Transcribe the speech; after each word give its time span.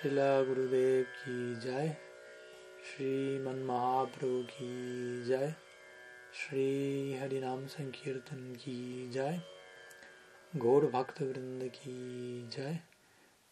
श्रीला 0.00 0.42
गुरुदेव 0.42 1.02
की 1.14 1.54
जय 1.60 1.88
श्रीमन 2.84 3.56
महाप्रभु 3.62 4.42
की 4.42 5.24
जय 5.24 5.50
श्री 6.34 6.62
हरिनाम 7.20 7.66
संकीर्तन 7.66 8.54
की 8.62 8.76
जय 9.10 9.40
गौर 10.56 10.86
भक्त 10.90 11.20
वृंद 11.22 11.64
की 11.74 11.96
जय 12.54 12.78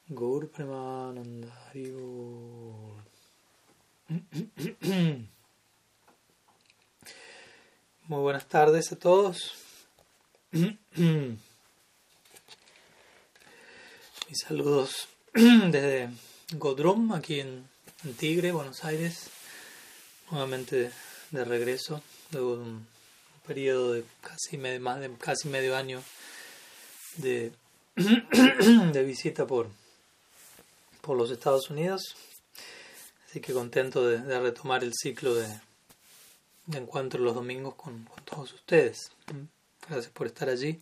गौर 0.09 0.47
प्रेमानंद 0.57 1.45
Hari 1.57 1.85
Muy 8.07 8.23
buenas 8.23 8.49
tardes 8.49 8.91
a 8.91 8.97
todos. 8.97 9.39
Mis 14.25 14.39
saludos 14.47 15.09
desde 15.35 16.09
Godrum, 16.53 17.13
aquí 17.13 17.41
en, 17.41 17.69
Tigre, 18.17 18.53
Buenos 18.53 18.83
Aires. 18.83 19.29
Nuevamente 20.31 20.91
de 21.31 21.45
regreso, 21.45 22.01
de 22.31 22.41
un 22.41 22.87
periodo 23.47 23.93
de 23.93 24.05
casi 24.23 24.57
medio, 24.57 24.81
más 24.81 24.99
de 25.01 25.13
casi 25.17 25.49
medio 25.49 25.77
año 25.77 26.03
de, 27.17 27.53
de 27.97 29.05
visita 29.05 29.47
por, 29.47 29.69
por 31.03 31.19
los 31.19 31.31
Estados 31.31 31.69
Unidos. 31.69 32.17
Así 33.29 33.41
que 33.41 33.53
contento 33.53 34.07
de, 34.07 34.41
retomar 34.41 34.83
el 34.85 34.95
ciclo 34.95 35.35
de, 35.35 35.49
de 36.65 36.79
encuentro 36.79 37.21
los 37.21 37.35
domingos 37.35 37.75
con 37.75 38.09
todos 38.25 38.55
ustedes. 38.55 39.13
Gracias 39.87 40.13
por 40.15 40.27
estar 40.27 40.49
allí. 40.49 40.81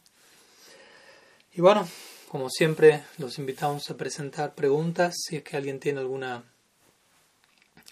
Y 1.54 1.60
bueno, 1.60 1.88
como 2.28 2.50
siempre, 2.50 3.04
los 3.18 3.38
invitamos 3.38 3.88
a 3.90 3.96
presentar 3.96 4.54
preguntas 4.54 5.14
si 5.24 5.36
es 5.36 5.44
que 5.44 5.56
alguien 5.56 5.78
tiene 5.78 6.00
alguna, 6.00 6.42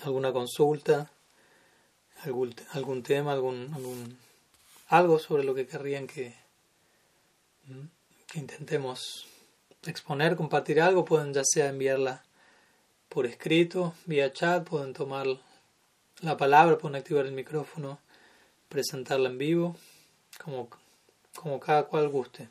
alguna 0.03 0.33
consulta, 0.33 1.11
algún, 2.23 2.55
algún 2.73 3.03
tema, 3.03 3.33
algún, 3.33 3.73
algún, 3.75 4.19
algo 4.89 5.19
sobre 5.19 5.45
lo 5.45 5.55
que 5.55 5.67
querrían 5.67 6.07
que, 6.07 6.35
que 8.27 8.39
intentemos 8.39 9.27
exponer, 9.87 10.37
compartir 10.37 10.81
algo, 10.81 11.05
pueden 11.05 11.33
ya 11.33 11.43
sea 11.45 11.69
enviarla 11.69 12.25
por 13.09 13.27
escrito, 13.27 13.95
vía 14.07 14.33
chat, 14.33 14.67
pueden 14.69 14.93
tomar 14.93 15.27
la 16.21 16.37
palabra, 16.37 16.79
pueden 16.79 16.97
activar 16.97 17.27
el 17.27 17.33
micrófono, 17.33 18.01
presentarla 18.69 19.29
en 19.29 19.39
vivo, 19.39 19.77
como, 20.43 20.69
como 21.37 21.61
cada 21.61 21.85
cual 21.85 22.09
guste. 22.09 22.49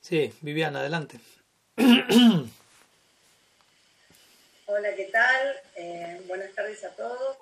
Sí, 0.00 0.32
Viviana, 0.40 0.80
adelante. 0.80 1.20
Hola, 4.66 4.94
¿qué 4.96 5.04
tal? 5.06 5.60
Eh, 5.76 6.22
buenas 6.26 6.52
tardes 6.54 6.84
a 6.84 6.90
todos. 6.90 7.36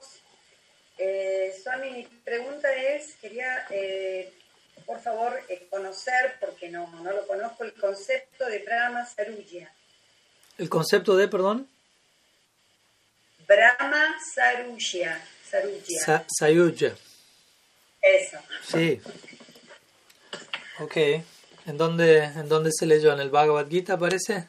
Eh, 0.99 1.55
Swami, 1.63 1.91
mi 1.91 2.05
pregunta 2.25 2.73
es, 2.73 3.15
quería, 3.21 3.67
eh, 3.71 4.33
por 4.87 5.01
favor, 5.01 5.41
eh, 5.49 5.67
conocer, 5.71 6.37
porque 6.41 6.69
no, 6.69 6.89
no 7.03 7.13
lo 7.13 7.27
conozco, 7.27 7.65
el 7.65 7.75
concepto 7.75 8.47
de 8.47 8.61
Brahma 8.61 9.05
Saruya. 9.05 9.73
¿El 10.59 10.69
concepto 10.69 11.17
de, 11.17 11.29
perdón? 11.29 11.69
Brahma 13.47 14.17
Saruya. 14.35 15.21
Saruya. 15.49 16.01
Sa 16.05 16.25
Sayuja. 16.29 16.97
Eso. 18.03 18.39
Sí. 18.63 19.01
Ok. 20.79 20.97
¿En 21.67 21.77
dónde, 21.77 22.25
¿En 22.25 22.49
dónde 22.49 22.71
se 22.73 22.87
leyó? 22.87 23.13
¿En 23.13 23.21
el 23.21 23.31
Bhagavad 23.31 23.69
Gita 23.69 23.99
parece? 23.99 24.49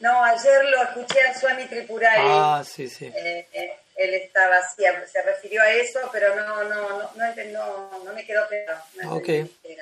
No, 0.00 0.24
ayer 0.24 0.64
lo 0.64 0.82
escuché 0.82 1.20
a 1.20 1.38
Swami 1.38 1.66
Tripurari. 1.66 2.22
Ah, 2.24 2.64
sí, 2.66 2.88
sí. 2.88 3.04
Eh, 3.06 3.46
eh, 3.52 3.72
él 3.94 4.14
estaba 4.14 4.56
así, 4.56 4.82
se 5.10 5.22
refirió 5.22 5.62
a 5.62 5.70
eso, 5.70 6.00
pero 6.10 6.34
no, 6.34 6.64
no, 6.64 6.64
no, 6.64 7.12
no, 7.14 8.04
no, 8.04 8.12
me 8.12 8.26
quedó 8.26 8.42
claro. 8.48 8.80
No 9.00 9.14
ok, 9.14 9.28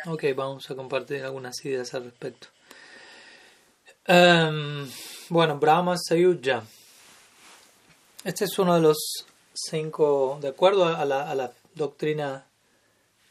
ok, 0.09 0.25
vamos 0.37 0.71
a 0.71 0.75
compartir 0.75 1.25
algunas 1.25 1.65
ideas 1.65 1.95
al 1.95 2.05
respecto. 2.05 2.49
Um, 4.07 4.91
bueno, 5.31 5.57
Brahma 5.59 5.97
Sayuja. 5.97 6.63
Este 8.25 8.45
es 8.45 8.59
uno 8.59 8.75
de 8.75 8.83
los 8.83 9.25
cinco, 9.55 10.39
de 10.43 10.49
acuerdo 10.49 10.85
a 10.85 11.05
la, 11.07 11.31
a 11.31 11.35
la 11.35 11.53
doctrina 11.75 12.45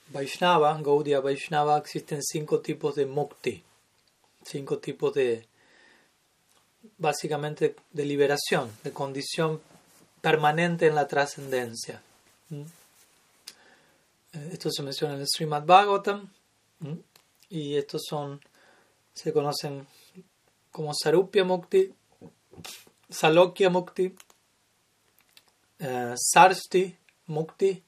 Vaishnava, 0.10 0.80
Gaudiya 0.82 1.22
Vaishnava, 1.22 1.78
existen 1.78 2.22
cinco 2.24 2.60
tipos 2.60 2.96
de 2.96 3.06
mukti, 3.06 3.64
cinco 4.44 4.80
tipos 4.80 5.14
de, 5.14 5.48
básicamente, 6.98 7.76
de 7.92 8.06
liberación, 8.06 8.72
de 8.84 8.92
condición 8.92 9.62
permanente 10.22 10.88
en 10.88 10.96
la 10.96 11.08
trascendencia. 11.08 12.02
Esto 14.52 14.72
se 14.72 14.84
menciona 14.84 15.14
en 15.14 15.22
el 15.22 15.28
Srimad 15.28 15.66
Bhagavatam 15.66 16.30
y 17.50 17.76
estos 17.76 18.04
son, 18.08 18.42
se 19.14 19.32
conocen 19.32 19.88
como 20.72 20.94
Sarupya 20.94 21.44
Mukti, 21.44 21.94
Salokya 23.10 23.70
Mukti, 23.70 24.16
uh, 25.80 26.14
Sarsti 26.16 26.96
Mukti, 27.28 27.84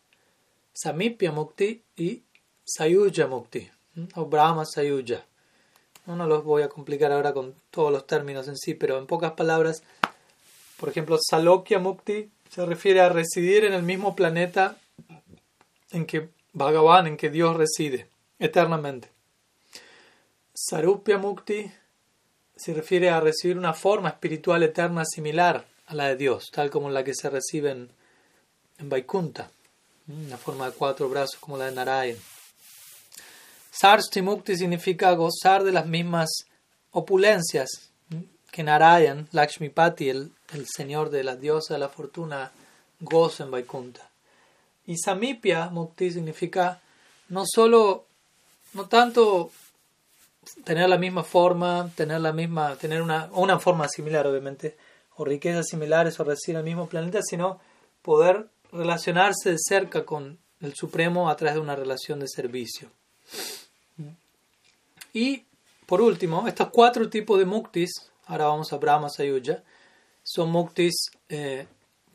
Samipya 0.81 1.31
Mukti 1.31 1.83
y 1.95 2.23
Sayuja 2.65 3.27
Mukti, 3.27 3.69
o 4.15 4.25
Brahma 4.25 4.65
Sayuja. 4.65 5.23
No 6.07 6.25
los 6.25 6.43
voy 6.43 6.63
a 6.63 6.69
complicar 6.69 7.11
ahora 7.11 7.33
con 7.33 7.53
todos 7.69 7.91
los 7.91 8.07
términos 8.07 8.47
en 8.47 8.57
sí, 8.57 8.73
pero 8.73 8.97
en 8.97 9.05
pocas 9.05 9.33
palabras, 9.33 9.83
por 10.77 10.89
ejemplo, 10.89 11.19
Salokya 11.21 11.77
Mukti 11.77 12.31
se 12.49 12.65
refiere 12.65 13.01
a 13.01 13.09
residir 13.09 13.65
en 13.65 13.73
el 13.73 13.83
mismo 13.83 14.15
planeta 14.15 14.77
en 15.91 16.05
que 16.05 16.29
Bhagavan, 16.53 17.05
en 17.05 17.17
que 17.17 17.29
Dios 17.29 17.55
reside 17.55 18.07
eternamente. 18.39 19.09
Sarupya 20.53 21.19
Mukti 21.19 21.71
se 22.55 22.73
refiere 22.73 23.09
a 23.11 23.19
recibir 23.19 23.57
una 23.57 23.73
forma 23.73 24.09
espiritual 24.09 24.63
eterna 24.63 25.03
similar 25.05 25.67
a 25.85 25.93
la 25.93 26.07
de 26.07 26.15
Dios, 26.15 26.49
tal 26.51 26.71
como 26.71 26.89
la 26.89 27.03
que 27.03 27.13
se 27.13 27.29
recibe 27.29 27.69
en, 27.71 27.91
en 28.79 28.89
Vaikunta, 28.89 29.51
una 30.25 30.37
forma 30.37 30.67
de 30.67 30.73
cuatro 30.73 31.09
brazos 31.09 31.39
como 31.39 31.57
la 31.57 31.65
de 31.65 31.71
Narayan. 31.71 32.17
Sarsti 33.71 34.21
Mukti 34.21 34.55
significa 34.55 35.11
gozar 35.13 35.63
de 35.63 35.71
las 35.71 35.85
mismas 35.85 36.29
opulencias 36.91 37.91
que 38.51 38.63
Narayan, 38.63 39.27
Lakshmipati, 39.31 40.09
el, 40.09 40.31
el 40.53 40.67
señor 40.67 41.09
de 41.09 41.23
la 41.23 41.35
diosa 41.35 41.75
de 41.75 41.79
la 41.79 41.89
fortuna, 41.89 42.51
goza 42.99 43.45
en 43.45 43.51
Vaikunta. 43.51 44.09
Y 44.85 44.97
Samipya 44.97 45.69
Mukti 45.69 46.11
significa 46.11 46.81
no 47.29 47.43
solo, 47.45 48.05
no 48.73 48.87
tanto 48.87 49.51
tener 50.63 50.89
la 50.89 50.97
misma 50.97 51.23
forma, 51.23 51.89
tener 51.95 52.19
la 52.19 52.33
misma, 52.33 52.75
tener 52.75 53.01
una, 53.01 53.29
una 53.33 53.59
forma 53.59 53.87
similar 53.87 54.27
obviamente, 54.27 54.77
o 55.15 55.25
riquezas 55.25 55.67
similares 55.69 56.19
o 56.19 56.23
residir 56.23 56.55
en 56.55 56.59
el 56.59 56.65
mismo 56.65 56.87
planeta, 56.87 57.21
sino 57.21 57.59
poder 58.01 58.47
relacionarse 58.71 59.51
de 59.51 59.57
cerca 59.57 60.05
con 60.05 60.37
el 60.61 60.73
Supremo 60.75 61.29
a 61.29 61.35
través 61.35 61.55
de 61.55 61.61
una 61.61 61.75
relación 61.75 62.19
de 62.19 62.27
servicio. 62.27 62.89
Y 65.13 65.43
por 65.85 66.01
último, 66.01 66.47
estos 66.47 66.69
cuatro 66.69 67.09
tipos 67.09 67.37
de 67.37 67.45
muktis, 67.45 67.91
ahora 68.27 68.45
vamos 68.45 68.71
a 68.71 68.77
Brahma 68.77 69.09
Sayuja, 69.09 69.61
son 70.23 70.49
muktis 70.49 71.11
eh, 71.27 71.65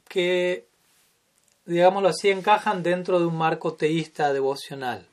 que, 0.08 0.64
digámoslo 1.66 2.08
así, 2.08 2.30
encajan 2.30 2.82
dentro 2.82 3.18
de 3.18 3.26
un 3.26 3.36
marco 3.36 3.74
teísta 3.74 4.32
devocional. 4.32 5.06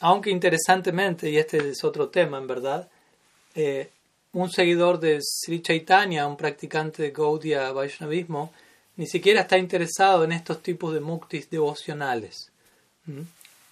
Aunque 0.00 0.30
interesantemente, 0.30 1.30
y 1.30 1.36
este 1.36 1.70
es 1.70 1.84
otro 1.84 2.08
tema 2.08 2.38
en 2.38 2.46
verdad, 2.46 2.88
eh, 3.54 3.90
un 4.32 4.50
seguidor 4.50 4.98
de 4.98 5.20
Sri 5.20 5.60
Chaitanya, 5.60 6.26
un 6.26 6.36
practicante 6.36 7.02
de 7.02 7.10
Gaudiya 7.10 7.70
Vaishnavismo, 7.72 8.52
ni 8.96 9.06
siquiera 9.06 9.42
está 9.42 9.58
interesado 9.58 10.24
en 10.24 10.32
estos 10.32 10.62
tipos 10.62 10.92
de 10.94 11.00
muktis 11.00 11.48
devocionales. 11.48 12.50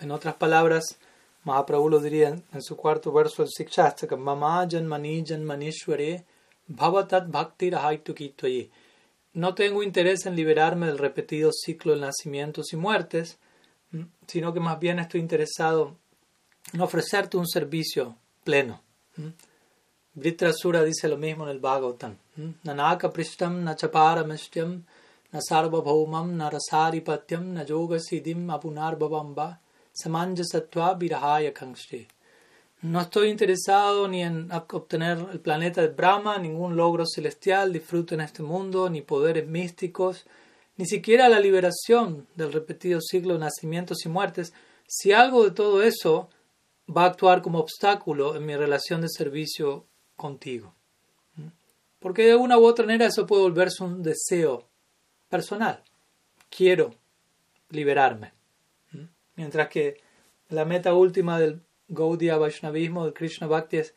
En 0.00 0.10
otras 0.10 0.34
palabras, 0.34 0.96
Mahaprabhu 1.44 1.88
lo 1.88 2.00
diría 2.00 2.28
en 2.52 2.62
su 2.62 2.76
cuarto 2.76 3.12
verso 3.12 3.42
del 3.42 3.50
Sikshastra, 3.50 4.16
Mama 4.16 4.66
Janmani 4.68 5.24
Janmanishware 5.26 6.24
Bhavatat 6.66 7.28
Bhakti 7.28 7.70
Rahaituki 7.70 8.70
No 9.34 9.54
tengo 9.54 9.82
interés 9.82 10.26
en 10.26 10.36
liberarme 10.36 10.86
del 10.86 10.98
repetido 10.98 11.50
ciclo 11.52 11.94
de 11.94 12.00
nacimientos 12.00 12.72
y 12.72 12.76
muertes, 12.76 13.38
sino 14.26 14.52
que 14.52 14.60
más 14.60 14.78
bien 14.78 14.98
estoy 14.98 15.20
interesado 15.20 15.96
en 16.72 16.80
ofrecerte 16.80 17.36
un 17.36 17.48
servicio 17.48 18.16
pleno. 18.44 18.82
Vritrasura 20.14 20.82
dice 20.82 21.08
lo 21.08 21.16
mismo 21.16 21.44
en 21.44 21.50
el 21.50 21.60
Bhagavatam. 21.60 22.16
Nanaka 22.64 23.12
prishtam 23.12 23.64
nachaparamishtyam 23.64 24.84
nasarvabhaumam 25.32 26.36
narasaripatyam 26.36 27.52
nayoga 27.54 27.98
siddhim 27.98 28.50
apunar 28.50 28.96
bhavamba 28.98 29.58
samanjasatva 29.92 30.98
virahaya 30.98 31.52
kangste. 31.52 32.08
No 32.82 33.00
estoy 33.00 33.28
interesado 33.28 34.08
ni 34.08 34.22
en 34.22 34.50
obtener 34.52 35.18
el 35.32 35.40
planeta 35.40 35.82
de 35.82 35.88
Brahma, 35.88 36.38
ningún 36.38 36.76
logro 36.76 37.04
celestial, 37.06 37.74
disfruto 37.74 38.14
en 38.14 38.22
este 38.22 38.42
mundo, 38.42 38.88
ni 38.88 39.02
poderes 39.02 39.46
místicos, 39.46 40.24
ni 40.78 40.86
siquiera 40.86 41.28
la 41.28 41.40
liberación 41.40 42.26
del 42.36 42.52
repetido 42.52 43.00
ciclo 43.02 43.34
de 43.34 43.40
nacimientos 43.40 44.06
y 44.06 44.08
muertes, 44.08 44.54
si 44.86 45.12
algo 45.12 45.44
de 45.44 45.50
todo 45.50 45.82
eso 45.82 46.30
va 46.88 47.02
a 47.04 47.08
actuar 47.08 47.42
como 47.42 47.58
obstáculo 47.58 48.34
en 48.34 48.46
mi 48.46 48.56
relación 48.56 49.02
de 49.02 49.10
servicio 49.10 49.84
contigo. 50.16 50.74
Porque 51.98 52.24
de 52.24 52.34
una 52.34 52.58
u 52.58 52.64
otra 52.64 52.86
manera 52.86 53.06
eso 53.06 53.26
puede 53.26 53.42
volverse 53.42 53.84
un 53.84 54.02
deseo 54.02 54.69
personal. 55.30 55.82
Quiero 56.50 56.94
liberarme. 57.70 58.32
Mientras 59.36 59.68
que 59.68 60.02
la 60.50 60.66
meta 60.66 60.92
última 60.92 61.38
del 61.38 61.62
Gaudiya 61.88 62.36
Vaishnavismo, 62.36 63.04
del 63.04 63.14
Krishna 63.14 63.46
Bhakti 63.46 63.78
es 63.78 63.94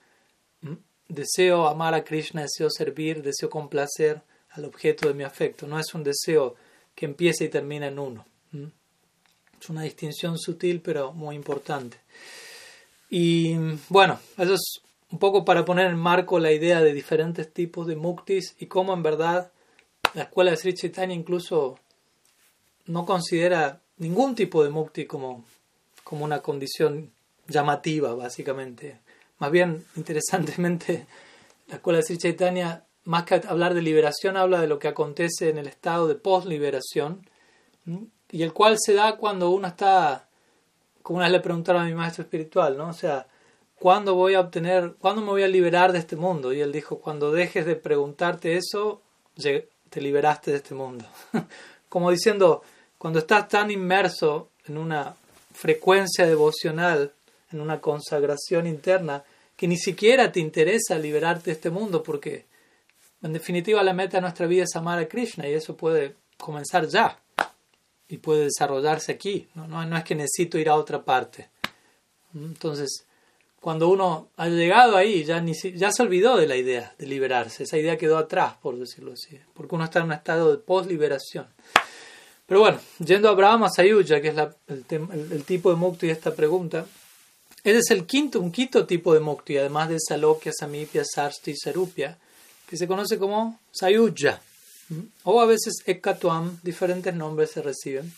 deseo 1.09 1.67
amar 1.67 1.93
a 1.93 2.03
Krishna, 2.03 2.43
deseo 2.43 2.69
servir, 2.69 3.21
deseo 3.21 3.49
complacer 3.49 4.21
al 4.51 4.65
objeto 4.65 5.07
de 5.07 5.13
mi 5.13 5.23
afecto. 5.23 5.67
No 5.67 5.79
es 5.79 5.93
un 5.93 6.03
deseo 6.03 6.55
que 6.95 7.05
empieza 7.05 7.43
y 7.43 7.49
termina 7.49 7.87
en 7.87 7.99
uno. 7.99 8.25
Es 9.59 9.69
una 9.69 9.81
distinción 9.81 10.37
sutil 10.37 10.81
pero 10.81 11.11
muy 11.11 11.35
importante. 11.35 11.97
Y 13.09 13.55
bueno, 13.89 14.19
eso 14.37 14.53
es 14.53 14.81
un 15.11 15.19
poco 15.19 15.45
para 15.45 15.65
poner 15.65 15.87
en 15.87 15.97
marco 15.97 16.39
la 16.39 16.51
idea 16.51 16.81
de 16.81 16.93
diferentes 16.93 17.51
tipos 17.51 17.85
de 17.87 17.95
muktis 17.95 18.55
y 18.59 18.67
cómo 18.67 18.93
en 18.93 19.03
verdad 19.03 19.51
la 20.13 20.23
escuela 20.23 20.51
de 20.51 20.57
Sri 20.57 20.73
Chaitanya 20.73 21.15
incluso 21.15 21.79
no 22.85 23.05
considera 23.05 23.81
ningún 23.97 24.35
tipo 24.35 24.63
de 24.63 24.69
mukti 24.69 25.05
como, 25.05 25.45
como 26.03 26.25
una 26.25 26.41
condición 26.41 27.11
llamativa, 27.47 28.13
básicamente. 28.13 28.99
Más 29.39 29.51
bien, 29.51 29.85
interesantemente, 29.95 31.07
la 31.67 31.75
escuela 31.75 31.97
de 31.97 32.03
Sri 32.03 32.17
Chaitanya, 32.17 32.85
más 33.05 33.23
que 33.23 33.41
hablar 33.47 33.73
de 33.73 33.81
liberación, 33.81 34.37
habla 34.37 34.61
de 34.61 34.67
lo 34.67 34.79
que 34.79 34.87
acontece 34.87 35.49
en 35.49 35.57
el 35.57 35.67
estado 35.67 36.07
de 36.07 36.15
post-liberación, 36.15 37.27
y 38.31 38.43
el 38.43 38.53
cual 38.53 38.77
se 38.79 38.93
da 38.93 39.17
cuando 39.17 39.49
uno 39.49 39.67
está, 39.67 40.29
como 41.01 41.17
una 41.17 41.25
vez 41.25 41.33
le 41.33 41.39
preguntaron 41.41 41.81
a 41.81 41.85
mi 41.85 41.93
maestro 41.93 42.23
espiritual, 42.23 42.77
¿no? 42.77 42.89
O 42.89 42.93
sea, 42.93 43.27
¿cuándo 43.77 44.15
voy 44.15 44.35
a 44.35 44.39
obtener, 44.39 44.95
cuándo 44.99 45.21
me 45.21 45.27
voy 45.27 45.43
a 45.43 45.47
liberar 45.49 45.91
de 45.91 45.99
este 45.99 46.15
mundo? 46.15 46.53
Y 46.53 46.61
él 46.61 46.71
dijo, 46.71 46.99
cuando 46.99 47.31
dejes 47.31 47.65
de 47.65 47.75
preguntarte 47.75 48.55
eso, 48.55 49.01
te 49.93 50.01
liberaste 50.01 50.49
de 50.49 50.57
este 50.57 50.73
mundo. 50.73 51.05
Como 51.89 52.09
diciendo, 52.09 52.63
cuando 52.97 53.19
estás 53.19 53.47
tan 53.47 53.69
inmerso 53.69 54.49
en 54.65 54.79
una 54.79 55.15
frecuencia 55.53 56.25
devocional, 56.25 57.13
en 57.51 57.61
una 57.61 57.79
consagración 57.79 58.65
interna, 58.65 59.23
que 59.55 59.67
ni 59.67 59.77
siquiera 59.77 60.31
te 60.31 60.39
interesa 60.39 60.97
liberarte 60.97 61.45
de 61.45 61.51
este 61.51 61.69
mundo, 61.69 62.01
porque 62.01 62.47
en 63.21 63.33
definitiva 63.33 63.83
la 63.83 63.93
meta 63.93 64.17
de 64.17 64.21
nuestra 64.21 64.47
vida 64.47 64.63
es 64.63 64.75
amar 64.75 64.97
a 64.97 65.07
Krishna 65.07 65.47
y 65.47 65.53
eso 65.53 65.77
puede 65.77 66.15
comenzar 66.37 66.87
ya 66.87 67.19
y 68.07 68.17
puede 68.17 68.45
desarrollarse 68.45 69.11
aquí. 69.11 69.47
No, 69.53 69.67
no, 69.67 69.85
no 69.85 69.95
es 69.95 70.03
que 70.03 70.15
necesito 70.15 70.57
ir 70.57 70.69
a 70.69 70.75
otra 70.75 71.03
parte. 71.03 71.49
Entonces, 72.33 73.05
cuando 73.63 73.87
uno 73.87 74.27
ha 74.35 74.49
llegado 74.49 74.97
ahí, 74.97 75.23
ya, 75.23 75.39
ni, 75.39 75.53
ya 75.53 75.89
se 75.93 76.03
olvidó 76.03 76.35
de 76.35 76.47
la 76.47 76.57
idea 76.57 76.93
de 76.99 77.07
liberarse. 77.07 77.63
Esa 77.63 77.77
idea 77.77 77.97
quedó 77.97 78.17
atrás, 78.17 78.55
por 78.61 78.77
decirlo 78.77 79.13
así. 79.13 79.39
Porque 79.53 79.73
uno 79.73 79.85
está 79.85 79.99
en 79.99 80.07
un 80.07 80.11
estado 80.11 80.51
de 80.51 80.57
post-liberación. 80.57 81.47
Pero 82.45 82.59
bueno, 82.59 82.81
yendo 82.99 83.29
a 83.29 83.35
Brahma 83.35 83.69
Sayuja, 83.69 84.19
que 84.19 84.27
es 84.27 84.35
el, 84.67 85.43
tipo 85.45 85.69
de 85.69 85.77
mukti 85.77 86.07
de 86.07 86.11
esta 86.11 86.35
pregunta, 86.35 86.85
ese 87.63 87.79
es 87.79 87.91
el 87.91 88.05
quinto, 88.05 88.41
un 88.41 88.51
quinto 88.51 88.85
tipo 88.85 89.13
de 89.13 89.21
mukti, 89.21 89.57
además 89.57 89.87
de 89.87 89.97
Salokya, 89.97 90.51
Samipya, 90.51 91.03
Sarsti 91.05 91.51
y 91.51 91.55
Sarupya, 91.55 92.17
que 92.67 92.75
se 92.75 92.85
conoce 92.85 93.17
como 93.17 93.61
Sayuja. 93.71 94.41
O 95.23 95.39
a 95.39 95.45
veces 95.45 95.75
Ekatuam, 95.85 96.59
diferentes 96.63 97.15
nombres 97.15 97.51
se 97.51 97.61
reciben. 97.61 98.13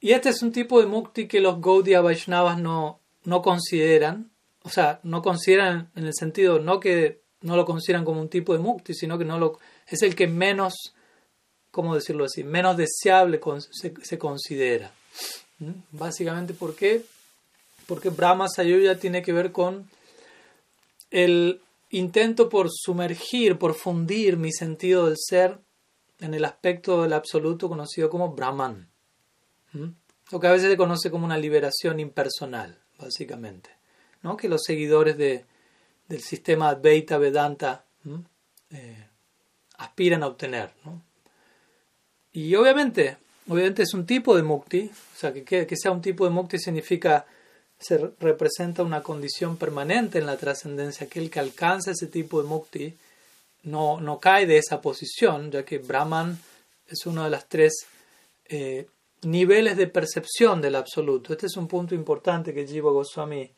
Y 0.00 0.12
este 0.12 0.30
es 0.30 0.40
un 0.40 0.50
tipo 0.50 0.80
de 0.80 0.86
mukti 0.86 1.28
que 1.28 1.40
los 1.40 1.60
Gaudiya 1.60 2.00
Vaishnavas 2.00 2.58
no, 2.58 3.00
no 3.24 3.42
consideran, 3.42 4.30
o 4.62 4.70
sea, 4.70 5.00
no 5.02 5.22
consideran 5.22 5.90
en 5.94 6.06
el 6.06 6.14
sentido, 6.14 6.58
no 6.58 6.80
que 6.80 7.20
no 7.42 7.56
lo 7.56 7.64
consideran 7.64 8.04
como 8.04 8.20
un 8.20 8.28
tipo 8.28 8.52
de 8.52 8.58
mukti, 8.58 8.94
sino 8.94 9.18
que 9.18 9.24
no 9.24 9.38
lo, 9.38 9.58
es 9.86 10.02
el 10.02 10.14
que 10.14 10.26
menos, 10.26 10.74
¿cómo 11.70 11.94
decirlo 11.94 12.24
así?, 12.24 12.44
menos 12.44 12.76
deseable 12.76 13.40
se, 13.70 14.18
considera. 14.18 14.92
¿Mm? 15.58 15.70
Básicamente, 15.92 16.54
¿por 16.54 16.74
qué? 16.74 17.02
Porque 17.86 18.10
Brahma 18.10 18.48
Sayuya 18.48 18.98
tiene 18.98 19.22
que 19.22 19.32
ver 19.32 19.52
con 19.52 19.88
el 21.10 21.60
intento 21.90 22.48
por 22.48 22.68
sumergir, 22.70 23.58
por 23.58 23.74
fundir 23.74 24.36
mi 24.36 24.52
sentido 24.52 25.06
del 25.06 25.16
ser 25.18 25.58
en 26.20 26.34
el 26.34 26.44
aspecto 26.44 27.02
del 27.02 27.14
absoluto 27.14 27.68
conocido 27.68 28.10
como 28.10 28.34
Brahman. 28.34 28.88
¿Mm? 29.72 29.88
Lo 30.30 30.38
que 30.38 30.46
a 30.46 30.52
veces 30.52 30.70
se 30.70 30.76
conoce 30.76 31.10
como 31.10 31.24
una 31.24 31.38
liberación 31.38 31.98
impersonal 31.98 32.79
básicamente, 33.00 33.70
¿no? 34.22 34.36
que 34.36 34.48
los 34.48 34.62
seguidores 34.64 35.16
de, 35.16 35.44
del 36.08 36.22
sistema 36.22 36.70
Advaita 36.70 37.18
Vedanta 37.18 37.84
eh, 38.70 39.06
aspiran 39.78 40.22
a 40.22 40.26
obtener. 40.26 40.70
¿no? 40.84 41.02
Y 42.32 42.54
obviamente, 42.54 43.16
obviamente 43.48 43.82
es 43.82 43.94
un 43.94 44.06
tipo 44.06 44.36
de 44.36 44.42
mukti, 44.42 44.90
o 44.92 45.18
sea, 45.18 45.32
que, 45.32 45.44
que 45.44 45.76
sea 45.76 45.90
un 45.90 46.02
tipo 46.02 46.24
de 46.24 46.30
mukti 46.30 46.58
significa, 46.58 47.26
se 47.78 48.12
representa 48.20 48.82
una 48.82 49.02
condición 49.02 49.56
permanente 49.56 50.18
en 50.18 50.26
la 50.26 50.36
trascendencia, 50.36 51.06
aquel 51.06 51.30
que 51.30 51.40
alcanza 51.40 51.92
ese 51.92 52.06
tipo 52.06 52.42
de 52.42 52.48
mukti 52.48 52.94
no, 53.62 54.00
no 54.00 54.18
cae 54.18 54.46
de 54.46 54.58
esa 54.58 54.80
posición, 54.80 55.50
ya 55.50 55.64
que 55.64 55.78
Brahman 55.78 56.38
es 56.86 57.06
uno 57.06 57.24
de 57.24 57.30
las 57.30 57.48
tres 57.48 57.86
eh, 58.46 58.86
niveles 59.22 59.76
de 59.76 59.86
percepción 59.86 60.60
del 60.60 60.76
absoluto. 60.76 61.32
Este 61.32 61.46
es 61.46 61.56
un 61.56 61.68
punto 61.68 61.94
importante 61.94 62.54
que 62.54 62.66
Jiva 62.66 62.90
Goswami 62.90 63.52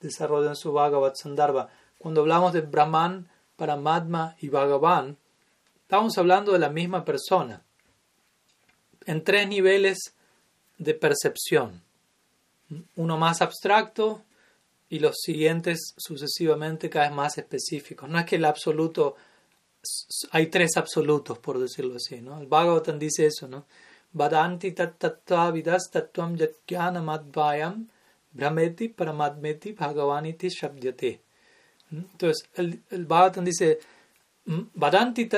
desarrolla 0.00 0.50
en 0.50 0.56
su 0.56 0.72
Bhagavad 0.72 1.14
Sandarbha. 1.14 1.68
Cuando 1.98 2.22
hablamos 2.22 2.52
de 2.52 2.60
Brahman, 2.60 3.28
Paramatma 3.56 4.36
y 4.40 4.48
Bhagavan, 4.48 5.16
estamos 5.82 6.18
hablando 6.18 6.52
de 6.52 6.58
la 6.58 6.68
misma 6.68 7.04
persona 7.04 7.62
en 9.06 9.22
tres 9.22 9.48
niveles 9.48 10.14
de 10.78 10.94
percepción. 10.94 11.82
Uno 12.96 13.16
más 13.16 13.42
abstracto 13.42 14.22
y 14.88 14.98
los 14.98 15.16
siguientes 15.22 15.94
sucesivamente 15.96 16.90
cada 16.90 17.06
vez 17.06 17.16
más 17.16 17.38
específicos. 17.38 18.08
No 18.08 18.18
es 18.18 18.26
que 18.26 18.36
el 18.36 18.44
absoluto, 18.44 19.16
hay 20.30 20.48
tres 20.48 20.76
absolutos, 20.76 21.38
por 21.38 21.58
decirlo 21.58 21.96
así. 21.96 22.20
¿no? 22.20 22.40
El 22.40 22.46
Bhagavatam 22.46 22.98
dice 22.98 23.26
eso, 23.26 23.46
¿no? 23.48 23.66
Vidas 24.14 25.90
tatvam 25.90 26.36
madvayam 27.04 27.86
brahmeti 28.32 28.88
paramadmeti 28.88 29.72
bhagavaniti 29.74 30.48
shabdyate. 30.48 31.20
Entonces, 31.90 32.48
el, 32.54 32.82
el 32.90 33.06
Bhagavatam 33.06 33.44
dice, 33.44 33.78
Vadanti 34.46 35.28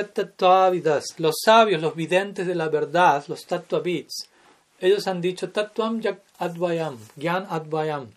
vidas, 0.71 1.05
los 1.17 1.35
sabios, 1.43 1.81
los 1.81 1.95
videntes 1.95 2.45
de 2.45 2.55
la 2.55 2.67
verdad, 2.67 3.23
los 3.27 3.45
tattvavits, 3.45 4.27
ellos 4.79 5.07
han 5.07 5.21
dicho 5.21 5.49
tattvam 5.49 6.01
advayam, 6.39 6.97
gyan 7.15 7.47
advayam, 7.49 8.09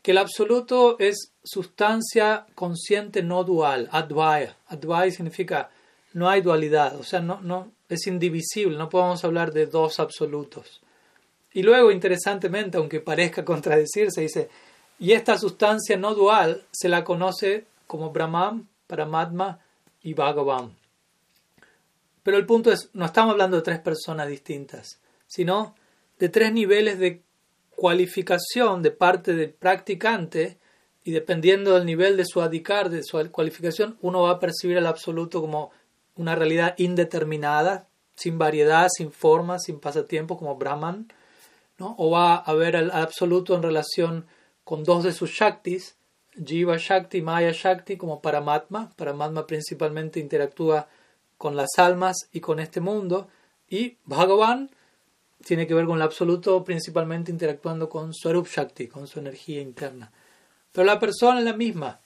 que 0.00 0.12
el 0.12 0.18
absoluto 0.18 0.96
es 0.98 1.32
sustancia 1.42 2.46
consciente 2.54 3.22
no 3.22 3.44
dual, 3.44 3.88
advaya. 3.92 4.56
Advaya 4.68 5.10
significa 5.10 5.70
no 6.14 6.28
hay 6.28 6.40
dualidad, 6.40 6.96
o 6.96 7.04
sea, 7.04 7.20
no, 7.20 7.40
no, 7.40 7.72
es 7.94 8.06
indivisible, 8.06 8.76
no 8.76 8.88
podemos 8.88 9.24
hablar 9.24 9.52
de 9.52 9.66
dos 9.66 10.00
absolutos. 10.00 10.80
Y 11.52 11.62
luego, 11.62 11.90
interesantemente, 11.90 12.78
aunque 12.78 13.00
parezca 13.00 13.44
contradecirse, 13.44 14.22
dice, 14.22 14.48
y 14.98 15.12
esta 15.12 15.36
sustancia 15.38 15.96
no 15.96 16.14
dual 16.14 16.64
se 16.70 16.88
la 16.88 17.04
conoce 17.04 17.66
como 17.86 18.10
Brahman, 18.10 18.68
Paramatma 18.86 19.58
y 20.02 20.14
Bhagavan. 20.14 20.76
Pero 22.22 22.36
el 22.36 22.46
punto 22.46 22.70
es, 22.70 22.90
no 22.92 23.04
estamos 23.04 23.32
hablando 23.32 23.56
de 23.56 23.62
tres 23.62 23.80
personas 23.80 24.28
distintas, 24.28 25.00
sino 25.26 25.74
de 26.18 26.28
tres 26.28 26.52
niveles 26.52 26.98
de 26.98 27.20
cualificación 27.74 28.82
de 28.82 28.92
parte 28.92 29.34
del 29.34 29.50
practicante 29.50 30.58
y 31.04 31.10
dependiendo 31.10 31.74
del 31.74 31.84
nivel 31.84 32.16
de 32.16 32.24
su 32.24 32.40
adicar, 32.40 32.90
de 32.90 33.02
su 33.02 33.18
cualificación, 33.32 33.98
uno 34.02 34.22
va 34.22 34.32
a 34.32 34.38
percibir 34.38 34.76
el 34.76 34.86
absoluto 34.86 35.40
como 35.40 35.72
una 36.16 36.34
realidad 36.34 36.74
indeterminada, 36.78 37.88
sin 38.14 38.38
variedad, 38.38 38.88
sin 38.94 39.12
forma, 39.12 39.58
sin 39.58 39.80
pasatiempo, 39.80 40.38
como 40.38 40.56
Brahman, 40.56 41.12
¿no? 41.78 41.94
o 41.98 42.10
va 42.10 42.36
a 42.36 42.52
ver 42.54 42.76
el 42.76 42.90
absoluto 42.90 43.54
en 43.54 43.62
relación 43.62 44.26
con 44.64 44.84
dos 44.84 45.04
de 45.04 45.12
sus 45.12 45.30
Shaktis, 45.30 45.96
Jiva 46.44 46.76
Shakti 46.78 47.18
y 47.18 47.22
Maya 47.22 47.52
Shakti, 47.52 47.96
como 47.96 48.22
Paramatma. 48.22 48.90
Paramatma 48.96 49.46
principalmente 49.46 50.20
interactúa 50.20 50.88
con 51.36 51.56
las 51.56 51.70
almas 51.76 52.16
y 52.32 52.40
con 52.40 52.60
este 52.60 52.80
mundo, 52.80 53.28
y 53.68 53.96
Bhagavan 54.04 54.70
tiene 55.44 55.66
que 55.66 55.74
ver 55.74 55.86
con 55.86 55.96
el 55.96 56.02
absoluto, 56.02 56.62
principalmente 56.62 57.32
interactuando 57.32 57.88
con 57.88 58.14
Swarup 58.14 58.46
Shakti, 58.46 58.86
con 58.86 59.06
su 59.06 59.18
energía 59.18 59.60
interna. 59.60 60.12
pero 60.70 60.86
la 60.86 61.00
persona 61.00 61.40
es 61.40 61.44
la 61.44 61.52
misma. 61.52 62.00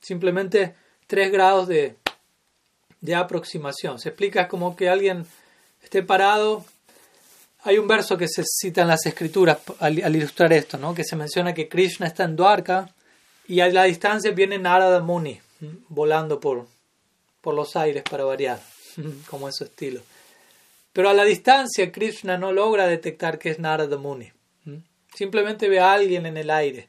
Simplemente 0.00 0.74
tres 1.06 1.32
grados 1.32 1.66
de, 1.66 1.96
de 3.04 3.14
aproximación. 3.14 3.98
Se 3.98 4.08
explica 4.08 4.48
como 4.48 4.74
que 4.74 4.88
alguien 4.88 5.26
esté 5.82 6.02
parado. 6.02 6.64
Hay 7.62 7.76
un 7.76 7.86
verso 7.86 8.16
que 8.16 8.28
se 8.28 8.42
cita 8.46 8.80
en 8.80 8.88
las 8.88 9.04
escrituras 9.04 9.58
al, 9.78 9.98
ilustrar 9.98 10.54
esto, 10.54 10.78
¿no? 10.78 10.94
que 10.94 11.04
se 11.04 11.14
menciona 11.14 11.52
que 11.52 11.68
Krishna 11.68 12.06
está 12.06 12.24
en 12.24 12.34
Dwarka 12.34 12.88
y 13.46 13.60
a 13.60 13.68
la 13.68 13.84
distancia 13.84 14.30
viene 14.30 14.58
Narada 14.58 15.00
Muni 15.00 15.38
volando 15.88 16.40
por, 16.40 16.66
por 17.42 17.54
los 17.54 17.76
aires 17.76 18.04
para 18.10 18.24
variar, 18.24 18.58
como 19.28 19.50
es 19.50 19.56
su 19.56 19.64
estilo. 19.64 20.00
Pero 20.94 21.10
a 21.10 21.14
la 21.14 21.24
distancia 21.24 21.92
Krishna 21.92 22.38
no 22.38 22.52
logra 22.52 22.86
detectar 22.86 23.38
que 23.38 23.50
es 23.50 23.58
Narada 23.58 23.98
Muni. 23.98 24.32
Simplemente 25.14 25.68
ve 25.68 25.78
a 25.78 25.92
alguien 25.92 26.24
en 26.24 26.38
el 26.38 26.50
aire. 26.50 26.88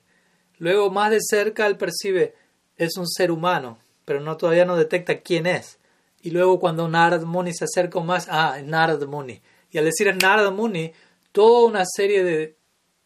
Luego 0.60 0.89
más 0.91 1.12
de 1.12 1.19
cerca 1.19 1.67
él 1.67 1.75
percibe 1.75 2.36
es 2.77 2.95
un 2.95 3.07
ser 3.07 3.31
humano, 3.31 3.79
pero 4.05 4.22
no 4.22 4.38
todavía 4.38 4.63
no 4.63 4.77
detecta 4.77 5.19
quién 5.19 5.45
es. 5.45 5.77
Y 6.25 6.32
luego 6.32 6.60
cuando 6.60 6.88
Narada 6.88 7.24
Muni 7.24 7.53
se 7.53 7.65
acerca 7.65 8.00
más, 8.00 8.27
ah, 8.32 8.55
es 8.58 8.65
Narada 8.65 9.05
Muni. 9.05 9.39
Y 9.70 9.77
al 9.77 9.86
decir 9.86 10.08
es 10.08 10.15
Narada 10.15 10.50
Muni, 10.50 10.91
toda 11.32 11.67
una 11.67 11.84
serie 11.86 12.24
de, 12.24 12.58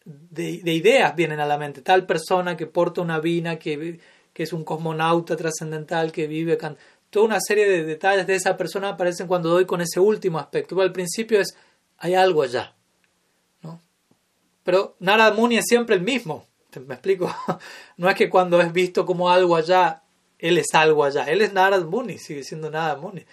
de, 0.06 0.72
ideas 0.72 1.14
vienen 1.14 1.38
a 1.38 1.44
la 1.44 1.58
mente. 1.58 1.82
Tal 1.82 2.06
persona 2.06 2.56
que 2.56 2.66
porta 2.66 3.02
una 3.02 3.20
vina, 3.20 3.58
que, 3.58 4.00
que 4.32 4.42
es 4.42 4.54
un 4.54 4.64
cosmonauta 4.64 5.36
trascendental, 5.36 6.12
que 6.12 6.26
vive 6.26 6.54
acá. 6.54 6.74
Toda 7.10 7.26
una 7.26 7.40
serie 7.40 7.68
de 7.68 7.84
detalles 7.84 8.26
de 8.26 8.36
esa 8.36 8.56
persona 8.56 8.88
aparecen 8.88 9.26
cuando 9.26 9.50
doy 9.50 9.66
con 9.66 9.82
ese 9.82 10.00
último 10.00 10.38
aspecto. 10.38 10.80
Al 10.80 10.90
principio 10.90 11.42
es, 11.42 11.54
hay 11.98 12.14
algo 12.14 12.42
allá. 12.42 12.74
¿no? 13.60 13.82
Pero 14.64 14.96
Narada 14.98 15.34
Muni 15.34 15.58
es 15.58 15.66
siempre 15.68 15.94
el 15.94 16.00
mismo. 16.00 16.46
¿Me 16.86 16.94
explico? 16.94 17.30
No 17.98 18.08
es 18.08 18.16
que 18.16 18.30
cuando 18.30 18.62
es 18.62 18.72
visto 18.72 19.04
como 19.04 19.28
algo 19.28 19.56
allá, 19.56 20.04
él 20.40 20.58
es 20.58 20.74
algo 20.74 21.04
allá. 21.04 21.24
Él 21.24 21.42
es 21.42 21.52
Narad 21.52 21.84
Muni, 21.84 22.18
sigue 22.18 22.42
siendo 22.44 22.70
Narad 22.70 22.98
Muni. 22.98 23.24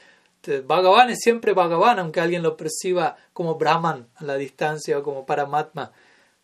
Bhagavan 0.66 1.10
es 1.10 1.20
siempre 1.22 1.54
Bhagavan, 1.54 2.00
aunque 2.00 2.22
alguien 2.22 2.44
lo 2.44 2.56
perciba 2.56 3.18
como 3.34 3.56
Brahman 3.56 4.08
a 4.16 4.24
la 4.24 4.36
distancia 4.36 4.98
o 4.98 5.04
como 5.04 5.26
Paramatma. 5.26 5.92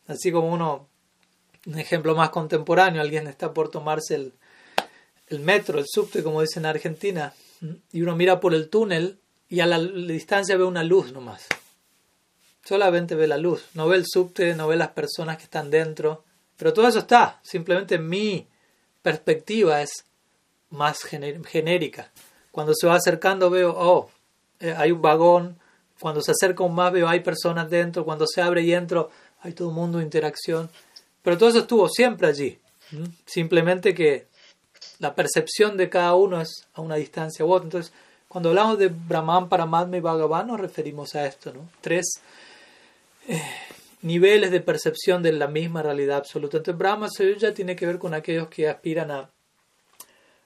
Así 0.07 0.31
como 0.31 0.49
uno, 0.51 0.87
un 1.65 1.79
ejemplo 1.79 2.15
más 2.15 2.29
contemporáneo, 2.29 3.01
alguien 3.01 3.27
está 3.27 3.53
por 3.53 3.69
tomarse 3.69 4.15
el, 4.15 4.33
el 5.27 5.39
metro, 5.39 5.79
el 5.79 5.85
subte, 5.87 6.21
como 6.21 6.41
dicen 6.41 6.63
en 6.63 6.71
Argentina, 6.71 7.33
y 7.91 8.01
uno 8.01 8.15
mira 8.15 8.41
por 8.41 8.53
el 8.53 8.69
túnel 8.69 9.19
y 9.47 9.61
a 9.61 9.65
la, 9.65 9.77
la 9.77 10.13
distancia 10.13 10.57
ve 10.57 10.65
una 10.65 10.83
luz 10.83 11.13
nomás. 11.13 11.47
Solamente 12.65 13.15
ve 13.15 13.27
la 13.27 13.37
luz, 13.37 13.67
no 13.73 13.87
ve 13.87 13.97
el 13.97 14.05
subte, 14.05 14.53
no 14.55 14.67
ve 14.67 14.75
las 14.75 14.89
personas 14.89 15.37
que 15.37 15.43
están 15.43 15.69
dentro 15.69 16.25
pero 16.57 16.73
todo 16.73 16.87
eso 16.87 16.99
está, 16.99 17.39
simplemente 17.43 17.97
mi 17.97 18.47
perspectiva 19.01 19.81
es 19.81 20.05
más 20.73 20.99
genérica. 21.03 22.11
Cuando 22.51 22.73
se 22.75 22.87
va 22.87 22.95
acercando 22.95 23.49
veo, 23.49 23.73
oh, 23.75 24.09
eh, 24.59 24.73
hay 24.75 24.91
un 24.91 25.01
vagón, 25.01 25.57
cuando 25.99 26.21
se 26.21 26.31
acerca 26.31 26.63
un 26.63 26.75
más 26.75 26.91
veo 26.91 27.07
hay 27.07 27.21
personas 27.21 27.69
dentro, 27.69 28.03
cuando 28.03 28.27
se 28.27 28.41
abre 28.41 28.63
y 28.63 28.73
entro 28.73 29.09
hay 29.41 29.53
todo 29.53 29.69
un 29.69 29.75
mundo 29.75 30.01
interacción. 30.01 30.69
Pero 31.21 31.37
todo 31.37 31.49
eso 31.49 31.59
estuvo 31.59 31.87
siempre 31.89 32.27
allí. 32.27 32.59
Simplemente 33.25 33.93
que 33.95 34.27
la 34.99 35.15
percepción 35.15 35.77
de 35.77 35.89
cada 35.89 36.15
uno 36.15 36.41
es 36.41 36.67
a 36.73 36.81
una 36.81 36.95
distancia 36.95 37.43
u 37.43 37.51
otra. 37.51 37.65
Entonces, 37.65 37.93
cuando 38.27 38.49
hablamos 38.49 38.77
de 38.77 38.89
Brahman, 38.89 39.49
Paramatma 39.49 39.97
y 39.97 39.99
Bhagavan, 39.99 40.47
nos 40.47 40.59
referimos 40.59 41.15
a 41.15 41.25
esto, 41.25 41.53
¿no? 41.53 41.69
Tres 41.81 42.21
eh, 43.27 43.41
niveles 44.01 44.51
de 44.51 44.59
percepción 44.59 45.23
de 45.23 45.31
la 45.31 45.47
misma 45.47 45.81
realidad 45.81 46.17
absoluta. 46.17 46.57
Entonces 46.57 46.77
Brahma 46.77 47.07
ya 47.39 47.53
tiene 47.53 47.75
que 47.75 47.85
ver 47.85 47.97
con 47.97 48.13
aquellos 48.13 48.47
que 48.49 48.67
aspiran 48.67 49.11
a, 49.11 49.29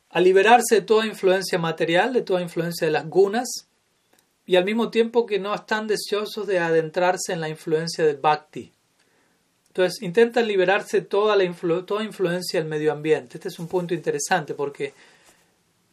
a 0.10 0.20
liberarse 0.20 0.76
de 0.76 0.82
toda 0.82 1.06
influencia 1.06 1.60
material, 1.60 2.14
de 2.14 2.22
toda 2.22 2.42
influencia 2.42 2.88
de 2.88 2.94
las 2.94 3.08
gunas, 3.08 3.48
y 4.46 4.56
al 4.56 4.64
mismo 4.64 4.90
tiempo 4.90 5.26
que 5.26 5.40
no 5.40 5.54
están 5.54 5.88
deseosos 5.88 6.48
de 6.48 6.60
adentrarse 6.60 7.34
en 7.34 7.42
la 7.42 7.50
influencia 7.50 8.06
del 8.06 8.18
bhakti. 8.18 8.72
Entonces 9.68 10.02
intentan 10.02 10.48
liberarse 10.48 11.02
toda, 11.02 11.36
la 11.36 11.54
toda 11.86 12.04
influencia 12.04 12.60
del 12.60 12.70
medio 12.70 12.92
ambiente. 12.92 13.38
Este 13.38 13.50
es 13.50 13.60
un 13.60 13.68
punto 13.68 13.94
interesante 13.94 14.54
porque 14.54 14.94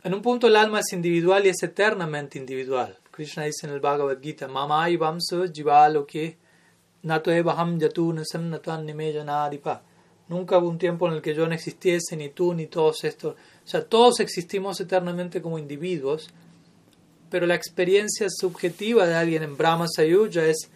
en 0.04 0.14
un 0.14 0.23
punto 0.23 0.47
el 0.47 0.56
alma 0.56 0.80
es 0.80 0.92
individual 0.92 1.44
y 1.44 1.49
es 1.49 1.62
eternamente 1.62 2.38
individual. 2.38 2.97
Krishna 3.11 3.44
dice 3.44 3.66
en 3.66 3.73
el 3.73 3.80
Bhagavad 3.80 4.21
Gita, 4.23 4.49
Mamai 4.49 4.97
Vamsa 4.97 5.49
Jivaloke 5.52 6.38
Nunca 10.26 10.59
hubo 10.59 10.68
un 10.68 10.78
tiempo 10.78 11.06
en 11.06 11.12
el 11.12 11.21
que 11.21 11.35
yo 11.35 11.47
no 11.47 11.54
existiese, 11.54 12.16
ni 12.16 12.30
tú, 12.30 12.54
ni 12.54 12.66
todos 12.66 13.04
estos. 13.04 13.37
O 13.64 13.68
sea, 13.68 13.85
todos 13.85 14.21
existimos 14.21 14.80
eternamente 14.80 15.40
como 15.40 15.59
individuos, 15.59 16.28
pero 17.30 17.47
la 17.47 17.54
experiencia 17.54 18.28
subjetiva 18.28 19.06
de 19.06 19.14
alguien 19.14 19.42
en 19.42 19.56
Brahma 19.56 19.87
Sayuja 19.88 20.44
es 20.44 20.71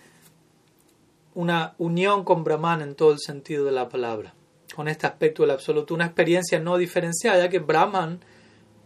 una 1.34 1.74
unión 1.78 2.24
con 2.24 2.42
Brahman 2.42 2.82
en 2.82 2.94
todo 2.94 3.12
el 3.12 3.20
sentido 3.20 3.64
de 3.64 3.72
la 3.72 3.88
palabra, 3.88 4.34
con 4.74 4.88
este 4.88 5.06
aspecto 5.06 5.42
del 5.42 5.52
absoluto, 5.52 5.94
una 5.94 6.06
experiencia 6.06 6.58
no 6.58 6.78
diferenciada, 6.78 7.44
ya 7.44 7.48
que 7.48 7.60
Brahman 7.60 8.20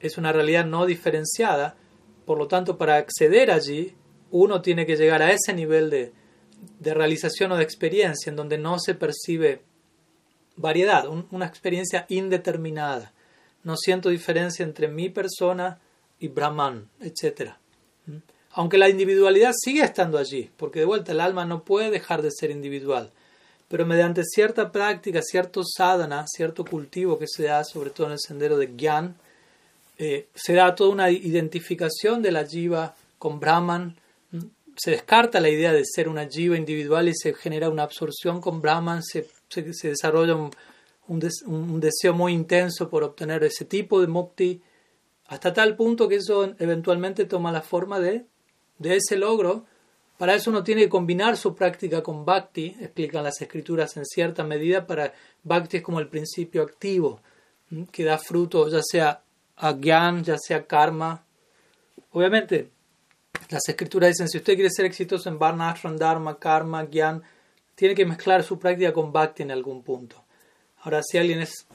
es 0.00 0.18
una 0.18 0.32
realidad 0.32 0.66
no 0.66 0.84
diferenciada, 0.84 1.76
por 2.26 2.38
lo 2.38 2.48
tanto, 2.48 2.76
para 2.76 2.96
acceder 2.96 3.50
allí, 3.50 3.94
uno 4.30 4.60
tiene 4.62 4.84
que 4.84 4.96
llegar 4.96 5.22
a 5.22 5.32
ese 5.32 5.54
nivel 5.54 5.90
de, 5.90 6.12
de 6.78 6.94
realización 6.94 7.52
o 7.52 7.56
de 7.56 7.62
experiencia 7.62 8.30
en 8.30 8.36
donde 8.36 8.58
no 8.58 8.78
se 8.78 8.94
percibe 8.94 9.62
variedad, 10.56 11.06
una 11.08 11.46
experiencia 11.46 12.04
indeterminada. 12.08 13.12
No 13.64 13.76
siento 13.76 14.08
diferencia 14.08 14.64
entre 14.64 14.88
mi 14.88 15.08
persona 15.08 15.78
y 16.18 16.28
Brahman, 16.28 16.88
etc. 17.00 17.52
¿Mm? 18.06 18.16
Aunque 18.52 18.78
la 18.78 18.88
individualidad 18.88 19.52
sigue 19.56 19.82
estando 19.82 20.18
allí, 20.18 20.50
porque 20.56 20.80
de 20.80 20.84
vuelta 20.86 21.12
el 21.12 21.20
alma 21.20 21.44
no 21.44 21.64
puede 21.64 21.90
dejar 21.90 22.22
de 22.22 22.30
ser 22.30 22.50
individual, 22.50 23.10
pero 23.68 23.86
mediante 23.86 24.22
cierta 24.24 24.70
práctica, 24.70 25.22
cierto 25.22 25.62
sadhana, 25.64 26.26
cierto 26.26 26.64
cultivo 26.64 27.18
que 27.18 27.26
se 27.26 27.44
da 27.44 27.64
sobre 27.64 27.90
todo 27.90 28.08
en 28.08 28.12
el 28.14 28.20
sendero 28.20 28.58
de 28.58 28.74
Gyan, 28.76 29.16
eh, 29.98 30.28
se 30.34 30.54
da 30.54 30.74
toda 30.74 30.90
una 30.90 31.10
identificación 31.10 32.22
de 32.22 32.32
la 32.32 32.46
jiva 32.46 32.94
con 33.18 33.40
Brahman, 33.40 33.96
se 34.76 34.90
descarta 34.90 35.40
la 35.40 35.48
idea 35.48 35.72
de 35.72 35.84
ser 35.84 36.08
una 36.08 36.26
jiva 36.28 36.56
individual 36.56 37.08
y 37.08 37.14
se 37.14 37.34
genera 37.34 37.68
una 37.68 37.84
absorción 37.84 38.40
con 38.40 38.60
Brahman, 38.60 39.02
se, 39.02 39.28
se, 39.48 39.88
desarrolla 39.88 40.34
un, 40.34 40.50
un, 41.08 41.80
deseo 41.80 42.14
muy 42.14 42.32
intenso 42.32 42.88
por 42.88 43.02
obtener 43.02 43.44
ese 43.44 43.64
tipo 43.64 44.00
de 44.00 44.06
mukti, 44.06 44.62
hasta 45.26 45.52
tal 45.52 45.76
punto 45.76 46.08
que 46.08 46.16
eso 46.16 46.54
eventualmente 46.58 47.24
toma 47.24 47.52
la 47.52 47.62
forma 47.62 48.00
de, 48.00 48.26
de 48.78 48.96
ese 48.96 49.16
logro. 49.16 49.64
Para 50.18 50.34
eso 50.34 50.50
uno 50.50 50.62
tiene 50.62 50.82
que 50.82 50.88
combinar 50.88 51.36
su 51.36 51.54
práctica 51.54 52.02
con 52.02 52.24
bhakti, 52.24 52.76
explican 52.80 53.24
las 53.24 53.40
escrituras 53.40 53.96
en 53.96 54.04
cierta 54.04 54.44
medida, 54.44 54.86
para 54.86 55.12
bhakti 55.42 55.78
es 55.78 55.82
como 55.82 56.00
el 56.00 56.08
principio 56.08 56.62
activo, 56.62 57.20
que 57.90 58.04
da 58.04 58.18
fruto 58.18 58.68
ya 58.68 58.82
sea 58.82 59.22
a 59.56 59.72
gyan, 59.72 60.22
ya 60.22 60.36
sea 60.38 60.66
karma. 60.66 61.24
Obviamente, 62.12 62.70
las 63.52 63.68
escrituras 63.68 64.10
dicen, 64.10 64.28
si 64.28 64.38
usted 64.38 64.54
quiere 64.54 64.70
ser 64.70 64.86
exitoso 64.86 65.28
en 65.28 65.38
Varna, 65.38 65.74
Dharma, 65.98 66.38
Karma, 66.38 66.86
Gyan, 66.86 67.22
tiene 67.74 67.94
que 67.94 68.06
mezclar 68.06 68.42
su 68.42 68.58
práctica 68.58 68.92
con 68.92 69.12
Bhakti 69.12 69.42
en 69.42 69.50
algún 69.50 69.82
punto. 69.82 70.21
Ahora, 70.82 71.00
si 71.02 71.16
alguien 71.16 71.40
es, 71.40 71.66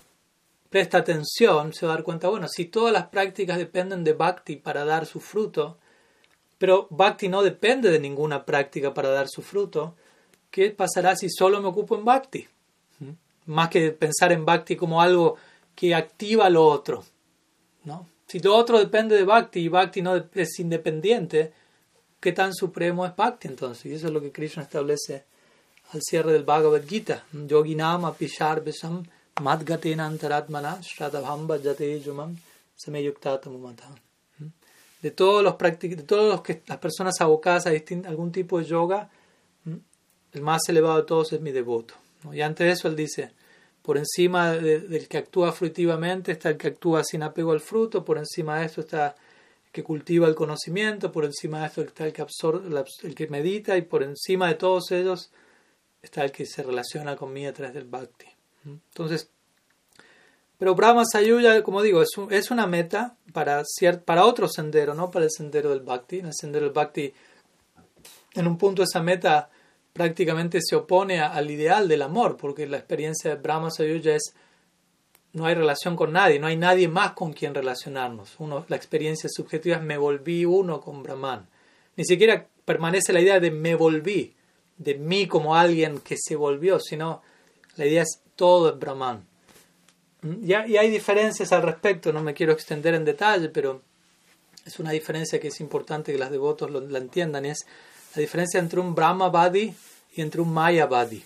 presta 0.70 0.98
atención, 0.98 1.74
se 1.74 1.86
va 1.86 1.94
a 1.94 1.96
dar 1.96 2.04
cuenta, 2.04 2.28
bueno, 2.28 2.48
si 2.48 2.66
todas 2.66 2.92
las 2.92 3.08
prácticas 3.08 3.58
dependen 3.58 4.04
de 4.04 4.14
Bhakti 4.14 4.58
para 4.58 4.84
dar 4.84 5.06
su 5.06 5.20
fruto, 5.20 5.78
pero 6.58 6.88
Bhakti 6.90 7.30
no 7.30 7.42
depende 7.42 7.90
de 7.90 8.00
ninguna 8.00 8.46
práctica 8.46 8.94
para 8.94 9.10
dar 9.10 9.30
su 9.30 9.42
fruto, 9.42 9.96
¿qué 10.52 10.72
pasará 10.72 11.16
si 11.16 11.30
solo 11.30 11.62
me 11.62 11.70
ocupo 11.70 11.96
en 11.96 12.04
Bhakti? 12.04 12.48
¿Mm? 13.00 13.12
Más 13.46 13.70
que 13.70 13.92
pensar 13.92 14.34
en 14.34 14.46
Bhakti 14.46 14.76
como 14.76 15.02
algo 15.02 15.38
que 15.74 15.96
activa 15.96 16.50
lo 16.50 16.66
otro. 16.66 17.06
¿no? 17.86 18.10
Si 18.28 18.40
lo 18.40 18.56
otro 18.56 18.78
depende 18.78 19.16
de 19.16 19.24
Bhakti 19.24 19.62
y 19.62 19.70
Bhakti 19.70 20.02
no 20.02 20.16
es 20.18 20.60
independiente, 20.60 21.54
¿qué 22.20 22.34
tan 22.34 22.54
supremo 22.54 23.06
es 23.06 23.16
Bhakti 23.16 23.48
entonces? 23.48 23.86
Y 23.86 23.94
eso 23.94 24.08
es 24.08 24.14
lo 24.14 24.20
que 24.20 24.34
Krishna 24.34 24.64
establece 24.64 25.24
al 25.92 26.02
cierre 26.02 26.34
del 26.34 26.44
Bhagavad 26.44 26.84
Gita. 26.86 27.24
Yoginama 27.34 28.14
pishar 28.16 28.64
besam 28.64 29.04
madgatena 29.42 30.06
antaratmana 30.06 30.80
shradabhamba 30.82 31.58
yumam 32.04 32.38
¿Mm? 32.88 34.46
De 35.02 35.12
todos 35.12 35.44
los 35.44 35.58
de 35.58 36.04
todos 36.04 36.44
las 36.68 36.78
personas 36.78 37.20
abocadas 37.22 37.66
a 37.66 37.72
algún 38.08 38.32
tipo 38.32 38.60
de 38.60 38.66
yoga, 38.66 39.10
¿Mm? 39.64 39.76
el 40.34 40.42
más 40.42 40.62
elevado 40.70 40.98
de 40.98 41.04
todos 41.04 41.34
es 41.34 41.42
mi 41.42 41.52
devoto. 41.52 41.96
Y 42.32 42.42
antes 42.42 42.68
de 42.68 42.74
eso 42.74 42.88
él 42.88 42.96
dice, 42.96 43.32
por 43.82 43.98
encima 43.98 44.52
del 44.52 45.08
que 45.08 45.18
actúa 45.18 45.52
fruitivamente 45.54 46.34
está 46.34 46.50
el 46.50 46.58
que 46.58 46.68
actúa 46.68 47.04
sin 47.04 47.24
apego 47.24 47.52
al 47.52 47.62
fruto, 47.62 48.04
por 48.04 48.18
encima 48.18 48.60
de 48.60 48.66
esto 48.66 48.82
está 48.82 49.16
el 49.66 49.72
que 49.72 49.84
cultiva 49.84 50.28
el 50.28 50.36
conocimiento, 50.36 51.12
por 51.12 51.26
encima 51.26 51.62
de 51.62 51.68
esto 51.68 51.82
está 51.82 52.06
el 52.06 52.14
que 52.14 52.22
absorbe, 52.22 52.84
el 53.04 53.16
que 53.16 53.28
medita 53.28 53.78
y 53.78 53.84
por 53.84 54.04
encima 54.04 54.50
de 54.50 54.56
todos 54.56 54.92
ellos 54.92 55.32
está 56.08 56.24
el 56.24 56.32
que 56.32 56.46
se 56.46 56.64
relaciona 56.64 57.16
conmigo 57.16 57.50
a 57.50 57.54
través 57.54 57.74
del 57.74 57.86
bhakti. 57.86 58.26
Entonces, 58.66 59.30
Pero 60.58 60.74
Brahma 60.76 61.04
Sayuya, 61.06 61.62
como 61.62 61.82
digo, 61.82 62.02
es, 62.02 62.10
es 62.32 62.52
una 62.52 62.66
meta 62.66 63.16
para, 63.32 63.64
para 64.06 64.26
otro 64.26 64.48
sendero, 64.48 64.94
no 64.94 65.12
para 65.12 65.26
el 65.26 65.32
sendero 65.32 65.70
del 65.70 65.82
Bhakti. 65.82 66.20
En 66.20 66.26
el 66.28 66.34
sendero 66.34 66.66
del 66.66 66.74
Bhakti, 66.74 67.14
en 68.34 68.48
un 68.48 68.58
punto 68.58 68.84
esa 68.84 69.02
meta 69.02 69.50
prácticamente 69.94 70.60
se 70.62 70.76
opone 70.76 71.20
al 71.22 71.50
ideal 71.50 71.88
del 71.88 72.02
amor, 72.02 72.38
porque 72.38 72.68
la 72.68 72.78
experiencia 72.78 73.32
de 73.32 73.42
Brahma 73.42 73.70
Sayuya 73.70 74.16
es 74.16 74.34
no 75.34 75.46
hay 75.46 75.54
relación 75.54 75.96
con 75.96 76.14
nadie, 76.14 76.40
no 76.40 76.48
hay 76.48 76.58
nadie 76.58 76.88
más 76.88 77.12
con 77.12 77.34
quien 77.34 77.54
relacionarnos. 77.54 78.36
Uno, 78.40 78.66
la 78.68 78.76
experiencia 78.76 79.30
subjetiva 79.32 79.78
es 79.78 79.84
me 79.84 79.98
volví 79.98 80.46
uno 80.46 80.82
con 80.82 81.04
Brahman. 81.04 81.48
Ni 81.96 82.06
siquiera 82.06 82.48
permanece 82.66 83.14
la 83.14 83.22
idea 83.22 83.40
de 83.40 83.52
me 83.52 83.76
volví, 83.76 84.34
de 84.78 84.96
mí 84.96 85.28
como 85.28 85.56
alguien 85.56 86.00
que 86.00 86.16
se 86.18 86.36
volvió, 86.36 86.80
sino 86.80 87.22
la 87.76 87.86
idea 87.86 88.04
es 88.04 88.22
todo 88.36 88.70
es 88.70 88.80
Brahman. 88.80 89.26
Y 90.44 90.54
hay 90.54 90.90
diferencias 90.90 91.52
al 91.52 91.62
respecto, 91.62 92.12
no 92.12 92.24
me 92.24 92.34
quiero 92.34 92.52
extender 92.52 92.96
en 92.96 93.06
detalle, 93.06 93.50
pero 93.50 93.82
es 94.66 94.80
una 94.80 94.92
diferencia 94.92 95.40
que 95.40 95.48
es 95.48 95.60
importante 95.62 96.12
que 96.12 96.18
las 96.18 96.32
devotos 96.32 96.70
lo, 96.70 96.82
la 96.82 96.98
entiendan, 96.98 97.46
es 97.46 97.66
la 98.16 98.22
diferencia 98.22 98.60
entre 98.60 98.80
un 98.80 98.94
Brahma 98.94 99.30
Badi 99.30 99.74
y 100.14 100.22
entre 100.22 100.42
un 100.42 100.54
Maya 100.54 100.86
Badi. 100.86 101.24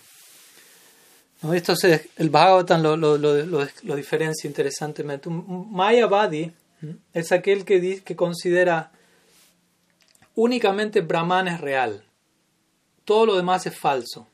¿No? 1.42 1.52
Esto 1.54 1.74
el 2.16 2.30
Bhagavatam 2.30 2.82
lo, 2.82 2.96
lo, 2.96 3.18
lo, 3.18 3.96
diferencia 3.96 4.46
interesantemente. 4.46 5.28
Un 5.28 5.72
Maya 5.72 6.06
Badi 6.06 6.52
es 7.12 7.32
aquel 7.32 7.64
que, 7.64 8.02
que 8.02 8.14
considera 8.14 8.92
únicamente 10.34 11.00
Brahman 11.00 11.48
es 11.48 11.60
real, 11.60 12.04
todo 13.04 13.26
lo 13.26 13.36
demás 13.36 13.66
es 13.66 13.78
falso. 13.78 14.26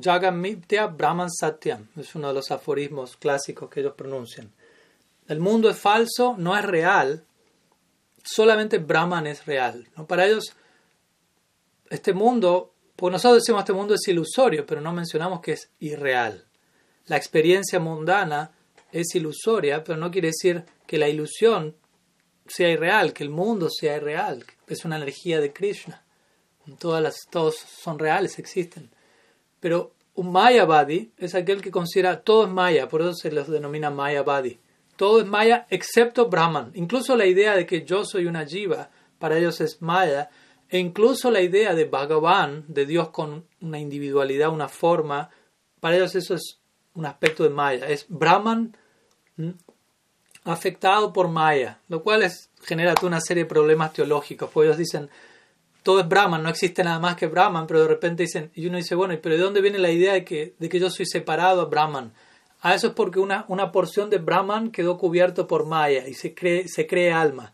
Jagammitya 0.00 0.86
Brahman 0.86 1.30
Satyam 1.30 1.88
es 1.96 2.14
uno 2.14 2.28
de 2.28 2.34
los 2.34 2.50
aforismos 2.50 3.16
clásicos 3.16 3.70
que 3.70 3.80
ellos 3.80 3.94
pronuncian. 3.96 4.52
El 5.28 5.40
mundo 5.40 5.70
es 5.70 5.78
falso, 5.78 6.34
no 6.36 6.56
es 6.56 6.64
real, 6.64 7.24
solamente 8.24 8.78
Brahman 8.78 9.26
es 9.26 9.46
real. 9.46 9.88
¿no? 9.96 10.06
Para 10.06 10.26
ellos, 10.26 10.54
este 11.90 12.12
mundo, 12.12 12.72
pues 12.96 13.12
nosotros 13.12 13.42
decimos 13.42 13.60
este 13.60 13.72
mundo 13.72 13.94
es 13.94 14.06
ilusorio, 14.08 14.66
pero 14.66 14.80
no 14.80 14.92
mencionamos 14.92 15.40
que 15.40 15.52
es 15.52 15.70
irreal. 15.78 16.44
La 17.06 17.16
experiencia 17.16 17.78
mundana 17.78 18.50
es 18.90 19.14
ilusoria, 19.14 19.84
pero 19.84 19.98
no 19.98 20.10
quiere 20.10 20.28
decir 20.28 20.64
que 20.86 20.98
la 20.98 21.08
ilusión 21.08 21.76
sea 22.46 22.70
irreal, 22.70 23.12
que 23.12 23.24
el 23.24 23.30
mundo 23.30 23.68
sea 23.70 23.96
irreal, 23.96 24.44
es 24.66 24.84
una 24.84 24.96
energía 24.96 25.40
de 25.40 25.52
Krishna. 25.52 26.03
Todas 26.78 27.02
las, 27.02 27.26
todos 27.30 27.56
son 27.56 27.98
reales, 27.98 28.38
existen. 28.38 28.90
Pero 29.60 29.92
un 30.14 30.32
Mayavadi 30.32 31.12
es 31.18 31.34
aquel 31.34 31.60
que 31.60 31.70
considera 31.70 32.22
todo 32.22 32.44
es 32.44 32.50
Maya, 32.50 32.88
por 32.88 33.02
eso 33.02 33.14
se 33.14 33.32
los 33.32 33.48
denomina 33.48 33.90
Mayavadi. 33.90 34.58
Todo 34.96 35.20
es 35.20 35.26
Maya 35.26 35.66
excepto 35.70 36.28
Brahman. 36.28 36.70
Incluso 36.74 37.16
la 37.16 37.26
idea 37.26 37.56
de 37.56 37.66
que 37.66 37.84
yo 37.84 38.04
soy 38.04 38.26
una 38.26 38.46
jiva, 38.46 38.90
para 39.18 39.38
ellos 39.38 39.60
es 39.60 39.82
Maya. 39.82 40.30
E 40.68 40.78
incluso 40.78 41.30
la 41.30 41.40
idea 41.40 41.74
de 41.74 41.84
Bhagavan, 41.84 42.64
de 42.68 42.86
Dios 42.86 43.10
con 43.10 43.44
una 43.60 43.78
individualidad, 43.78 44.50
una 44.50 44.68
forma, 44.68 45.30
para 45.80 45.96
ellos 45.96 46.14
eso 46.14 46.34
es 46.34 46.60
un 46.94 47.06
aspecto 47.06 47.42
de 47.42 47.50
Maya. 47.50 47.88
Es 47.88 48.06
Brahman 48.08 48.76
afectado 50.44 51.12
por 51.12 51.28
Maya, 51.28 51.80
lo 51.88 52.02
cual 52.02 52.22
es, 52.22 52.50
genera 52.62 52.94
toda 52.94 53.08
una 53.08 53.20
serie 53.20 53.44
de 53.44 53.48
problemas 53.48 53.92
teológicos. 53.92 54.50
Porque 54.50 54.68
ellos 54.68 54.78
dicen, 54.78 55.10
todo 55.84 56.00
es 56.00 56.08
Brahman, 56.08 56.42
no 56.42 56.48
existe 56.48 56.82
nada 56.82 56.98
más 56.98 57.14
que 57.14 57.26
Brahman, 57.26 57.66
pero 57.66 57.82
de 57.82 57.88
repente 57.88 58.22
dicen, 58.22 58.50
y 58.54 58.66
uno 58.66 58.78
dice, 58.78 58.94
bueno, 58.94 59.14
pero 59.22 59.36
¿de 59.36 59.42
dónde 59.42 59.60
viene 59.60 59.78
la 59.78 59.90
idea 59.90 60.14
de 60.14 60.24
que, 60.24 60.54
de 60.58 60.68
que 60.70 60.80
yo 60.80 60.88
soy 60.88 61.04
separado 61.04 61.60
a 61.60 61.66
Brahman? 61.66 62.06
A 62.62 62.70
ah, 62.70 62.74
eso 62.74 62.88
es 62.88 62.92
porque 62.94 63.20
una, 63.20 63.44
una 63.48 63.70
porción 63.70 64.08
de 64.08 64.16
Brahman 64.16 64.70
quedó 64.70 64.96
cubierto 64.96 65.46
por 65.46 65.66
Maya 65.66 66.08
y 66.08 66.14
se 66.14 66.34
cree, 66.34 66.68
se 66.68 66.86
cree 66.86 67.12
alma. 67.12 67.52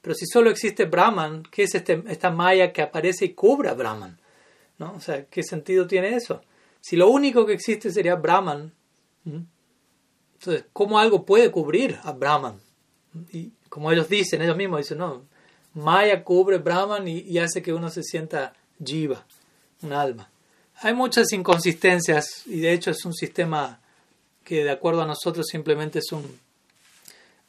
Pero 0.00 0.14
si 0.14 0.24
solo 0.24 0.48
existe 0.48 0.86
Brahman, 0.86 1.42
¿qué 1.50 1.64
es 1.64 1.74
este, 1.74 2.02
esta 2.08 2.30
Maya 2.30 2.72
que 2.72 2.80
aparece 2.80 3.26
y 3.26 3.34
cubre 3.34 3.68
a 3.68 3.74
Brahman? 3.74 4.18
¿No? 4.78 4.94
O 4.94 5.00
sea, 5.00 5.26
¿qué 5.26 5.42
sentido 5.42 5.86
tiene 5.86 6.14
eso? 6.14 6.40
Si 6.80 6.96
lo 6.96 7.08
único 7.10 7.44
que 7.44 7.52
existe 7.52 7.92
sería 7.92 8.14
Brahman, 8.14 8.72
entonces, 9.26 10.64
¿cómo 10.72 10.98
algo 10.98 11.26
puede 11.26 11.50
cubrir 11.50 11.98
a 12.02 12.12
Brahman? 12.12 12.58
Y 13.30 13.52
como 13.68 13.92
ellos 13.92 14.08
dicen, 14.08 14.40
ellos 14.40 14.56
mismos 14.56 14.78
dicen, 14.78 14.96
no, 14.96 15.24
Maya 15.78 16.24
cubre 16.24 16.58
Brahman 16.58 17.06
y, 17.06 17.38
hace 17.38 17.62
que 17.62 17.72
uno 17.72 17.88
se 17.88 18.02
sienta 18.02 18.52
jiva, 18.84 19.24
un 19.82 19.92
alma. 19.92 20.28
Hay 20.80 20.92
muchas 20.92 21.32
inconsistencias 21.32 22.42
y 22.46 22.60
de 22.60 22.72
hecho 22.72 22.90
es 22.90 23.04
un 23.04 23.14
sistema 23.14 23.80
que 24.44 24.64
de 24.64 24.70
acuerdo 24.70 25.02
a 25.02 25.06
nosotros 25.06 25.46
simplemente 25.46 26.00
es 26.00 26.10
un, 26.10 26.38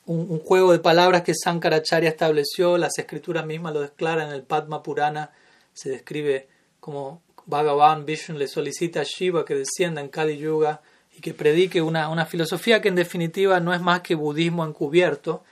un, 0.05 0.39
juego 0.39 0.71
de 0.71 0.79
palabras 0.79 1.23
que 1.23 1.33
Sankaracharya 1.33 2.09
estableció, 2.09 2.77
las 2.77 2.97
escrituras 2.97 3.45
mismas 3.45 3.73
lo 3.73 3.81
declaran 3.81 4.29
en 4.29 4.35
el 4.35 4.43
Padma 4.43 4.83
Purana, 4.83 5.31
se 5.73 5.89
describe 5.89 6.47
como 6.79 7.21
Bhagavan 7.45 8.05
Vishnu 8.05 8.37
le 8.37 8.47
solicita 8.47 9.01
a 9.01 9.03
Shiva 9.03 9.45
que 9.45 9.55
descienda 9.55 10.01
en 10.01 10.09
Kali 10.09 10.37
Yuga 10.37 10.81
y 11.17 11.21
que 11.21 11.33
predique 11.33 11.81
una, 11.81 12.09
una 12.09 12.25
filosofía 12.25 12.81
que 12.81 12.89
en 12.89 12.95
definitiva 12.95 13.59
no 13.59 13.73
es 13.73 13.81
más 13.81 14.01
que 14.01 14.13
budismo 14.13 14.65
encubierto, 14.65 15.43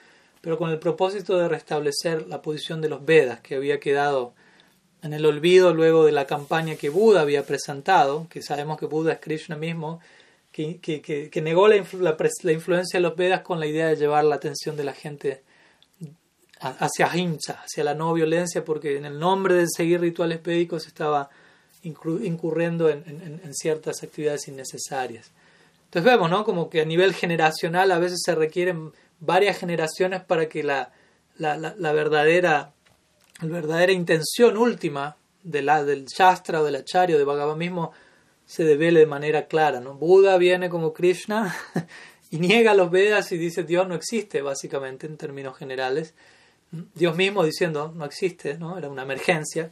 pero 0.48 0.58
con 0.58 0.70
el 0.70 0.80
propósito 0.80 1.38
de 1.38 1.50
restablecer 1.50 2.26
la 2.30 2.42
posición 2.42 2.80
de 2.80 2.88
los 2.88 3.04
Vedas, 3.04 3.42
que 3.42 3.56
había 3.56 3.82
quedado 3.82 4.34
en 5.02 5.12
el 5.12 5.26
olvido 5.26 5.74
luego 5.74 6.06
de 6.06 6.14
la 6.14 6.26
campaña 6.26 6.78
que 6.78 6.88
Buda 6.88 7.20
había 7.20 7.46
presentado, 7.46 8.28
que 8.30 8.42
sabemos 8.42 8.80
que 8.80 8.86
Buda 8.86 9.12
es 9.12 9.20
Krishna 9.20 9.58
mismo, 9.58 10.00
que, 10.54 10.80
que, 10.80 11.02
que, 11.02 11.42
negó 11.42 11.68
la, 11.68 11.86
la, 12.44 12.52
influencia 12.54 12.98
de 12.98 13.02
los 13.02 13.18
Vedas 13.18 13.42
con 13.42 13.60
la 13.60 13.66
idea 13.66 13.88
de 13.88 13.98
llevar 13.98 14.24
la 14.24 14.36
atención 14.36 14.78
de 14.78 14.86
la 14.86 14.94
gente 14.94 15.44
hacia 16.62 17.12
Ahimsa, 17.12 17.62
hacia 17.66 17.84
la 17.84 17.94
no 17.94 18.14
violencia, 18.14 18.64
porque 18.64 18.96
en 18.96 19.04
el 19.04 19.20
nombre 19.20 19.56
de 19.56 19.68
seguir 19.68 20.00
rituales 20.00 20.42
védicos 20.42 20.88
estaba 20.88 21.30
incurriendo 21.84 22.88
en, 22.88 23.04
en, 23.06 23.42
en 23.44 23.54
ciertas 23.54 24.02
actividades 24.02 24.48
innecesarias. 24.48 25.30
Entonces 25.88 26.10
vemos, 26.10 26.30
¿no? 26.30 26.46
Como 26.46 26.70
que 26.70 26.80
a 26.80 26.86
nivel 26.86 27.14
generacional 27.14 27.92
a 27.92 28.00
veces 28.00 28.22
se 28.24 28.34
requieren 28.34 28.94
varias 29.20 29.58
generaciones 29.58 30.24
para 30.24 30.48
que 30.50 30.64
la, 30.64 30.92
la, 31.38 31.58
la, 31.58 31.92
verdadera, 31.92 32.74
la 33.42 33.48
verdadera 33.48 33.92
intención 33.92 34.58
última 34.58 35.18
de 35.44 35.62
la, 35.62 35.84
del 35.84 36.06
Shastra 36.06 36.62
o 36.62 36.66
del 36.66 36.76
Acharya 36.76 37.18
de 37.18 37.24
Bhagavan 37.24 37.58
mismo 37.58 37.92
se 38.46 38.64
devele 38.64 39.02
de 39.02 39.06
manera 39.06 39.48
clara. 39.48 39.80
¿no? 39.80 39.96
Buda 39.96 40.38
viene 40.38 40.70
como 40.70 40.94
Krishna 40.94 41.56
y 42.32 42.40
niega 42.40 42.74
los 42.74 42.90
Vedas 42.90 43.32
y 43.32 43.38
dice 43.38 43.64
Dios 43.64 43.88
no 43.88 43.96
existe, 43.96 44.42
básicamente, 44.42 45.06
en 45.06 45.18
términos 45.18 45.58
generales. 45.58 46.14
Dios 46.96 47.16
mismo 47.16 47.44
diciendo 47.44 47.94
no 47.96 48.06
existe, 48.06 48.58
¿no? 48.58 48.78
era 48.78 48.90
una 48.90 49.04
emergencia. 49.04 49.70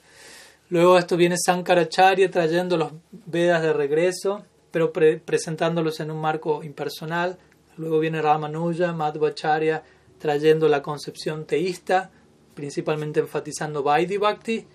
Luego 0.70 0.98
esto 0.98 1.18
viene 1.18 1.36
Sankaracharya 1.38 2.32
trayendo 2.32 2.78
los 2.78 2.92
Vedas 3.12 3.62
de 3.62 3.74
regreso, 3.74 4.44
pero 4.72 4.92
presentándolos 4.92 6.00
en 6.00 6.12
un 6.12 6.20
marco 6.20 6.64
impersonal. 6.64 7.38
Luego 7.78 8.00
viene 8.00 8.22
Ramanuja, 8.22 8.94
Madhvacharya, 8.94 9.84
trayendo 10.18 10.68
la 10.70 10.82
concepción 10.82 11.46
teísta, 11.46 12.12
principalmente 12.54 13.20
enfatizando 13.20 13.84
Vaidhi 13.84 14.18
Bhakti. 14.18 14.66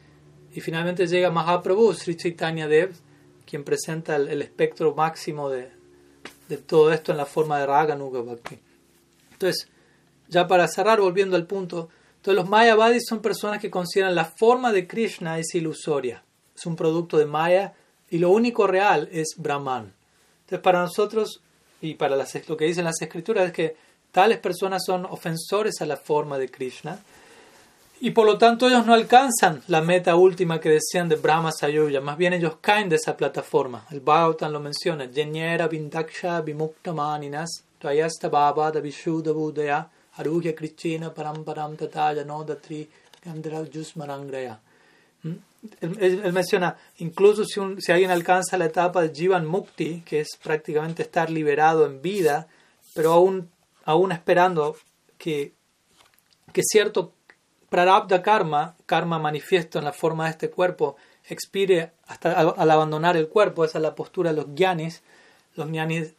Y 0.52 0.60
finalmente 0.60 1.06
llega 1.06 1.30
Mahaprabhu, 1.30 1.94
Sri 1.94 2.16
Chaitanya 2.16 2.68
Dev, 2.68 2.92
quien 3.46 3.64
presenta 3.64 4.16
el, 4.16 4.42
espectro 4.42 4.94
máximo 4.94 5.48
de, 5.48 5.70
de, 6.48 6.56
todo 6.58 6.92
esto 6.92 7.12
en 7.12 7.18
la 7.18 7.26
forma 7.26 7.58
de 7.58 7.66
Raganuga 7.66 8.20
Bhakti. 8.20 8.58
Entonces, 9.32 9.68
ya 10.28 10.46
para 10.46 10.68
cerrar, 10.68 11.00
volviendo 11.00 11.36
al 11.36 11.46
punto, 11.46 11.88
entonces 12.16 12.42
los 12.42 12.48
Mayavadis 12.50 13.04
son 13.08 13.20
personas 13.20 13.60
que 13.60 13.70
consideran 13.70 14.14
la 14.14 14.26
forma 14.26 14.72
de 14.72 14.86
Krishna 14.86 15.38
es 15.38 15.54
ilusoria, 15.54 16.22
es 16.54 16.66
un 16.66 16.76
producto 16.76 17.16
de 17.16 17.24
Maya 17.26 17.72
y 18.10 18.18
lo 18.18 18.30
único 18.30 18.66
real 18.66 19.08
es 19.10 19.34
Brahman. 19.36 19.94
Entonces, 20.40 20.60
para 20.60 20.80
nosotros 20.82 21.40
y 21.80 21.94
para 21.94 22.16
las, 22.16 22.48
lo 22.48 22.56
que 22.56 22.66
dicen 22.66 22.84
las 22.84 23.00
escrituras 23.00 23.46
es 23.46 23.52
que 23.52 23.76
tales 24.12 24.38
personas 24.38 24.82
son 24.84 25.04
ofensores 25.06 25.80
a 25.80 25.86
la 25.86 25.96
forma 25.96 26.38
de 26.38 26.50
Krishna 26.50 26.98
y 28.02 28.12
por 28.12 28.24
lo 28.24 28.38
tanto 28.38 28.66
ellos 28.66 28.86
no 28.86 28.94
alcanzan 28.94 29.62
la 29.68 29.82
meta 29.82 30.16
última 30.16 30.58
que 30.58 30.70
decían 30.70 31.08
de 31.08 31.16
Brahma 31.16 31.52
Sayuya, 31.52 32.00
más 32.00 32.16
bien 32.16 32.32
ellos 32.32 32.56
caen 32.62 32.88
de 32.88 32.96
esa 32.96 33.14
plataforma. 33.14 33.84
El 33.90 34.00
Bhagavatam 34.00 34.52
lo 34.52 34.60
menciona, 34.60 35.06
Jenyera 35.12 35.68
Vindaksha 35.68 36.40
Vimuktamaninas 36.40 37.62
Tvayasta 37.78 38.30
Babada 38.30 38.80
Vishuddha 38.80 39.32
Budaya 39.32 39.86
Arugya 40.16 40.54
Krishna 40.54 41.12
Paramparam 41.12 41.76
Tataya 41.76 42.24
Nodatri 42.24 42.88
Gandra 43.22 43.62
Jusmarangraya. 43.70 44.58
¿Mm? 45.22 45.34
Él, 45.80 46.32
menciona, 46.32 46.76
incluso 46.98 47.44
si, 47.44 47.60
si, 47.78 47.92
alguien 47.92 48.10
alcanza 48.10 48.56
la 48.56 48.64
etapa 48.64 49.02
de 49.02 49.14
Jivan 49.14 49.46
Mukti, 49.46 50.02
que 50.06 50.20
es 50.20 50.38
prácticamente 50.42 51.02
estar 51.02 51.30
liberado 51.30 51.84
en 51.84 52.00
vida, 52.00 52.48
pero 52.94 53.12
aún, 53.12 53.50
aún 53.84 54.12
esperando 54.12 54.76
que, 55.18 55.52
que 56.52 56.62
cierto 56.62 57.12
prarabdha 57.68 58.22
karma, 58.22 58.74
karma 58.86 59.18
manifiesto 59.18 59.78
en 59.78 59.84
la 59.84 59.92
forma 59.92 60.24
de 60.24 60.30
este 60.30 60.50
cuerpo, 60.50 60.96
expire 61.28 61.92
hasta 62.06 62.32
al, 62.32 62.70
abandonar 62.70 63.16
el 63.16 63.28
cuerpo, 63.28 63.64
esa 63.64 63.78
es 63.78 63.82
la 63.82 63.94
postura 63.94 64.30
de 64.30 64.36
los 64.36 64.54
gyanis, 64.54 65.02
los 65.54 65.68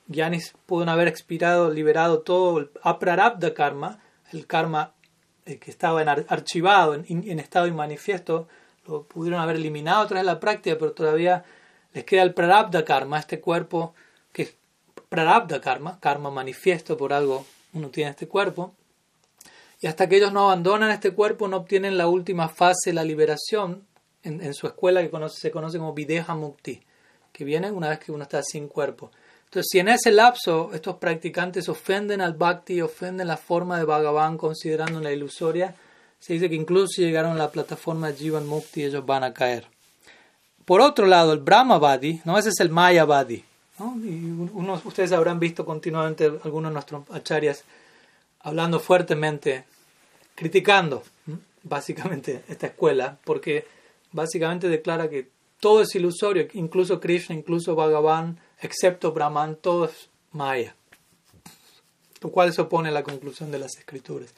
gyanis, 0.08 0.56
pueden 0.66 0.90
haber 0.90 1.08
expirado, 1.08 1.70
liberado 1.70 2.20
todo 2.20 2.60
el 2.60 2.72
aprarabdha 2.82 3.54
karma, 3.54 4.00
el 4.32 4.48
karma 4.48 4.94
eh, 5.46 5.58
que 5.58 5.72
estaba 5.72 6.02
en 6.02 6.10
archivado, 6.10 6.96
en, 6.96 7.40
estado 7.40 7.68
inmanifiesto, 7.68 8.48
lo 8.88 9.04
pudieron 9.04 9.40
haber 9.40 9.58
eliminado 9.58 10.06
tras 10.08 10.24
la 10.26 10.40
práctica, 10.40 10.78
pero 10.80 10.94
todavía 10.94 11.44
les 11.94 12.04
queda 12.04 12.24
el 12.24 12.34
prarabdha 12.34 12.86
karma, 12.86 13.20
este 13.20 13.40
cuerpo 13.40 13.94
que 14.32 14.44
es 14.44 14.56
prarabdha 15.10 15.62
karma, 15.62 16.00
karma 16.00 16.32
manifiesto 16.32 16.98
por 16.98 17.14
algo 17.14 17.46
uno 17.74 17.90
tiene 17.90 18.12
este 18.12 18.28
cuerpo. 18.28 18.74
Y 19.80 19.88
hasta 19.88 20.08
que 20.08 20.18
ellos 20.18 20.32
no 20.32 20.44
abandonan 20.46 20.92
este 20.92 21.12
cuerpo, 21.12 21.48
no 21.48 21.58
obtienen 21.58 21.98
la 21.98 22.08
última 22.08 22.50
fase, 22.50 22.94
la 22.94 23.04
liberación, 23.04 23.88
en, 24.24 24.54
su 24.54 24.68
escuela 24.68 25.02
que 25.02 25.10
se 25.30 25.50
conoce 25.50 25.80
como 25.80 25.94
Videha 25.94 26.36
Mukti, 26.36 26.80
que 27.32 27.44
viene 27.44 27.72
una 27.72 27.90
vez 27.90 28.00
que 28.00 28.12
uno 28.12 28.24
está 28.24 28.44
sin 28.44 28.68
cuerpo. 28.68 29.12
Entonces, 29.46 29.68
si 29.72 29.80
en 29.80 29.90
ese 29.90 30.12
lapso 30.12 30.70
estos 30.74 30.98
practicantes 30.98 31.68
ofenden 31.68 32.22
al 32.22 32.34
Bhakti, 32.34 32.82
ofenden 32.82 33.28
la 33.28 33.38
forma 33.38 33.80
de 33.80 33.86
Bhagavan 33.86 34.38
considerando 34.38 35.02
la 35.02 35.12
ilusoria, 35.12 35.76
se 36.22 36.34
dice 36.34 36.50
que 36.50 36.56
incluso 36.56 36.88
si 36.88 37.02
llegaron 37.02 37.32
a 37.34 37.36
la 37.36 37.52
plataforma 37.52 38.12
Jivan 38.12 38.46
Mukti, 38.48 38.84
ellos 38.84 39.04
van 39.04 39.24
a 39.24 39.34
caer. 39.34 39.66
Por 40.66 40.80
otro 40.80 41.08
lado, 41.08 41.34
el 41.34 41.40
Brahmavadi, 41.40 42.22
¿no? 42.26 42.38
ese 42.38 42.50
es 42.50 42.60
el 42.60 42.70
Mayavadi. 42.70 43.44
¿no? 43.80 43.98
Y 43.98 44.24
unos, 44.54 44.86
ustedes 44.86 45.12
habrán 45.14 45.40
visto 45.40 45.66
continuamente 45.66 46.26
algunos 46.44 46.70
de 46.70 46.74
nuestros 46.74 47.10
acharyas 47.10 47.64
hablando 48.40 48.80
fuertemente, 48.80 49.66
criticando 50.36 51.02
básicamente 51.64 52.44
esta 52.48 52.68
escuela, 52.68 53.18
porque 53.24 53.66
básicamente 54.12 54.70
declara 54.70 55.10
que 55.10 55.28
todo 55.60 55.82
es 55.82 55.96
ilusorio, 55.96 56.48
incluso 56.54 57.00
Krishna, 57.00 57.36
incluso 57.36 57.74
Bhagavan, 57.74 58.40
excepto 58.60 59.12
Brahman, 59.12 59.56
todo 59.56 59.86
es 59.86 60.10
Maya. 60.32 60.76
Lo 62.22 62.30
cual 62.30 62.54
se 62.54 62.62
opone 62.62 62.90
a 62.90 62.92
la 62.92 63.02
conclusión 63.02 63.50
de 63.50 63.58
las 63.58 63.76
escrituras. 63.76 64.36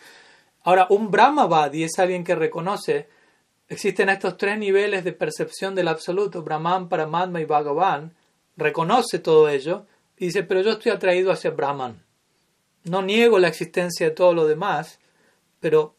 Ahora, 0.64 0.88
un 0.90 1.12
Brahmavadi 1.12 1.84
es 1.84 2.00
alguien 2.00 2.24
que 2.24 2.36
reconoce, 2.36 3.08
existen 3.68 4.10
estos 4.10 4.38
tres 4.38 4.58
niveles 4.58 5.04
de 5.04 5.14
percepción 5.14 5.76
del 5.76 5.90
absoluto, 5.90 6.42
Brahman, 6.42 6.90
Paramatma 6.90 7.42
y 7.42 7.46
Bhagavan, 7.46 8.14
reconoce 8.56 9.20
todo 9.20 9.50
ello 9.50 9.86
y 10.18 10.28
dice, 10.28 10.44
pero 10.44 10.62
yo 10.62 10.72
estoy 10.72 10.92
atraído 10.92 11.32
hacia 11.32 11.52
Brahman. 11.52 12.02
No 12.86 13.02
niego 13.02 13.40
la 13.40 13.48
existencia 13.48 14.10
de 14.10 14.16
todo 14.16 14.34
lo 14.34 14.46
demás, 14.46 15.00
pero 15.60 15.96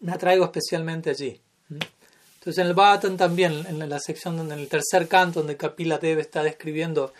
me 0.00 0.12
atraigo 0.12 0.44
especialmente 0.44 1.10
allí. 1.10 1.40
Entonces 1.68 2.62
en 2.62 2.68
el 2.68 2.74
Bhagavatam 2.74 3.16
también, 3.16 3.66
en 3.66 3.88
la 3.88 3.98
sección, 3.98 4.38
en 4.38 4.52
el 4.52 4.68
tercer 4.68 5.08
canto, 5.08 5.40
donde 5.40 5.56
Kapila 5.56 5.98
Deva 5.98 6.20
está 6.20 6.42
describiendo 6.42 7.12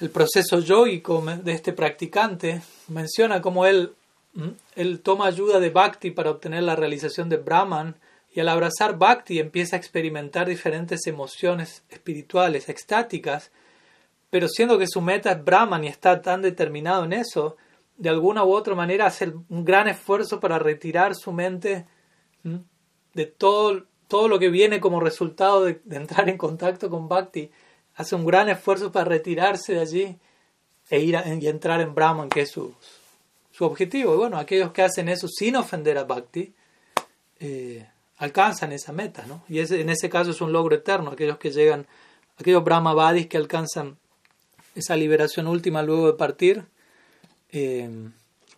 el 0.00 0.10
proceso 0.10 0.58
yoico 0.58 1.22
de 1.22 1.52
este 1.52 1.72
practicante, 1.72 2.60
menciona 2.88 3.40
cómo 3.40 3.66
él, 3.66 3.94
él 4.76 5.00
toma 5.00 5.26
ayuda 5.26 5.60
de 5.60 5.70
Bhakti 5.70 6.10
para 6.10 6.30
obtener 6.30 6.62
la 6.62 6.76
realización 6.76 7.28
de 7.28 7.36
Brahman 7.36 7.96
y 8.32 8.40
al 8.40 8.48
abrazar 8.48 8.96
Bhakti 8.96 9.38
empieza 9.38 9.76
a 9.76 9.78
experimentar 9.78 10.48
diferentes 10.48 11.06
emociones 11.06 11.84
espirituales, 11.90 12.68
extáticas, 12.68 13.50
pero 14.30 14.48
siendo 14.48 14.78
que 14.78 14.86
su 14.86 15.02
meta 15.02 15.32
es 15.32 15.44
Brahman 15.44 15.84
y 15.84 15.88
está 15.88 16.22
tan 16.22 16.40
determinado 16.40 17.04
en 17.04 17.12
eso, 17.12 17.56
de 17.98 18.08
alguna 18.08 18.44
u 18.44 18.52
otra 18.52 18.74
manera 18.74 19.06
hace 19.06 19.32
un 19.48 19.64
gran 19.64 19.86
esfuerzo 19.86 20.40
para 20.40 20.58
retirar 20.58 21.14
su 21.14 21.30
mente 21.32 21.86
de 23.12 23.26
todo, 23.26 23.84
todo 24.08 24.28
lo 24.28 24.38
que 24.38 24.48
viene 24.48 24.80
como 24.80 25.00
resultado 25.00 25.64
de 25.64 25.80
entrar 25.90 26.30
en 26.30 26.38
contacto 26.38 26.88
con 26.88 27.08
Bhakti. 27.08 27.50
Hace 27.94 28.14
un 28.14 28.24
gran 28.24 28.48
esfuerzo 28.48 28.90
para 28.90 29.04
retirarse 29.04 29.74
de 29.74 29.80
allí 29.80 30.18
e 30.88 31.00
ir 31.00 31.18
y 31.38 31.46
entrar 31.46 31.82
en 31.82 31.94
Brahman, 31.94 32.30
que 32.30 32.40
es 32.40 32.50
su, 32.50 32.74
su 33.52 33.64
objetivo. 33.64 34.14
Y 34.14 34.16
bueno, 34.16 34.38
aquellos 34.38 34.72
que 34.72 34.82
hacen 34.82 35.08
eso 35.08 35.28
sin 35.28 35.56
ofender 35.56 35.98
a 35.98 36.04
Bhakti, 36.04 36.52
eh, 37.38 37.86
alcanzan 38.18 38.72
esa 38.72 38.92
meta, 38.92 39.24
¿no? 39.26 39.44
Y 39.48 39.58
ese, 39.58 39.80
en 39.80 39.90
ese 39.90 40.08
caso 40.08 40.30
es 40.30 40.40
un 40.40 40.52
logro 40.52 40.74
eterno, 40.74 41.10
aquellos 41.10 41.38
que 41.38 41.50
llegan, 41.50 41.86
aquellos 42.38 42.64
Brahmavadis 42.64 43.26
que 43.26 43.36
alcanzan 43.36 43.98
esa 44.74 44.96
liberación 44.96 45.46
última 45.46 45.82
luego 45.82 46.06
de 46.06 46.14
partir, 46.14 46.64
eh, 47.50 47.90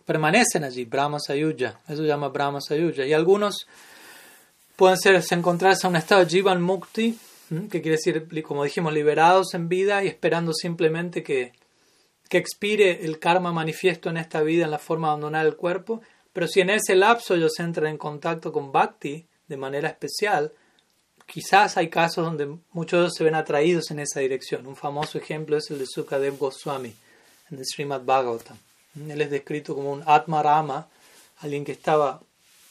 permanecen 0.05 0.63
allí, 0.63 0.85
Brahma 0.85 1.19
Sayuja, 1.19 1.79
eso 1.87 2.03
se 2.03 2.07
llama 2.07 2.29
Brahma 2.29 2.61
Sayuja. 2.61 3.05
Y 3.05 3.13
algunos 3.13 3.67
pueden 4.75 4.97
ser, 4.97 5.21
encontrarse 5.31 5.87
en 5.87 5.91
un 5.91 5.97
estado 5.97 6.23
de 6.23 6.29
Jivan 6.29 6.61
Mukti, 6.61 7.17
que 7.69 7.81
quiere 7.81 7.97
decir, 7.97 8.27
como 8.43 8.63
dijimos, 8.63 8.93
liberados 8.93 9.53
en 9.53 9.67
vida 9.67 10.03
y 10.03 10.07
esperando 10.07 10.53
simplemente 10.53 11.23
que, 11.23 11.53
que 12.29 12.37
expire 12.37 13.05
el 13.05 13.19
karma 13.19 13.51
manifiesto 13.51 14.09
en 14.09 14.17
esta 14.17 14.41
vida 14.41 14.65
en 14.65 14.71
la 14.71 14.79
forma 14.79 15.07
de 15.07 15.11
abandonar 15.11 15.45
el 15.45 15.55
cuerpo. 15.55 16.01
Pero 16.33 16.47
si 16.47 16.61
en 16.61 16.69
ese 16.69 16.95
lapso 16.95 17.35
ellos 17.35 17.59
entran 17.59 17.87
en 17.87 17.97
contacto 17.97 18.51
con 18.51 18.71
Bhakti 18.71 19.25
de 19.47 19.57
manera 19.57 19.89
especial, 19.89 20.51
quizás 21.25 21.77
hay 21.77 21.89
casos 21.89 22.25
donde 22.25 22.57
muchos 22.71 23.13
se 23.13 23.23
ven 23.23 23.35
atraídos 23.35 23.91
en 23.91 23.99
esa 23.99 24.19
dirección. 24.19 24.67
Un 24.67 24.75
famoso 24.75 25.17
ejemplo 25.17 25.57
es 25.57 25.69
el 25.71 25.79
de 25.79 25.85
Sukadev 25.85 26.37
Goswami 26.37 26.93
en 27.51 27.57
el 27.57 27.65
Srimad 27.65 28.01
Bhagavatam. 28.01 28.57
Él 29.09 29.21
es 29.21 29.29
descrito 29.29 29.75
como 29.75 29.91
un 29.91 30.03
Atma 30.05 30.41
Rama, 30.41 30.87
alguien 31.39 31.65
que 31.65 31.73
estaba 31.73 32.21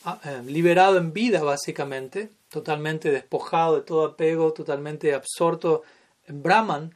ah, 0.05 0.21
eh, 0.25 0.43
liberado 0.47 0.97
en 0.97 1.13
vida 1.13 1.43
básicamente, 1.43 2.31
totalmente 2.49 3.11
despojado 3.11 3.77
de 3.77 3.83
todo 3.83 4.07
apego, 4.07 4.53
totalmente 4.53 5.13
absorto 5.15 5.83
en 6.27 6.43
Brahman, 6.43 6.95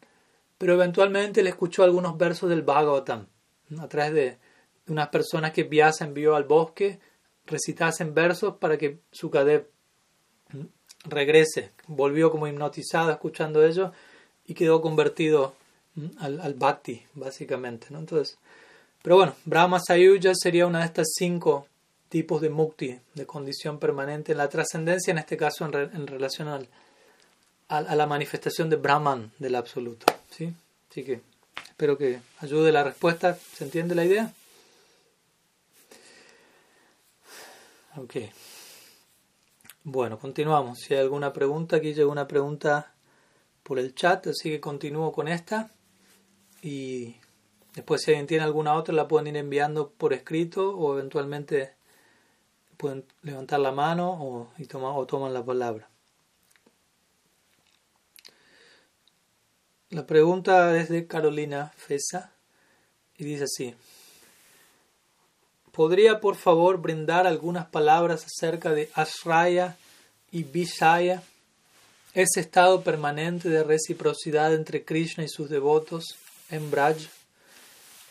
pero 0.59 0.75
eventualmente 0.75 1.43
le 1.43 1.51
escuchó 1.51 1.85
algunos 1.85 2.19
versos 2.19 2.51
del 2.51 2.63
Bhagavatam, 2.63 3.27
a 3.79 3.89
través 3.89 4.13
de 4.13 4.39
unas 4.89 5.09
personas 5.09 5.53
que 5.53 5.65
Vyasa 5.65 6.05
envió 6.05 6.35
al 6.35 6.45
bosque, 6.45 6.99
recitasen 7.47 8.15
versos 8.15 8.57
para 8.57 8.77
que 8.77 9.01
Sukadev 9.13 9.69
regrese. 11.05 11.73
Volvió 11.87 12.31
como 12.31 12.47
hipnotizado 12.47 13.11
escuchando 13.11 13.65
ello 13.65 13.93
y 14.47 14.55
quedó 14.55 14.81
convertido 14.81 15.55
al, 16.19 16.55
bhakti, 16.55 17.03
básicamente. 17.15 17.89
¿no? 17.91 17.99
Entonces, 17.99 18.39
pero 19.03 19.17
bueno, 19.17 19.35
Brahma 19.45 19.81
Sayuja 19.81 20.33
sería 20.35 20.67
una 20.67 20.81
de 20.81 20.87
estas 20.87 21.09
cinco 21.15 21.67
tipos 22.09 22.41
de 22.41 22.51
mukti, 22.51 22.99
de 23.15 23.27
condición 23.27 23.79
permanente 23.79 24.33
en 24.33 24.39
la 24.39 24.49
trascendencia, 24.49 25.11
en 25.11 25.19
este 25.19 25.37
caso 25.37 25.67
en, 25.67 26.07
relación 26.07 26.49
al, 26.49 26.69
a, 27.69 27.95
la 27.95 28.07
manifestación 28.07 28.71
de 28.71 28.77
Brahman 28.77 29.33
del 29.39 29.55
absoluto. 29.55 30.07
¿sí? 30.31 30.55
Así 30.91 31.05
que 31.05 31.21
espero 31.69 31.97
que 31.99 32.21
ayude 32.41 32.73
la 32.73 32.85
respuesta. 32.85 33.39
¿Se 33.55 33.65
entiende 33.65 33.95
la 33.95 34.05
idea? 34.05 34.33
Ok. 37.97 38.17
Bueno, 39.85 40.19
continuamos. 40.19 40.79
Si 40.79 40.95
hay 40.95 41.01
alguna 41.01 41.33
pregunta, 41.33 41.77
aquí 41.77 41.95
llega 41.95 42.11
una 42.11 42.29
pregunta 42.29 42.93
por 43.63 43.79
el 43.79 43.95
chat, 43.95 44.27
así 44.29 44.51
que 44.51 44.61
continúo 44.61 45.13
con 45.13 45.29
esta. 45.29 45.71
Y 46.63 47.17
después 47.75 48.03
si 48.03 48.11
alguien 48.11 48.27
tiene 48.27 48.45
alguna 48.45 48.75
otra, 48.75 48.95
la 48.95 49.09
pueden 49.09 49.29
ir 49.29 49.37
enviando 49.37 49.91
por 49.91 50.13
escrito 50.13 50.77
o 50.77 50.95
eventualmente 50.95 51.75
pueden 52.77 53.05
levantar 53.23 53.61
la 53.61 53.73
mano 53.73 54.11
o, 54.11 54.49
y 54.59 54.69
o 54.73 55.07
toman 55.07 55.35
la 55.35 55.45
palabra. 55.45 55.89
La 59.91 60.07
pregunta 60.07 60.79
es 60.79 60.91
de 60.91 61.07
Carolina 61.07 61.73
Fesa 61.75 62.31
y 63.17 63.25
dice 63.25 63.45
así. 63.45 63.75
¿Podría 65.73 66.21
por 66.21 66.37
favor 66.37 66.77
brindar 66.77 67.27
algunas 67.27 67.69
palabras 67.69 68.27
acerca 68.27 68.73
de 68.73 68.91
Ashraya 68.93 69.79
y 70.31 70.43
Vishaya, 70.43 71.23
ese 72.13 72.41
estado 72.41 72.83
permanente 72.83 73.49
de 73.49 73.65
reciprocidad 73.65 74.53
entre 74.53 74.85
Krishna 74.85 75.25
y 75.25 75.29
sus 75.29 75.49
devotos 75.49 76.17
en 76.51 76.71
Braj? 76.71 76.99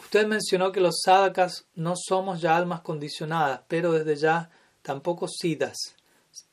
Usted 0.01 0.25
mencionó 0.25 0.71
que 0.71 0.79
los 0.79 1.01
sadhakas 1.05 1.65
no 1.75 1.93
somos 1.95 2.41
ya 2.41 2.57
almas 2.57 2.81
condicionadas, 2.81 3.61
pero 3.67 3.91
desde 3.91 4.15
ya 4.15 4.49
tampoco 4.81 5.27
siddhas, 5.27 5.77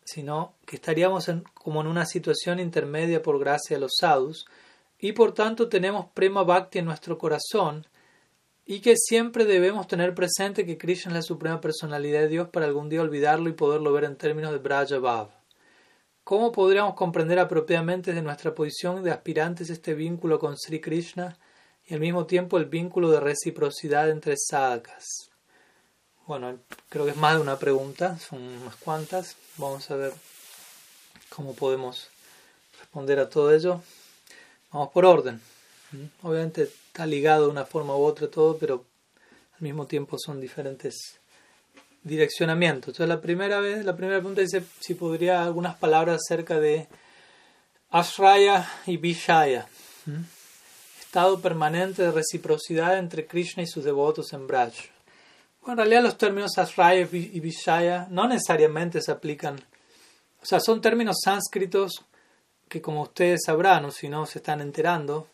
sino 0.05 0.53
que 0.67 0.77
estaríamos 0.77 1.31
como 1.55 1.81
en 1.81 1.87
una 1.87 2.05
situación 2.05 2.61
intermedia 2.61 3.23
por 3.23 3.39
gracia 3.39 3.77
de 3.77 3.81
los 3.81 3.93
sadhus, 3.99 4.45
y 5.05 5.13
por 5.13 5.35
tanto 5.35 5.69
tenemos 5.69 6.07
prema 6.15 6.45
bhakti 6.45 6.79
en 6.79 6.87
nuestro 6.87 7.19
corazón, 7.19 7.87
y 8.65 8.81
que 8.81 8.97
siempre 8.97 9.45
debemos 9.45 9.87
tener 9.87 10.15
presente 10.15 10.65
que 10.65 10.79
Krishna 10.79 11.11
es 11.11 11.17
la 11.17 11.21
suprema 11.23 11.61
personalidad 11.61 12.21
de 12.21 12.29
Dios 12.29 12.49
para 12.49 12.65
algún 12.65 12.89
día 12.89 13.03
olvidarlo 13.03 13.51
y 13.51 13.53
poderlo 13.53 13.93
ver 13.93 14.05
en 14.05 14.17
términos 14.17 14.53
de 14.53 14.61
Braja 14.61 14.99
Bhav. 14.99 15.29
¿Cómo 16.25 16.53
podríamos 16.53 16.95
comprender 16.95 17.39
apropiadamente 17.39 18.13
desde 18.13 18.23
nuestra 18.23 18.55
posición 18.55 19.03
de 19.03 19.11
aspirantes 19.11 19.69
este 19.69 19.93
vínculo 19.93 20.39
con 20.39 20.57
Sri 20.57 20.81
Krishna 20.81 21.37
y 21.85 21.93
al 21.93 22.01
mismo 22.01 22.25
tiempo 22.25 22.57
el 22.57 22.65
vínculo 22.65 23.11
de 23.11 23.21
reciprocidad 23.21 24.09
entre 24.09 24.37
sadhakas? 24.39 25.29
Bueno, 26.27 26.61
creo 26.89 27.05
que 27.05 27.11
es 27.11 27.19
más 27.19 27.35
de 27.35 27.43
una 27.43 27.59
pregunta, 27.59 28.19
son 28.19 28.41
unas 28.41 28.77
cuantas. 28.77 29.37
Vamos 29.59 29.91
a 29.91 29.97
ver 29.97 30.15
cómo 31.29 31.55
podemos 31.55 32.09
responder 32.81 33.19
a 33.19 33.29
todo 33.29 33.53
ello. 33.53 33.83
Vamos 34.75 34.91
por 34.91 35.05
orden. 35.05 35.41
Obviamente 36.25 36.65
está 36.65 37.07
ligado 37.07 37.45
de 37.45 37.53
una 37.53 37.65
forma 37.65 37.97
u 37.97 38.03
otra 38.03 38.27
todo, 38.27 38.59
pero 38.59 38.85
al 39.55 39.61
mismo 39.61 39.87
tiempo 39.87 40.19
son 40.19 40.41
diferentes 40.41 41.21
direccionamientos. 42.03 42.89
Entonces 42.89 43.09
la 43.09 43.21
primera 43.21 43.61
vez, 43.61 43.85
la 43.85 43.95
primera 43.95 44.19
pregunta 44.19 44.41
dice 44.41 44.65
si 44.81 44.95
podría 44.95 45.45
algunas 45.45 45.77
palabras 45.77 46.23
acerca 46.25 46.59
de 46.59 46.89
Ashraya 47.91 48.69
y 48.87 48.97
Vishaya. 48.97 49.69
Estado 50.99 51.41
permanente 51.41 52.03
de 52.03 52.11
reciprocidad 52.11 52.99
entre 52.99 53.29
Krishna 53.29 53.63
y 53.63 53.69
sus 53.69 53.85
devotos 53.85 54.33
en 54.33 54.49
Braj. 54.49 54.75
En 55.69 55.77
realidad 55.77 56.03
los 56.03 56.19
términos 56.19 56.59
Ashraya 56.59 57.09
y 57.13 57.39
Vishaya 57.39 58.09
no 58.11 58.27
necesariamente 58.27 59.01
se 59.01 59.13
aplican. 59.13 59.55
O 60.43 60.45
sea, 60.45 60.59
son 60.59 60.81
términos 60.81 61.19
sánscritos 61.23 62.05
que 62.69 62.83
como 62.83 63.03
ustedes 63.03 63.43
sabrán 63.47 63.85
o 63.85 63.91
si 63.91 64.09
no 64.09 64.27
se 64.27 64.39
están 64.39 64.61
enterando, 64.61 65.29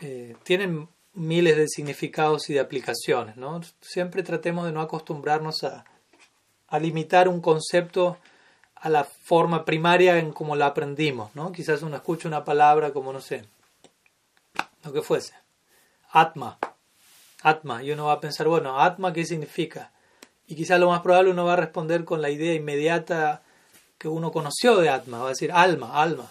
eh, 0.00 0.36
tienen 0.42 0.88
miles 1.14 1.56
de 1.56 1.68
significados 1.68 2.48
y 2.50 2.54
de 2.54 2.60
aplicaciones. 2.60 3.36
¿no? 3.36 3.60
Siempre 3.80 4.22
tratemos 4.22 4.64
de 4.66 4.72
no 4.72 4.80
acostumbrarnos 4.80 5.64
a, 5.64 5.84
a 6.68 6.78
limitar 6.78 7.28
un 7.28 7.40
concepto 7.40 8.18
a 8.76 8.88
la 8.88 9.04
forma 9.04 9.64
primaria 9.64 10.18
en 10.18 10.32
cómo 10.32 10.56
la 10.56 10.66
aprendimos. 10.66 11.34
¿no? 11.34 11.52
Quizás 11.52 11.82
uno 11.82 11.96
escucha 11.96 12.28
una 12.28 12.44
palabra 12.44 12.92
como, 12.92 13.12
no 13.12 13.20
sé, 13.20 13.44
lo 14.84 14.92
que 14.92 15.02
fuese, 15.02 15.34
Atma, 16.10 16.58
Atma, 17.42 17.82
y 17.82 17.92
uno 17.92 18.06
va 18.06 18.14
a 18.14 18.20
pensar, 18.20 18.48
bueno, 18.48 18.80
Atma, 18.80 19.12
¿qué 19.12 19.24
significa? 19.24 19.92
Y 20.46 20.54
quizás 20.54 20.80
lo 20.80 20.88
más 20.88 21.00
probable 21.00 21.30
uno 21.30 21.44
va 21.44 21.52
a 21.52 21.56
responder 21.56 22.04
con 22.04 22.22
la 22.22 22.30
idea 22.30 22.54
inmediata 22.54 23.42
que 23.98 24.08
uno 24.08 24.32
conoció 24.32 24.76
de 24.76 24.88
Atma, 24.88 25.18
va 25.18 25.26
a 25.26 25.30
decir 25.30 25.52
alma, 25.52 26.00
alma. 26.02 26.30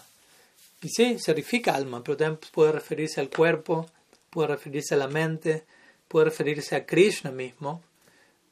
Y 0.82 0.88
sí, 0.88 1.18
significa 1.18 1.74
alma, 1.74 2.02
pero 2.02 2.16
también 2.16 2.40
puede 2.52 2.72
referirse 2.72 3.20
al 3.20 3.28
cuerpo, 3.28 3.86
puede 4.30 4.48
referirse 4.48 4.94
a 4.94 4.98
la 4.98 5.08
mente, 5.08 5.64
puede 6.08 6.26
referirse 6.26 6.74
a 6.74 6.86
Krishna 6.86 7.30
mismo, 7.30 7.82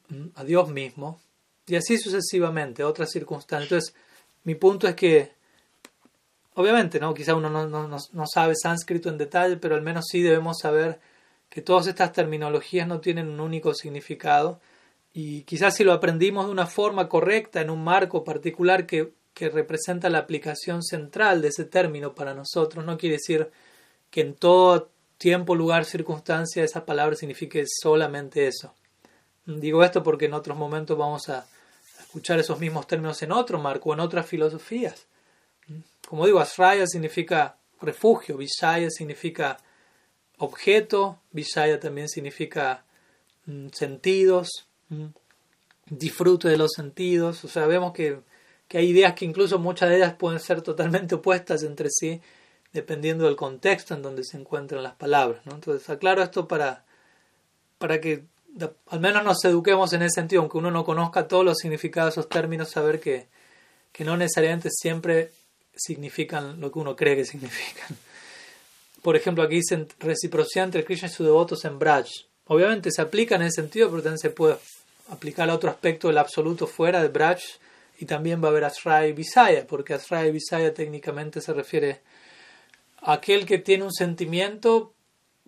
mm, 0.09 0.27
a 0.35 0.43
Dios 0.43 0.69
mismo, 0.69 1.19
y 1.65 1.75
así 1.75 1.97
sucesivamente, 1.97 2.83
otras 2.83 3.11
circunstancias. 3.11 3.71
Entonces, 3.71 3.95
mi 4.43 4.55
punto 4.55 4.87
es 4.87 4.95
que, 4.95 5.31
obviamente, 6.53 6.99
¿no? 6.99 7.13
quizá 7.13 7.35
uno 7.35 7.49
no, 7.49 7.67
no, 7.67 7.87
no 7.87 8.25
sabe 8.31 8.53
sánscrito 8.55 9.09
en 9.09 9.17
detalle, 9.17 9.57
pero 9.57 9.75
al 9.75 9.81
menos 9.81 10.05
sí 10.09 10.21
debemos 10.21 10.59
saber 10.59 10.99
que 11.49 11.61
todas 11.61 11.87
estas 11.87 12.13
terminologías 12.13 12.87
no 12.87 12.99
tienen 13.01 13.27
un 13.27 13.39
único 13.39 13.73
significado 13.73 14.59
y 15.13 15.41
quizás 15.43 15.75
si 15.75 15.83
lo 15.83 15.93
aprendimos 15.93 16.45
de 16.45 16.51
una 16.51 16.67
forma 16.67 17.09
correcta, 17.09 17.61
en 17.61 17.69
un 17.69 17.83
marco 17.83 18.23
particular 18.23 18.85
que 18.85 19.11
que 19.39 19.47
representa 19.47 20.09
la 20.09 20.17
aplicación 20.17 20.83
central 20.83 21.41
de 21.41 21.47
ese 21.47 21.63
término 21.63 22.13
para 22.13 22.33
nosotros, 22.33 22.83
no 22.83 22.97
quiere 22.97 23.15
decir 23.15 23.49
que 24.11 24.19
en 24.19 24.33
todo 24.33 24.89
tiempo, 25.17 25.55
lugar, 25.55 25.85
circunstancia 25.85 26.61
esa 26.61 26.85
palabra 26.85 27.15
signifique 27.15 27.63
solamente 27.65 28.47
eso. 28.47 28.73
Digo 29.45 29.81
esto 29.81 30.03
porque 30.03 30.25
en 30.25 30.33
otros 30.33 30.57
momentos 30.57 30.97
vamos 30.97 31.29
a 31.29 31.47
escuchar 32.01 32.37
esos 32.37 32.59
mismos 32.59 32.85
términos 32.85 33.21
en 33.23 33.31
otro 33.31 33.59
marco, 33.59 33.93
en 33.93 34.01
otras 34.01 34.25
filosofías. 34.27 35.07
Como 36.05 36.25
digo, 36.25 36.41
Asraya 36.41 36.85
significa 36.85 37.55
refugio, 37.79 38.35
Vishaya 38.35 38.89
significa 38.89 39.57
objeto, 40.37 41.21
Vishaya 41.31 41.79
también 41.79 42.09
significa 42.09 42.83
mm, 43.45 43.67
sentidos, 43.69 44.67
mm, 44.89 45.05
disfrute 45.85 46.49
de 46.49 46.57
los 46.57 46.71
sentidos. 46.75 47.45
O 47.45 47.47
sea, 47.47 47.67
vemos 47.67 47.93
que 47.93 48.19
que 48.69 48.77
hay 48.77 48.89
ideas 48.89 49.15
que 49.15 49.25
incluso 49.25 49.57
muchas 49.59 49.89
de 49.89 49.97
ellas 49.97 50.13
pueden 50.13 50.39
ser 50.39 50.61
totalmente 50.61 51.15
opuestas 51.15 51.63
entre 51.63 51.89
sí, 51.89 52.21
dependiendo 52.71 53.25
del 53.25 53.35
contexto 53.35 53.95
en 53.95 54.03
donde 54.03 54.23
se 54.23 54.37
encuentran 54.37 54.83
las 54.83 54.93
palabras. 54.93 55.43
¿no? 55.45 55.55
Entonces, 55.55 55.89
aclaro 55.89 56.21
esto 56.21 56.47
para, 56.47 56.85
para 57.79 57.99
que 57.99 58.23
al 58.87 58.99
menos 58.99 59.23
nos 59.23 59.43
eduquemos 59.43 59.91
en 59.93 60.03
ese 60.03 60.21
sentido, 60.21 60.43
aunque 60.43 60.59
uno 60.59 60.69
no 60.69 60.85
conozca 60.85 61.27
todos 61.27 61.43
los 61.43 61.57
significados 61.57 62.13
de 62.13 62.21
esos 62.21 62.29
términos, 62.29 62.69
saber 62.69 62.99
que, 62.99 63.27
que 63.91 64.05
no 64.05 64.15
necesariamente 64.15 64.69
siempre 64.71 65.31
significan 65.75 66.61
lo 66.61 66.71
que 66.71 66.79
uno 66.79 66.95
cree 66.95 67.15
que 67.15 67.25
significan. 67.25 67.97
Por 69.01 69.15
ejemplo, 69.15 69.43
aquí 69.43 69.55
dicen 69.55 69.87
reciprocidad 69.99 70.65
entre 70.65 70.85
Krishna 70.85 71.07
y 71.07 71.11
sus 71.11 71.25
devotos 71.25 71.65
en 71.65 71.79
Braj. 71.79 72.07
Obviamente 72.45 72.91
se 72.91 73.01
aplica 73.01 73.35
en 73.35 73.43
ese 73.43 73.61
sentido, 73.61 73.89
pero 73.89 74.03
también 74.03 74.19
se 74.19 74.29
puede 74.29 74.57
aplicar 75.09 75.49
a 75.49 75.55
otro 75.55 75.71
aspecto 75.71 76.07
del 76.07 76.19
absoluto 76.19 76.67
fuera 76.67 77.01
de 77.01 77.07
Braj 77.07 77.39
y 77.99 78.05
también 78.05 78.41
va 78.41 78.47
a 78.47 78.51
haber 78.51 78.63
Asray 78.63 79.11
Visaya, 79.11 79.67
porque 79.67 79.93
Asray 79.93 80.31
Visaya 80.31 80.73
técnicamente 80.73 81.41
se 81.41 81.53
refiere 81.53 82.01
a 83.01 83.13
aquel 83.13 83.45
que 83.45 83.57
tiene 83.57 83.83
un 83.83 83.93
sentimiento 83.93 84.93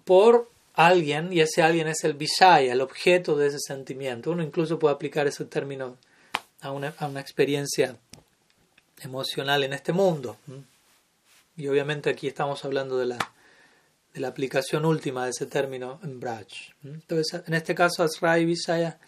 por 0.03 0.51
alguien 0.73 1.31
y 1.31 1.39
ese 1.39 1.61
alguien 1.61 1.87
es 1.87 2.03
el 2.03 2.13
Visaya, 2.13 2.73
el 2.73 2.81
objeto 2.81 3.37
de 3.37 3.47
ese 3.47 3.59
sentimiento. 3.59 4.31
Uno 4.31 4.43
incluso 4.43 4.77
puede 4.77 4.93
aplicar 4.93 5.27
ese 5.27 5.45
término 5.45 5.97
a 6.59 6.71
una, 6.71 6.93
a 6.97 7.07
una 7.07 7.21
experiencia 7.21 7.95
emocional 9.01 9.63
en 9.63 9.71
este 9.71 9.93
mundo. 9.93 10.35
Y 11.55 11.67
obviamente 11.69 12.09
aquí 12.09 12.27
estamos 12.27 12.65
hablando 12.65 12.97
de 12.97 13.05
la, 13.05 13.17
de 14.13 14.19
la 14.19 14.27
aplicación 14.27 14.83
última 14.83 15.23
de 15.23 15.31
ese 15.31 15.45
término 15.45 16.01
en 16.03 16.19
Braj. 16.19 16.47
Entonces, 16.83 17.43
en 17.47 17.53
este 17.53 17.73
caso, 17.73 18.03
Asray 18.03 18.43
Visaya 18.43 18.99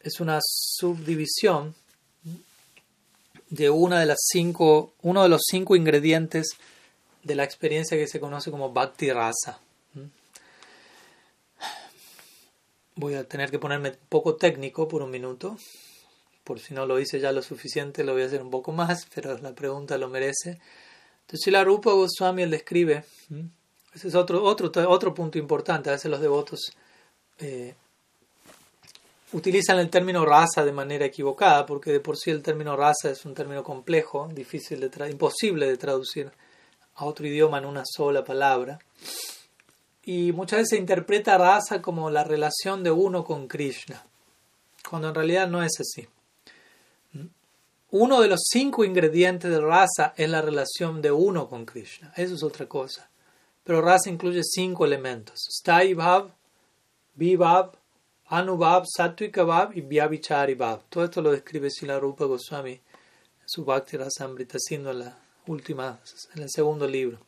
es 0.00 0.18
una 0.18 0.40
subdivisión 0.42 1.76
de 3.54 3.70
una 3.70 4.00
de 4.00 4.06
las 4.06 4.18
cinco, 4.32 4.94
uno 5.02 5.22
de 5.22 5.28
los 5.28 5.42
cinco 5.48 5.76
ingredientes 5.76 6.56
de 7.22 7.36
la 7.36 7.44
experiencia 7.44 7.96
que 7.96 8.08
se 8.08 8.18
conoce 8.18 8.50
como 8.50 8.72
Bhakti 8.72 9.12
Rasa. 9.12 9.60
¿Mm? 9.94 10.06
Voy 12.96 13.14
a 13.14 13.28
tener 13.28 13.52
que 13.52 13.60
ponerme 13.60 13.92
poco 14.08 14.34
técnico 14.34 14.88
por 14.88 15.02
un 15.02 15.10
minuto, 15.10 15.56
por 16.42 16.58
si 16.58 16.74
no 16.74 16.84
lo 16.84 16.98
hice 16.98 17.20
ya 17.20 17.30
lo 17.30 17.42
suficiente, 17.42 18.02
lo 18.02 18.12
voy 18.12 18.22
a 18.22 18.26
hacer 18.26 18.42
un 18.42 18.50
poco 18.50 18.72
más, 18.72 19.06
pero 19.14 19.38
la 19.38 19.54
pregunta 19.54 19.98
lo 19.98 20.08
merece. 20.08 20.58
Entonces, 21.20 21.52
la 21.52 21.62
Rupa 21.62 21.92
Goswami 21.92 22.42
él 22.42 22.50
describe, 22.50 23.04
¿Mm? 23.28 23.46
ese 23.94 24.08
es 24.08 24.16
otro, 24.16 24.42
otro, 24.42 24.72
otro 24.90 25.14
punto 25.14 25.38
importante, 25.38 25.90
a 25.90 25.92
veces 25.92 26.10
los 26.10 26.20
devotos 26.20 26.72
eh, 27.38 27.74
utilizan 29.34 29.80
el 29.80 29.90
término 29.90 30.24
raza 30.24 30.64
de 30.64 30.72
manera 30.72 31.04
equivocada, 31.04 31.66
porque 31.66 31.90
de 31.90 31.98
por 31.98 32.16
sí 32.16 32.30
el 32.30 32.42
término 32.42 32.76
raza 32.76 33.10
es 33.10 33.24
un 33.24 33.34
término 33.34 33.64
complejo, 33.64 34.28
difícil 34.32 34.78
de 34.80 35.10
imposible 35.10 35.66
de 35.66 35.76
traducir 35.76 36.30
a 36.94 37.04
otro 37.04 37.26
idioma 37.26 37.58
en 37.58 37.66
una 37.66 37.82
sola 37.84 38.24
palabra. 38.24 38.78
Y 40.04 40.30
muchas 40.32 40.60
veces 40.60 40.70
se 40.70 40.76
interpreta 40.76 41.36
raza 41.36 41.82
como 41.82 42.10
la 42.10 42.22
relación 42.22 42.84
de 42.84 42.92
uno 42.92 43.24
con 43.24 43.48
Krishna, 43.48 44.06
cuando 44.88 45.08
en 45.08 45.14
realidad 45.16 45.48
no 45.48 45.64
es 45.64 45.72
así. 45.80 46.06
Uno 47.90 48.20
de 48.20 48.28
los 48.28 48.40
cinco 48.48 48.84
ingredientes 48.84 49.50
de 49.50 49.60
raza 49.60 50.14
es 50.16 50.30
la 50.30 50.42
relación 50.42 51.02
de 51.02 51.10
uno 51.10 51.48
con 51.48 51.66
Krishna, 51.66 52.12
eso 52.16 52.34
es 52.36 52.42
otra 52.44 52.66
cosa. 52.66 53.08
Pero 53.64 53.80
raza 53.80 54.10
incluye 54.10 54.42
cinco 54.44 54.84
elementos: 54.84 55.40
Stai 55.50 55.94
Bhav, 55.94 56.30
Vibhav, 57.14 57.72
Anubhav, 58.36 58.84
Satvika 58.84 59.44
Bhav 59.44 59.76
y 59.76 59.80
Vyavichari. 59.82 60.56
Todo 60.88 61.04
esto 61.04 61.22
lo 61.22 61.30
describe 61.30 61.70
Sila 61.70 62.00
Rupa 62.00 62.24
Goswami 62.24 62.72
en 62.72 62.80
su 63.46 63.64
Bhakti 63.64 63.96
Rasamrita, 63.96 64.58
siendo 64.58 64.92
la 64.92 65.16
última, 65.46 66.00
en 66.34 66.42
el 66.42 66.50
segundo 66.50 66.88
libro. 66.88 67.20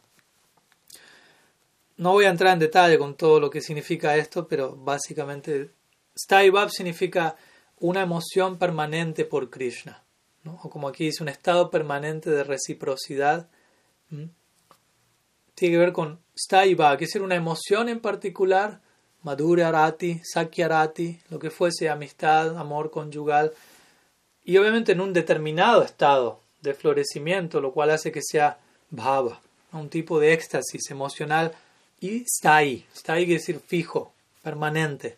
No 1.98 2.10
voy 2.10 2.24
a 2.24 2.30
entrar 2.30 2.54
en 2.54 2.58
detalle 2.58 2.98
con 2.98 3.14
todo 3.14 3.38
lo 3.38 3.50
que 3.50 3.60
significa 3.60 4.16
esto, 4.16 4.48
pero 4.48 4.74
básicamente 4.74 5.70
Stai 6.18 6.50
significa 6.70 7.36
una 7.78 8.02
emoción 8.02 8.58
permanente 8.58 9.24
por 9.24 9.48
Krishna, 9.48 10.02
o 10.44 10.68
como 10.68 10.88
aquí 10.88 11.04
dice, 11.04 11.22
un 11.22 11.28
estado 11.28 11.70
permanente 11.70 12.30
de 12.30 12.42
reciprocidad. 12.42 13.48
Tiene 14.08 14.32
que 15.54 15.78
ver 15.78 15.92
con 15.92 16.20
Stai 16.36 16.76
que 16.98 17.04
es 17.04 17.14
una 17.14 17.36
emoción 17.36 17.88
en 17.88 18.00
particular 18.00 18.80
Madhurya 19.26 19.72
Rati, 19.72 20.20
Sakya 20.22 20.68
Rati, 20.68 21.18
lo 21.30 21.40
que 21.40 21.50
fuese 21.50 21.88
amistad, 21.88 22.56
amor 22.56 22.92
conyugal, 22.92 23.52
y 24.44 24.56
obviamente 24.56 24.92
en 24.92 25.00
un 25.00 25.12
determinado 25.12 25.82
estado 25.82 26.38
de 26.62 26.74
florecimiento, 26.74 27.60
lo 27.60 27.72
cual 27.72 27.90
hace 27.90 28.12
que 28.12 28.22
sea 28.22 28.56
bhava, 28.90 29.40
un 29.72 29.88
tipo 29.88 30.20
de 30.20 30.32
éxtasis 30.32 30.92
emocional, 30.92 31.52
y 31.98 32.22
está 32.22 32.54
ahí, 32.54 32.86
está 32.94 33.14
ahí 33.14 33.24
quiere 33.24 33.40
decir 33.40 33.58
fijo, 33.58 34.12
permanente. 34.44 35.16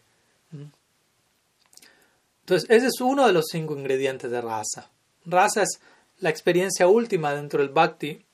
Entonces, 2.41 2.71
ese 2.71 2.87
es 2.87 3.03
uno 3.03 3.27
de 3.27 3.35
los 3.35 3.45
cinco 3.53 3.77
ingredientes 3.77 4.31
de 4.31 4.41
raza. 4.41 4.89
Raza 5.27 5.65
es 5.65 5.81
la 6.21 6.31
experiencia 6.31 6.89
última 6.89 7.35
dentro 7.35 7.61
del 7.61 7.69
bhakti 7.69 8.25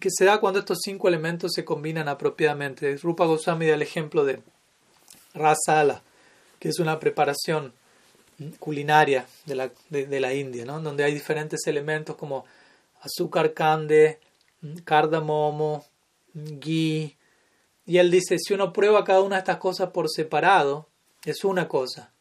que 0.00 0.08
se 0.10 0.24
da 0.24 0.40
cuando 0.40 0.60
estos 0.60 0.78
cinco 0.82 1.08
elementos 1.08 1.52
se 1.54 1.66
combinan 1.66 2.08
apropiadamente. 2.08 2.96
Rupa 2.96 3.26
Goswami 3.26 3.66
da 3.66 3.74
el 3.74 3.82
ejemplo 3.82 4.24
de 4.24 4.40
rasala, 5.34 6.02
que 6.58 6.68
es 6.68 6.78
una 6.78 6.98
preparación 6.98 7.72
culinaria 8.58 9.26
de 9.46 9.54
la, 9.54 9.70
de, 9.90 10.20
la 10.20 10.32
India, 10.34 10.64
¿no? 10.64 10.80
donde 10.80 11.04
hay 11.04 11.12
diferentes 11.12 11.66
elementos 11.66 12.16
como 12.16 12.44
azúcar 13.00 13.52
cande, 13.52 14.20
cardamomo, 14.84 15.84
ghee 16.34 17.16
Y 17.86 17.98
él 17.98 18.10
dice, 18.10 18.36
si 18.38 18.54
uno 18.54 18.72
prueba 18.72 19.04
cada 19.04 19.22
una 19.22 19.36
de 19.36 19.40
estas 19.40 19.58
cosas 19.58 19.90
por 19.90 20.08
separado, 20.08 20.86
es 21.24 21.44
una 21.44 21.68
cosa. 21.68 22.12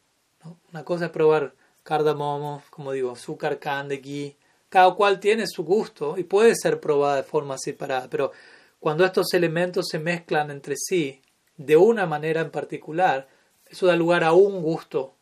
Una 0.71 0.83
cosa 0.83 1.05
es 1.05 1.11
probar 1.11 1.53
cardamomo, 1.83 2.63
como 2.69 2.91
digo, 2.91 3.11
azúcar, 3.11 3.59
cande, 3.59 3.97
ghee. 3.97 4.35
Cada 4.69 4.93
cual 4.95 5.19
tiene 5.19 5.45
su 5.47 5.63
gusto 5.63 6.17
y 6.17 6.23
puede 6.23 6.53
ser 6.55 6.79
probada 6.79 7.17
de 7.17 7.23
forma 7.23 7.57
separada, 7.57 8.07
pero 8.09 8.31
cuando 8.79 9.05
estos 9.05 9.33
elementos 9.33 9.85
se 9.89 9.97
mezclan 9.97 10.51
entre 10.51 10.75
sí 10.77 11.21
de 11.57 11.77
una 11.77 12.05
manera 12.05 12.41
en 12.41 12.51
particular, 12.51 13.27
eso 13.67 13.87
da 13.87 13.95
lugar 13.95 14.23
a 14.23 14.33
un 14.33 14.61
gusto 14.61 15.17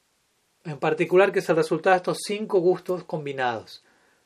en 0.65 0.79
particular 0.79 1.31
que 1.31 1.39
es 1.39 1.49
el 1.49 1.55
resultado 1.55 1.93
de 1.93 1.97
estos 1.97 2.17
cinco 2.25 2.59
gustos 2.59 3.03
combinados. 3.03 3.83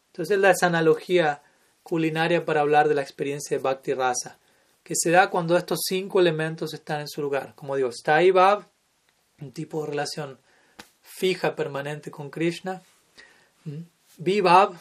Entonces 0.07 0.37
es 0.37 0.41
la 0.41 0.67
analogía 0.67 1.43
culinaria 1.83 2.45
para 2.45 2.61
hablar 2.61 2.87
de 2.87 2.95
la 2.95 3.01
experiencia 3.01 3.57
de 3.57 3.63
Bhakti 3.63 3.93
Rasa, 3.93 4.39
que 4.83 4.95
se 4.95 5.11
da 5.11 5.29
cuando 5.29 5.57
estos 5.57 5.79
cinco 5.85 6.19
elementos 6.19 6.73
están 6.73 7.01
en 7.01 7.07
su 7.07 7.21
lugar. 7.21 7.53
Como 7.55 7.75
digo, 7.75 7.89
está 7.89 8.19
Bhav, 8.33 8.65
un 9.41 9.51
tipo 9.51 9.81
de 9.81 9.89
relación 9.89 10.39
fija, 11.01 11.55
permanente 11.55 12.09
con 12.09 12.29
Krishna. 12.29 12.81
¿Mm? 13.65 13.81
Vibhav, 14.17 14.75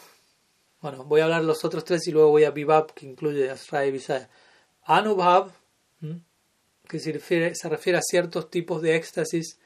bueno, 0.80 1.04
voy 1.04 1.20
a 1.20 1.24
hablar 1.24 1.44
los 1.44 1.64
otros 1.64 1.84
tres 1.84 2.06
y 2.06 2.12
luego 2.12 2.30
voy 2.30 2.44
a 2.44 2.50
Vibhav, 2.50 2.94
que 2.94 3.06
incluye 3.06 3.50
Asraya 3.50 3.86
y 3.86 3.92
Visaya. 3.92 4.28
Anubhav, 4.84 5.50
¿Mm? 6.00 6.16
Que 6.88 6.98
se 6.98 7.12
refiere, 7.12 7.54
se 7.54 7.68
refiere 7.68 7.98
a 7.98 8.02
ciertos 8.02 8.50
tipos 8.50 8.82
de 8.82 8.96
éxtasis 8.96 9.58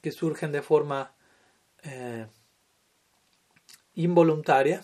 que 0.00 0.12
surgen 0.12 0.52
de 0.52 0.62
forma 0.62 1.12
eh, 1.82 2.26
involuntaria. 3.94 4.82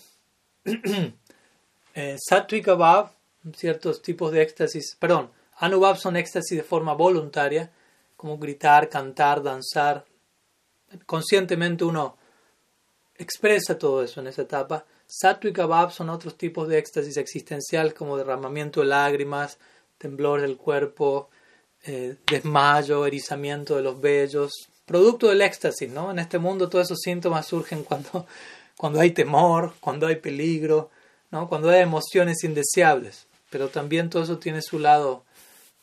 eh, 1.94 2.16
Satvika 2.18 3.12
ciertos 3.54 4.02
tipos 4.02 4.32
de 4.32 4.42
éxtasis, 4.42 4.96
perdón, 4.98 5.30
Anubhav 5.56 5.98
son 5.98 6.16
éxtasis 6.16 6.56
de 6.56 6.62
forma 6.62 6.94
voluntaria, 6.94 7.70
como 8.16 8.38
gritar, 8.38 8.88
cantar, 8.88 9.42
danzar, 9.42 10.04
conscientemente 11.06 11.84
uno 11.84 12.16
expresa 13.16 13.78
todo 13.78 14.02
eso 14.02 14.20
en 14.20 14.28
esa 14.28 14.42
etapa. 14.42 14.84
Sattva 15.06 15.88
y 15.88 15.92
son 15.92 16.10
otros 16.10 16.36
tipos 16.36 16.68
de 16.68 16.78
éxtasis 16.78 17.16
existencial 17.16 17.94
como 17.94 18.16
derramamiento 18.16 18.80
de 18.80 18.86
lágrimas, 18.86 19.58
temblor 19.96 20.42
del 20.42 20.56
cuerpo, 20.56 21.30
eh, 21.84 22.16
desmayo, 22.26 23.06
erizamiento 23.06 23.76
de 23.76 23.82
los 23.82 24.00
vellos, 24.00 24.52
producto 24.86 25.28
del 25.28 25.42
éxtasis, 25.42 25.90
¿no? 25.90 26.10
En 26.10 26.18
este 26.18 26.38
mundo 26.38 26.68
todos 26.68 26.86
esos 26.86 27.00
síntomas 27.00 27.46
surgen 27.46 27.84
cuando, 27.84 28.26
cuando 28.76 29.00
hay 29.00 29.10
temor, 29.10 29.74
cuando 29.80 30.06
hay 30.06 30.16
peligro, 30.16 30.90
¿no? 31.30 31.48
Cuando 31.48 31.70
hay 31.70 31.82
emociones 31.82 32.42
indeseables. 32.44 33.26
Pero 33.50 33.68
también 33.68 34.10
todo 34.10 34.22
eso 34.22 34.38
tiene 34.38 34.62
su 34.62 34.78
lado 34.78 35.24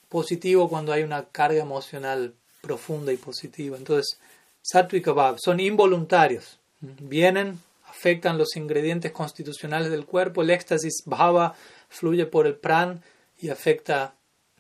positivo 0.10 0.70
cuando 0.70 0.92
hay 0.92 1.04
una 1.04 1.26
carga 1.26 1.62
emocional 1.62 2.34
profunda 2.62 3.14
y 3.14 3.18
positiva. 3.18 3.78
Entonces, 3.78 4.20
Sattvic 4.62 5.08
son 5.38 5.60
involuntarios. 5.60 6.58
Vienen, 6.82 7.60
afectan 7.88 8.38
los 8.38 8.56
ingredientes 8.56 9.12
constitucionales 9.12 9.92
del 9.92 10.06
cuerpo. 10.06 10.42
El 10.42 10.50
éxtasis 10.50 11.04
bhava 11.06 11.56
fluye 11.90 12.26
por 12.26 12.48
el 12.48 12.56
pran 12.56 13.04
y 13.40 13.50
afecta 13.50 14.15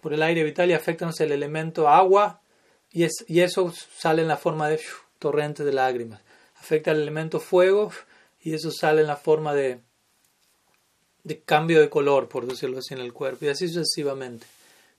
por 0.05 0.13
el 0.13 0.21
aire 0.21 0.43
vital 0.43 0.69
y 0.69 0.73
afecta 0.73 1.09
el 1.17 1.31
elemento 1.31 1.89
agua 1.89 2.39
y, 2.91 3.05
es, 3.05 3.25
y 3.27 3.39
eso 3.39 3.73
sale 3.97 4.21
en 4.21 4.27
la 4.27 4.37
forma 4.37 4.69
de 4.69 4.79
torrente 5.17 5.63
de 5.63 5.73
lágrimas. 5.73 6.21
Afecta 6.59 6.91
el 6.91 7.01
elemento 7.01 7.39
fuego 7.39 7.91
y 8.39 8.53
eso 8.53 8.69
sale 8.69 9.01
en 9.01 9.07
la 9.07 9.15
forma 9.15 9.55
de, 9.55 9.79
de 11.23 11.39
cambio 11.39 11.81
de 11.81 11.89
color, 11.89 12.29
por 12.29 12.45
decirlo 12.45 12.77
así, 12.77 12.93
en 12.93 12.99
el 12.99 13.13
cuerpo 13.13 13.45
y 13.45 13.47
así 13.47 13.67
sucesivamente. 13.67 14.45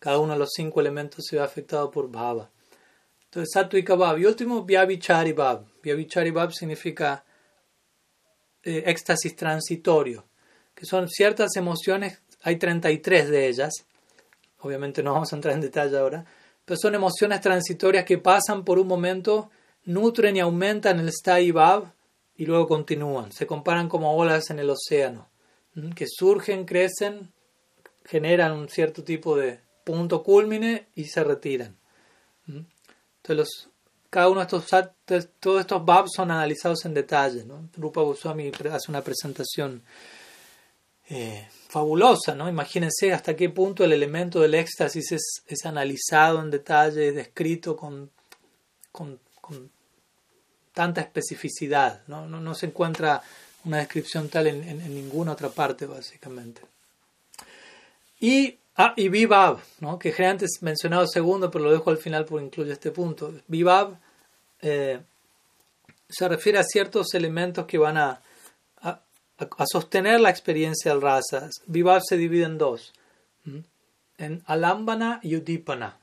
Cada 0.00 0.18
uno 0.18 0.32
de 0.32 0.40
los 0.40 0.50
cinco 0.52 0.80
elementos 0.80 1.24
se 1.24 1.36
ve 1.36 1.42
afectado 1.42 1.88
por 1.88 2.10
bhava. 2.10 2.50
Entonces, 3.26 3.52
Sattvica 3.52 3.94
Bhav. 3.94 4.18
Y 4.18 4.26
último, 4.26 4.64
Vyavichari 4.64 5.30
Bhav. 5.30 5.66
Vyavichari 5.84 6.32
Bhav 6.32 6.52
significa 6.52 7.24
eh, 8.64 8.82
éxtasis 8.86 9.36
transitorio, 9.36 10.24
que 10.74 10.84
son 10.84 11.08
ciertas 11.08 11.54
emociones, 11.54 12.20
hay 12.42 12.56
33 12.56 13.30
de 13.30 13.46
ellas, 13.46 13.86
obviamente 14.60 15.02
no 15.02 15.12
vamos 15.12 15.32
a 15.32 15.36
entrar 15.36 15.54
en 15.54 15.60
detalle 15.60 15.98
ahora, 15.98 16.24
pero 16.64 16.78
son 16.80 16.94
emociones 16.94 17.40
transitorias 17.40 18.04
que 18.04 18.18
pasan 18.18 18.64
por 18.64 18.78
un 18.78 18.86
momento, 18.88 19.50
nutren 19.84 20.36
y 20.36 20.40
aumentan 20.40 20.98
el 21.00 21.12
Stai 21.12 21.52
Bhav 21.52 21.92
y 22.36 22.46
luego 22.46 22.66
continúan. 22.66 23.32
Se 23.32 23.46
comparan 23.46 23.88
como 23.88 24.14
olas 24.14 24.50
en 24.50 24.58
el 24.58 24.70
océano, 24.70 25.28
que 25.94 26.06
surgen, 26.08 26.64
crecen, 26.64 27.32
generan 28.04 28.52
un 28.52 28.68
cierto 28.68 29.04
tipo 29.04 29.36
de 29.36 29.60
punto 29.84 30.22
culmine 30.22 30.88
y 30.94 31.04
se 31.04 31.22
retiran. 31.22 31.76
Entonces, 33.22 33.68
cada 34.10 34.28
uno 34.28 34.40
de 34.40 34.44
estos, 34.44 34.64
todos 35.40 35.60
estos 35.60 35.84
babs 35.84 36.10
son 36.14 36.30
analizados 36.30 36.84
en 36.84 36.94
detalle. 36.94 37.44
¿no? 37.44 37.68
Rupa 37.76 38.00
Goswami 38.00 38.50
hace 38.72 38.90
una 38.90 39.02
presentación 39.02 39.82
eh, 41.08 41.48
fabulosa. 41.68 42.34
¿no? 42.34 42.48
Imagínense 42.48 43.12
hasta 43.12 43.36
qué 43.36 43.50
punto 43.50 43.84
el 43.84 43.92
elemento 43.92 44.40
del 44.40 44.54
éxtasis 44.54 45.12
es, 45.12 45.64
analizado 45.64 46.40
en 46.40 46.50
detalle, 46.50 47.12
descrito 47.12 47.76
con, 47.76 48.10
con, 48.92 49.20
tanta 50.72 51.00
especificidad. 51.00 52.02
¿no? 52.06 52.26
No, 52.26 52.54
se 52.54 52.66
encuentra 52.66 53.22
una 53.64 53.78
descripción 53.78 54.28
tal 54.28 54.46
en, 54.46 54.94
ninguna 54.94 55.32
otra 55.32 55.48
parte, 55.48 55.86
básicamente. 55.86 56.60
Y 58.20 58.58
Ah, 58.78 58.92
y 58.94 59.08
Vivab, 59.08 59.58
¿no? 59.80 59.98
que 59.98 60.12
antes 60.22 60.58
mencionado 60.60 61.06
segundo, 61.06 61.50
pero 61.50 61.64
lo 61.64 61.72
dejo 61.72 61.88
al 61.88 61.96
final 61.96 62.26
por 62.26 62.42
incluir 62.42 62.70
este 62.70 62.90
punto. 62.90 63.32
Vivab 63.48 63.96
eh, 64.60 65.00
se 66.06 66.28
refiere 66.28 66.58
a 66.58 66.62
ciertos 66.62 67.14
elementos 67.14 67.64
que 67.64 67.78
van 67.78 67.96
a, 67.96 68.20
a, 69.38 69.66
sostener 69.66 70.20
la 70.20 70.30
experiencia 70.30 70.92
del 70.92 71.02
raza. 71.02 71.48
Vivab 71.66 72.02
se 72.02 72.16
divide 72.16 72.44
en 72.44 72.58
dos, 72.58 72.92
en 74.18 74.42
Alambana 74.46 75.20
y 75.22 75.36
Udipana. 75.36 75.98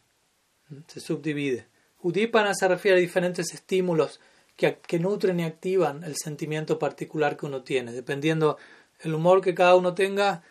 Se 0.87 0.99
subdivide. 0.99 1.67
Udipana 2.01 2.53
se 2.53 2.67
refiere 2.67 2.97
a 2.97 3.01
diferentes 3.01 3.53
estímulos 3.53 4.19
que, 4.55 4.79
que 4.79 4.99
nutren 4.99 5.39
y 5.39 5.43
activan 5.43 6.03
el 6.03 6.15
sentimiento 6.15 6.77
particular 6.79 7.37
que 7.37 7.45
uno 7.45 7.63
tiene. 7.63 7.91
Dependiendo 7.91 8.57
el 8.99 9.13
humor 9.13 9.41
que 9.41 9.53
cada 9.53 9.75
uno 9.75 9.93
tenga, 9.93 10.43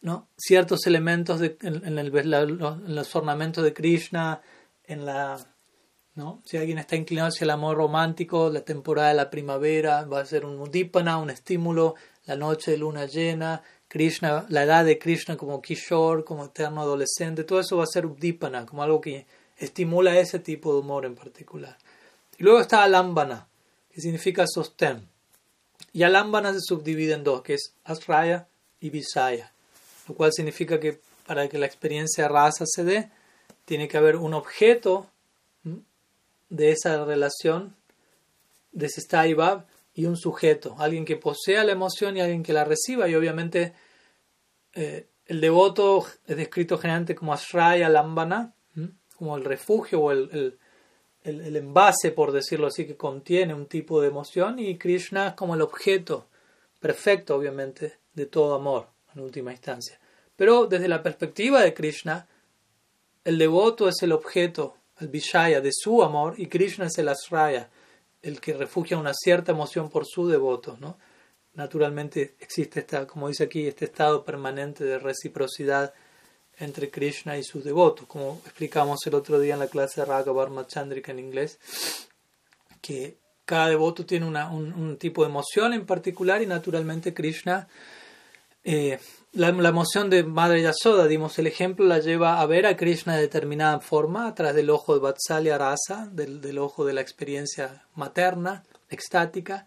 ¿no? 0.00 0.28
ciertos 0.36 0.86
elementos 0.86 1.40
de, 1.40 1.56
en, 1.62 1.98
en, 1.98 2.94
los 2.94 3.16
ornamentos 3.16 3.64
de 3.64 3.72
Krishna, 3.72 4.40
en 4.84 5.04
la, 5.04 5.38
¿no? 6.14 6.42
si 6.44 6.56
alguien 6.56 6.78
está 6.78 6.96
inclinado 6.96 7.28
hacia 7.28 7.44
el 7.44 7.50
amor 7.50 7.76
romántico, 7.76 8.50
la 8.50 8.62
temporada 8.62 9.08
de 9.08 9.14
la 9.14 9.30
primavera 9.30 10.04
va 10.04 10.20
a 10.20 10.26
ser 10.26 10.44
un 10.44 10.58
udipana, 10.60 11.18
un 11.18 11.30
estímulo, 11.30 11.94
la 12.28 12.36
noche 12.36 12.70
de 12.70 12.76
luna 12.76 13.06
llena, 13.06 13.64
Krishna, 13.88 14.46
la 14.48 14.62
edad 14.62 14.84
de 14.84 15.00
Krishna 15.00 15.36
como 15.36 15.60
Kishore, 15.60 16.22
como 16.22 16.44
eterno 16.44 16.82
adolescente, 16.82 17.42
todo 17.42 17.58
eso 17.58 17.76
va 17.76 17.82
a 17.82 17.86
ser 17.92 18.06
udipana, 18.06 18.64
como 18.64 18.84
algo 18.84 19.00
que 19.00 19.26
estimula 19.56 20.16
ese 20.16 20.38
tipo 20.38 20.72
de 20.72 20.78
humor 20.78 21.04
en 21.04 21.16
particular. 21.16 21.76
Y 22.38 22.44
luego 22.44 22.60
está 22.60 22.84
alambana, 22.84 23.48
que 23.90 24.00
significa 24.00 24.46
sostén. 24.46 25.08
Y 25.92 26.04
alambana 26.04 26.52
se 26.52 26.60
subdivide 26.60 27.14
en 27.14 27.24
dos, 27.24 27.42
que 27.42 27.54
es 27.54 27.72
asraya 27.84 28.46
y 28.78 28.90
visaya 28.90 29.52
lo 30.08 30.14
cual 30.14 30.32
significa 30.32 30.80
que 30.80 31.00
para 31.26 31.48
que 31.48 31.58
la 31.58 31.66
experiencia 31.66 32.26
rasa 32.26 32.64
se 32.66 32.82
dé, 32.82 33.10
tiene 33.66 33.86
que 33.86 33.98
haber 33.98 34.16
un 34.16 34.32
objeto 34.32 35.06
de 36.48 36.70
esa 36.70 37.04
relación, 37.04 37.76
de 38.72 38.86
ese 38.86 39.02
staibab, 39.02 39.66
y 39.98 40.06
un 40.06 40.16
sujeto, 40.16 40.76
alguien 40.78 41.04
que 41.04 41.16
posea 41.16 41.64
la 41.64 41.72
emoción 41.72 42.16
y 42.16 42.20
alguien 42.20 42.44
que 42.44 42.52
la 42.52 42.64
reciba, 42.64 43.08
y 43.08 43.16
obviamente 43.16 43.72
eh, 44.72 45.08
el 45.26 45.40
devoto 45.40 46.06
es 46.24 46.36
descrito 46.36 46.78
generalmente 46.78 47.16
como 47.16 47.32
Ashraya 47.32 47.88
Lambana, 47.88 48.54
como 49.16 49.36
el 49.36 49.44
refugio 49.44 50.00
o 50.00 50.12
el, 50.12 50.56
el, 51.24 51.40
el, 51.40 51.56
envase, 51.56 52.12
por 52.12 52.30
decirlo 52.30 52.68
así, 52.68 52.86
que 52.86 52.96
contiene 52.96 53.54
un 53.54 53.66
tipo 53.66 54.00
de 54.00 54.06
emoción, 54.06 54.60
y 54.60 54.78
Krishna 54.78 55.34
como 55.34 55.56
el 55.56 55.62
objeto 55.62 56.28
perfecto, 56.78 57.34
obviamente, 57.34 57.98
de 58.14 58.26
todo 58.26 58.54
amor 58.54 58.86
en 59.16 59.22
última 59.22 59.50
instancia. 59.50 59.98
Pero 60.36 60.66
desde 60.66 60.86
la 60.86 61.02
perspectiva 61.02 61.60
de 61.60 61.74
Krishna, 61.74 62.28
el 63.24 63.36
devoto 63.36 63.88
es 63.88 64.00
el 64.02 64.12
objeto, 64.12 64.76
el 65.00 65.08
Vishaya 65.08 65.60
de 65.60 65.72
su 65.72 66.04
amor, 66.04 66.34
y 66.38 66.46
Krishna 66.46 66.86
es 66.86 66.96
el 66.98 67.08
Asraya, 67.08 67.68
el 68.22 68.40
que 68.40 68.54
refugia 68.54 68.98
una 68.98 69.14
cierta 69.14 69.52
emoción 69.52 69.90
por 69.90 70.06
su 70.06 70.28
devoto. 70.28 70.76
¿no? 70.80 70.98
Naturalmente 71.54 72.36
existe, 72.40 72.80
esta, 72.80 73.06
como 73.06 73.28
dice 73.28 73.44
aquí, 73.44 73.66
este 73.66 73.86
estado 73.86 74.24
permanente 74.24 74.84
de 74.84 74.98
reciprocidad 74.98 75.92
entre 76.58 76.90
Krishna 76.90 77.38
y 77.38 77.44
sus 77.44 77.64
devotos, 77.64 78.06
como 78.06 78.40
explicamos 78.44 79.06
el 79.06 79.14
otro 79.14 79.38
día 79.38 79.54
en 79.54 79.60
la 79.60 79.68
clase 79.68 80.00
de 80.00 80.06
Raghavarma 80.06 80.66
Chandrika 80.66 81.12
en 81.12 81.20
inglés, 81.20 81.58
que 82.80 83.18
cada 83.44 83.68
devoto 83.68 84.04
tiene 84.04 84.26
una, 84.26 84.50
un, 84.50 84.98
tipo 84.98 85.22
de 85.22 85.30
emoción 85.30 85.72
en 85.72 85.86
particular 85.86 86.42
y 86.42 86.46
naturalmente 86.46 87.14
Krishna 87.14 87.68
eh, 88.62 88.98
la, 89.32 89.48
emoción 89.48 90.10
de 90.10 90.24
Madre 90.24 90.62
Yasoda, 90.62 91.06
dimos 91.06 91.38
el 91.38 91.46
ejemplo, 91.46 91.84
la 91.84 91.98
lleva 91.98 92.40
a 92.40 92.46
ver 92.46 92.66
a 92.66 92.76
Krishna 92.76 93.14
de 93.14 93.22
determinada 93.22 93.80
forma, 93.80 94.26
a 94.26 94.34
través 94.34 94.54
del 94.54 94.70
ojo 94.70 94.94
de 94.94 95.00
Vatsalya 95.00 95.58
Rasa, 95.58 96.08
del, 96.12 96.58
ojo 96.58 96.84
de 96.84 96.94
la 96.94 97.00
experiencia 97.00 97.86
materna, 97.94 98.64
extática, 98.88 99.66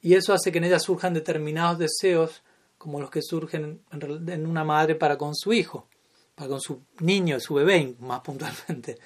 y 0.00 0.14
eso 0.14 0.32
hace 0.32 0.52
que 0.52 0.58
en 0.58 0.64
ella 0.64 0.78
surjan 0.78 1.14
determinados 1.14 1.78
deseos, 1.78 2.42
como 2.76 3.00
los 3.00 3.10
que 3.10 3.22
surgen 3.22 3.80
en 3.90 4.46
una 4.46 4.62
madre 4.62 4.94
para 4.94 5.18
con 5.18 5.34
su 5.34 5.52
hijo, 5.52 5.88
para 6.34 6.50
con 6.50 6.60
su 6.60 6.82
niño, 7.00 7.40
su 7.40 7.54
bebé, 7.54 7.96
más 7.98 8.20
puntualmente. 8.20 8.98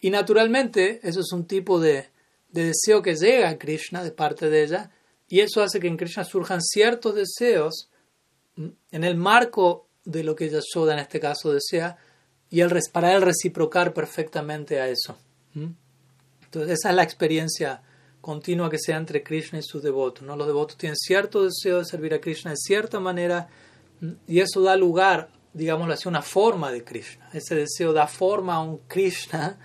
Y 0.00 0.10
naturalmente, 0.10 0.98
eso 1.04 1.20
es 1.20 1.30
un 1.32 1.46
tipo 1.46 1.78
de, 1.78 2.08
de 2.50 2.64
deseo 2.72 3.02
que 3.02 3.14
llega 3.14 3.50
a 3.50 3.58
Krishna 3.58 4.02
de 4.02 4.10
parte 4.10 4.50
de 4.50 4.64
ella, 4.64 4.90
y 5.28 5.40
eso 5.40 5.62
hace 5.62 5.78
que 5.78 5.86
en 5.86 5.96
Krishna 5.96 6.24
surjan 6.24 6.60
ciertos 6.60 7.14
deseos 7.14 7.88
en 8.56 9.04
el 9.04 9.16
marco 9.16 9.88
de 10.04 10.24
lo 10.24 10.34
que 10.34 10.48
Yashoda 10.48 10.94
en 10.94 10.98
este 11.00 11.20
caso 11.20 11.52
desea, 11.52 11.96
y 12.50 12.60
el, 12.60 12.70
para 12.92 13.14
él 13.14 13.22
reciprocar 13.22 13.94
perfectamente 13.94 14.80
a 14.80 14.88
eso. 14.88 15.16
Entonces, 15.54 16.78
esa 16.78 16.90
es 16.90 16.96
la 16.96 17.02
experiencia 17.02 17.82
continua 18.20 18.70
que 18.70 18.78
sea 18.78 18.98
entre 18.98 19.22
Krishna 19.22 19.58
y 19.58 19.62
sus 19.62 19.82
devotos. 19.82 20.22
¿no? 20.22 20.36
Los 20.36 20.46
devotos 20.46 20.76
tienen 20.76 20.96
cierto 20.96 21.44
deseo 21.44 21.78
de 21.78 21.84
servir 21.84 22.14
a 22.14 22.20
Krishna 22.20 22.50
de 22.50 22.56
cierta 22.58 23.00
manera, 23.00 23.48
y 24.26 24.40
eso 24.40 24.60
da 24.60 24.76
lugar, 24.76 25.30
digámoslo 25.54 25.94
así, 25.94 26.08
una 26.08 26.22
forma 26.22 26.70
de 26.70 26.84
Krishna. 26.84 27.30
Ese 27.32 27.54
deseo 27.54 27.92
da 27.92 28.06
forma 28.06 28.56
a 28.56 28.60
un 28.60 28.78
Krishna 28.86 29.58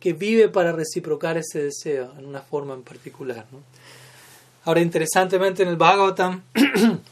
que 0.00 0.12
vive 0.12 0.48
para 0.48 0.72
reciprocar 0.72 1.36
ese 1.36 1.64
deseo 1.64 2.12
en 2.18 2.26
una 2.26 2.40
forma 2.40 2.74
en 2.74 2.82
particular. 2.82 3.46
Ahora, 4.64 4.80
interesantemente, 4.80 5.62
en 5.62 5.68
el 5.68 5.76
Bhagavatam, 5.76 6.42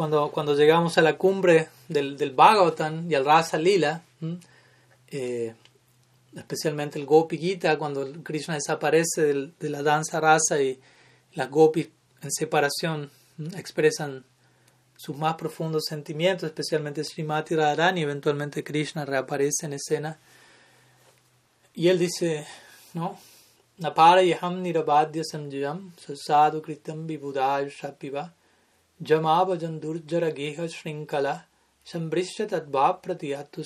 cuando, 0.00 0.30
cuando 0.30 0.54
llegamos 0.54 0.96
a 0.96 1.02
la 1.02 1.18
cumbre 1.18 1.68
del, 1.86 2.16
del 2.16 2.30
Bhagavatam 2.30 3.10
y 3.10 3.14
al 3.14 3.26
Rasa 3.26 3.58
Lila, 3.58 4.02
eh, 5.08 5.54
especialmente 6.34 6.98
el 6.98 7.04
Gopi 7.04 7.36
Gita, 7.36 7.76
cuando 7.76 8.10
Krishna 8.22 8.54
desaparece 8.54 9.50
de 9.60 9.68
la 9.68 9.82
danza 9.82 10.18
rasa 10.18 10.58
y 10.58 10.80
las 11.34 11.50
Gopis 11.50 11.90
en 12.22 12.32
separación 12.32 13.10
expresan 13.54 14.24
sus 14.96 15.18
más 15.18 15.34
profundos 15.34 15.84
sentimientos, 15.86 16.48
especialmente 16.48 17.04
Srimati 17.04 17.54
Radharani, 17.54 18.00
eventualmente 18.00 18.64
Krishna 18.64 19.04
reaparece 19.04 19.66
en 19.66 19.74
escena. 19.74 20.18
Y 21.74 21.88
él 21.88 21.98
dice, 21.98 22.46
¿no? 22.94 23.18
Napara 23.76 24.22
yaham 24.22 24.62
nirabadya 24.62 25.24
sanjayam 25.24 25.92
sasadu 25.98 26.62
kritam 26.62 27.06
vibudaya 27.06 27.68
shapiva 27.68 28.32
pratiyatu 33.02 33.62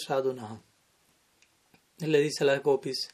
le 1.98 2.20
dice 2.20 2.44
a 2.44 2.46
las 2.46 2.62
gopis, 2.62 3.08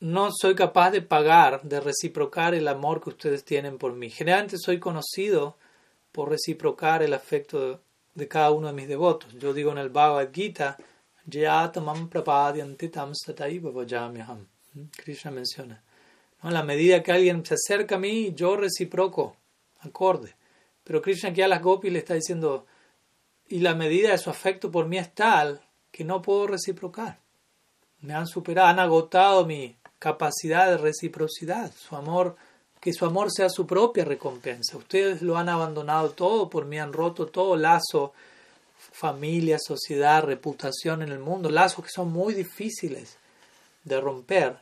no 0.00 0.30
soy 0.32 0.54
capaz 0.56 0.90
de 0.90 1.00
pagar, 1.00 1.62
de 1.62 1.80
reciprocar 1.80 2.54
el 2.54 2.66
amor 2.66 3.00
que 3.00 3.10
ustedes 3.10 3.44
tienen 3.44 3.78
por 3.78 3.92
mí. 3.92 4.10
Generalmente 4.10 4.56
soy 4.58 4.80
conocido 4.80 5.56
por 6.10 6.28
reciprocar 6.28 7.02
el 7.02 7.14
afecto 7.14 7.80
de 8.14 8.28
cada 8.28 8.50
uno 8.50 8.66
de 8.66 8.72
mis 8.72 8.88
devotos. 8.88 9.32
Yo 9.34 9.54
digo 9.54 9.70
en 9.70 9.78
el 9.78 9.90
Bhagavad 9.90 10.30
Gita, 10.32 10.76
Krishna 14.96 15.30
menciona. 15.30 15.82
¿No? 16.42 16.48
En 16.48 16.54
la 16.54 16.64
medida 16.64 17.02
que 17.02 17.12
alguien 17.12 17.46
se 17.46 17.54
acerca 17.54 17.94
a 17.94 17.98
mí, 17.98 18.32
yo 18.34 18.56
reciproco, 18.56 19.36
acorde. 19.82 20.34
Pero 20.84 21.02
Krishna 21.02 21.30
aquí 21.30 21.42
a 21.42 21.48
las 21.48 21.62
gopis 21.62 21.92
le 21.92 22.00
está 22.00 22.14
diciendo, 22.14 22.66
y 23.48 23.60
la 23.60 23.74
medida 23.74 24.10
de 24.10 24.18
su 24.18 24.30
afecto 24.30 24.70
por 24.70 24.86
mí 24.86 24.98
es 24.98 25.14
tal 25.14 25.60
que 25.90 26.04
no 26.04 26.22
puedo 26.22 26.46
reciprocar. 26.46 27.18
Me 28.00 28.14
han 28.14 28.26
superado, 28.26 28.68
han 28.68 28.78
agotado 28.78 29.44
mi 29.46 29.76
capacidad 29.98 30.68
de 30.68 30.78
reciprocidad, 30.78 31.72
su 31.72 31.94
amor, 31.94 32.36
que 32.80 32.92
su 32.92 33.04
amor 33.06 33.30
sea 33.30 33.48
su 33.48 33.66
propia 33.66 34.04
recompensa. 34.04 34.76
Ustedes 34.76 35.22
lo 35.22 35.36
han 35.36 35.48
abandonado 35.48 36.10
todo 36.10 36.50
por 36.50 36.64
mí, 36.64 36.80
han 36.80 36.92
roto 36.92 37.26
todo 37.26 37.56
lazo, 37.56 38.12
familia, 38.76 39.58
sociedad, 39.60 40.24
reputación 40.24 41.02
en 41.02 41.10
el 41.10 41.20
mundo, 41.20 41.48
lazos 41.48 41.84
que 41.84 41.90
son 41.90 42.10
muy 42.10 42.34
difíciles 42.34 43.18
de 43.84 44.00
romper, 44.00 44.56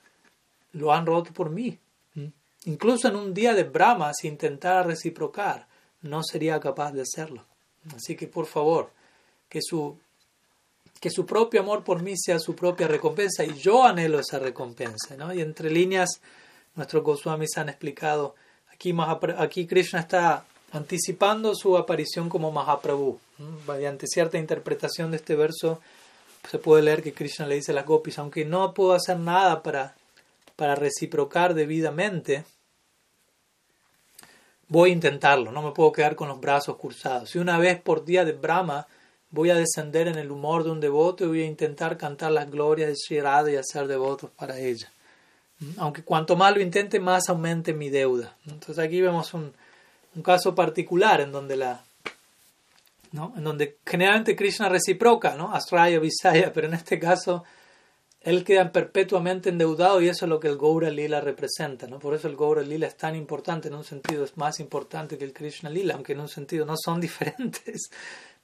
lo 0.73 0.93
han 0.93 1.07
roto 1.07 1.33
por 1.33 1.49
mí. 1.49 1.79
Incluso 2.65 3.09
en 3.09 3.17
un 3.17 3.33
día 3.33 3.55
de 3.55 3.65
Brahma, 3.65 4.13
si 4.15 4.29
intentara 4.29 4.83
reciprocar, 4.83 5.67
no 6.03 6.23
sería 6.23 6.61
capaz 6.61 6.93
de 6.93 7.03
hacerlo. 7.03 7.45
Así 7.97 8.17
que 8.17 8.27
por 8.27 8.47
favor, 8.47 8.91
que 9.49 9.61
su 9.63 9.99
que 11.01 11.11
su 11.11 11.25
propio 11.25 11.63
amor 11.63 11.83
por 11.83 12.03
mí 12.03 12.15
sea 12.17 12.39
su 12.39 12.55
propia 12.55 12.87
recompensa 12.87 13.43
y 13.43 13.55
yo 13.55 13.85
anhelo 13.85 14.21
esa 14.21 14.39
recompensa. 14.39 15.17
¿no? 15.17 15.33
Y 15.33 15.41
entre 15.41 15.71
líneas, 15.71 16.21
nuestros 16.75 17.03
Goswamis 17.03 17.57
han 17.57 17.71
explicado, 17.71 18.35
aquí, 18.71 18.95
aquí 19.39 19.67
Krishna 19.67 20.01
está 20.01 20.45
anticipando 20.73 21.55
su 21.55 21.79
aparición 21.79 22.29
como 22.29 22.53
Mahaprabhu. 22.53 23.19
Mediante 23.67 24.07
cierta 24.07 24.37
interpretación 24.37 25.11
de 25.11 25.17
este 25.17 25.35
verso 25.35 25.81
se 26.51 26.59
puede 26.59 26.83
leer 26.83 27.03
que 27.03 27.15
Krishna 27.15 27.47
le 27.47 27.55
dice 27.57 27.73
a 27.73 27.75
las 27.75 27.87
gopis, 27.87 28.19
aunque 28.19 28.45
no 28.45 28.75
puedo 28.75 28.93
hacer 28.93 29.19
nada 29.19 29.63
para, 29.63 29.95
para 30.61 30.75
reciprocar 30.75 31.55
debidamente, 31.55 32.45
voy 34.69 34.91
a 34.91 34.93
intentarlo, 34.93 35.51
no 35.53 35.63
me 35.63 35.73
puedo 35.73 35.91
quedar 35.91 36.17
con 36.17 36.29
los 36.29 36.39
brazos 36.39 36.77
cruzados. 36.77 37.31
Si 37.31 37.39
una 37.39 37.57
vez 37.57 37.81
por 37.81 38.05
día 38.05 38.27
de 38.27 38.33
Brahma 38.33 38.87
voy 39.31 39.49
a 39.49 39.55
descender 39.55 40.07
en 40.07 40.17
el 40.17 40.31
humor 40.31 40.63
de 40.63 40.71
un 40.71 40.79
devoto 40.79 41.25
y 41.25 41.29
voy 41.29 41.43
a 41.45 41.47
intentar 41.47 41.97
cantar 41.97 42.33
las 42.33 42.51
glorias 42.51 42.91
de 42.91 42.97
Sri 42.97 43.23
Radha 43.23 43.51
y 43.51 43.57
hacer 43.57 43.87
devotos 43.87 44.29
para 44.33 44.59
ella. 44.59 44.93
Aunque 45.79 46.03
cuanto 46.03 46.37
más 46.37 46.55
lo 46.55 46.61
intente, 46.61 47.01
más 47.01 47.31
aumente 47.31 47.73
mi 47.73 47.89
deuda. 47.89 48.37
Entonces 48.45 48.85
aquí 48.85 49.01
vemos 49.01 49.33
un, 49.33 49.55
caso 50.23 50.55
particular 50.55 51.23
en 51.23 51.33
donde 51.33 51.57
la 51.57 51.83
¿no? 53.13 53.33
en 53.35 53.45
donde 53.45 53.79
generalmente 53.87 54.37
Krishna 54.37 54.69
reciproca, 54.69 55.37
¿no? 55.37 55.55
Asraya, 55.55 55.99
Visaya, 55.99 56.53
pero 56.53 56.67
en 56.67 56.75
este 56.75 56.99
caso 56.99 57.45
él 58.23 58.45
queda 58.45 58.71
perpetuamente 58.71 59.49
endeudado 59.49 60.03
y 60.03 60.09
eso 60.09 60.27
es 60.27 60.29
lo 60.29 60.41
que 60.41 60.49
el 60.49 60.59
Gaura 60.59 60.91
Lila 60.91 61.21
representa, 61.21 61.87
¿no? 61.87 61.99
Por 61.99 62.15
eso 62.15 62.29
el 62.29 62.37
Gaura 62.37 62.63
Lila 62.63 62.87
es 62.87 62.97
tan 62.97 63.17
importante, 63.17 63.69
en 63.69 63.75
un 63.75 63.85
sentido 63.85 64.25
es 64.25 64.37
más 64.37 64.61
importante 64.61 65.17
que 65.17 65.25
el 65.25 65.33
Krishna 65.33 65.71
Lila, 65.71 65.95
aunque 65.95 66.13
en 66.13 66.21
un 66.21 66.29
sentido 66.29 66.67
no 66.67 66.75
son 66.77 67.01
diferentes, 67.01 67.91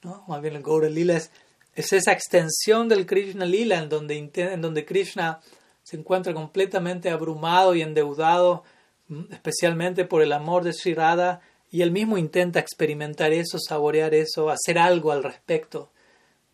¿no? 0.01 0.23
Más 0.27 0.41
bien 0.41 0.55
el 0.55 0.63
Gaura 0.63 0.89
Lila 0.89 1.17
es, 1.17 1.31
es 1.75 1.93
esa 1.93 2.11
extensión 2.11 2.89
del 2.89 3.05
Krishna 3.05 3.45
Lila 3.45 3.77
en 3.77 3.89
donde, 3.89 4.31
en 4.33 4.61
donde 4.61 4.83
Krishna 4.83 5.41
se 5.83 5.95
encuentra 5.95 6.33
completamente 6.33 7.11
abrumado 7.11 7.75
y 7.75 7.83
endeudado, 7.83 8.63
mm, 9.09 9.31
especialmente 9.31 10.05
por 10.05 10.23
el 10.23 10.33
amor 10.33 10.63
de 10.63 10.73
Sri 10.73 10.95
Radha, 10.95 11.39
y 11.69 11.81
él 11.81 11.91
mismo 11.91 12.17
intenta 12.17 12.59
experimentar 12.59 13.31
eso, 13.31 13.59
saborear 13.59 14.13
eso, 14.15 14.49
hacer 14.49 14.79
algo 14.79 15.11
al 15.11 15.23
respecto. 15.23 15.91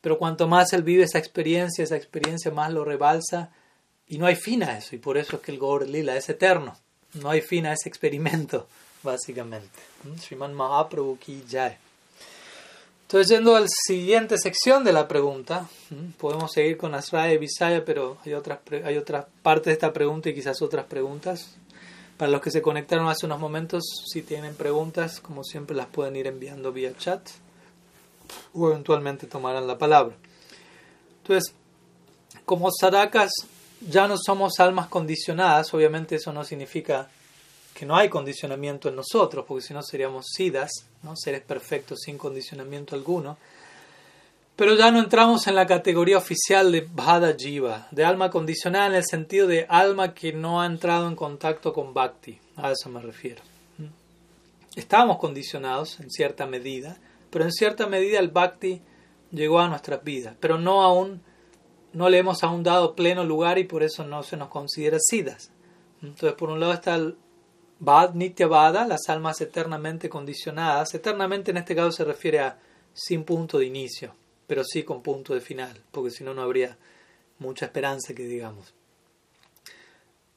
Pero 0.03 0.17
cuanto 0.17 0.49
más 0.49 0.73
él 0.73 0.83
vive 0.83 1.03
esa 1.03 1.17
experiencia, 1.17 1.81
esa 1.81 1.95
experiencia 1.95 2.51
más 2.51 2.73
lo 2.73 2.83
rebalsa 2.83 3.51
y 4.05 4.17
no 4.17 4.25
hay 4.25 4.35
fin 4.35 4.61
a 4.61 4.77
eso. 4.77 4.97
Y 4.97 4.99
por 4.99 5.17
eso 5.17 5.37
es 5.37 5.41
que 5.41 5.53
el 5.53 5.59
Gaur 5.59 5.87
Lila 5.87 6.17
es 6.17 6.27
eterno. 6.27 6.75
No 7.13 7.29
hay 7.29 7.39
fin 7.39 7.65
a 7.65 7.71
ese 7.71 7.87
experimento, 7.87 8.67
básicamente. 9.03 9.79
Sriman 10.19 10.53
Mahaprabhu 10.53 11.17
ki 11.17 11.45
jai. 11.49 11.77
Entonces, 13.03 13.29
yendo 13.29 13.55
a 13.55 13.61
la 13.61 13.67
siguiente 13.69 14.37
sección 14.37 14.83
de 14.83 14.91
la 14.91 15.07
pregunta, 15.07 15.69
podemos 16.17 16.51
seguir 16.51 16.75
con 16.75 16.95
Asraya 16.95 17.31
y 17.31 17.37
Visaya, 17.37 17.85
pero 17.85 18.17
hay 18.25 18.33
otras, 18.33 18.59
hay 18.83 18.97
otras 18.97 19.27
partes 19.41 19.67
de 19.67 19.73
esta 19.73 19.93
pregunta 19.93 20.27
y 20.27 20.33
quizás 20.33 20.61
otras 20.61 20.85
preguntas. 20.85 21.55
Para 22.17 22.29
los 22.29 22.41
que 22.41 22.51
se 22.51 22.61
conectaron 22.61 23.07
hace 23.07 23.25
unos 23.25 23.39
momentos, 23.39 23.85
si 24.11 24.21
tienen 24.21 24.53
preguntas, 24.55 25.21
como 25.21 25.45
siempre, 25.45 25.77
las 25.77 25.87
pueden 25.87 26.17
ir 26.17 26.27
enviando 26.27 26.73
vía 26.73 26.91
chat 26.97 27.21
o 28.53 28.69
eventualmente 28.69 29.27
tomarán 29.27 29.67
la 29.67 29.77
palabra. 29.77 30.15
Entonces, 31.21 31.53
como 32.45 32.69
sadakas 32.71 33.31
ya 33.87 34.07
no 34.07 34.15
somos 34.17 34.59
almas 34.59 34.87
condicionadas, 34.87 35.73
obviamente 35.73 36.15
eso 36.15 36.31
no 36.33 36.43
significa 36.43 37.09
que 37.73 37.85
no 37.85 37.95
hay 37.95 38.09
condicionamiento 38.09 38.89
en 38.89 38.95
nosotros, 38.95 39.45
porque 39.47 39.65
si 39.65 39.73
no 39.73 39.81
seríamos 39.81 40.27
sidas, 40.31 40.71
¿no? 41.01 41.15
seres 41.15 41.41
perfectos 41.41 42.01
sin 42.01 42.17
condicionamiento 42.17 42.95
alguno. 42.95 43.37
Pero 44.55 44.75
ya 44.75 44.91
no 44.91 44.99
entramos 44.99 45.47
en 45.47 45.55
la 45.55 45.65
categoría 45.65 46.17
oficial 46.17 46.71
de 46.71 46.81
Bhada 46.81 47.35
Jiva, 47.35 47.87
de 47.89 48.05
alma 48.05 48.29
condicionada 48.29 48.87
en 48.87 48.93
el 48.95 49.03
sentido 49.03 49.47
de 49.47 49.65
alma 49.67 50.13
que 50.13 50.31
no 50.31 50.61
ha 50.61 50.67
entrado 50.67 51.07
en 51.07 51.15
contacto 51.15 51.73
con 51.73 51.93
Bhakti. 51.93 52.39
A 52.57 52.71
eso 52.71 52.89
me 52.89 53.01
refiero. 53.01 53.41
Estábamos 54.75 55.17
condicionados 55.17 55.99
en 55.99 56.11
cierta 56.11 56.45
medida, 56.45 56.97
pero 57.33 57.45
en 57.45 57.51
cierta 57.51 57.87
medida 57.87 58.19
el 58.19 58.29
Bhakti 58.29 58.83
llegó 59.31 59.59
a 59.59 59.67
nuestras 59.67 60.03
vidas, 60.03 60.37
pero 60.39 60.59
no 60.59 60.83
aún, 60.83 61.23
no 61.91 62.07
le 62.07 62.19
hemos 62.19 62.43
aún 62.43 62.61
dado 62.61 62.95
pleno 62.95 63.23
lugar 63.23 63.57
y 63.57 63.63
por 63.63 63.81
eso 63.81 64.05
no 64.05 64.21
se 64.21 64.37
nos 64.37 64.49
considera 64.49 64.99
siddhas. 64.99 65.51
Entonces, 66.03 66.33
por 66.33 66.51
un 66.51 66.59
lado 66.59 66.73
está 66.73 66.93
el 66.93 67.17
Bad 67.79 68.13
Nitya 68.13 68.45
Bada, 68.45 68.85
las 68.85 69.09
almas 69.09 69.41
eternamente 69.41 70.09
condicionadas. 70.09 70.93
Eternamente 70.93 71.49
en 71.49 71.57
este 71.57 71.75
caso 71.75 71.91
se 71.91 72.03
refiere 72.03 72.39
a 72.39 72.59
sin 72.93 73.23
punto 73.23 73.57
de 73.57 73.65
inicio, 73.65 74.13
pero 74.45 74.63
sí 74.63 74.83
con 74.83 75.01
punto 75.01 75.33
de 75.33 75.41
final, 75.41 75.81
porque 75.89 76.11
si 76.11 76.23
no, 76.23 76.35
no 76.35 76.43
habría 76.43 76.77
mucha 77.39 77.65
esperanza 77.65 78.13
que 78.13 78.27
digamos. 78.27 78.75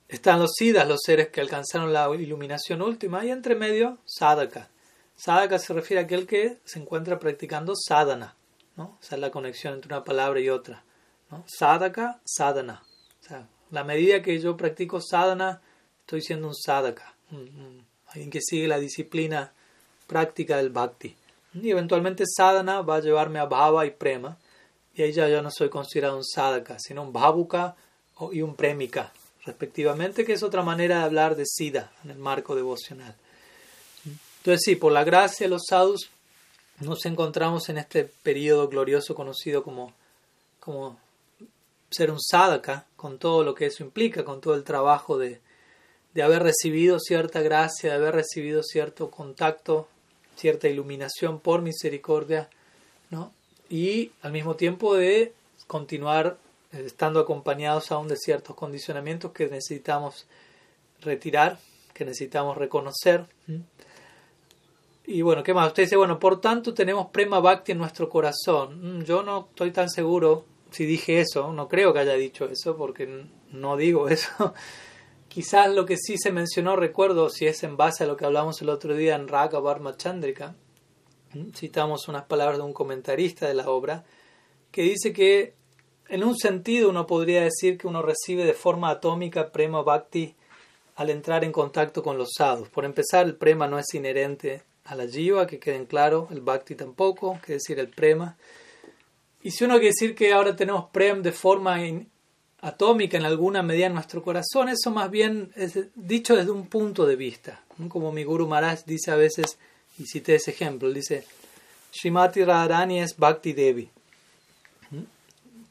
Están 0.08 0.40
los 0.40 0.52
siddhas, 0.56 0.88
los 0.88 1.00
seres 1.04 1.28
que 1.28 1.42
alcanzaron 1.42 1.92
la 1.92 2.08
iluminación 2.14 2.80
última, 2.80 3.22
y 3.22 3.30
entre 3.30 3.54
medio, 3.54 3.98
sadhaka. 4.06 4.70
Sadhaka 5.16 5.58
se 5.58 5.72
refiere 5.72 6.02
a 6.02 6.04
aquel 6.04 6.26
que 6.26 6.58
se 6.64 6.78
encuentra 6.78 7.18
practicando 7.18 7.74
sadhana. 7.74 8.36
¿no? 8.76 8.98
Esa 9.02 9.14
es 9.16 9.20
la 9.20 9.30
conexión 9.30 9.74
entre 9.74 9.94
una 9.94 10.04
palabra 10.04 10.40
y 10.40 10.50
otra. 10.50 10.84
¿no? 11.30 11.44
Sadhaka, 11.46 12.20
sadhana. 12.24 12.82
O 13.20 13.24
sea, 13.26 13.48
la 13.70 13.84
medida 13.84 14.22
que 14.22 14.38
yo 14.38 14.56
practico 14.56 15.00
sadhana, 15.00 15.60
estoy 16.00 16.22
siendo 16.22 16.48
un 16.48 16.54
sadhaka, 16.54 17.14
alguien 18.08 18.30
que 18.30 18.40
sigue 18.40 18.68
la 18.68 18.78
disciplina 18.78 19.52
práctica 20.06 20.58
del 20.58 20.70
bhakti. 20.70 21.16
Y 21.54 21.70
eventualmente 21.70 22.24
sadhana 22.26 22.82
va 22.82 22.96
a 22.96 23.00
llevarme 23.00 23.38
a 23.38 23.46
bhava 23.46 23.86
y 23.86 23.90
prema, 23.90 24.38
y 24.94 25.02
ahí 25.02 25.12
ya 25.12 25.28
yo 25.28 25.42
no 25.42 25.50
soy 25.50 25.68
considerado 25.68 26.16
un 26.16 26.24
sadhaka, 26.24 26.78
sino 26.78 27.02
un 27.02 27.12
bhavuka 27.12 27.74
y 28.32 28.42
un 28.42 28.54
premika, 28.54 29.12
respectivamente, 29.44 30.24
que 30.24 30.34
es 30.34 30.42
otra 30.42 30.62
manera 30.62 30.98
de 30.98 31.04
hablar 31.04 31.36
de 31.36 31.44
sida 31.46 31.92
en 32.04 32.10
el 32.10 32.18
marco 32.18 32.54
devocional. 32.54 33.14
Entonces 34.46 34.62
sí, 34.64 34.76
por 34.76 34.92
la 34.92 35.02
gracia 35.02 35.46
de 35.46 35.50
los 35.50 35.62
sadhus 35.68 36.08
nos 36.78 37.04
encontramos 37.04 37.68
en 37.68 37.78
este 37.78 38.04
periodo 38.04 38.68
glorioso 38.68 39.16
conocido 39.16 39.64
como, 39.64 39.92
como 40.60 41.00
ser 41.90 42.12
un 42.12 42.20
sadhaka, 42.20 42.86
con 42.94 43.18
todo 43.18 43.42
lo 43.42 43.56
que 43.56 43.66
eso 43.66 43.82
implica, 43.82 44.24
con 44.24 44.40
todo 44.40 44.54
el 44.54 44.62
trabajo 44.62 45.18
de, 45.18 45.40
de 46.14 46.22
haber 46.22 46.44
recibido 46.44 47.00
cierta 47.00 47.40
gracia, 47.40 47.90
de 47.90 47.96
haber 47.96 48.14
recibido 48.14 48.62
cierto 48.62 49.10
contacto, 49.10 49.88
cierta 50.36 50.68
iluminación 50.68 51.40
por 51.40 51.60
misericordia, 51.60 52.48
¿no? 53.10 53.32
y 53.68 54.12
al 54.22 54.30
mismo 54.30 54.54
tiempo 54.54 54.94
de 54.94 55.34
continuar 55.66 56.38
estando 56.70 57.18
acompañados 57.18 57.90
aún 57.90 58.06
de 58.06 58.16
ciertos 58.16 58.54
condicionamientos 58.54 59.32
que 59.32 59.48
necesitamos 59.48 60.24
retirar, 61.00 61.58
que 61.92 62.04
necesitamos 62.04 62.56
reconocer. 62.56 63.26
Y 65.06 65.22
bueno, 65.22 65.44
¿qué 65.44 65.54
más? 65.54 65.68
Usted 65.68 65.84
dice, 65.84 65.96
bueno, 65.96 66.18
por 66.18 66.40
tanto 66.40 66.74
tenemos 66.74 67.06
prema 67.10 67.38
bhakti 67.38 67.72
en 67.72 67.78
nuestro 67.78 68.08
corazón. 68.08 68.98
Mm, 68.98 69.04
yo 69.04 69.22
no 69.22 69.48
estoy 69.50 69.70
tan 69.70 69.88
seguro 69.88 70.44
si 70.72 70.84
dije 70.84 71.20
eso, 71.20 71.52
no 71.52 71.68
creo 71.68 71.92
que 71.92 72.00
haya 72.00 72.14
dicho 72.14 72.46
eso, 72.46 72.76
porque 72.76 73.24
no 73.52 73.76
digo 73.76 74.08
eso. 74.10 74.52
Quizás 75.28 75.70
lo 75.72 75.86
que 75.86 75.96
sí 75.96 76.16
se 76.18 76.32
mencionó, 76.32 76.76
recuerdo, 76.76 77.30
si 77.30 77.46
es 77.46 77.62
en 77.62 77.76
base 77.76 78.04
a 78.04 78.06
lo 78.06 78.16
que 78.16 78.24
hablamos 78.24 78.60
el 78.62 78.68
otro 78.68 78.96
día 78.96 79.14
en 79.14 79.28
Raga 79.28 79.60
Barma 79.60 79.96
Chandrika, 79.96 80.56
citamos 81.54 82.08
unas 82.08 82.24
palabras 82.24 82.58
de 82.58 82.64
un 82.64 82.72
comentarista 82.72 83.46
de 83.46 83.54
la 83.54 83.68
obra, 83.68 84.04
que 84.72 84.82
dice 84.82 85.12
que 85.12 85.54
en 86.08 86.24
un 86.24 86.36
sentido 86.36 86.90
uno 86.90 87.06
podría 87.06 87.42
decir 87.42 87.78
que 87.78 87.86
uno 87.86 88.02
recibe 88.02 88.44
de 88.44 88.54
forma 88.54 88.90
atómica 88.90 89.52
prema 89.52 89.82
bhakti 89.82 90.34
al 90.96 91.10
entrar 91.10 91.44
en 91.44 91.52
contacto 91.52 92.02
con 92.02 92.18
los 92.18 92.30
sadhus. 92.36 92.68
Por 92.70 92.84
empezar, 92.84 93.26
el 93.26 93.36
prema 93.36 93.68
no 93.68 93.78
es 93.78 93.92
inherente 93.94 94.62
a 94.86 94.94
la 94.94 95.06
jiva, 95.06 95.46
que 95.46 95.58
queden 95.58 95.86
claro, 95.86 96.28
el 96.30 96.40
bhakti 96.40 96.74
tampoco, 96.74 97.38
que 97.44 97.54
decir 97.54 97.78
el 97.78 97.88
prema. 97.88 98.36
Y 99.42 99.50
si 99.50 99.64
uno 99.64 99.74
quiere 99.74 99.88
decir 99.88 100.14
que 100.14 100.32
ahora 100.32 100.56
tenemos 100.56 100.90
prem 100.90 101.22
de 101.22 101.32
forma 101.32 101.78
atómica 102.60 103.16
en 103.16 103.24
alguna 103.24 103.62
medida 103.62 103.86
en 103.86 103.94
nuestro 103.94 104.22
corazón, 104.22 104.68
eso 104.68 104.90
más 104.90 105.10
bien 105.10 105.52
es 105.54 105.78
dicho 105.94 106.34
desde 106.34 106.50
un 106.50 106.66
punto 106.66 107.06
de 107.06 107.16
vista. 107.16 107.62
Como 107.88 108.10
mi 108.10 108.24
Guru 108.24 108.48
Maharaj 108.48 108.84
dice 108.86 109.10
a 109.10 109.16
veces, 109.16 109.58
y 109.98 110.06
cité 110.06 110.34
ese 110.34 110.50
ejemplo, 110.50 110.92
dice, 110.92 111.24
Srimati 111.92 112.42
Radharani 112.42 113.00
es 113.00 113.16
Bhakti 113.16 113.52
Devi, 113.52 113.88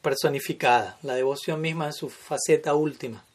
personificada, 0.00 0.98
la 1.02 1.14
devoción 1.14 1.60
misma 1.60 1.86
en 1.86 1.92
su 1.92 2.08
faceta 2.08 2.74
última. 2.74 3.25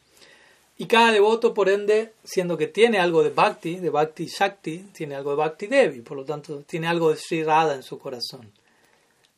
Y 0.78 0.86
cada 0.86 1.12
devoto, 1.12 1.52
por 1.52 1.68
ende, 1.68 2.14
siendo 2.24 2.56
que 2.56 2.66
tiene 2.66 2.98
algo 2.98 3.22
de 3.22 3.30
Bhakti, 3.30 3.76
de 3.76 3.90
Bhakti 3.90 4.26
Shakti, 4.26 4.78
tiene 4.92 5.14
algo 5.14 5.30
de 5.30 5.36
Bhakti 5.36 5.66
Devi, 5.66 6.00
por 6.00 6.16
lo 6.16 6.24
tanto, 6.24 6.62
tiene 6.62 6.88
algo 6.88 7.10
de 7.10 7.16
Sri 7.16 7.44
Radha 7.44 7.74
en 7.74 7.82
su 7.82 7.98
corazón. 7.98 8.50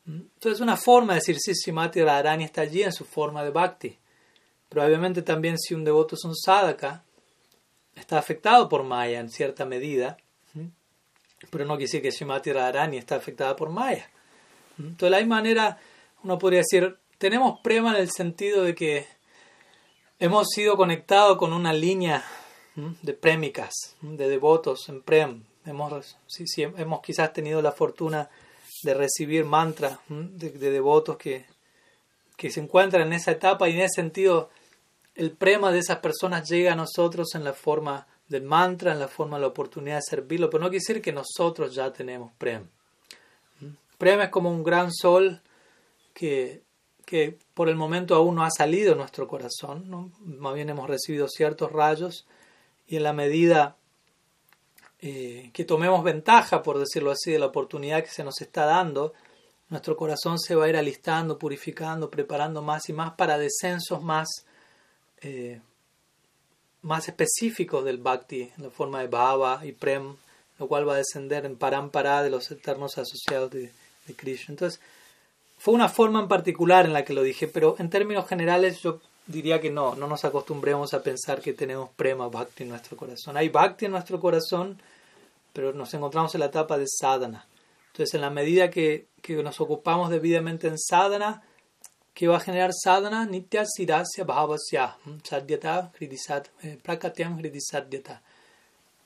Entonces, 0.07 0.61
una 0.61 0.77
forma 0.77 1.13
de 1.13 1.19
decir, 1.19 1.37
sí, 1.39 1.53
Srimati 1.55 2.01
Radharani 2.01 2.43
está 2.43 2.61
allí 2.61 2.83
en 2.83 2.93
su 2.93 3.05
forma 3.05 3.43
de 3.43 3.49
Bhakti. 3.49 3.97
Probablemente 4.69 5.21
también 5.23 5.57
si 5.57 5.73
un 5.73 5.83
devoto 5.83 6.15
es 6.15 6.23
un 6.23 6.35
sadhaka, 6.35 7.03
está 7.95 8.17
afectado 8.17 8.69
por 8.69 8.83
Maya 8.83 9.19
en 9.19 9.29
cierta 9.29 9.65
medida, 9.65 10.17
pero 11.49 11.65
no 11.65 11.73
quiere 11.75 11.85
decir 11.85 12.01
que 12.01 12.11
Shimati 12.11 12.51
Radharani 12.51 12.97
está 12.97 13.15
afectada 13.15 13.55
por 13.55 13.69
Maya. 13.69 14.09
Entonces, 14.77 14.99
de 14.99 15.09
la 15.09 15.19
misma 15.19 15.37
manera, 15.37 15.79
uno 16.23 16.37
podría 16.37 16.59
decir, 16.59 16.97
tenemos 17.17 17.59
prema 17.61 17.95
en 17.95 18.01
el 18.01 18.11
sentido 18.11 18.63
de 18.63 18.75
que 18.75 19.07
hemos 20.19 20.47
sido 20.49 20.77
conectados 20.77 21.37
con 21.37 21.53
una 21.53 21.73
línea 21.73 22.23
de 22.75 23.13
prémicas, 23.13 23.73
de 24.01 24.27
devotos 24.27 24.89
en 24.89 25.01
prem. 25.01 25.43
Hemos, 25.65 26.17
sí, 26.27 26.45
hemos 26.61 27.01
quizás 27.01 27.33
tenido 27.33 27.61
la 27.61 27.71
fortuna 27.71 28.29
de 28.83 28.93
recibir 28.93 29.45
mantra 29.45 29.99
de, 30.09 30.51
devotos 30.51 31.17
que, 31.17 31.45
que 32.37 32.51
se 32.51 32.59
encuentran 32.59 33.07
en 33.07 33.13
esa 33.13 33.31
etapa 33.31 33.67
y 33.67 33.73
en 33.73 33.81
ese 33.81 34.01
sentido 34.01 34.49
el 35.15 35.31
prema 35.31 35.71
de 35.71 35.79
esas 35.79 35.99
personas 35.99 36.47
llega 36.49 36.73
a 36.73 36.75
nosotros 36.75 37.33
en 37.35 37.43
la 37.43 37.53
forma 37.53 38.05
del 38.27 38.43
mantra, 38.43 38.91
en 38.91 38.99
la 38.99 39.07
forma 39.07 39.37
de 39.37 39.41
la 39.41 39.47
oportunidad 39.47 39.97
de 39.97 40.01
servirlo, 40.01 40.49
pero 40.49 40.61
no 40.61 40.69
quiere 40.69 40.83
decir 40.85 41.01
que 41.01 41.13
nosotros 41.13 41.73
ya 41.73 41.91
tenemos 41.93 42.31
prem. 42.37 42.67
Prem 43.97 44.21
es 44.21 44.29
como 44.29 44.51
un 44.51 44.63
gran 44.63 44.91
sol 44.91 45.41
que, 46.13 46.64
que 47.05 47.37
por 47.53 47.69
el 47.69 47.75
momento 47.75 48.15
aún 48.15 48.35
no 48.35 48.43
ha 48.43 48.51
salido 48.51 48.91
de 48.91 48.97
nuestro 48.97 49.27
corazón, 49.27 49.89
¿no? 49.89 50.11
más 50.21 50.53
bien 50.55 50.69
hemos 50.69 50.89
recibido 50.89 51.27
ciertos 51.27 51.71
rayos 51.71 52.25
y 52.87 52.97
en 52.97 53.03
la 53.03 53.13
medida 53.13 53.77
eh, 54.99 55.51
que 55.53 55.65
tomemos 55.65 56.03
ventaja, 56.03 56.63
por 56.63 56.79
decirlo 56.79 57.11
así, 57.11 57.31
de 57.31 57.39
la 57.39 57.47
oportunidad 57.47 58.03
que 58.03 58.09
se 58.09 58.23
nos 58.23 58.41
está 58.41 58.65
dando, 58.65 59.13
nuestro 59.69 59.95
corazón 59.95 60.39
se 60.39 60.55
va 60.55 60.65
a 60.65 60.69
ir 60.69 60.77
alistando, 60.77 61.37
purificando, 61.37 62.09
preparando 62.09 62.61
más 62.61 62.89
y 62.89 62.93
más 62.93 63.13
para 63.13 63.37
descensos 63.37 64.03
más 64.03 64.27
eh, 65.21 65.59
más 66.85 67.07
específicos 67.07 67.83
del 67.83 67.97
bhakti, 67.97 68.51
en 68.55 68.63
la 68.63 68.69
forma 68.69 69.01
de 69.01 69.07
bhava 69.07 69.65
y 69.65 69.71
prem, 69.71 70.15
lo 70.59 70.67
cual 70.67 70.87
va 70.87 70.93
a 70.93 70.97
descender 70.97 71.45
en 71.45 71.57
parampara 71.57 72.21
de 72.21 72.29
los 72.29 72.51
eternos 72.51 72.99
asociados 72.99 73.49
de, 73.49 73.71
Krishna. 74.15 74.51
Entonces, 74.53 74.79
fue 75.65 75.73
una 75.73 75.89
forma 75.89 76.19
en 76.19 76.27
particular 76.27 76.85
en 76.85 76.93
la 76.93 77.03
que 77.03 77.13
lo 77.13 77.23
dije, 77.23 77.47
pero 77.47 77.75
en 77.79 77.89
términos 77.89 78.27
generales 78.27 78.81
yo 78.83 78.99
diría 79.25 79.59
que 79.59 79.71
no, 79.71 79.95
no 79.95 80.05
nos 80.05 80.23
acostumbremos 80.23 80.93
a 80.93 81.01
pensar 81.01 81.41
que 81.41 81.53
tenemos 81.53 81.89
prema 81.95 82.27
bhakti 82.27 82.61
en 82.61 82.69
nuestro 82.69 82.95
corazón. 82.95 83.35
Hay 83.35 83.49
bhakti 83.49 83.85
en 83.85 83.93
nuestro 83.93 84.19
corazón, 84.19 84.79
pero 85.53 85.73
nos 85.73 85.91
encontramos 85.95 86.35
en 86.35 86.41
la 86.41 86.45
etapa 86.45 86.77
de 86.77 86.85
sadhana. 86.87 87.47
Entonces, 87.87 88.13
en 88.13 88.21
la 88.21 88.29
medida 88.29 88.69
que, 88.69 89.07
que 89.23 89.41
nos 89.41 89.59
ocupamos 89.59 90.11
debidamente 90.11 90.67
en 90.67 90.77
sadhana, 90.77 91.41
que 92.13 92.27
va 92.27 92.37
a 92.37 92.41
generar 92.41 92.69
sadhana 92.71 93.25
nitya 93.25 93.65
sirasya 93.65 94.23
bhavasya 94.23 94.97
sadyata 95.23 95.91
eh, 96.61 96.77
prakatyam 96.83 97.39
hridisadyata 97.39 98.21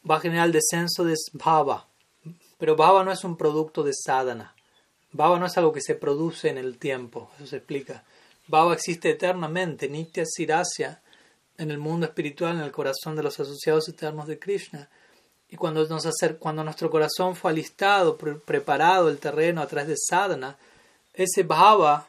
va 0.04 0.18
a 0.18 0.20
generar 0.20 0.48
el 0.48 0.52
descenso 0.52 1.06
de 1.06 1.16
bhava 1.34 1.88
pero 2.58 2.76
bhava 2.76 3.04
no 3.06 3.12
es 3.14 3.24
un 3.24 3.38
producto 3.38 3.82
de 3.82 3.94
sadhana 3.94 4.54
bhava 5.12 5.40
no 5.40 5.46
es 5.46 5.58
algo 5.58 5.74
que 5.74 5.82
se 5.82 5.96
produce 5.96 6.50
en 6.50 6.58
el 6.58 6.78
tiempo 6.78 7.32
eso 7.38 7.48
se 7.48 7.58
explica 7.58 8.04
bhava 8.48 8.74
existe 8.74 9.10
eternamente 9.10 9.90
nitya 9.90 10.24
sirasya 10.26 11.02
en 11.58 11.72
el 11.72 11.78
mundo 11.78 12.06
espiritual 12.06 12.56
en 12.58 12.64
el 12.64 12.72
corazón 12.72 13.16
de 13.16 13.24
los 13.24 13.40
asociados 13.40 13.88
eternos 13.90 14.28
de 14.28 14.40
Krishna 14.40 14.90
y 15.52 15.58
cuando, 15.58 15.86
nos 15.88 16.08
cuando 16.38 16.64
nuestro 16.64 16.92
corazón 16.92 17.36
fue 17.36 17.52
alistado, 17.52 18.18
preparado 18.18 19.10
el 19.10 19.18
terreno 19.18 19.62
a 19.62 19.68
través 19.68 19.88
de 19.88 19.96
sadhana, 19.98 20.58
ese 21.14 21.42
bhava 21.42 22.08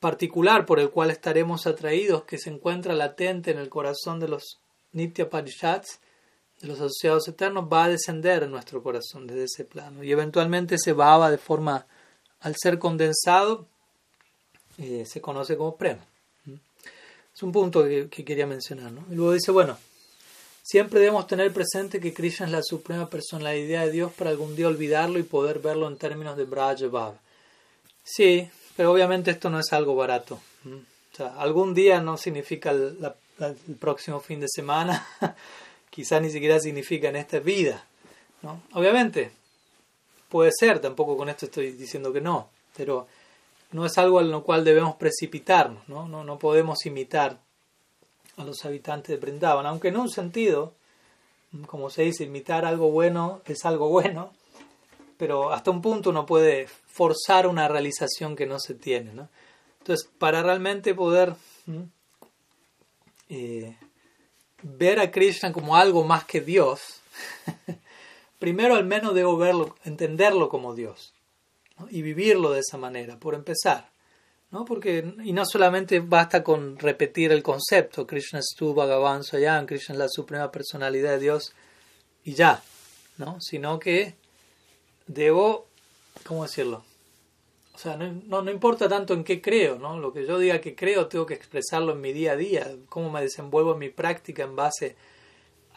particular 0.00 0.66
por 0.66 0.78
el 0.78 0.90
cual 0.90 1.10
estaremos 1.10 1.66
atraídos, 1.66 2.24
que 2.24 2.38
se 2.38 2.50
encuentra 2.50 2.94
latente 2.94 3.50
en 3.50 3.58
el 3.58 3.70
corazón 3.70 4.20
de 4.20 4.28
los 4.28 4.60
Nitya 4.92 5.30
Parishats, 5.30 6.00
de 6.60 6.68
los 6.68 6.78
asociados 6.78 7.26
eternos, 7.26 7.68
va 7.72 7.84
a 7.84 7.88
descender 7.88 8.42
en 8.42 8.50
nuestro 8.50 8.82
corazón 8.82 9.26
desde 9.26 9.44
ese 9.44 9.64
plano. 9.64 10.04
Y 10.04 10.12
eventualmente 10.12 10.74
ese 10.74 10.92
bhava 10.92 11.30
de 11.30 11.38
forma, 11.38 11.86
al 12.40 12.54
ser 12.56 12.78
condensado, 12.78 13.66
eh, 14.78 15.04
se 15.06 15.20
conoce 15.20 15.56
como 15.56 15.76
prema. 15.76 16.04
Es 17.34 17.42
un 17.42 17.52
punto 17.52 17.84
que, 17.84 18.08
quería 18.08 18.46
mencionar. 18.46 18.92
Y 19.10 19.14
luego 19.14 19.32
dice, 19.32 19.52
bueno, 19.52 19.78
siempre 20.62 20.98
debemos 20.98 21.26
tener 21.28 21.52
presente 21.52 22.00
que 22.00 22.12
Krishna 22.12 22.46
es 22.46 22.52
la 22.52 22.62
suprema 22.64 23.08
personalidad 23.08 23.84
de 23.84 23.92
Dios 23.92 24.12
para 24.12 24.30
algún 24.30 24.56
día 24.56 24.66
olvidarlo 24.66 25.20
y 25.20 25.22
poder 25.22 25.60
verlo 25.60 25.86
en 25.86 25.96
términos 25.96 26.36
de 26.36 26.44
Braja 26.44 26.86
Bhava. 26.88 27.20
Sí, 28.02 28.50
pero 28.76 28.92
obviamente 28.92 29.30
esto 29.30 29.50
no 29.50 29.60
es 29.60 29.72
algo 29.72 29.94
barato. 29.94 30.40
algún 31.36 31.74
día 31.74 32.00
no 32.00 32.16
significa 32.16 32.70
el, 32.72 32.96
próximo 33.78 34.18
fin 34.18 34.40
de 34.40 34.48
semana. 34.48 35.06
quizás 35.90 36.20
ni 36.20 36.30
siquiera 36.30 36.58
significa 36.58 37.08
en 37.08 37.16
esta 37.16 37.38
vida. 37.38 37.84
¿no? 38.42 38.62
Obviamente, 38.72 39.30
puede 40.28 40.50
ser, 40.52 40.80
tampoco 40.80 41.16
con 41.16 41.28
esto 41.28 41.46
estoy 41.46 41.72
diciendo 41.72 42.12
que 42.12 42.20
no, 42.20 42.50
pero 42.76 43.06
no 43.72 43.84
es 43.84 43.98
algo 43.98 44.20
en 44.20 44.30
lo 44.30 44.44
cual 44.44 44.64
debemos 44.64 44.96
precipitarnos, 44.96 45.88
¿no? 45.88 46.08
No, 46.08 46.24
no 46.24 46.38
podemos 46.38 46.84
imitar 46.86 47.38
a 48.36 48.44
los 48.44 48.64
habitantes 48.64 49.08
de 49.08 49.16
Brindavan, 49.16 49.66
aunque 49.66 49.88
en 49.88 49.96
un 49.96 50.10
sentido, 50.10 50.74
como 51.66 51.90
se 51.90 52.02
dice, 52.02 52.24
imitar 52.24 52.64
algo 52.64 52.90
bueno 52.90 53.42
es 53.44 53.64
algo 53.64 53.88
bueno, 53.88 54.32
pero 55.16 55.52
hasta 55.52 55.70
un 55.70 55.82
punto 55.82 56.10
uno 56.10 56.24
puede 56.24 56.68
forzar 56.86 57.46
una 57.46 57.68
realización 57.68 58.36
que 58.36 58.46
no 58.46 58.58
se 58.60 58.74
tiene. 58.74 59.12
¿no? 59.12 59.28
Entonces, 59.80 60.08
para 60.18 60.42
realmente 60.42 60.94
poder 60.94 61.34
eh, 63.28 63.76
ver 64.62 65.00
a 65.00 65.10
Krishna 65.10 65.52
como 65.52 65.76
algo 65.76 66.04
más 66.04 66.24
que 66.24 66.40
Dios, 66.40 66.80
primero 68.38 68.74
al 68.74 68.84
menos 68.84 69.14
debo 69.14 69.36
verlo, 69.36 69.74
entenderlo 69.84 70.48
como 70.48 70.74
Dios 70.74 71.14
y 71.90 72.02
vivirlo 72.02 72.50
de 72.50 72.60
esa 72.60 72.76
manera, 72.76 73.18
por 73.18 73.34
empezar. 73.34 73.90
¿no? 74.50 74.64
Porque, 74.64 75.14
y 75.24 75.32
no 75.32 75.44
solamente 75.44 76.00
basta 76.00 76.42
con 76.42 76.78
repetir 76.78 77.32
el 77.32 77.42
concepto, 77.42 78.06
Krishna 78.06 78.38
es 78.38 78.54
tu 78.56 78.74
Bhagavan 78.74 79.22
Krishna 79.66 79.94
es 79.94 79.98
la 79.98 80.08
suprema 80.08 80.50
personalidad 80.50 81.12
de 81.12 81.18
Dios, 81.20 81.52
y 82.24 82.34
ya, 82.34 82.62
¿no? 83.18 83.40
sino 83.40 83.78
que 83.78 84.14
debo, 85.06 85.66
¿cómo 86.24 86.44
decirlo? 86.44 86.84
O 87.74 87.78
sea, 87.78 87.96
no, 87.96 88.42
no, 88.42 88.50
importa 88.50 88.88
tanto 88.88 89.14
en 89.14 89.22
qué 89.22 89.40
creo, 89.40 89.78
¿no? 89.78 90.00
Lo 90.00 90.12
que 90.12 90.26
yo 90.26 90.36
diga 90.36 90.60
que 90.60 90.74
creo 90.74 91.06
tengo 91.06 91.26
que 91.26 91.34
expresarlo 91.34 91.92
en 91.92 92.00
mi 92.00 92.12
día 92.12 92.32
a 92.32 92.36
día, 92.36 92.74
cómo 92.88 93.08
me 93.08 93.20
desenvuelvo 93.20 93.74
en 93.74 93.78
mi 93.78 93.88
práctica 93.88 94.42
en 94.42 94.56
base 94.56 94.96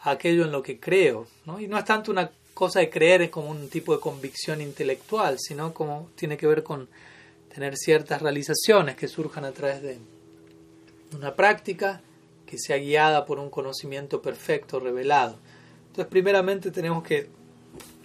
a 0.00 0.10
aquello 0.10 0.44
en 0.44 0.50
lo 0.50 0.64
que 0.64 0.80
creo, 0.80 1.28
¿no? 1.46 1.60
Y 1.60 1.68
no 1.68 1.78
es 1.78 1.84
tanto 1.84 2.10
una 2.10 2.28
cosa 2.54 2.80
de 2.80 2.90
creer 2.90 3.30
como 3.30 3.50
un 3.50 3.68
tipo 3.68 3.94
de 3.94 4.00
convicción 4.00 4.60
intelectual, 4.60 5.38
sino 5.38 5.72
como 5.72 6.08
tiene 6.14 6.36
que 6.36 6.46
ver 6.46 6.62
con 6.62 6.88
tener 7.52 7.76
ciertas 7.76 8.22
realizaciones 8.22 8.96
que 8.96 9.08
surjan 9.08 9.44
a 9.44 9.52
través 9.52 9.82
de 9.82 9.98
una 11.14 11.34
práctica 11.34 12.00
que 12.46 12.58
sea 12.58 12.78
guiada 12.78 13.26
por 13.26 13.38
un 13.38 13.50
conocimiento 13.50 14.22
perfecto, 14.22 14.80
revelado. 14.80 15.36
Entonces, 15.88 16.06
primeramente 16.10 16.70
tenemos 16.70 17.02
que 17.02 17.28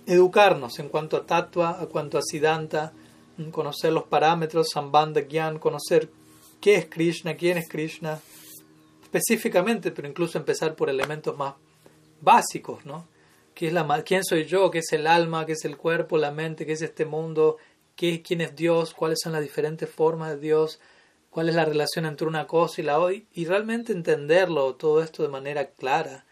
educarnos 0.06 0.80
en 0.80 0.89
cuanto 0.89 1.18
a 1.18 1.26
tatua, 1.26 1.82
a 1.82 1.86
cuanto 1.88 2.18
a 2.18 2.22
siddhanta, 2.22 2.93
conocer 3.52 3.93
los 3.93 4.06
parámetros, 4.06 4.70
sambandha, 4.74 5.22
gyan, 5.22 5.60
conocer 5.60 6.10
qué 6.60 6.76
es 6.76 6.86
Krishna, 6.86 7.36
quién 7.36 7.58
es 7.58 7.68
Krishna, 7.70 8.20
específicamente, 9.04 9.91
pero 9.91 10.08
incluso 10.08 10.38
empezar 10.38 10.76
por 10.76 10.89
elementos 10.89 11.38
más 11.38 11.56
básicos, 12.22 12.86
¿no? 12.86 13.06
¿Qué 13.58 13.66
es 13.66 13.74
la, 13.74 14.03
¿Quién 14.03 14.24
soy 14.24 14.45
yo? 14.45 14.70
¿Qué 14.70 14.80
es 14.80 14.93
el 14.93 15.08
alma? 15.08 15.47
¿Qué 15.47 15.53
es 15.53 15.66
el 15.66 15.78
cuerpo? 15.78 16.20
¿La 16.20 16.30
mente? 16.30 16.68
¿Qué 16.68 16.74
es 16.74 16.84
este 16.84 17.05
mundo? 17.05 17.58
¿Qué, 17.95 18.22
¿Quién 18.22 18.41
es 18.41 18.55
Dios? 18.55 18.93
¿Cuáles 18.93 19.18
son 19.24 19.32
las 19.34 19.41
diferentes 19.41 19.89
formas 19.89 20.30
de 20.30 20.38
Dios? 20.38 20.80
¿Cuál 21.32 21.49
es 21.49 21.55
la 21.55 21.66
relación 21.66 22.05
entre 22.05 22.28
una 22.28 22.45
cosa 22.45 22.82
y 22.82 22.84
la 22.84 22.99
otra? 22.99 23.18
Y 23.34 23.45
realmente 23.45 23.93
entenderlo, 23.93 24.76
todo 24.76 25.01
esto 25.01 25.24
de 25.24 25.30
manera 25.30 25.72
clara, 25.72 26.24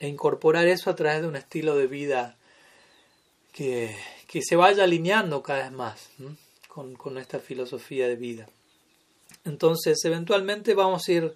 e 0.00 0.08
incorporar 0.08 0.66
eso 0.66 0.90
a 0.90 0.96
través 0.96 1.22
de 1.22 1.28
un 1.28 1.36
estilo 1.36 1.76
de 1.76 1.86
vida 1.86 2.36
que, 3.52 3.96
que 4.26 4.42
se 4.42 4.56
vaya 4.56 4.82
alineando 4.82 5.44
cada 5.44 5.62
vez 5.62 5.72
más 5.72 6.10
con, 6.66 6.96
con 6.96 7.16
esta 7.16 7.38
filosofía 7.38 8.08
de 8.08 8.16
vida. 8.16 8.48
Entonces, 9.44 10.04
eventualmente 10.04 10.74
vamos 10.74 11.06
a 11.06 11.12
ir, 11.12 11.34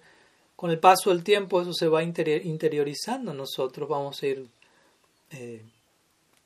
con 0.57 0.71
el 0.71 0.79
paso 0.79 1.09
del 1.09 1.23
tiempo, 1.23 1.61
eso 1.61 1.71
se 1.73 1.87
va 1.87 2.03
interiorizando 2.03 3.33
nosotros, 3.33 3.87
vamos 3.87 4.21
a 4.21 4.27
ir 4.27 4.49
eh, 5.31 5.63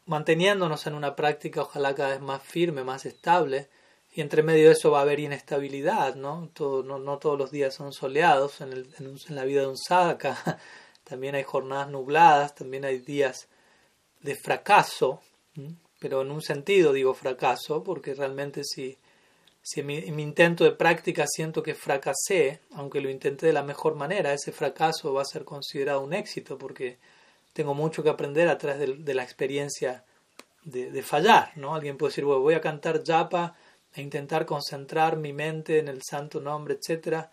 manteniéndonos 0.06 0.88
en 0.88 0.94
una 0.96 1.16
práctica, 1.16 1.62
ojalá 1.62 1.96
cada 1.96 2.10
vez 2.12 2.22
más 2.22 2.44
firme, 2.44 2.84
más 2.84 3.06
estable, 3.06 3.70
y 4.14 4.22
entre 4.22 4.44
medio 4.44 4.68
de 4.68 4.74
eso 4.74 4.92
va 4.92 5.00
a 5.00 5.02
haber 5.02 5.20
inestabilidad, 5.20 6.16
¿no? 6.16 6.50
No, 6.60 7.00
no, 7.00 7.18
todos 7.18 7.38
los 7.38 7.52
días 7.52 7.74
son 7.74 7.92
soleados 7.92 8.62
en, 8.62 8.72
el, 8.74 8.96
en, 9.00 9.16
en 9.28 9.36
la 9.36 9.44
vida 9.46 9.62
de 9.62 9.68
un 9.68 9.78
sadhaka, 9.78 10.60
también 11.04 11.36
hay 11.36 11.44
jornadas 11.44 11.90
nubladas, 11.90 12.56
también 12.56 12.86
hay 12.86 13.00
días 13.00 13.48
de 14.22 14.36
fracaso, 14.36 15.22
pero 16.00 16.22
en 16.22 16.32
un 16.32 16.42
sentido 16.42 16.94
digo 16.94 17.14
fracaso, 17.14 17.84
porque 17.84 18.14
realmente 18.14 18.64
si, 18.64 18.98
si 19.62 19.80
en, 19.80 19.88
mi, 19.88 19.98
intento 20.22 20.64
de 20.64 20.72
práctica 20.72 21.26
siento 21.28 21.64
que 21.64 21.74
fracasé, 21.74 22.60
aunque 22.74 23.02
lo 23.02 23.10
intenté 23.10 23.48
de 23.48 23.54
la 23.54 23.64
mejor 23.64 23.96
manera, 23.96 24.34
ese 24.34 24.52
fracaso 24.52 25.14
va 25.14 25.22
a 25.22 25.26
ser 25.26 25.46
considerado 25.46 26.02
un 26.02 26.14
éxito, 26.14 26.58
porque 26.58 26.98
tengo 27.56 27.74
mucho 27.74 28.04
que 28.04 28.10
aprender 28.10 28.50
a 28.50 28.58
través 28.58 28.80
de, 28.80 28.96
de 28.98 29.14
la 29.14 29.24
experiencia 29.24 30.04
de, 30.66 30.92
de, 30.92 31.02
fallar. 31.02 31.54
¿no? 31.56 31.74
Alguien 31.74 31.98
puede 31.98 32.10
decir, 32.12 32.26
bueno, 32.26 32.42
voy 32.42 32.54
a 32.54 32.60
cantar 32.60 33.02
japa 33.02 33.56
e 33.94 34.02
intentar 34.02 34.46
concentrar 34.46 35.16
mi 35.16 35.32
mente 35.32 35.80
en 35.80 35.88
el 35.88 36.02
santo 36.04 36.42
nombre, 36.42 36.76
etc. 36.76 37.28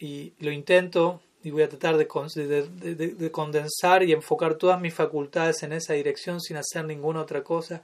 Y 0.00 0.34
lo 0.40 0.50
intento 0.50 1.22
y 1.44 1.52
voy 1.52 1.62
a 1.62 1.68
tratar 1.68 1.96
de, 1.96 2.08
de, 2.08 3.30
condensar 3.30 4.02
y 4.02 4.12
enfocar 4.12 4.56
todas 4.56 4.80
mis 4.80 4.92
facultades 4.92 5.62
en 5.62 5.74
esa 5.74 5.92
dirección 5.92 6.40
sin 6.40 6.56
hacer 6.56 6.84
ninguna 6.84 7.20
otra 7.20 7.44
cosa. 7.44 7.82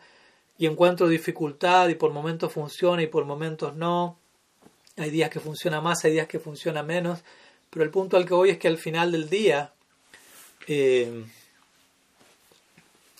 Y 0.58 0.66
encuentro 0.66 1.06
dificultad 1.06 1.88
y 1.88 1.94
por 1.94 2.10
momentos 2.12 2.52
funciona 2.52 3.02
y 3.02 3.06
por 3.06 3.24
momentos 3.24 3.76
no. 3.76 4.18
Hay 4.96 5.10
días 5.10 5.30
que 5.30 5.38
funciona 5.38 5.80
más, 5.80 6.04
hay 6.04 6.10
días 6.10 6.26
que 6.26 6.40
funciona 6.40 6.82
menos. 6.82 7.22
Pero 7.70 7.84
el 7.84 7.90
punto 7.90 8.16
al 8.16 8.26
que 8.26 8.34
voy 8.34 8.50
es 8.50 8.58
que 8.58 8.66
al 8.66 8.78
final 8.78 9.12
del 9.12 9.30
día, 9.30 9.72
eh, 10.66 11.24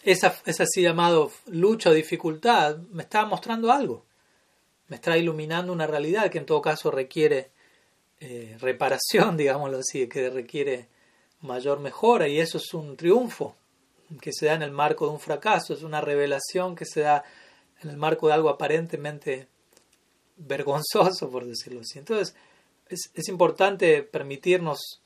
esa, 0.03 0.37
esa 0.47 0.65
así 0.65 0.83
llamado 0.83 1.31
lucha 1.47 1.91
o 1.91 1.95
dificultad 1.95 2.79
me 2.91 3.03
está 3.03 3.25
mostrando 3.25 3.73
algo. 3.73 4.05
Me 4.89 4.97
está 4.97 5.17
iluminando 5.17 5.73
una 5.73 5.87
realidad 5.87 6.31
que 6.31 6.39
en 6.39 6.47
todo 6.47 6.61
caso 6.61 6.91
requiere 6.91 7.51
eh, 8.21 8.57
reparación, 8.61 9.37
digámoslo 9.37 9.79
así, 9.79 10.09
que 10.09 10.31
requiere 10.31 10.89
mayor 11.41 11.81
mejora 11.81 12.29
y 12.29 12.39
eso 12.39 12.59
es 12.59 12.75
un 12.75 12.97
triunfo 12.97 13.57
que 14.21 14.33
se 14.33 14.47
da 14.47 14.55
en 14.55 14.63
el 14.63 14.71
marco 14.71 15.07
de 15.07 15.13
un 15.13 15.21
fracaso, 15.21 15.73
es 15.73 15.83
una 15.83 16.01
revelación 16.01 16.77
que 16.77 16.85
se 16.85 17.01
da 17.01 17.25
en 17.81 17.91
el 17.91 17.97
marco 17.97 18.29
de 18.29 18.35
algo 18.35 18.51
aparentemente 18.51 19.49
vergonzoso, 20.37 21.31
por 21.31 21.47
decirlo 21.47 21.81
así. 21.81 21.99
Entonces, 21.99 22.37
es, 22.89 23.11
es 23.15 23.29
importante 23.29 24.03
permitirnos 24.03 25.02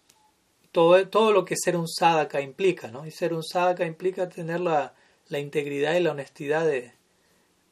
todo, 0.77 1.09
todo 1.09 1.33
lo 1.33 1.47
que 1.47 1.57
ser 1.57 1.75
un 1.75 1.89
sadhaka 1.89 2.43
implica, 2.43 2.91
¿no? 2.91 3.07
Y 3.07 3.11
ser 3.11 3.33
un 3.33 3.43
sadhaka 3.43 3.87
implica 3.87 4.29
tener 4.29 4.61
la, 4.61 4.95
la 5.29 5.39
integridad 5.39 5.95
y 5.95 6.01
la 6.01 6.11
honestidad 6.11 6.67
de, 6.67 6.93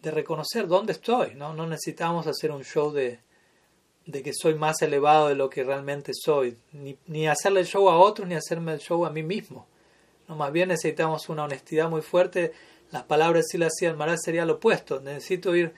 de 0.00 0.10
reconocer 0.10 0.66
dónde 0.66 0.92
estoy, 0.92 1.34
¿no? 1.34 1.52
No 1.52 1.66
necesitamos 1.66 2.26
hacer 2.26 2.50
un 2.50 2.64
show 2.64 2.90
de, 2.90 3.20
de 4.06 4.22
que 4.22 4.32
soy 4.32 4.54
más 4.54 4.80
elevado 4.80 5.28
de 5.28 5.34
lo 5.34 5.50
que 5.50 5.64
realmente 5.64 6.12
soy, 6.14 6.56
ni, 6.72 6.96
ni 7.06 7.28
hacerle 7.28 7.60
el 7.60 7.66
show 7.66 7.90
a 7.90 7.98
otros, 7.98 8.26
ni 8.26 8.36
hacerme 8.36 8.72
el 8.72 8.80
show 8.80 9.04
a 9.04 9.10
mí 9.10 9.22
mismo. 9.22 9.66
No, 10.26 10.34
más 10.34 10.50
bien 10.50 10.70
necesitamos 10.70 11.28
una 11.28 11.44
honestidad 11.44 11.90
muy 11.90 12.00
fuerte. 12.00 12.54
Las 12.90 13.02
palabras 13.02 13.44
si 13.50 13.58
las 13.58 13.74
hacían 13.74 13.98
mal 13.98 14.18
sería 14.18 14.46
lo 14.46 14.54
opuesto. 14.54 14.98
Necesito 15.02 15.54
ir, 15.54 15.74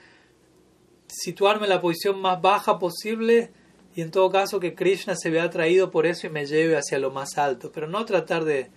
situarme 1.07 1.65
en 1.65 1.71
la 1.71 1.81
posición 1.81 2.21
más 2.21 2.41
baja 2.41 2.79
posible 2.79 3.51
y 3.97 4.01
en 4.03 4.11
todo 4.11 4.29
caso 4.29 4.59
que 4.59 4.75
Krishna 4.75 5.15
se 5.15 5.31
vea 5.31 5.45
atraído 5.45 5.89
por 5.89 6.05
eso 6.05 6.27
y 6.27 6.29
me 6.29 6.45
lleve 6.45 6.77
hacia 6.77 6.99
lo 6.99 7.09
más 7.09 7.39
alto. 7.39 7.71
Pero 7.71 7.87
no 7.87 8.05
tratar 8.05 8.45
de, 8.45 8.69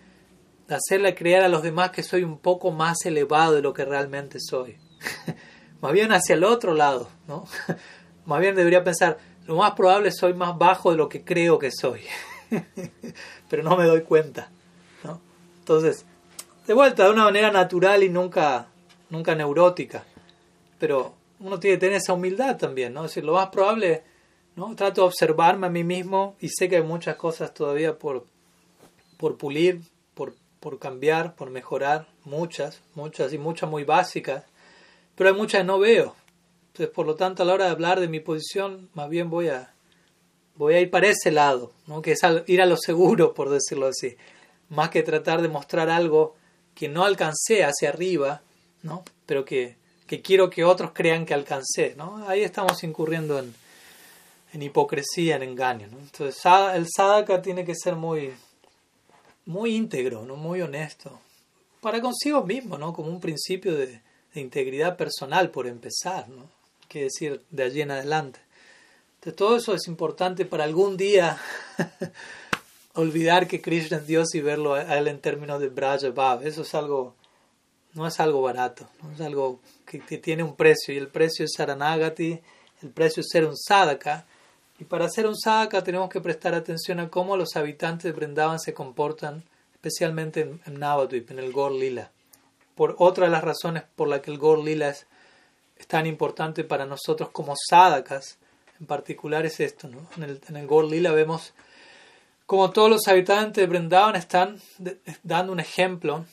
hacerle 0.67 1.15
creer 1.15 1.43
a 1.43 1.49
los 1.51 1.63
demás 1.63 1.91
que 1.91 2.03
soy 2.03 2.25
un 2.25 2.39
poco 2.39 2.71
más 2.71 3.05
elevado 3.05 3.57
de 3.57 3.61
lo 3.61 3.75
que 3.75 3.85
realmente 3.85 4.39
soy. 4.41 4.79
más 5.83 5.93
bien 5.93 6.11
hacia 6.13 6.37
el 6.37 6.43
otro 6.43 6.73
lado, 6.73 7.11
¿no? 7.29 7.47
más 8.25 8.41
bien 8.41 8.55
debería 8.55 8.83
pensar, 8.83 9.19
lo 9.45 9.57
más 9.57 9.73
probable 9.73 10.11
soy 10.11 10.33
más 10.33 10.57
bajo 10.57 10.91
de 10.91 10.97
lo 10.97 11.11
que 11.11 11.23
creo 11.23 11.59
que 11.59 11.71
soy. 11.71 12.01
Pero 13.51 13.63
no 13.63 13.77
me 13.77 13.85
doy 13.85 14.01
cuenta. 14.01 14.51
¿no? 15.05 15.21
Entonces, 15.59 16.07
de 16.67 16.73
vuelta, 16.73 17.05
de 17.05 17.11
una 17.11 17.25
manera 17.25 17.53
natural 17.53 18.03
y 18.03 18.09
nunca, 18.09 18.69
nunca 19.11 19.35
neurótica. 19.35 20.03
Pero 20.79 21.13
uno 21.41 21.61
tiene 21.61 21.77
que 21.77 21.81
tener 21.81 21.97
esa 21.97 22.15
humildad 22.15 22.57
también, 22.57 22.95
¿no? 22.95 23.05
Es 23.05 23.11
decir, 23.11 23.25
lo 23.27 23.35
más 23.35 23.51
probable, 23.51 24.09
¿no? 24.61 24.77
Trato 24.77 25.01
de 25.01 25.07
observarme 25.07 25.69
a 25.69 25.71
mí 25.71 25.85
mismo 25.85 26.37
y 26.39 26.51
sé 26.51 26.69
que 26.69 26.77
hay 26.77 26.83
muchas 26.83 27.17
cosas 27.17 27.55
todavía 27.55 27.99
por, 27.99 28.27
por 29.17 29.39
pulir, 29.39 29.81
por, 30.13 30.35
por 30.61 30.79
cambiar, 30.79 31.35
por 31.35 31.49
mejorar, 31.49 32.07
muchas, 32.27 32.79
muchas 32.95 33.33
y 33.33 33.39
muchas 33.39 33.71
muy 33.71 33.85
básicas, 33.85 34.45
pero 35.15 35.31
hay 35.31 35.35
muchas 35.35 35.63
que 35.63 35.67
no 35.67 35.79
veo. 35.79 36.15
Entonces, 36.69 36.95
por 36.95 37.07
lo 37.07 37.15
tanto, 37.15 37.43
a 37.43 37.47
la 37.47 37.55
hora 37.55 37.65
de 37.65 37.71
hablar 37.71 38.01
de 38.01 38.09
mi 38.09 38.21
posición, 38.21 38.91
más 38.93 39.09
bien 39.09 39.31
voy 39.31 39.49
a, 39.49 39.73
voy 40.57 40.75
a 40.75 40.81
ir 40.81 40.91
para 40.91 41.09
ese 41.09 41.31
lado, 41.31 41.73
¿no? 41.87 42.03
que 42.03 42.13
es 42.13 42.21
ir 42.47 42.61
a 42.61 42.67
lo 42.67 42.77
seguro, 42.77 43.33
por 43.33 43.49
decirlo 43.49 43.87
así, 43.87 44.19
más 44.69 44.91
que 44.91 45.03
tratar 45.03 45.41
de 45.41 45.49
mostrar 45.49 45.89
algo 45.89 46.37
que 46.75 46.87
no 46.87 47.05
alcancé 47.05 47.65
hacia 47.65 47.89
arriba, 47.89 48.43
¿no? 48.83 49.05
pero 49.25 49.47
que, 49.47 49.79
que 50.07 50.21
quiero 50.21 50.51
que 50.51 50.65
otros 50.65 50.91
crean 50.93 51.25
que 51.25 51.33
alcancé. 51.33 51.95
¿no? 51.97 52.29
Ahí 52.29 52.43
estamos 52.43 52.85
incurriendo 52.85 53.39
en, 53.39 53.55
en 54.53 54.63
hipocresía, 54.63 55.37
en 55.37 55.43
engaño. 55.43 55.89
¿no? 55.91 55.99
Entonces, 55.99 56.43
el 56.75 56.87
sadhaka 56.89 57.43
tiene 57.43 57.65
que 57.65 57.75
ser 57.75 57.97
muy, 57.97 58.33
muy 59.47 59.75
íntegro, 59.75 60.25
¿no? 60.25 60.37
muy 60.37 60.61
honesto, 60.63 61.21
para 61.81 62.01
consigo 62.01 62.43
mismo, 62.45 62.79
¿no? 62.79 62.93
como 62.93 63.09
un 63.09 63.21
principio 63.21 63.75
de, 63.75 64.01
integridad 64.33 64.97
personal 64.97 65.51
por 65.51 65.67
empezar, 65.67 66.29
¿no? 66.29 66.49
que 66.89 67.03
decir 67.03 67.43
de 67.51 67.65
allí 67.65 67.81
en 67.81 67.91
adelante. 67.91 68.39
Entonces, 69.17 69.37
todo 69.37 69.57
eso 69.57 69.75
es 69.75 69.89
importante 69.89 70.45
para 70.45 70.63
algún 70.63 70.97
día 70.97 71.37
olvidar 72.95 73.49
que 73.49 73.61
Krishna 73.61 73.99
es 73.99 74.07
Dios 74.07 74.35
y 74.35 74.41
verlo 74.41 74.75
a 74.75 74.99
él 74.99 75.09
en 75.09 75.21
términos 75.21 75.61
de 75.61 75.69
Braja 75.69 76.11
Bhav. 76.11 76.47
Eso 76.47 76.63
es 76.63 76.75
algo, 76.75 77.15
no 77.95 78.07
es 78.07 78.21
algo 78.21 78.41
barato, 78.43 78.89
¿no? 79.03 79.13
es 79.13 79.21
algo 79.21 79.61
que, 79.85 79.99
tiene 80.19 80.43
un 80.43 80.55
precio 80.55 80.95
y 80.95 80.97
el 80.97 81.09
precio 81.09 81.45
es 81.45 81.53
Saranagati, 81.57 82.41
el 82.83 82.91
precio 82.91 83.21
es 83.23 83.29
ser 83.29 83.45
un 83.45 83.57
sadhaka. 83.57 84.27
Y 84.81 84.85
para 84.85 85.11
ser 85.11 85.27
un 85.27 85.37
sadhaka 85.37 85.85
tenemos 85.85 86.09
que 86.09 86.23
prestar 86.23 86.55
atención 86.55 87.01
a 87.01 87.11
cómo 87.11 87.37
los 87.37 87.55
habitantes 87.55 88.05
de 88.05 88.13
Vrindavan 88.13 88.59
se 88.59 88.73
comportan, 88.73 89.45
especialmente 89.75 90.41
en, 90.41 90.61
en 90.65 90.81
Navadvip, 90.81 91.31
en 91.31 91.39
el 91.39 91.53
Gor 91.53 91.73
Lila. 91.73 92.11
Por 92.75 92.97
otra 92.99 93.27
de 93.27 93.31
las 93.31 93.45
razones 93.45 93.83
por 93.95 94.09
la 94.09 94.23
que 94.23 94.31
el 94.31 94.39
Gor 94.39 94.65
Lila 94.65 94.89
es, 94.89 95.07
tan 95.87 96.07
importante 96.07 96.65
para 96.65 96.87
nosotros 96.87 97.29
como 97.31 97.55
sadhakas, 97.57 98.39
en 98.81 98.87
particular 98.87 99.45
es 99.45 99.61
esto. 99.61 99.89
¿no? 99.89 100.07
En 100.17 100.23
el, 100.23 100.41
en 100.49 100.67
Gor 100.67 100.87
Lila 100.87 101.13
vemos 101.13 101.53
como 102.47 102.71
todos 102.71 102.89
los 102.89 103.07
habitantes 103.07 103.63
de 103.63 103.67
Brindavan 103.67 104.17
están 104.17 104.61
dando 105.23 105.53
un 105.53 105.61
ejemplo 105.61 106.25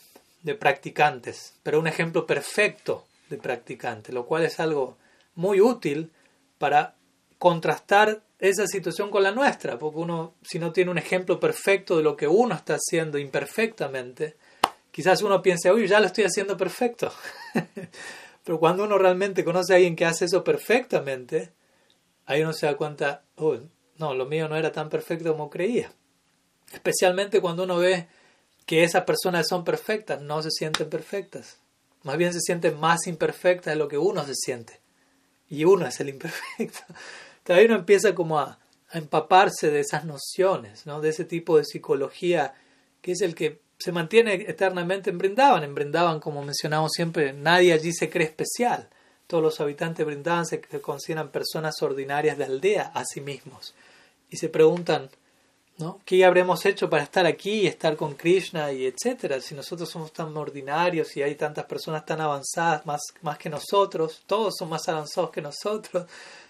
de 0.43 0.55
practicantes, 0.55 1.53
pero 1.63 1.79
un 1.79 1.87
ejemplo 1.87 2.25
perfecto 2.25 3.05
de 3.29 3.37
practicantes, 3.37 4.15
lo 4.15 4.25
cual 4.25 4.45
es 4.45 4.59
algo 4.61 4.97
muy 5.35 5.59
útil 5.59 6.11
para 6.57 6.95
contrastar 7.37 8.21
esa 8.39 8.67
situación 8.67 9.09
con 9.09 9.23
la 9.23 9.31
nuestra, 9.31 9.79
porque 9.79 9.99
uno, 9.99 10.35
si 10.43 10.59
no 10.59 10.71
tiene 10.71 10.91
un 10.91 10.97
ejemplo 10.97 11.39
perfecto 11.39 11.97
de 11.97 12.03
lo 12.03 12.15
que 12.15 12.27
uno 12.27 12.55
está 12.55 12.75
haciendo 12.75 13.17
imperfectamente, 13.17 14.37
quizás 14.91 15.21
uno 15.21 15.41
piense, 15.41 15.71
uy, 15.71 15.87
ya 15.87 15.99
lo 15.99 16.05
estoy 16.05 16.25
haciendo 16.25 16.55
perfecto. 16.55 17.11
Pero 18.43 18.59
cuando 18.59 18.83
uno 18.83 18.97
realmente 18.97 19.43
conoce 19.43 19.73
a 19.73 19.75
alguien 19.77 19.95
que 19.95 20.05
hace 20.05 20.25
eso 20.25 20.43
perfectamente, 20.43 21.51
ahí 22.25 22.41
uno 22.41 22.53
se 22.53 22.67
da 22.67 22.77
cuenta, 22.77 23.23
oh, 23.35 23.57
no, 23.97 24.13
lo 24.13 24.25
mío 24.25 24.47
no 24.47 24.55
era 24.55 24.71
tan 24.71 24.89
perfecto 24.89 25.31
como 25.31 25.49
creía. 25.49 25.91
Especialmente 26.71 27.41
cuando 27.41 27.63
uno 27.63 27.77
ve 27.77 28.07
que 28.65 28.83
esas 28.83 29.03
personas 29.03 29.47
son 29.47 29.63
perfectas, 29.63 30.21
no 30.21 30.43
se 30.43 30.51
sienten 30.51 30.89
perfectas. 30.89 31.57
Más 32.03 32.17
bien 32.17 32.33
se 32.33 32.41
sienten 32.41 32.79
más 32.79 33.07
imperfectas 33.07 33.73
de 33.73 33.77
lo 33.77 33.87
que 33.87 33.97
uno 33.97 34.25
se 34.25 34.35
siente. 34.35 34.79
Y 35.49 35.63
uno 35.65 35.87
es 35.87 35.99
el 35.99 36.09
imperfecto. 36.09 36.79
Ahí 37.53 37.65
uno 37.65 37.75
empieza 37.75 38.13
como 38.13 38.39
a, 38.39 38.59
empaparse 38.93 39.69
de 39.69 39.81
esas 39.81 40.05
nociones, 40.05 40.85
¿no? 40.85 41.01
de 41.01 41.09
ese 41.09 41.25
tipo 41.25 41.57
de 41.57 41.65
psicología 41.65 42.53
que 43.01 43.11
es 43.11 43.21
el 43.21 43.35
que 43.35 43.59
se 43.77 43.91
mantiene 43.91 44.33
eternamente 44.47 45.09
en 45.09 45.17
Brindavan. 45.17 45.63
En 45.63 45.75
Brindavan, 45.75 46.19
como 46.19 46.41
mencionamos 46.41 46.91
siempre, 46.93 47.33
nadie 47.33 47.73
allí 47.73 47.93
se 47.93 48.09
cree 48.09 48.27
especial. 48.27 48.89
Todos 49.27 49.43
los 49.43 49.59
habitantes 49.59 49.99
de 49.99 50.03
Brindavan 50.05 50.45
se 50.45 50.61
consideran 50.81 51.29
personas 51.29 51.81
ordinarias 51.81 52.37
de 52.37 52.45
aldea 52.45 52.91
a 52.93 53.03
sí 53.05 53.21
mismos. 53.21 53.75
Y 54.29 54.37
se 54.37 54.49
preguntan, 54.49 55.09
¿no? 55.77 56.01
¿Qué 56.05 56.25
habremos 56.25 56.65
hecho 56.65 56.89
para 56.89 57.03
estar 57.03 57.25
aquí 57.25 57.61
y 57.61 57.67
estar 57.67 57.95
con 57.95 58.15
Krishna 58.15 58.71
y 58.71 58.85
etcétera? 58.85 59.39
Si 59.41 59.53
nosotros 59.53 59.89
somos 59.89 60.11
tan 60.11 60.35
ordinarios 60.35 61.15
y 61.15 61.21
hay 61.21 61.35
tantas 61.35 61.65
personas 61.65 62.05
tan 62.05 62.19
avanzadas 62.19 62.85
más, 62.85 63.01
más 63.21 63.37
que 63.37 63.49
nosotros, 63.49 64.23
todos 64.25 64.55
son 64.57 64.69
más 64.69 64.87
avanzados 64.89 65.29
que 65.29 65.41
nosotros, 65.41 66.07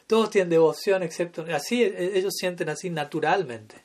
todos 0.08 0.30
tienen 0.30 0.50
devoción, 0.50 1.04
excepto 1.04 1.46
así 1.54 1.84
e, 1.84 2.18
ellos 2.18 2.34
sienten 2.36 2.70
así 2.70 2.90
naturalmente. 2.90 3.84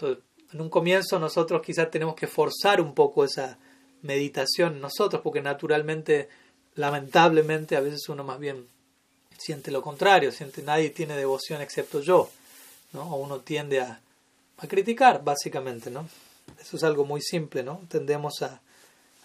En 0.00 0.60
un 0.60 0.68
comienzo 0.68 1.18
nosotros 1.18 1.62
quizás 1.62 1.90
tenemos 1.90 2.14
que 2.16 2.26
forzar 2.26 2.80
un 2.80 2.94
poco 2.94 3.24
esa 3.24 3.56
meditación 4.02 4.80
nosotros, 4.80 5.22
porque 5.22 5.40
naturalmente, 5.40 6.28
lamentablemente, 6.74 7.76
a 7.76 7.80
veces 7.80 8.08
uno 8.08 8.24
más 8.24 8.38
bien 8.38 8.66
siente 9.38 9.70
lo 9.70 9.80
contrario, 9.80 10.32
siente 10.32 10.62
nadie 10.62 10.90
tiene 10.90 11.16
devoción 11.16 11.62
excepto 11.62 12.00
yo. 12.00 12.28
¿no? 12.92 13.02
O 13.02 13.16
uno 13.16 13.40
tiende 13.40 13.80
a, 13.80 14.00
a, 14.58 14.66
criticar, 14.66 15.24
básicamente, 15.24 15.90
¿no? 15.90 16.08
Eso 16.60 16.76
es 16.76 16.84
algo 16.84 17.04
muy 17.04 17.20
simple, 17.22 17.62
¿no? 17.62 17.80
Tendemos 17.88 18.42
a, 18.42 18.60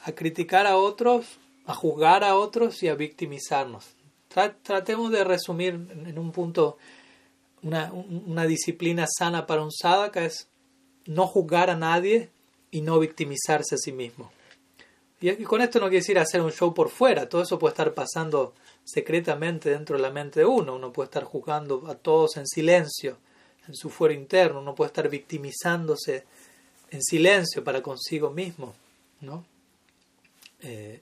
a 0.03 0.12
criticar 0.14 0.66
a 0.68 0.78
otros, 0.78 1.26
a 1.66 1.74
juzgar 1.74 2.24
a 2.24 2.36
otros 2.36 2.82
y 2.84 2.88
a 2.88 2.95
victimizarnos. 2.95 3.86
Tratemos 4.28 5.11
de 5.11 5.23
resumir 5.23 5.73
en, 5.73 6.19
un 6.19 6.32
punto 6.32 6.78
una, 7.63 7.91
una, 7.91 8.45
disciplina 8.45 9.05
sana 9.07 9.47
para 9.47 9.63
un 9.63 9.71
sadhaka 9.71 10.25
es 10.25 10.47
no 11.05 11.28
juzgar 11.28 11.69
a 11.69 11.75
nadie 11.75 12.30
y 12.71 12.82
no 12.82 12.99
victimizarse 12.99 13.75
a 13.75 13.78
sí 13.78 13.91
mismo. 13.91 14.32
Y 15.19 15.43
con 15.43 15.61
esto 15.61 15.80
no 15.80 15.86
quiere 15.86 16.01
decir 16.01 16.19
hacer 16.19 16.41
un 16.41 16.51
show 16.51 16.73
por 16.73 16.89
fuera, 16.89 17.28
todo 17.28 17.41
eso 17.41 17.57
puede 17.57 17.71
estar 17.71 17.93
pasando 17.95 18.53
secretamente 18.84 19.71
dentro 19.71 19.97
de 19.97 20.03
la 20.03 20.11
mente 20.11 20.41
de 20.41 20.45
uno, 20.45 20.75
uno 20.75 20.93
puede 20.93 21.07
estar 21.07 21.23
juzgando 21.23 21.88
a 21.88 21.95
todos 21.95 22.38
en 22.38 22.45
silencio, 22.45 23.17
en 23.67 23.73
su 23.75 23.89
fuero 23.89 24.13
interno, 24.13 24.61
no 24.61 24.75
puede 24.75 24.89
estar 24.89 25.09
victimizándose 25.09 26.23
en 26.91 27.01
silencio 27.01 27.63
para 27.63 27.82
consigo 27.82 28.30
mismo, 28.30 28.75
¿no? 29.21 29.43
Eh, 30.61 31.01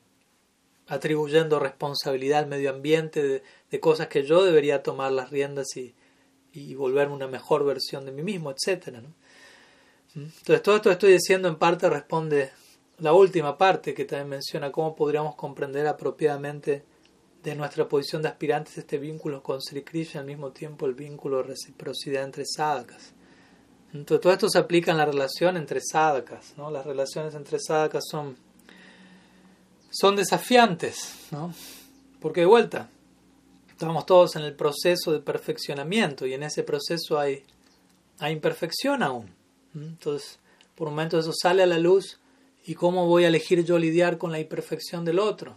atribuyendo 0.87 1.59
responsabilidad 1.59 2.39
al 2.39 2.47
medio 2.47 2.69
ambiente 2.69 3.43
de, 3.69 3.79
cosas 3.79 4.07
que 4.07 4.23
yo 4.23 4.43
debería 4.43 4.83
tomar 4.83 5.11
las 5.11 5.31
riendas 5.31 5.67
y, 5.75 5.93
volverme 6.75 7.13
una 7.13 7.27
mejor 7.27 7.65
versión 7.65 8.05
de 8.05 8.13
mí 8.13 8.21
mismo, 8.21 8.49
etc. 8.49 8.87
¿no? 9.03 9.13
Entonces 10.15 10.61
todo 10.61 10.77
esto 10.77 10.89
que 10.89 10.93
estoy 10.93 11.11
diciendo 11.11 11.49
en 11.49 11.57
parte 11.57 11.89
responde 11.89 12.51
la 12.99 13.11
última 13.11 13.57
parte 13.57 13.93
que 13.93 14.05
también 14.05 14.29
menciona 14.29 14.71
cómo 14.71 14.95
podríamos 14.95 15.35
comprender 15.35 15.85
apropiadamente 15.87 16.85
de 17.43 17.55
nuestra 17.55 17.87
posición 17.87 18.21
de 18.21 18.29
aspirantes 18.29 18.77
este 18.77 18.97
vínculo 18.97 19.43
con 19.43 19.61
Sri 19.61 19.83
Krishna 19.83 20.21
al 20.21 20.25
mismo 20.25 20.51
tiempo 20.51 20.85
el 20.85 20.93
vínculo 20.93 21.37
de 21.37 21.43
reciprocidad 21.43 22.23
entre 22.23 22.45
sadhakas. 22.45 23.13
Entonces, 23.93 24.21
todo 24.21 24.33
esto 24.33 24.49
se 24.49 24.57
aplica 24.57 24.91
en 24.91 24.97
la 24.97 25.05
relación 25.05 25.55
entre 25.55 25.79
sadhakas. 25.79 26.55
¿no? 26.57 26.71
Las 26.71 26.85
relaciones 26.85 27.35
entre 27.35 27.59
sadhakas 27.59 28.03
son, 28.09 28.35
son 29.95 30.15
desafiantes, 30.15 31.13
¿no? 31.31 31.53
porque 32.19 32.41
de 32.41 32.47
vuelta, 32.47 32.89
estamos 33.69 34.05
todos 34.05 34.35
en 34.35 34.41
el 34.41 34.55
proceso 34.55 35.11
de 35.11 35.19
perfeccionamiento 35.19 36.25
y 36.25 36.33
en 36.33 36.43
ese 36.43 36.63
proceso 36.63 37.19
hay, 37.19 37.43
hay 38.19 38.33
imperfección 38.33 39.03
aún. 39.03 39.29
Entonces, 39.75 40.39
por 40.75 40.87
un 40.87 40.95
momento 40.95 41.19
eso 41.19 41.31
sale 41.33 41.63
a 41.63 41.67
la 41.67 41.77
luz 41.77 42.19
y 42.65 42.73
cómo 42.73 43.07
voy 43.07 43.25
a 43.25 43.27
elegir 43.27 43.63
yo 43.63 43.77
lidiar 43.77 44.17
con 44.17 44.31
la 44.31 44.39
imperfección 44.39 45.05
del 45.05 45.19
otro 45.19 45.55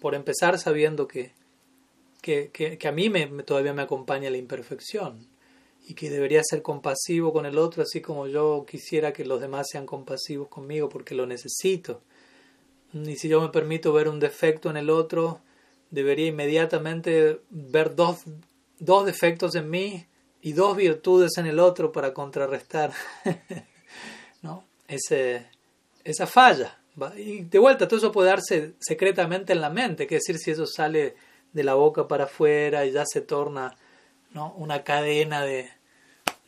por 0.00 0.14
empezar 0.14 0.58
sabiendo 0.58 1.06
que, 1.06 1.32
que, 2.20 2.50
que, 2.50 2.88
a 2.88 2.92
mí 2.92 3.08
me, 3.08 3.26
todavía 3.44 3.72
me 3.72 3.82
acompaña 3.82 4.30
la 4.30 4.36
imperfección 4.38 5.26
y 5.86 5.94
que 5.94 6.10
debería 6.10 6.42
ser 6.42 6.62
compasivo 6.62 7.32
con 7.32 7.46
el 7.46 7.58
otro 7.58 7.82
así 7.82 8.00
como 8.00 8.26
yo 8.26 8.66
quisiera 8.68 9.12
que 9.12 9.24
los 9.24 9.40
demás 9.40 9.68
sean 9.70 9.86
compasivos 9.86 10.48
conmigo 10.48 10.88
porque 10.88 11.14
lo 11.14 11.26
necesito. 11.26 12.02
Y 13.04 13.16
si 13.16 13.28
yo 13.28 13.40
me 13.40 13.48
permito 13.48 13.92
ver 13.92 14.08
un 14.08 14.20
defecto 14.20 14.70
en 14.70 14.76
el 14.76 14.90
otro, 14.90 15.40
debería 15.90 16.26
inmediatamente 16.26 17.40
ver 17.50 17.94
dos, 17.94 18.20
dos 18.78 19.06
defectos 19.06 19.54
en 19.54 19.70
mí 19.70 20.06
y 20.40 20.52
dos 20.52 20.76
virtudes 20.76 21.32
en 21.38 21.46
el 21.46 21.58
otro 21.58 21.92
para 21.92 22.14
contrarrestar 22.14 22.92
¿no? 24.42 24.64
Ese, 24.88 25.46
esa 26.04 26.26
falla. 26.26 26.78
Y 27.16 27.42
de 27.42 27.58
vuelta, 27.58 27.86
todo 27.86 27.98
eso 27.98 28.12
puede 28.12 28.30
darse 28.30 28.74
secretamente 28.80 29.52
en 29.52 29.60
la 29.60 29.70
mente, 29.70 30.06
que 30.06 30.16
decir, 30.16 30.38
si 30.38 30.52
eso 30.52 30.66
sale 30.66 31.14
de 31.52 31.64
la 31.64 31.74
boca 31.74 32.08
para 32.08 32.24
afuera 32.24 32.86
y 32.86 32.92
ya 32.92 33.04
se 33.04 33.20
torna 33.20 33.76
¿no? 34.32 34.52
una 34.56 34.82
cadena 34.82 35.42
de, 35.42 35.70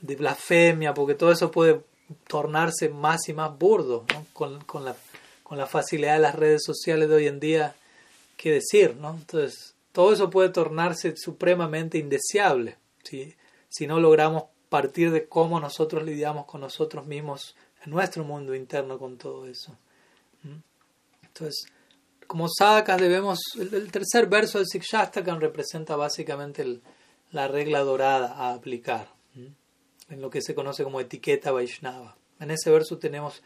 blasfemia, 0.01 0.95
porque 0.95 1.15
todo 1.15 1.33
eso 1.33 1.51
puede 1.51 1.83
tornarse 2.27 2.89
más 2.89 3.29
y 3.29 3.35
más 3.35 3.59
burdo 3.59 4.07
con, 4.33 4.61
con, 4.61 4.85
la, 4.85 4.97
con 5.49 5.57
la 5.57 5.67
facilidad 5.67 6.15
de 6.15 6.21
las 6.21 6.35
redes 6.35 6.63
sociales 6.63 7.09
de 7.09 7.15
hoy 7.15 7.27
en 7.27 7.41
día, 7.41 7.75
qué 8.37 8.53
decir, 8.53 8.97
¿no? 8.97 9.15
Entonces, 9.15 9.75
todo 9.93 10.13
eso 10.13 10.29
puede 10.29 10.51
tornarse 10.51 11.17
supremamente 11.17 11.97
indeseable 11.97 12.77
si, 13.03 13.35
si 13.71 13.87
no 13.87 13.99
logramos 13.99 14.45
partir 14.69 15.11
de 15.11 15.27
cómo 15.27 15.59
nosotros 15.59 16.05
lidiamos 16.05 16.45
con 16.45 16.61
nosotros 16.61 17.07
mismos 17.07 17.57
en 17.83 17.91
nuestro 17.91 18.25
mundo 18.25 18.55
interno 18.55 18.99
con 18.99 19.17
todo 19.17 19.47
eso. 19.47 19.75
Entonces, 21.23 21.73
como 22.27 22.47
sadhakas 22.47 23.01
debemos, 23.01 23.39
el, 23.59 23.91
tercer 23.91 24.27
verso 24.27 24.59
del 24.59 24.67
Sikshastakam 24.67 25.41
representa 25.41 25.97
básicamente 25.97 26.81
la 27.31 27.49
regla 27.49 27.81
dorada 27.81 28.35
a 28.35 28.53
aplicar, 28.53 29.09
en 30.11 30.21
lo 30.21 30.29
que 30.29 30.43
se 30.43 30.55
conoce 30.55 30.85
como 30.85 31.01
etiqueta 31.01 31.53
Vaishnava. 31.53 32.17
En 32.39 32.51
ese 32.51 32.71
verso 32.71 32.99
tenemos 32.99 33.43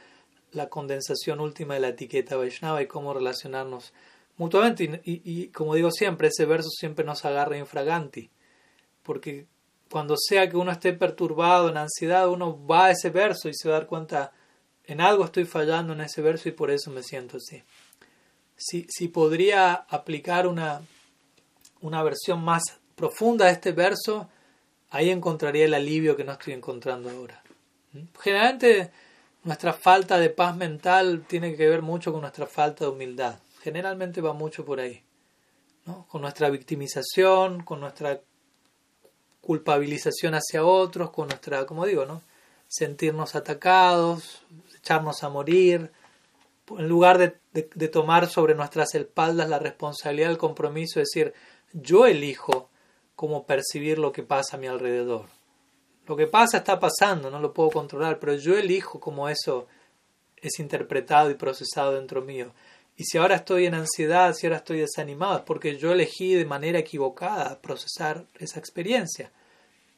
la 0.52 0.68
condensación 0.68 1.40
última 1.40 1.74
de 1.74 1.80
la 1.80 1.88
etiqueta 1.88 2.36
Vaishnava 2.36 2.82
y 2.82 2.86
cómo 2.86 3.14
relacionarnos 3.14 3.92
mutuamente. 4.36 5.00
Y, 5.04 5.48
como 5.48 5.74
digo 5.74 5.90
siempre, 5.90 6.28
ese 6.28 6.46
verso 6.46 6.68
siempre 6.70 7.04
nos 7.04 7.24
agarra 7.24 7.58
infraganti, 7.58 8.30
porque 9.02 9.46
cuando 9.90 10.16
sea 10.16 10.48
que 10.48 10.56
uno 10.56 10.72
esté 10.72 10.92
perturbado, 10.92 11.68
en 11.68 11.76
ansiedad, 11.76 12.28
uno 12.28 12.66
va 12.66 12.86
a 12.86 12.90
ese 12.92 13.10
verso 13.10 13.48
y 13.48 13.54
se 13.54 13.68
va 13.68 13.76
a 13.76 13.78
dar 13.80 13.88
cuenta 13.88 14.32
en 14.84 15.00
algo 15.00 15.24
estoy 15.24 15.44
fallando 15.44 15.92
en 15.92 16.00
ese 16.00 16.22
verso 16.22 16.48
y 16.48 16.52
por 16.52 16.70
eso 16.70 16.90
me 16.90 17.02
siento 17.02 17.36
así. 17.36 17.62
Si, 18.56 18.86
si 18.88 19.08
podría 19.08 19.74
aplicar 19.74 20.46
una, 20.46 20.80
una 21.80 22.02
versión 22.02 22.42
más 22.42 22.62
profunda 22.94 23.46
de 23.46 23.52
este 23.52 23.72
verso, 23.72 24.28
ahí 24.90 25.10
encontraría 25.10 25.64
el 25.64 25.74
alivio 25.74 26.16
que 26.16 26.24
no 26.24 26.32
estoy 26.32 26.54
encontrando 26.54 27.10
ahora. 27.10 27.42
Generalmente 28.20 28.90
nuestra 29.44 29.72
falta 29.72 30.18
de 30.18 30.30
paz 30.30 30.56
mental 30.56 31.24
tiene 31.28 31.56
que 31.56 31.68
ver 31.68 31.82
mucho 31.82 32.12
con 32.12 32.20
nuestra 32.20 32.46
falta 32.46 32.84
de 32.84 32.90
humildad. 32.90 33.38
Generalmente 33.62 34.20
va 34.20 34.32
mucho 34.32 34.64
por 34.64 34.80
ahí. 34.80 35.02
¿no? 35.84 36.06
Con 36.08 36.22
nuestra 36.22 36.48
victimización, 36.50 37.62
con 37.62 37.80
nuestra 37.80 38.20
culpabilización 39.40 40.34
hacia 40.34 40.64
otros, 40.64 41.10
con 41.10 41.28
nuestra, 41.28 41.66
como 41.66 41.86
digo, 41.86 42.06
¿no? 42.06 42.22
sentirnos 42.68 43.34
atacados, 43.34 44.42
echarnos 44.76 45.22
a 45.24 45.28
morir, 45.28 45.90
en 46.70 46.88
lugar 46.88 47.18
de, 47.18 47.36
de, 47.52 47.88
tomar 47.88 48.28
sobre 48.28 48.54
nuestras 48.54 48.94
espaldas 48.94 49.48
la 49.50 49.58
responsabilidad, 49.58 50.30
el 50.30 50.38
compromiso, 50.38 50.98
de 50.98 51.02
decir, 51.02 51.34
yo 51.74 52.06
elijo 52.06 52.70
cómo 53.14 53.44
percibir 53.44 53.98
lo 53.98 54.12
que 54.12 54.22
pasa 54.22 54.56
a 54.56 54.60
mi 54.60 54.68
alrededor. 54.68 55.26
Lo 56.06 56.16
que 56.16 56.26
pasa 56.26 56.58
está 56.58 56.80
pasando, 56.80 57.30
no 57.30 57.38
lo 57.38 57.52
puedo 57.52 57.70
controlar, 57.70 58.18
pero 58.18 58.34
yo 58.34 58.56
elijo 58.56 58.98
cómo 58.98 59.28
eso 59.28 59.66
es 60.36 60.58
interpretado 60.58 61.30
y 61.30 61.34
procesado 61.34 61.92
dentro 61.92 62.22
mío. 62.22 62.52
Y 62.96 63.04
si 63.04 63.18
ahora 63.18 63.36
estoy 63.36 63.66
en 63.66 63.74
ansiedad, 63.74 64.34
si 64.34 64.46
ahora 64.46 64.58
estoy 64.58 64.80
desanimado, 64.80 65.38
es 65.38 65.42
porque 65.42 65.78
yo 65.78 65.92
elegí 65.92 66.34
de 66.34 66.44
manera 66.44 66.78
equivocada 66.78 67.60
procesar 67.60 68.26
esa 68.38 68.58
experiencia. 68.58 69.30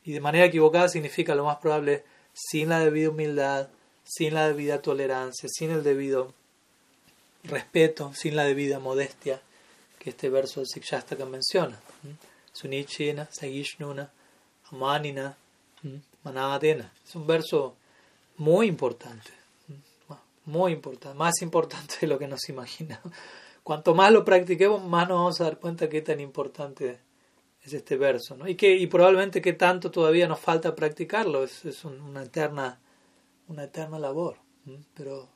Y 0.04 0.12
de 0.12 0.20
manera 0.20 0.46
equivocada 0.46 0.88
significa 0.88 1.34
lo 1.34 1.44
más 1.44 1.56
probable 1.56 2.04
sin 2.32 2.68
la 2.68 2.80
debida 2.80 3.10
humildad, 3.10 3.68
sin 4.04 4.34
la 4.34 4.48
debida 4.48 4.82
tolerancia, 4.82 5.48
sin 5.48 5.70
el 5.70 5.82
debido 5.82 6.34
respeto, 7.44 8.12
sin 8.14 8.36
la 8.36 8.44
debida 8.44 8.78
modestia 8.78 9.40
que 9.98 10.10
este 10.10 10.28
verso 10.28 10.60
del 10.60 10.68
Sikshastaka 10.68 11.24
menciona. 11.24 11.80
Sunichina, 12.52 13.28
Sagishnuna, 13.32 14.10
Amanina, 14.70 15.36
Manadena. 16.22 16.92
Es 17.04 17.14
un 17.14 17.26
verso 17.26 17.76
muy 18.36 18.66
importante, 18.66 19.30
muy 20.46 20.72
importante, 20.72 21.16
más 21.18 21.40
importante 21.42 21.96
de 22.00 22.06
lo 22.06 22.18
que 22.18 22.28
nos 22.28 22.48
imaginamos. 22.48 23.12
Cuanto 23.62 23.94
más 23.94 24.12
lo 24.12 24.24
practiquemos, 24.24 24.84
más 24.84 25.08
nos 25.08 25.18
vamos 25.18 25.40
a 25.40 25.44
dar 25.44 25.58
cuenta 25.58 25.86
es 25.86 26.04
tan 26.04 26.20
importante 26.20 27.00
es 27.64 27.72
este 27.72 27.96
verso, 27.96 28.36
¿no? 28.36 28.46
Y 28.46 28.56
que 28.56 28.76
y 28.76 28.86
probablemente 28.86 29.40
que 29.40 29.54
tanto 29.54 29.90
todavía 29.90 30.28
nos 30.28 30.38
falta 30.38 30.74
practicarlo, 30.74 31.44
es, 31.44 31.84
una 31.84 32.22
eterna 32.22 32.78
una 33.48 33.64
eterna 33.64 33.98
labor, 33.98 34.36
pero 34.94 35.28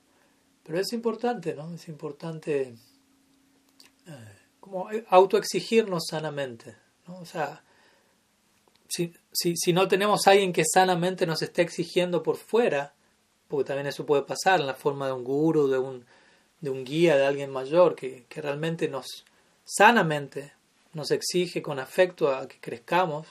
pero 0.63 0.79
es 0.79 0.93
importante, 0.93 1.55
¿no? 1.55 1.73
Es 1.73 1.89
importante 1.89 2.75
eh, 4.07 4.37
como 4.61 4.89
autoexigirnos 5.09 6.05
sanamente, 6.07 6.77
¿no? 7.07 7.19
O 7.19 7.25
sea, 7.25 7.63
si, 8.89 9.13
si, 9.33 9.73
no 9.73 9.87
tenemos 9.89 10.27
alguien 10.27 10.53
que 10.53 10.65
sanamente 10.65 11.27
nos 11.27 11.43
esté 11.43 11.63
exigiendo 11.63 12.23
por 12.23 12.37
fuera, 12.37 12.95
porque 13.49 13.69
también 13.69 13.87
eso 13.87 14.07
puede 14.07 14.23
pasar 14.23 14.61
en 14.61 14.67
la 14.67 14.75
forma 14.75 15.07
de 15.07 15.13
un 15.13 15.25
guru, 15.25 15.69
de 15.69 15.79
un, 15.79 16.05
de 16.61 16.71
un 16.71 16.85
guía, 16.85 17.17
de 17.17 17.27
alguien 17.27 17.51
mayor, 17.51 17.95
que, 17.95 18.25
que 18.29 18.41
realmente 18.41 18.89
nos 18.89 19.25
sanamente 19.65 20.53
nos 20.95 21.11
exige 21.11 21.63
con 21.63 21.79
afecto 21.79 22.35
a 22.35 22.49
que 22.49 22.59
crezcamos, 22.61 23.27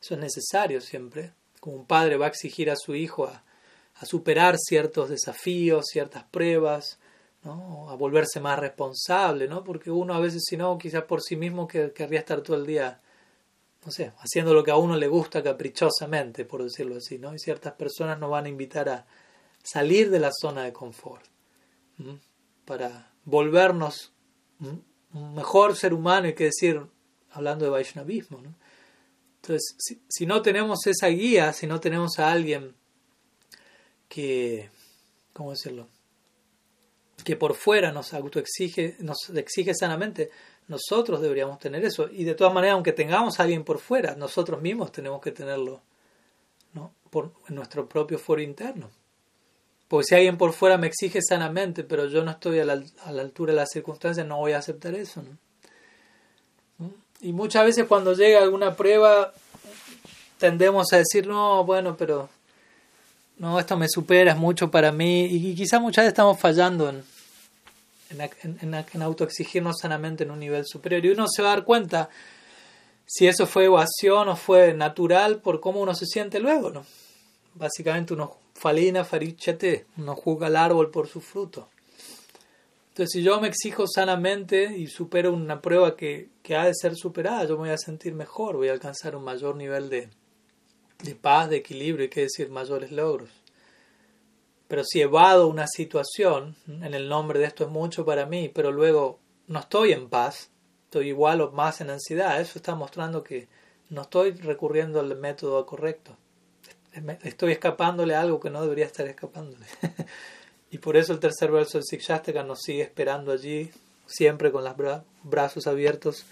eso 0.00 0.14
es 0.14 0.20
necesario 0.20 0.80
siempre. 0.80 1.32
Como 1.60 1.76
un 1.76 1.84
padre 1.84 2.16
va 2.16 2.26
a 2.26 2.28
exigir 2.28 2.70
a 2.70 2.76
su 2.76 2.94
hijo 2.94 3.26
a, 3.26 3.42
a 3.96 4.06
superar 4.06 4.56
ciertos 4.58 5.10
desafíos, 5.10 5.86
ciertas 5.90 6.24
pruebas, 6.24 6.98
¿no? 7.44 7.90
a 7.90 7.94
volverse 7.96 8.40
más 8.40 8.58
responsable, 8.58 9.46
¿no? 9.46 9.62
porque 9.62 9.90
uno 9.90 10.14
a 10.14 10.20
veces 10.20 10.44
si 10.46 10.56
no, 10.56 10.78
quizás 10.78 11.04
por 11.04 11.20
sí 11.22 11.36
mismo 11.36 11.68
que, 11.68 11.92
querría 11.92 12.20
estar 12.20 12.40
todo 12.40 12.56
el 12.56 12.66
día, 12.66 13.00
no 13.84 13.90
sé, 13.90 14.12
haciendo 14.18 14.52
lo 14.52 14.62
que 14.62 14.70
a 14.70 14.76
uno 14.76 14.96
le 14.96 15.08
gusta 15.08 15.42
caprichosamente, 15.42 16.44
por 16.44 16.62
decirlo 16.62 16.96
así, 16.96 17.18
¿no? 17.18 17.34
y 17.34 17.38
ciertas 17.38 17.74
personas 17.74 18.18
nos 18.18 18.30
van 18.30 18.46
a 18.46 18.48
invitar 18.50 18.88
a 18.88 19.06
salir 19.62 20.10
de 20.10 20.20
la 20.20 20.30
zona 20.32 20.64
de 20.64 20.72
confort, 20.72 21.24
para 22.64 23.12
volvernos 23.24 24.12
un 25.12 25.34
mejor 25.34 25.76
ser 25.76 25.92
humano, 25.94 26.28
y 26.28 26.34
que 26.34 26.44
decir, 26.44 26.80
hablando 27.30 27.64
de 27.64 27.70
Vaishnavismo. 27.70 28.40
¿no? 28.40 28.54
Entonces, 29.42 29.74
si, 30.08 30.26
no 30.26 30.42
tenemos 30.42 30.86
esa 30.86 31.08
guía, 31.08 31.52
si 31.52 31.66
no 31.66 31.80
tenemos 31.80 32.18
a 32.18 32.30
alguien 32.30 32.74
que, 34.08 34.70
¿cómo 35.32 35.50
decirlo? 35.50 35.88
Que 37.24 37.36
por 37.36 37.54
fuera 37.54 37.92
nos 37.92 38.12
autoexige, 38.12 38.96
nos 39.00 39.30
exige 39.30 39.74
sanamente, 39.74 40.30
nosotros 40.70 41.20
deberíamos 41.20 41.58
tener 41.58 41.84
eso. 41.84 42.08
Y 42.10 42.22
de 42.22 42.36
todas 42.36 42.54
maneras, 42.54 42.74
aunque 42.74 42.92
tengamos 42.92 43.38
a 43.38 43.42
alguien 43.42 43.64
por 43.64 43.80
fuera, 43.80 44.14
nosotros 44.14 44.62
mismos 44.62 44.92
tenemos 44.92 45.20
que 45.20 45.32
tenerlo 45.32 45.80
¿no? 46.74 46.92
por, 47.10 47.32
en 47.48 47.56
nuestro 47.56 47.88
propio 47.88 48.20
foro 48.20 48.40
interno. 48.40 48.88
Porque 49.88 50.04
si 50.04 50.14
alguien 50.14 50.38
por 50.38 50.52
fuera 50.52 50.78
me 50.78 50.86
exige 50.86 51.20
sanamente, 51.22 51.82
pero 51.82 52.06
yo 52.06 52.24
no 52.24 52.30
estoy 52.30 52.60
a 52.60 52.64
la, 52.64 52.80
a 53.04 53.10
la 53.10 53.22
altura 53.22 53.52
de 53.52 53.56
las 53.56 53.70
circunstancias, 53.70 54.24
no 54.24 54.38
voy 54.38 54.52
a 54.52 54.58
aceptar 54.58 54.94
eso. 54.94 55.24
Y 57.20 57.32
muchas 57.32 57.64
veces 57.64 57.86
cuando 57.86 58.14
llega 58.14 58.40
alguna 58.40 58.76
prueba 58.76 59.34
tendemos 60.38 60.92
a 60.92 60.98
decir, 60.98 61.26
no, 61.26 61.64
bueno, 61.64 61.96
pero 61.96 62.28
no, 63.38 63.58
esto 63.58 63.76
me 63.76 63.88
supera, 63.88 64.30
es 64.30 64.38
mucho 64.38 64.70
para 64.70 64.92
mí. 64.92 65.24
Y 65.24 65.56
quizás 65.56 65.80
muchas 65.80 66.04
veces 66.04 66.12
estamos 66.12 66.38
fallando 66.38 66.88
en, 66.88 67.02
en, 68.10 68.74
en, 68.74 69.02
autoexigirnos 69.02 69.76
sanamente 69.80 70.24
en 70.24 70.30
un 70.30 70.40
nivel 70.40 70.66
superior. 70.66 71.04
Y 71.04 71.10
uno 71.10 71.26
se 71.28 71.42
va 71.42 71.52
a 71.52 71.56
dar 71.56 71.64
cuenta 71.64 72.10
si 73.06 73.26
eso 73.26 73.46
fue 73.46 73.64
evasión 73.64 74.28
o 74.28 74.36
fue 74.36 74.74
natural 74.74 75.40
por 75.40 75.60
cómo 75.60 75.80
uno 75.80 75.94
se 75.94 76.06
siente 76.06 76.40
luego, 76.40 76.70
¿no? 76.70 76.84
Básicamente 77.54 78.14
uno 78.14 78.36
falina, 78.54 79.04
farichete, 79.04 79.86
uno 79.96 80.14
juzga 80.14 80.48
al 80.48 80.56
árbol 80.56 80.90
por 80.90 81.08
su 81.08 81.20
fruto. 81.20 81.68
Entonces, 82.90 83.12
si 83.12 83.22
yo 83.22 83.40
me 83.40 83.48
exijo 83.48 83.86
sanamente 83.86 84.76
y 84.76 84.86
supero 84.86 85.32
una 85.32 85.62
prueba 85.62 85.96
que, 85.96 86.28
que, 86.42 86.56
ha 86.56 86.64
de 86.64 86.74
ser 86.74 86.96
superada, 86.96 87.44
yo 87.44 87.54
me 87.54 87.60
voy 87.60 87.70
a 87.70 87.78
sentir 87.78 88.14
mejor, 88.14 88.56
voy 88.56 88.68
a 88.68 88.72
alcanzar 88.72 89.16
un 89.16 89.24
mayor 89.24 89.56
nivel 89.56 89.88
de, 89.88 90.08
de 91.02 91.14
paz, 91.14 91.48
de 91.48 91.56
equilibrio 91.56 92.04
y 92.04 92.10
qué 92.10 92.22
decir 92.22 92.50
mayores 92.50 92.92
logros. 92.92 93.30
Pero 94.70 94.84
si 94.84 95.00
evado 95.00 95.48
una 95.48 95.66
situación, 95.66 96.54
en 96.68 96.94
el 96.94 97.08
nombre 97.08 97.40
de 97.40 97.46
esto 97.46 97.64
es 97.64 97.70
mucho 97.70 98.04
para 98.04 98.24
mí, 98.24 98.48
pero 98.54 98.70
luego 98.70 99.18
no 99.48 99.58
estoy 99.58 99.90
en 99.90 100.08
paz, 100.08 100.48
estoy 100.84 101.08
igual 101.08 101.40
o 101.40 101.50
más 101.50 101.80
en 101.80 101.90
ansiedad, 101.90 102.40
eso 102.40 102.52
está 102.54 102.76
mostrando 102.76 103.24
que 103.24 103.48
no 103.88 104.02
estoy 104.02 104.30
recurriendo 104.30 105.00
al 105.00 105.16
método 105.16 105.66
correcto. 105.66 106.16
Estoy 107.24 107.50
escapándole 107.50 108.14
algo 108.14 108.38
que 108.38 108.48
no 108.48 108.62
debería 108.62 108.86
estar 108.86 109.06
escapándole. 109.08 109.66
Y 110.72 110.78
por 110.78 110.96
eso 110.96 111.12
el 111.12 111.18
tercer 111.18 111.50
verso 111.50 111.78
del 111.78 111.84
Sikshastaka 111.84 112.44
nos 112.44 112.60
sigue 112.60 112.82
esperando 112.82 113.32
allí, 113.32 113.72
siempre 114.06 114.52
con 114.52 114.62
los 114.62 114.74
brazos 115.24 115.66
abiertos, 115.66 116.24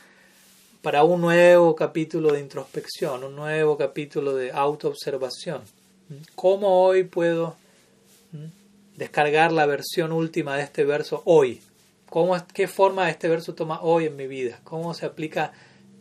para 0.80 1.02
un 1.02 1.20
nuevo 1.20 1.74
capítulo 1.74 2.32
de 2.32 2.38
introspección, 2.38 3.24
un 3.24 3.34
nuevo 3.34 3.76
capítulo 3.76 4.36
de 4.36 4.52
autoobservación. 4.52 5.62
¿Cómo 6.36 6.84
hoy 6.84 7.02
puedo 7.02 7.56
descargar 8.98 9.52
la 9.52 9.64
versión 9.64 10.12
última 10.12 10.56
de 10.56 10.64
este 10.64 10.84
verso 10.84 11.22
hoy? 11.24 11.62
¿Cómo, 12.10 12.36
¿Qué 12.52 12.68
forma 12.68 13.08
este 13.08 13.28
verso 13.28 13.54
toma 13.54 13.80
hoy 13.80 14.06
en 14.06 14.16
mi 14.16 14.26
vida? 14.26 14.60
¿Cómo 14.64 14.92
se 14.92 15.06
aplica 15.06 15.52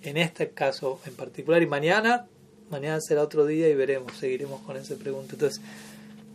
en 0.01 0.17
este 0.17 0.49
caso 0.49 0.99
en 1.05 1.15
particular? 1.15 1.61
Y 1.61 1.67
mañana, 1.67 2.27
mañana 2.69 2.99
será 2.99 3.21
otro 3.21 3.45
día 3.45 3.69
y 3.69 3.75
veremos, 3.75 4.17
seguiremos 4.17 4.61
con 4.61 4.75
esa 4.75 4.95
pregunta. 4.95 5.33
Entonces, 5.33 5.61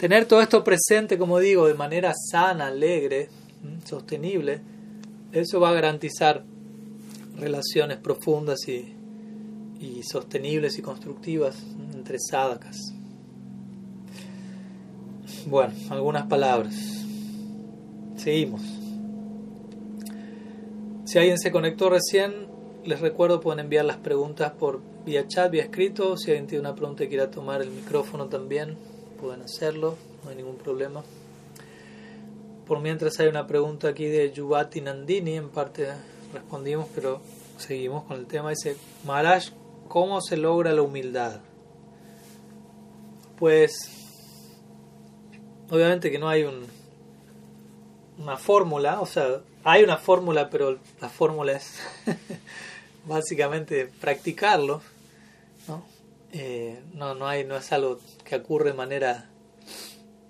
Tener 0.02 0.26
todo 0.26 0.42
esto 0.42 0.64
presente, 0.64 1.16
como 1.16 1.38
digo, 1.38 1.68
de 1.68 1.74
manera 1.74 2.12
sana, 2.12 2.66
alegre, 2.66 3.28
sostenible, 3.84 4.60
eso 5.30 5.60
va 5.60 5.70
a 5.70 5.74
garantizar 5.74 6.44
relaciones 7.38 7.98
profundas 7.98 8.66
y, 8.66 8.96
y 9.78 10.02
sostenibles 10.02 10.76
y 10.76 10.82
constructivas 10.82 11.54
entre 11.94 12.18
sadakas. 12.18 12.78
Bueno, 15.47 15.72
algunas 15.90 16.26
palabras. 16.26 16.74
Seguimos. 18.16 18.62
Si 21.05 21.18
alguien 21.18 21.38
se 21.38 21.51
conectó 21.51 21.90
recién, 21.90 22.47
les 22.84 23.01
recuerdo 23.01 23.40
pueden 23.40 23.61
enviar 23.61 23.84
las 23.84 23.97
preguntas 23.97 24.53
por 24.53 24.80
vía 25.05 25.26
chat, 25.26 25.51
vía 25.51 25.64
escrito. 25.64 26.16
Si 26.16 26.30
alguien 26.30 26.47
tiene 26.47 26.61
una 26.61 26.74
pregunta 26.74 27.05
y 27.05 27.09
quiera 27.09 27.30
tomar 27.30 27.61
el 27.61 27.70
micrófono 27.70 28.26
también, 28.26 28.76
pueden 29.20 29.43
hacerlo, 29.43 29.97
no 30.22 30.30
hay 30.30 30.36
ningún 30.36 30.57
problema. 30.57 31.03
Por 32.66 32.80
mientras 32.80 33.18
hay 33.18 33.26
una 33.26 33.47
pregunta 33.47 33.88
aquí 33.88 34.07
de 34.07 34.30
Yuvati 34.32 34.80
Nandini, 34.80 35.34
en 35.34 35.49
parte 35.49 35.88
respondimos, 36.32 36.86
pero 36.95 37.20
seguimos 37.59 38.05
con 38.05 38.16
el 38.16 38.26
tema. 38.26 38.51
Dice, 38.51 38.76
Maharaj, 39.05 39.47
¿cómo 39.88 40.20
se 40.20 40.36
logra 40.36 40.72
la 40.72 40.82
humildad? 40.82 41.40
Pues, 43.38 44.01
obviamente 45.73 46.11
que 46.11 46.18
no 46.18 46.29
hay 46.29 46.45
un 46.45 46.66
una 48.18 48.37
fórmula, 48.37 49.01
o 49.01 49.07
sea, 49.07 49.41
hay 49.64 49.83
una 49.83 49.97
fórmula, 49.97 50.51
pero 50.51 50.79
la 51.01 51.09
fórmula 51.09 51.53
es 51.53 51.81
básicamente 53.07 53.87
practicarlo, 54.01 54.83
¿no? 55.66 55.85
Eh, 56.33 56.81
no, 56.95 57.14
no, 57.14 57.27
hay, 57.27 57.45
no 57.45 57.57
es 57.57 57.73
algo 57.73 57.99
que 58.25 58.37
ocurre 58.37 58.70
de 58.70 58.77
manera 58.77 59.29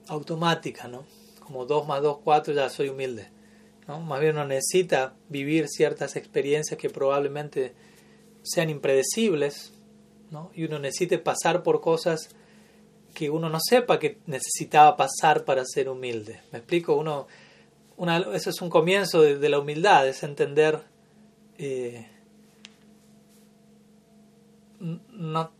automática, 0.09 0.89
¿no? 0.89 1.05
Como 1.41 1.67
2 1.67 1.87
más 1.87 2.03
2, 2.03 2.19
4, 2.25 2.55
ya 2.55 2.69
soy 2.71 2.89
humilde. 2.89 3.29
¿no? 3.87 4.01
Más 4.01 4.21
bien 4.21 4.37
uno 4.37 4.47
necesita 4.47 5.15
vivir 5.29 5.69
ciertas 5.69 6.17
experiencias 6.17 6.79
que 6.79 6.89
probablemente 6.89 7.75
sean 8.43 8.71
impredecibles, 8.71 9.73
¿no? 10.31 10.51
Y 10.55 10.65
uno 10.65 10.79
necesita 10.79 11.23
pasar 11.23 11.63
por 11.63 11.81
cosas 11.81 12.31
que 13.15 13.31
uno 13.31 13.49
no 13.49 13.59
sepa 13.61 13.99
que 13.99 14.19
necesitaba 14.27 14.97
pasar 14.97 15.45
para 15.45 15.65
ser 15.65 15.89
humilde. 15.89 16.41
¿Me 16.51 16.59
explico? 16.59 16.97
Uno, 16.97 17.27
una, 17.97 18.19
eso 18.35 18.51
es 18.51 18.61
un 18.61 18.71
comienzo 18.71 19.23
de, 19.23 19.49
la 19.49 19.59
humildad, 19.59 20.09
es 20.09 20.23
entender 20.23 20.81
eh, 21.59 22.07
no, 24.81 25.51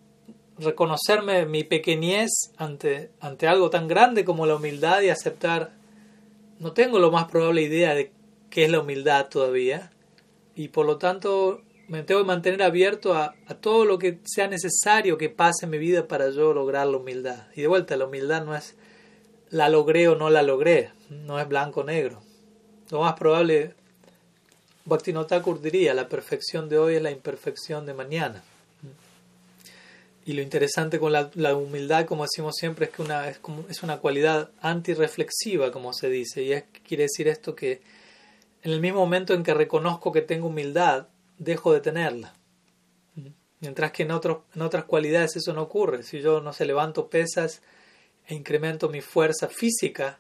reconocerme 0.59 1.47
mi 1.47 1.65
pequeñez 1.65 2.31
ante, 2.57 3.11
ante 3.21 3.47
algo 3.47 3.71
tan 3.71 3.89
grande 3.89 4.25
como 4.25 4.47
la 4.47 4.57
humildad 4.57 5.03
y 5.03 5.11
aceptar, 5.11 5.73
no 6.59 6.73
tengo 6.73 6.99
lo 6.99 7.11
más 7.11 7.27
probable 7.27 7.63
idea 7.63 7.95
de 7.95 8.13
qué 8.51 8.65
es 8.65 8.71
la 8.71 8.81
humildad 8.81 9.29
todavía 9.29 9.93
y 10.55 10.69
por 10.69 10.87
lo 10.87 10.99
tanto 10.99 11.63
me 11.89 12.03
tengo 12.03 12.21
que 12.21 12.27
mantener 12.27 12.63
abierto 12.63 13.15
a, 13.15 13.35
todo 13.61 13.85
lo 13.85 13.99
que 13.99 14.19
sea 14.25 14.49
necesario 14.49 15.19
que 15.19 15.29
pase 15.29 15.67
en 15.67 15.71
mi 15.71 15.79
vida 15.79 16.09
para 16.09 16.31
yo 16.31 16.55
lograr 16.55 16.87
la 16.87 16.97
humildad. 16.97 17.47
Y 17.55 17.63
de 17.63 17.67
vuelta, 17.67 17.97
la 17.97 18.07
humildad 18.07 18.45
no 18.45 18.57
es 18.57 18.75
la 19.51 19.69
logré 19.69 20.09
o 20.09 20.17
no 20.17 20.31
la 20.31 20.43
logré, 20.43 20.91
no 21.11 21.39
es 21.39 21.47
blanco 21.47 21.81
o 21.81 21.85
negro. 21.85 22.23
Lo 22.91 23.01
más 23.01 23.15
probable, 23.15 23.75
Bhaktivinoda 24.87 25.43
diría, 25.63 25.93
la 25.95 26.09
perfección 26.09 26.69
de 26.69 26.79
hoy 26.79 26.95
es 26.95 27.03
la 27.03 27.11
imperfección 27.11 27.85
de 27.85 27.95
mañana. 27.95 28.43
Y 30.25 30.35
lo 30.35 30.43
interesante 30.43 31.01
con 31.01 31.13
la, 31.13 31.57
humildad, 31.57 32.07
como 32.07 32.23
decimos 32.23 32.55
siempre, 32.57 32.87
es 32.87 32.93
que 32.93 33.03
una, 33.03 33.29
es, 33.29 33.39
como, 33.39 33.65
es 33.69 33.83
una 33.83 33.99
cualidad 33.99 34.51
antirreflexiva, 34.61 35.73
como 35.73 35.93
se 35.93 36.09
dice. 36.09 36.43
Y 36.43 36.53
es, 36.53 36.65
quiere 36.87 37.05
decir 37.05 37.29
esto 37.29 37.55
que 37.57 37.83
en 38.63 38.71
el 38.71 38.81
mismo 38.81 39.01
momento 39.01 39.35
en 39.35 39.43
que 39.43 39.53
reconozco 39.53 40.13
que 40.13 40.23
tengo 40.23 40.47
humildad, 40.47 41.09
dejo 41.43 41.73
de 41.73 41.81
tenerla. 41.81 42.35
Mientras 43.61 43.93
que 43.93 44.03
en, 44.03 44.11
otros, 44.11 44.39
en 44.55 44.63
otras 44.63 44.85
cualidades 44.85 45.37
eso 45.37 45.53
no 45.53 45.63
ocurre. 45.63 46.03
Si 46.03 46.21
yo 46.21 46.41
no 46.41 46.53
se 46.53 46.65
levanto 46.65 47.09
pesas 47.09 47.63
e 48.27 48.35
incremento 48.35 48.89
mi 48.89 49.01
fuerza 49.01 49.49
física 49.49 50.19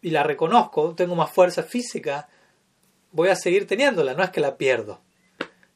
y 0.00 0.10
la 0.10 0.22
reconozco, 0.22 0.94
tengo 0.94 1.14
más 1.14 1.30
fuerza 1.30 1.62
física, 1.62 2.28
voy 3.12 3.28
a 3.28 3.36
seguir 3.36 3.66
teniéndola, 3.66 4.14
no 4.14 4.22
es 4.22 4.30
que 4.30 4.40
la 4.40 4.56
pierdo. 4.56 5.00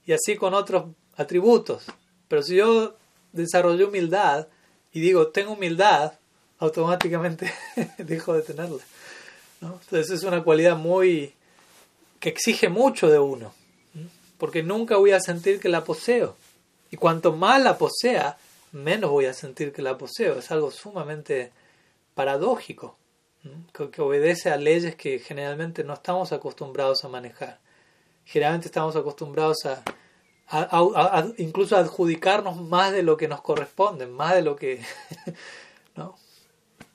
Y 0.07 0.13
así 0.13 0.37
con 0.37 0.55
otros 0.55 0.87
atributos. 1.17 1.85
Pero 2.29 2.43
si 2.43 2.57
yo 2.57 2.97
desarrollé 3.33 3.85
humildad 3.85 4.49
y 4.93 5.01
digo, 5.01 5.29
tengo 5.29 5.53
humildad, 5.53 6.15
automáticamente 6.59 7.53
dejo 7.99 8.35
de 8.35 8.43
tenerla. 8.43 8.83
Entonces 9.61 10.11
es 10.11 10.23
una 10.25 10.43
cualidad 10.43 10.77
muy 10.77 11.35
que 12.19 12.29
exige 12.29 12.69
mucho 12.69 13.11
de 13.11 13.19
uno, 13.19 13.53
porque 14.43 14.65
nunca 14.65 14.97
voy 14.97 15.13
a 15.13 15.21
sentir 15.21 15.61
que 15.61 15.69
la 15.69 15.85
poseo. 15.85 16.35
Y 16.91 16.97
cuanto 16.97 17.33
más 17.33 17.63
la 17.63 17.79
posea, 17.79 18.37
menos 18.73 19.09
voy 19.09 19.27
a 19.27 19.35
sentir 19.35 19.73
que 19.73 19.83
la 19.83 19.97
poseo. 19.97 20.37
Es 20.37 20.51
algo 20.51 20.73
sumamente 20.73 21.53
paradójico, 22.17 22.97
que, 23.73 24.03
obedece 24.03 24.51
a 24.51 24.57
leyes 24.57 24.97
que 24.97 25.21
generalmente 25.21 25.85
no 25.85 25.95
estamos 25.95 26.33
acostumbrados 26.33 27.05
a 27.05 27.09
manejar. 27.09 27.61
Generalmente 28.25 28.67
estamos 28.67 28.97
acostumbrados 28.97 29.59
a, 30.49 31.25
incluso 31.39 31.77
adjudicarnos 31.77 32.61
más 32.61 32.91
de 32.91 33.05
lo 33.05 33.17
que 33.17 33.29
nos 33.29 33.43
corresponde, 33.43 34.09
más 34.09 34.35
de 34.35 34.43
lo 34.43 34.57
que, 34.57 34.83
¿no? 35.95 36.17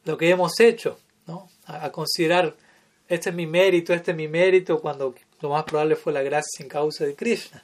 lo 0.03 0.17
que 0.17 0.31
hemos 0.31 0.59
hecho, 0.59 0.99
¿no? 1.25 1.47
a, 1.65 1.93
considerar 1.93 2.57
este 3.07 3.29
es 3.29 3.35
mi 3.37 3.47
mérito, 3.47 3.93
este 3.93 4.11
es 4.11 4.17
mi 4.17 4.27
mérito, 4.27 4.81
cuando 4.81 5.15
lo 5.41 5.49
más 5.49 5.63
probable 5.63 5.95
fue 5.95 6.13
la 6.13 6.21
gracia 6.21 6.49
sin 6.57 6.67
causa 6.67 7.05
de 7.05 7.15
Krishna. 7.15 7.63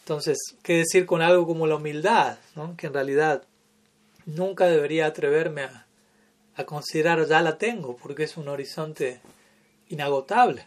Entonces, 0.00 0.38
¿qué 0.62 0.78
decir 0.78 1.06
con 1.06 1.22
algo 1.22 1.46
como 1.46 1.66
la 1.66 1.76
humildad? 1.76 2.38
¿no? 2.56 2.76
Que 2.76 2.88
en 2.88 2.94
realidad 2.94 3.44
nunca 4.26 4.66
debería 4.66 5.06
atreverme 5.06 5.62
a, 5.62 5.86
a 6.56 6.64
considerar 6.64 7.26
ya 7.26 7.40
la 7.40 7.56
tengo, 7.56 7.96
porque 7.96 8.24
es 8.24 8.36
un 8.36 8.48
horizonte 8.48 9.20
inagotable. 9.88 10.66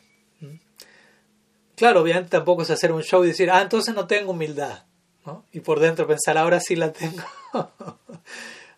Claro, 1.75 2.01
obviamente 2.01 2.29
tampoco 2.29 2.61
es 2.61 2.69
hacer 2.69 2.91
un 2.91 3.03
show 3.03 3.23
y 3.23 3.27
decir, 3.27 3.51
ah, 3.51 3.61
entonces 3.61 3.93
no 3.93 4.07
tengo 4.07 4.31
humildad. 4.31 4.85
¿no? 5.25 5.43
Y 5.51 5.59
por 5.59 5.79
dentro 5.79 6.07
pensar, 6.07 6.37
ahora 6.37 6.59
sí 6.59 6.75
la 6.75 6.93
tengo. 6.93 7.23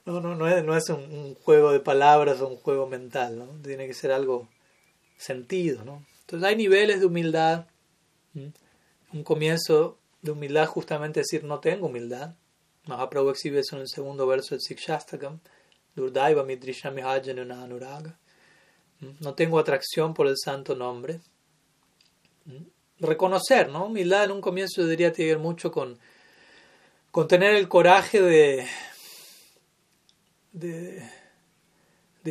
no, 0.06 0.20
no, 0.20 0.36
no 0.36 0.48
es, 0.48 0.64
no 0.64 0.76
es 0.76 0.90
un, 0.90 1.36
juego 1.36 1.72
de 1.72 1.80
palabras 1.80 2.42
o 2.42 2.48
un 2.48 2.58
juego 2.58 2.88
mental, 2.88 3.38
¿no? 3.38 3.46
Tiene 3.64 3.86
que 3.86 3.94
ser 3.94 4.12
algo 4.12 4.48
sentido, 5.18 5.84
¿no? 5.84 6.04
Entonces 6.28 6.48
hay 6.48 6.56
niveles 6.56 7.00
de 7.00 7.06
humildad. 7.06 7.68
Un 9.14 9.24
comienzo 9.24 9.98
de 10.22 10.32
humildad 10.32 10.68
justamente 10.68 11.22
decir, 11.22 11.44
no 11.44 11.60
tengo 11.60 11.88
humildad. 11.88 12.36
Mahaprabhu 12.86 13.30
exhibe 13.30 13.60
eso 13.60 13.76
en 13.76 13.84
el 13.84 13.88
segundo 13.88 14.28
verso 14.28 14.54
del 14.54 14.62
Sikshastakam. 14.62 15.40
Durdaiva 15.96 16.44
midrishami 16.44 17.02
anuraga. 17.02 18.20
No 19.20 19.34
tengo 19.34 19.58
atracción 19.58 20.14
por 20.14 20.28
el 20.28 20.36
santo 20.38 20.76
nombre 20.76 21.22
reconocer, 23.00 23.70
¿no? 23.70 23.86
Humildad 23.86 24.26
en 24.26 24.32
un 24.32 24.42
comienzo 24.42 24.82
yo 24.82 24.88
diría 24.88 25.14
mucho 25.38 25.72
con, 25.72 26.00
con 27.12 27.28
tener 27.28 27.56
el 27.56 27.68
coraje 27.68 28.22
de, 28.22 28.68
de, 30.52 31.10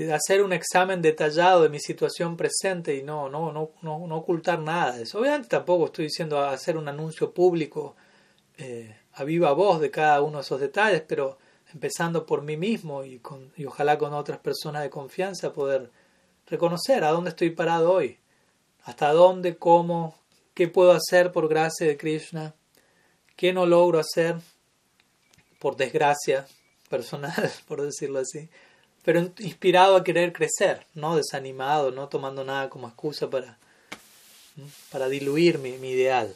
de, 0.04 0.12
hacer 0.12 0.42
un 0.42 0.52
examen 0.52 1.02
detallado 1.02 1.62
de 1.62 1.68
mi 1.68 1.80
situación 1.80 2.36
presente 2.36 2.96
y 2.96 3.02
no, 3.02 3.28
no, 3.28 3.52
no, 3.52 3.70
no, 3.82 4.06
no 4.06 4.16
ocultar 4.16 4.58
nada 4.58 4.96
de 4.96 5.04
eso. 5.04 5.18
Obviamente 5.18 5.48
tampoco 5.48 5.86
estoy 5.86 6.06
diciendo 6.06 6.40
hacer 6.40 6.76
un 6.76 6.88
anuncio 6.88 7.32
público 7.32 7.96
eh, 8.58 8.96
a 9.14 9.24
viva 9.24 9.52
voz 9.52 9.80
de 9.80 9.90
cada 9.90 10.22
uno 10.22 10.38
de 10.38 10.42
esos 10.42 10.60
detalles, 10.60 11.02
pero 11.06 11.38
empezando 11.72 12.26
por 12.26 12.42
mí 12.42 12.56
mismo 12.56 13.04
y, 13.04 13.18
con, 13.18 13.52
y 13.56 13.64
ojalá 13.64 13.98
con 13.98 14.12
otras 14.14 14.38
personas 14.38 14.82
de 14.82 14.90
confianza 14.90 15.52
poder 15.52 15.90
reconocer 16.46 17.04
a 17.04 17.10
dónde 17.10 17.30
estoy 17.30 17.50
parado 17.50 17.92
hoy, 17.92 18.18
hasta 18.84 19.12
dónde, 19.12 19.56
cómo, 19.56 20.14
¿Qué 20.56 20.68
puedo 20.68 20.92
hacer 20.92 21.32
por 21.32 21.48
gracia 21.48 21.86
de 21.86 21.98
Krishna? 21.98 22.54
¿Qué 23.36 23.52
no 23.52 23.66
logro 23.66 23.98
hacer 23.98 24.36
por 25.58 25.76
desgracia 25.76 26.46
personal, 26.88 27.52
por 27.68 27.82
decirlo 27.82 28.20
así? 28.20 28.48
Pero 29.06 29.20
inspirado 29.38 29.94
a 29.94 30.02
querer 30.02 30.32
crecer, 30.32 30.84
no 30.94 31.14
desanimado, 31.14 31.92
no 31.92 32.08
tomando 32.08 32.42
nada 32.42 32.68
como 32.68 32.88
excusa 32.88 33.30
para, 33.30 33.56
para 34.90 35.08
diluir 35.08 35.60
mi, 35.60 35.78
mi 35.78 35.90
ideal. 35.90 36.34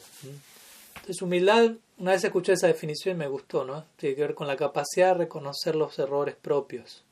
Entonces, 0.94 1.20
humildad, 1.20 1.72
una 1.98 2.12
vez 2.12 2.22
escuché 2.22 2.52
esa 2.52 2.68
definición 2.68 3.16
y 3.16 3.18
me 3.18 3.26
gustó, 3.26 3.64
¿no? 3.64 3.86
Tiene 3.96 4.14
que 4.14 4.22
ver 4.22 4.34
con 4.36 4.46
la 4.46 4.56
capacidad 4.56 5.08
de 5.08 5.24
reconocer 5.24 5.74
los 5.74 5.98
errores 5.98 6.36
propios. 6.40 7.02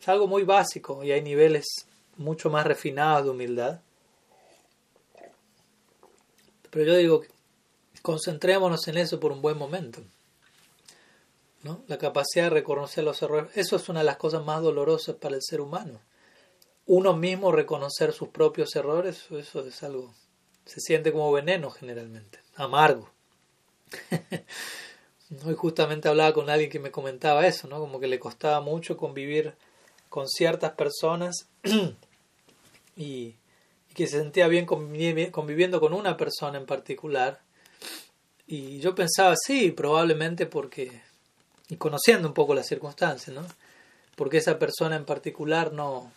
Es 0.00 0.08
algo 0.08 0.26
muy 0.26 0.42
básico 0.42 1.04
y 1.04 1.12
hay 1.12 1.22
niveles 1.22 1.64
mucho 2.16 2.50
más 2.50 2.66
refinados 2.66 3.26
de 3.26 3.30
humildad. 3.30 3.80
Pero 6.70 6.86
yo 6.86 6.96
digo, 6.96 7.22
concentrémonos 8.02 8.88
en 8.88 8.98
eso 8.98 9.20
por 9.20 9.30
un 9.30 9.42
buen 9.42 9.56
momento. 9.56 10.02
¿No? 11.62 11.84
La 11.86 11.98
capacidad 11.98 12.44
de 12.44 12.50
reconocer 12.50 13.04
los 13.04 13.22
errores. 13.22 13.50
Eso 13.56 13.76
es 13.76 13.88
una 13.88 14.00
de 14.00 14.06
las 14.06 14.16
cosas 14.16 14.44
más 14.44 14.62
dolorosas 14.62 15.16
para 15.16 15.36
el 15.36 15.42
ser 15.42 15.60
humano. 15.60 16.00
Uno 16.86 17.16
mismo 17.16 17.52
reconocer 17.52 18.12
sus 18.12 18.28
propios 18.28 18.74
errores, 18.74 19.26
eso 19.30 19.66
es 19.66 19.82
algo, 19.82 20.12
se 20.64 20.80
siente 20.80 21.12
como 21.12 21.30
veneno 21.30 21.70
generalmente, 21.70 22.40
amargo. 22.56 23.10
Hoy 25.44 25.54
justamente 25.54 26.08
hablaba 26.08 26.34
con 26.34 26.50
alguien 26.50 26.70
que 26.70 26.78
me 26.78 26.90
comentaba 26.90 27.46
eso, 27.46 27.68
¿no? 27.68 27.78
Como 27.78 28.00
que 28.00 28.08
le 28.08 28.18
costaba 28.18 28.60
mucho 28.60 28.96
convivir 28.96 29.54
con 30.08 30.28
ciertas 30.28 30.72
personas 30.72 31.48
y, 32.96 33.36
que 33.94 34.06
se 34.06 34.18
sentía 34.18 34.48
bien 34.48 34.66
conviviendo 34.66 35.80
con 35.80 35.94
una 35.94 36.16
persona 36.16 36.58
en 36.58 36.66
particular. 36.66 37.40
Y 38.46 38.80
yo 38.80 38.94
pensaba, 38.94 39.34
sí, 39.36 39.70
probablemente 39.70 40.46
porque, 40.46 41.02
y 41.72 41.76
conociendo 41.76 42.28
un 42.28 42.34
poco 42.34 42.54
las 42.54 42.66
circunstancias, 42.66 43.34
¿no? 43.34 43.46
Porque 44.14 44.36
esa 44.36 44.58
persona 44.58 44.94
en 44.94 45.06
particular 45.06 45.72
no, 45.72 46.12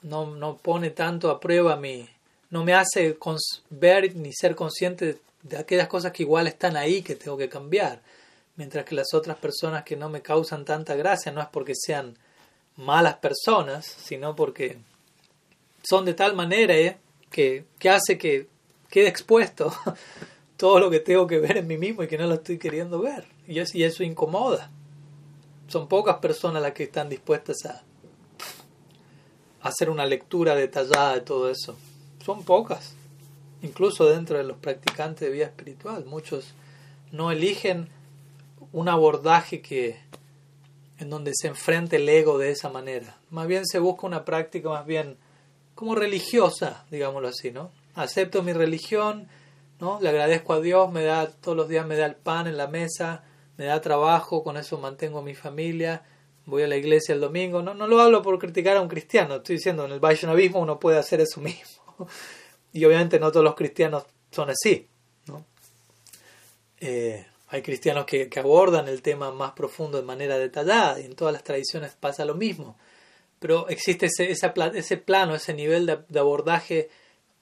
no, 0.00 0.34
no 0.34 0.56
pone 0.56 0.88
tanto 0.88 1.30
a 1.30 1.40
prueba 1.40 1.76
mi, 1.76 2.08
no 2.48 2.64
me 2.64 2.72
hace 2.72 3.18
ver 3.68 4.16
ni 4.16 4.32
ser 4.32 4.54
consciente 4.54 5.20
de 5.42 5.58
aquellas 5.58 5.88
cosas 5.88 6.12
que 6.12 6.22
igual 6.22 6.46
están 6.46 6.78
ahí 6.78 7.02
que 7.02 7.16
tengo 7.16 7.36
que 7.36 7.50
cambiar. 7.50 8.00
Mientras 8.56 8.86
que 8.86 8.94
las 8.94 9.12
otras 9.12 9.36
personas 9.36 9.84
que 9.84 9.94
no 9.94 10.08
me 10.08 10.22
causan 10.22 10.64
tanta 10.64 10.94
gracia 10.94 11.32
no 11.32 11.42
es 11.42 11.48
porque 11.48 11.74
sean 11.74 12.16
malas 12.76 13.16
personas, 13.16 13.84
sino 13.84 14.34
porque 14.34 14.78
son 15.82 16.06
de 16.06 16.14
tal 16.14 16.34
manera 16.34 16.74
¿eh? 16.74 16.96
que, 17.30 17.66
que 17.78 17.90
hace 17.90 18.16
que 18.16 18.46
quede 18.88 19.08
expuesto 19.08 19.70
todo 20.56 20.80
lo 20.80 20.90
que 20.90 21.00
tengo 21.00 21.26
que 21.26 21.40
ver 21.40 21.58
en 21.58 21.66
mí 21.66 21.76
mismo 21.76 22.02
y 22.04 22.08
que 22.08 22.16
no 22.16 22.26
lo 22.26 22.36
estoy 22.36 22.56
queriendo 22.56 22.98
ver. 22.98 23.31
Y, 23.46 23.58
y 23.58 23.82
eso 23.84 24.02
incomoda. 24.02 24.70
Son 25.68 25.88
pocas 25.88 26.16
personas 26.18 26.62
las 26.62 26.72
que 26.72 26.84
están 26.84 27.08
dispuestas 27.08 27.64
a, 27.66 27.82
hacer 29.62 29.88
una 29.90 30.06
lectura 30.06 30.54
detallada 30.54 31.14
de 31.14 31.20
todo 31.20 31.50
eso. 31.50 31.76
Son 32.24 32.44
pocas. 32.44 32.94
Incluso 33.62 34.06
dentro 34.06 34.36
de 34.36 34.44
los 34.44 34.58
practicantes 34.58 35.20
de 35.20 35.32
vida 35.32 35.46
espiritual. 35.46 36.04
Muchos 36.04 36.52
no 37.12 37.30
eligen 37.30 37.88
un 38.72 38.88
abordaje 38.88 39.60
que 39.60 40.00
en 40.98 41.10
donde 41.10 41.32
se 41.34 41.48
enfrente 41.48 41.96
el 41.96 42.08
ego 42.08 42.38
de 42.38 42.50
esa 42.50 42.68
manera. 42.68 43.16
Más 43.30 43.46
bien 43.46 43.66
se 43.66 43.78
busca 43.78 44.06
una 44.06 44.24
práctica 44.24 44.68
más 44.68 44.86
bien 44.86 45.16
como 45.74 45.94
religiosa, 45.94 46.84
digámoslo 46.90 47.28
así, 47.28 47.50
¿no? 47.50 47.70
Acepto 47.94 48.42
mi 48.42 48.52
religión, 48.52 49.28
¿no? 49.80 50.00
Le 50.00 50.08
agradezco 50.08 50.52
a 50.52 50.60
Dios, 50.60 50.92
me 50.92 51.02
da 51.02 51.26
todos 51.28 51.56
los 51.56 51.68
días 51.68 51.86
me 51.86 51.96
da 51.96 52.06
el 52.06 52.14
pan 52.14 52.46
en 52.46 52.56
la 52.56 52.68
mesa, 52.68 53.24
me 53.56 53.66
da 53.66 53.80
trabajo, 53.80 54.42
con 54.42 54.56
eso 54.56 54.78
mantengo 54.78 55.18
a 55.18 55.22
mi 55.22 55.34
familia, 55.34 56.02
voy 56.46 56.62
a 56.62 56.68
la 56.68 56.76
iglesia 56.76 57.14
el 57.14 57.20
domingo. 57.20 57.62
No, 57.62 57.74
no 57.74 57.86
lo 57.86 58.00
hablo 58.00 58.22
por 58.22 58.38
criticar 58.38 58.76
a 58.76 58.80
un 58.80 58.88
cristiano, 58.88 59.36
estoy 59.36 59.56
diciendo, 59.56 59.84
en 59.84 59.92
el 59.92 60.00
Vaishnavismo 60.00 60.60
uno 60.60 60.78
puede 60.78 60.98
hacer 60.98 61.20
eso 61.20 61.40
mismo. 61.42 62.08
Y 62.72 62.84
obviamente 62.84 63.20
no 63.20 63.30
todos 63.30 63.44
los 63.44 63.54
cristianos 63.54 64.04
son 64.30 64.50
así, 64.50 64.88
¿no? 65.26 65.44
Eh, 66.80 67.26
hay 67.52 67.60
cristianos 67.60 68.06
que, 68.06 68.30
abordan 68.36 68.88
el 68.88 69.02
tema 69.02 69.30
más 69.30 69.52
profundo 69.52 69.98
de 69.98 70.04
manera 70.04 70.38
detallada 70.38 70.98
y 70.98 71.04
en 71.04 71.14
todas 71.14 71.34
las 71.34 71.44
tradiciones 71.44 71.94
pasa 72.00 72.24
lo 72.24 72.34
mismo. 72.34 72.78
Pero 73.38 73.68
existe 73.68 74.06
ese, 74.06 74.30
ese, 74.30 74.96
plano, 74.96 75.34
ese 75.34 75.52
nivel 75.52 75.84
de, 75.84 76.18
abordaje 76.18 76.88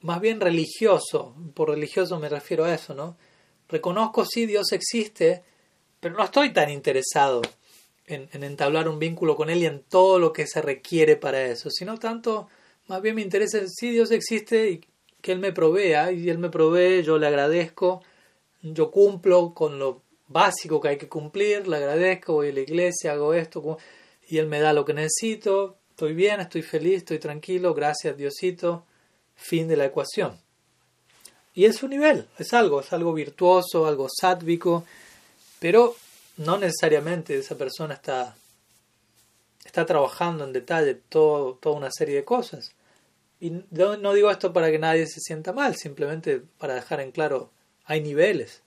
más 0.01 0.19
bien 0.19 0.41
religioso. 0.41 1.33
Por 1.53 1.69
religioso 1.69 2.19
me 2.19 2.27
refiero 2.27 2.65
a 2.65 2.73
eso, 2.73 2.93
¿no? 2.93 3.15
Reconozco 3.69 4.25
sí 4.25 4.45
Dios 4.45 4.73
existe, 4.73 5.43
pero 6.01 6.15
no 6.17 6.25
estoy 6.25 6.51
tan 6.51 6.69
interesado 6.69 7.41
en, 8.07 8.27
en, 8.33 8.43
entablar 8.43 8.89
un 8.89 8.99
vínculo 8.99 9.37
con 9.37 9.49
Él 9.49 9.59
y 9.59 9.67
en 9.67 9.83
todo 9.83 10.19
lo 10.19 10.33
que 10.33 10.45
se 10.45 10.61
requiere 10.61 11.15
para 11.15 11.45
eso, 11.45 11.69
sino 11.69 11.97
tanto, 11.97 12.49
más 12.87 13.01
bien 13.01 13.15
me 13.15 13.21
interesa 13.21 13.59
sí 13.67 13.91
Dios 13.91 14.11
existe 14.11 14.69
y 14.69 14.81
que 15.21 15.31
Él 15.31 15.39
me 15.39 15.53
provea, 15.53 16.11
y 16.11 16.29
Él 16.29 16.39
me 16.39 16.49
provee, 16.49 17.03
yo 17.03 17.17
le 17.17 17.27
agradezco, 17.27 18.01
yo 18.61 18.91
cumplo 18.91 19.53
con 19.53 19.79
lo 19.79 20.01
básico 20.27 20.81
que 20.81 20.89
hay 20.89 20.97
que 20.97 21.07
cumplir, 21.07 21.67
le 21.67 21.77
agradezco, 21.77 22.33
voy 22.33 22.49
a 22.49 22.53
la 22.53 22.61
iglesia, 22.61 23.13
hago 23.13 23.33
esto, 23.33 23.77
y 24.27 24.37
Él 24.37 24.47
me 24.47 24.59
da 24.59 24.73
lo 24.73 24.85
que 24.85 24.93
necesito, 24.93 25.77
estoy 25.89 26.13
bien, 26.13 26.39
estoy 26.39 26.61
feliz, 26.61 26.97
estoy 26.97 27.19
tranquilo, 27.19 27.73
gracias 27.73 28.17
Diosito, 28.17 28.85
fin 29.35 29.67
de 29.67 29.77
la 29.77 29.85
ecuación. 29.85 30.37
Y 31.53 31.65
es 31.65 31.75
su 31.75 31.87
nivel, 31.87 32.27
es 32.37 32.53
algo, 32.53 32.79
es 32.79 32.93
algo 32.93 33.13
virtuoso, 33.13 33.85
algo 33.85 34.07
sátvico, 34.09 34.85
pero 35.61 35.95
no 36.37 36.57
necesariamente 36.57 37.37
esa 37.37 37.55
persona 37.55 37.93
está, 37.93 38.35
está 39.63 39.85
trabajando 39.85 40.43
en 40.43 40.53
detalle 40.53 40.95
todo, 40.95 41.53
toda 41.53 41.75
una 41.75 41.91
serie 41.91 42.15
de 42.15 42.25
cosas. 42.25 42.71
Y 43.39 43.51
no 43.69 44.13
digo 44.13 44.31
esto 44.31 44.51
para 44.53 44.71
que 44.71 44.79
nadie 44.79 45.05
se 45.05 45.19
sienta 45.19 45.53
mal, 45.53 45.75
simplemente 45.75 46.41
para 46.57 46.73
dejar 46.73 46.99
en 46.99 47.11
claro, 47.11 47.51
hay 47.85 48.01
niveles. 48.01 48.63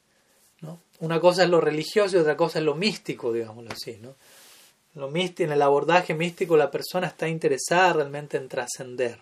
¿no? 0.60 0.80
Una 1.00 1.18
cosa 1.18 1.42
es 1.42 1.50
lo 1.50 1.60
religioso 1.60 2.16
y 2.16 2.20
otra 2.20 2.36
cosa 2.36 2.60
es 2.60 2.64
lo 2.64 2.76
místico, 2.76 3.32
digámoslo 3.32 3.72
así. 3.72 3.98
¿no? 4.00 4.14
Lo 4.94 5.10
místico, 5.10 5.48
en 5.48 5.52
el 5.52 5.62
abordaje 5.62 6.14
místico 6.14 6.56
la 6.56 6.70
persona 6.70 7.08
está 7.08 7.26
interesada 7.26 7.94
realmente 7.94 8.36
en 8.36 8.48
trascender, 8.48 9.18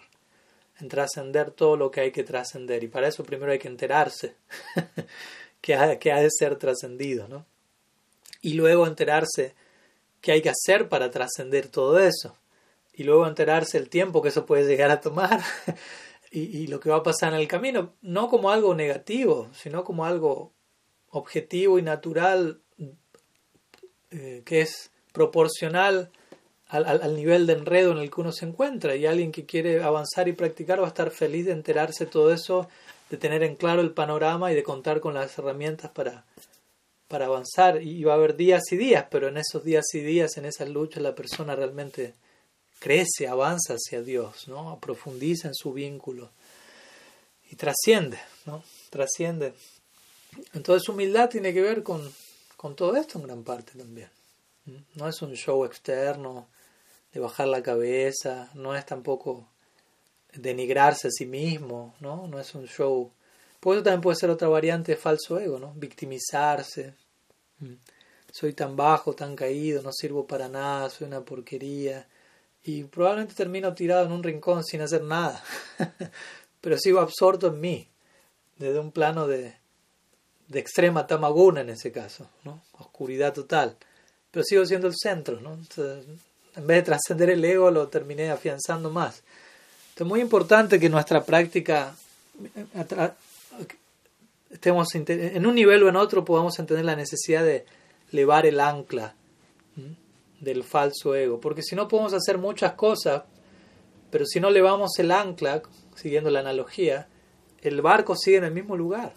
en 0.79 0.89
trascender 0.89 1.53
todo 1.53 1.79
lo 1.79 1.91
que 1.91 2.03
hay 2.03 2.13
que 2.13 2.23
trascender. 2.23 2.85
Y 2.85 2.89
para 2.89 3.09
eso 3.09 3.25
primero 3.25 3.51
hay 3.51 3.59
que 3.59 3.69
enterarse 3.69 4.37
que, 5.63 5.75
ha, 5.75 5.99
que 5.99 6.13
ha 6.13 6.21
de 6.21 6.29
ser 6.31 6.57
trascendido. 6.57 7.29
¿no? 7.29 7.47
Y 8.43 8.55
luego 8.55 8.87
enterarse 8.87 9.55
qué 10.21 10.33
hay 10.33 10.43
que 10.43 10.51
hacer 10.51 10.89
para 10.89 11.11
trascender 11.11 11.69
todo 11.69 11.99
eso. 11.99 12.37
Y 12.93 13.05
luego 13.05 13.27
enterarse 13.27 13.79
el 13.79 13.89
tiempo 13.89 14.21
que 14.21 14.29
eso 14.29 14.45
puede 14.45 14.67
llegar 14.67 14.91
a 14.91 15.01
tomar 15.01 15.43
y, 16.31 16.67
lo 16.67 16.81
que 16.81 16.91
va 16.91 16.97
a 16.97 17.03
pasar 17.03 17.33
en 17.33 17.41
el 17.41 17.49
camino, 17.49 17.95
no 18.03 18.29
como 18.29 18.51
algo 18.51 18.75
negativo, 18.75 19.49
sino 19.55 19.85
como 19.85 20.05
algo 20.05 20.53
objetivo 21.11 21.79
y 21.79 21.83
natural 21.83 22.61
eh, 24.11 24.43
que 24.45 24.63
es 24.63 24.91
proporcional 25.13 26.11
al, 26.69 26.87
al, 26.87 27.17
nivel 27.17 27.47
de 27.47 27.53
enredo 27.55 27.93
en 27.93 27.99
el 27.99 28.11
que 28.11 28.21
uno 28.21 28.33
se 28.33 28.47
encuentra. 28.47 28.97
Y 28.97 29.07
alguien 29.07 29.33
que 29.33 29.47
quiere 29.47 29.83
avanzar 29.83 30.29
y 30.29 30.33
practicar 30.33 30.81
va 30.81 30.87
a 30.87 30.89
estar 30.89 31.11
feliz 31.11 31.47
de 31.47 31.53
enterarse 31.53 32.07
todo 32.07 32.33
eso, 32.33 32.69
de 33.11 33.19
tener 33.19 33.43
en 33.43 33.57
claro 33.57 33.83
el 33.83 33.93
panorama 33.93 34.53
y 34.53 34.55
de 34.55 34.63
contar 34.63 35.01
con 35.01 35.15
las 35.15 35.39
herramientas 35.39 35.91
para, 35.91 36.25
para 37.13 37.27
avanzar 37.27 37.83
y 37.83 38.03
va 38.05 38.15
a 38.15 38.17
haber 38.17 38.37
días 38.37 38.63
y 38.71 38.79
días, 38.79 39.05
pero 39.11 39.29
en 39.29 39.37
esos 39.37 39.63
días 39.63 39.85
y 39.93 40.01
días, 40.01 40.39
en 40.39 40.47
esas 40.47 40.71
luchas, 40.71 41.03
la 41.03 41.15
persona 41.15 41.55
realmente 41.55 42.15
crece, 42.79 43.29
avanza 43.29 43.75
hacia 43.75 44.01
Dios, 44.01 44.49
¿no? 44.49 44.79
profundiza 44.81 45.49
en 45.49 45.55
su 45.55 45.75
vínculo 45.75 46.31
y 47.51 47.57
trasciende, 47.57 48.19
¿no? 48.47 48.65
trasciende. 48.89 49.53
Entonces 50.55 50.89
humildad 50.89 51.29
tiene 51.29 51.53
que 51.53 51.61
ver 51.61 51.83
con, 51.83 52.11
con 52.57 52.75
todo 52.77 52.97
esto 52.97 53.19
en 53.19 53.27
gran 53.27 53.45
parte 53.45 53.77
también. 53.77 54.09
No 54.95 55.07
es 55.07 55.21
un 55.21 55.35
show 55.35 55.67
externo 55.67 56.49
de 57.13 57.21
bajar 57.21 57.47
la 57.49 57.63
cabeza, 57.63 58.49
no 58.55 58.75
es 58.75 58.87
tampoco 58.87 59.47
denigrarse 60.33 61.09
a 61.09 61.11
sí 61.11 61.27
mismo, 61.27 61.95
¿no? 62.01 62.27
No 62.27 62.41
es 62.41 62.55
un 62.55 62.67
show. 62.69 63.13
Por 63.61 63.77
eso 63.77 63.85
también 63.85 64.01
puede 64.01 64.17
ser 64.17 64.31
otra 64.31 64.49
variante 64.49 64.93
de 64.93 64.97
falso 64.97 65.39
ego, 65.39 65.59
¿no? 65.59 65.75
Victimizarse. 65.77 67.02
Soy 68.31 68.53
tan 68.55 68.77
bajo, 68.77 69.15
tan 69.15 69.37
caído, 69.37 69.83
no 69.83 69.93
sirvo 69.93 70.27
para 70.27 70.49
nada, 70.49 70.89
soy 70.91 71.07
una 71.07 71.21
porquería 71.21 72.07
y 72.65 72.85
probablemente 72.85 73.35
termino 73.35 73.75
tirado 73.75 74.07
en 74.07 74.13
un 74.13 74.23
rincón 74.23 74.65
sin 74.65 74.81
hacer 74.81 75.03
nada, 75.03 75.43
pero 76.61 76.79
sigo 76.79 77.01
absorto 77.01 77.49
en 77.49 77.61
mí, 77.61 77.89
desde 78.57 78.79
un 78.79 78.93
plano 78.93 79.27
de, 79.27 79.55
de 80.49 80.59
extrema 80.61 81.07
tamaguna 81.07 81.63
en 81.63 81.71
ese 81.71 81.91
caso, 81.91 82.29
¿no? 82.45 82.63
oscuridad 82.79 83.33
total, 83.33 83.77
pero 84.31 84.45
sigo 84.45 84.65
siendo 84.65 84.87
el 84.87 84.95
centro, 84.97 85.41
¿no? 85.41 85.59
en 86.55 86.67
vez 86.67 86.79
de 86.79 86.83
trascender 86.83 87.31
el 87.31 87.45
ego 87.45 87.71
lo 87.71 87.89
terminé 87.89 88.31
afianzando 88.31 88.91
más. 88.91 89.23
Entonces 89.91 90.01
es 90.01 90.07
muy 90.07 90.21
importante 90.21 90.79
que 90.79 90.89
nuestra 90.89 91.25
práctica 91.25 91.95
estemos 94.53 94.89
en 94.95 95.47
un 95.47 95.55
nivel 95.55 95.83
o 95.83 95.89
en 95.89 95.97
otro 95.97 96.25
podamos 96.25 96.59
entender 96.59 96.85
la 96.85 96.95
necesidad 96.95 97.43
de 97.43 97.65
elevar 98.13 98.47
el 98.47 98.61
ancla 98.61 99.17
del 100.41 100.65
falso 100.65 101.15
ego, 101.15 101.41
porque 101.41 101.63
si 101.63 101.75
no 101.75 101.89
podemos 101.89 102.13
hacer 102.13 102.37
muchas 102.37 102.73
cosas, 102.75 103.23
pero 104.11 104.27
si 104.27 104.41
no 104.41 104.51
levamos 104.51 104.99
el 104.99 105.11
ancla, 105.11 105.63
siguiendo 105.95 106.31
la 106.31 106.41
analogía, 106.41 107.09
el 107.63 107.81
barco 107.81 108.17
sigue 108.17 108.39
en 108.39 108.45
el 108.45 108.53
mismo 108.53 108.77
lugar. 108.77 109.15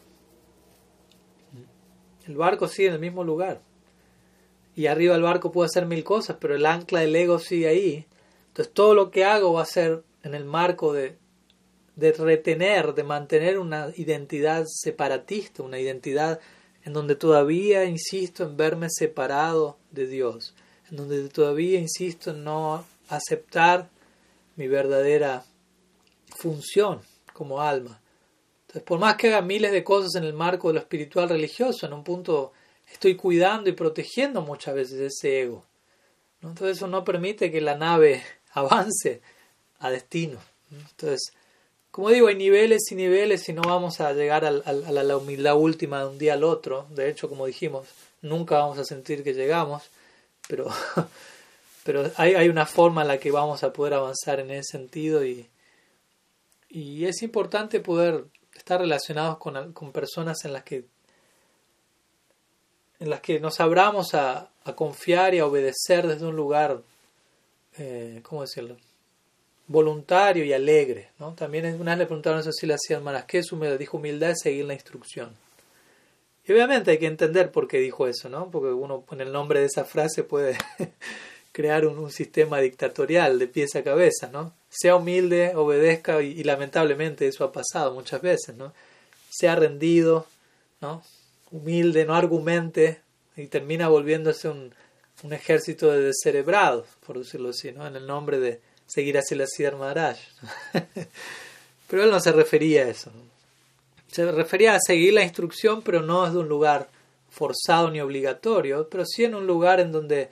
El 2.27 2.37
barco 2.37 2.67
sigue 2.67 2.89
en 2.89 2.93
el 2.95 2.99
mismo 2.99 3.23
lugar. 3.23 3.61
Y 4.75 4.87
arriba 4.87 5.15
el 5.15 5.21
barco 5.21 5.51
puede 5.51 5.67
hacer 5.67 5.85
mil 5.85 6.03
cosas, 6.03 6.37
pero 6.39 6.55
el 6.55 6.65
ancla 6.65 6.99
del 7.01 7.15
ego 7.15 7.39
sigue 7.39 7.67
ahí. 7.67 8.05
Entonces 8.47 8.73
todo 8.73 8.93
lo 8.93 9.11
que 9.11 9.25
hago 9.25 9.53
va 9.53 9.63
a 9.63 9.65
ser 9.65 10.03
en 10.23 10.33
el 10.35 10.45
marco 10.45 10.93
de, 10.93 11.17
de 11.95 12.11
retener, 12.11 12.93
de 12.93 13.03
mantener 13.03 13.59
una 13.59 13.89
identidad 13.95 14.65
separatista, 14.67 15.63
una 15.63 15.79
identidad 15.79 16.39
en 16.83 16.93
donde 16.93 17.15
todavía 17.15 17.85
insisto 17.85 18.43
en 18.43 18.57
verme 18.57 18.87
separado 18.89 19.77
de 19.91 20.07
Dios 20.07 20.53
en 20.89 20.97
donde 20.97 21.29
todavía 21.29 21.79
insisto 21.79 22.31
en 22.31 22.43
no 22.43 22.85
aceptar 23.09 23.89
mi 24.55 24.67
verdadera 24.67 25.45
función 26.35 27.01
como 27.33 27.61
alma. 27.61 28.01
Entonces, 28.61 28.83
por 28.83 28.99
más 28.99 29.15
que 29.15 29.27
haga 29.27 29.41
miles 29.41 29.71
de 29.71 29.83
cosas 29.83 30.15
en 30.15 30.23
el 30.23 30.33
marco 30.33 30.67
de 30.67 30.75
lo 30.75 30.79
espiritual 30.79 31.29
religioso, 31.29 31.85
en 31.85 31.93
un 31.93 32.03
punto 32.03 32.53
estoy 32.91 33.15
cuidando 33.15 33.69
y 33.69 33.73
protegiendo 33.73 34.41
muchas 34.41 34.75
veces 34.75 34.99
ese 34.99 35.41
ego. 35.41 35.65
Entonces 36.41 36.77
eso 36.77 36.87
no 36.87 37.03
permite 37.03 37.51
que 37.51 37.61
la 37.61 37.75
nave 37.75 38.23
avance 38.53 39.21
a 39.79 39.89
destino. 39.89 40.39
Entonces, 40.71 41.33
como 41.95 42.09
digo, 42.09 42.27
hay 42.27 42.35
niveles 42.35 42.91
y 42.91 42.95
niveles 42.95 43.47
y 43.47 43.53
no 43.53 43.61
vamos 43.61 44.01
a 44.01 44.11
llegar 44.11 44.43
a, 44.43 44.51
la 44.51 45.15
humildad 45.15 45.55
última 45.55 46.01
de 46.01 46.07
un 46.07 46.17
día 46.17 46.33
al 46.33 46.43
otro. 46.43 46.87
De 46.89 47.09
hecho, 47.09 47.29
como 47.29 47.45
dijimos, 47.45 47.87
nunca 48.21 48.57
vamos 48.57 48.77
a 48.79 48.83
sentir 48.83 49.23
que 49.23 49.33
llegamos 49.33 49.89
pero, 50.45 50.67
pero 51.85 52.11
hay, 52.17 52.49
una 52.49 52.65
forma 52.65 53.03
en 53.03 53.07
la 53.07 53.17
que 53.17 53.31
vamos 53.31 53.63
a 53.63 53.71
poder 53.71 53.93
avanzar 53.93 54.41
en 54.41 54.51
ese 54.51 54.73
sentido 54.73 55.25
y, 55.25 55.47
y 56.67 57.05
es 57.05 57.21
importante 57.21 57.79
poder 57.79 58.25
estar 58.53 58.81
relacionados 58.81 59.37
con, 59.37 59.71
con, 59.71 59.93
personas 59.93 60.43
en 60.43 60.51
las 60.51 60.63
que 60.63 60.83
en 62.99 63.09
las 63.09 63.21
que 63.21 63.39
nos 63.39 63.61
abramos 63.61 64.13
a, 64.15 64.49
a 64.65 64.75
confiar 64.75 65.33
y 65.33 65.39
a 65.39 65.45
obedecer 65.45 66.05
desde 66.07 66.25
un 66.25 66.35
lugar, 66.35 66.81
eh, 67.77 68.19
¿cómo 68.21 68.41
decirlo? 68.41 68.75
Voluntario 69.67 70.45
y 70.45 70.53
alegre. 70.53 71.09
¿no? 71.19 71.33
También 71.33 71.65
una 71.79 71.91
vez 71.91 71.99
le 71.99 72.05
preguntaron 72.05 72.39
a 72.39 72.51
si 72.51 72.65
le 72.65 72.75
hacían 72.75 73.03
malas, 73.03 73.25
¿qué 73.25 73.39
es 73.39 73.51
humildad? 73.51 73.79
Dijo, 73.79 73.97
humildad 73.97 74.31
es 74.31 74.41
seguir 74.41 74.65
la 74.65 74.73
instrucción. 74.73 75.35
Y 76.47 76.51
obviamente 76.51 76.91
hay 76.91 76.99
que 76.99 77.07
entender 77.07 77.51
por 77.51 77.67
qué 77.67 77.79
dijo 77.79 78.07
eso, 78.07 78.29
¿no? 78.29 78.51
Porque 78.51 78.69
uno 78.69 79.03
en 79.11 79.21
el 79.21 79.31
nombre 79.31 79.59
de 79.59 79.65
esa 79.65 79.83
frase 79.83 80.23
puede 80.23 80.55
crear 81.51 81.87
un, 81.87 82.11
sistema 82.11 82.59
dictatorial 82.59 83.39
de 83.39 83.47
pies 83.47 83.75
a 83.75 83.83
cabeza, 83.83 84.29
¿no? 84.31 84.53
Sea 84.69 84.95
humilde, 84.95 85.55
obedezca, 85.55 86.21
y, 86.21 86.43
lamentablemente 86.43 87.27
eso 87.27 87.43
ha 87.43 87.51
pasado 87.51 87.93
muchas 87.93 88.21
veces, 88.21 88.55
¿no? 88.55 88.73
Sea 89.29 89.55
rendido, 89.55 90.27
¿no? 90.81 91.01
Humilde, 91.49 92.05
no 92.05 92.13
argumente, 92.13 93.01
y 93.35 93.47
termina 93.47 93.87
volviéndose 93.87 94.47
un, 94.49 94.71
un 95.23 95.33
ejército 95.33 95.91
de 95.91 96.01
descerebrados, 96.01 96.87
por 97.05 97.17
decirlo 97.17 97.49
así, 97.49 97.71
¿no? 97.71 97.87
En 97.87 97.95
el 97.95 98.05
nombre 98.05 98.39
de 98.39 98.61
seguir 98.85 99.17
hacia 99.17 99.37
la 99.37 99.47
Siddhar 99.47 99.77
Maharaj. 99.77 100.17
pero 101.87 102.03
él 102.03 102.11
no 102.11 102.19
se 102.19 102.31
refería 102.31 102.83
a 102.83 102.89
eso. 102.89 103.11
Se 104.07 104.31
refería 104.31 104.75
a 104.75 104.79
seguir 104.79 105.13
la 105.13 105.23
instrucción, 105.23 105.81
pero 105.81 106.01
no 106.01 106.25
desde 106.25 106.39
un 106.39 106.47
lugar 106.47 106.89
forzado 107.29 107.91
ni 107.91 107.99
obligatorio, 107.99 108.87
pero 108.89 109.05
sí 109.05 109.25
en 109.25 109.35
un 109.35 109.45
lugar 109.45 109.79
en 109.79 109.91
donde 109.91 110.29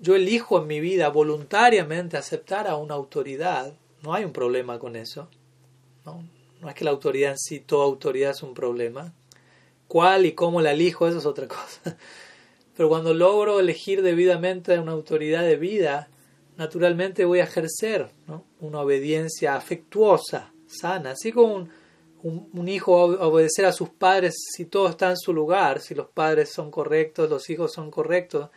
yo 0.00 0.16
elijo 0.16 0.60
en 0.60 0.66
mi 0.66 0.80
vida 0.80 1.08
voluntariamente 1.08 2.16
aceptar 2.16 2.66
a 2.66 2.76
una 2.76 2.94
autoridad. 2.94 3.72
No 4.02 4.14
hay 4.14 4.24
un 4.24 4.32
problema 4.32 4.78
con 4.78 4.96
eso. 4.96 5.28
No, 6.04 6.24
no 6.60 6.68
es 6.68 6.74
que 6.74 6.84
la 6.84 6.90
autoridad 6.90 7.32
en 7.32 7.38
sí, 7.38 7.60
toda 7.60 7.84
autoridad 7.84 8.32
es 8.32 8.42
un 8.42 8.54
problema. 8.54 9.12
¿Cuál 9.86 10.26
y 10.26 10.32
cómo 10.32 10.60
la 10.60 10.72
elijo? 10.72 11.08
Eso 11.08 11.18
es 11.18 11.26
otra 11.26 11.48
cosa. 11.48 11.96
Pero 12.76 12.88
cuando 12.88 13.14
logro 13.14 13.60
elegir 13.60 14.02
debidamente 14.02 14.74
a 14.74 14.80
una 14.80 14.92
autoridad 14.92 15.42
de 15.42 15.56
vida, 15.56 16.08
naturalmente 16.60 17.24
voy 17.24 17.40
a 17.40 17.44
ejercer 17.44 18.10
una 18.60 18.80
obediencia 18.82 19.56
afectuosa, 19.56 20.52
sana, 20.66 21.12
así 21.12 21.32
como 21.32 21.66
un, 22.22 22.68
hijo 22.68 22.92
va 22.92 23.24
a 23.24 23.28
obedecer 23.28 23.64
a 23.64 23.72
sus 23.72 23.88
padres 23.88 24.34
si 24.54 24.66
todo 24.66 24.90
está 24.90 25.08
en 25.08 25.16
su 25.16 25.32
lugar, 25.32 25.80
si 25.80 25.94
los 25.94 26.08
padres 26.08 26.52
son 26.52 26.70
correctos, 26.70 27.30
los 27.30 27.48
hijos 27.48 27.72
son 27.72 27.90
correctos. 27.90 28.50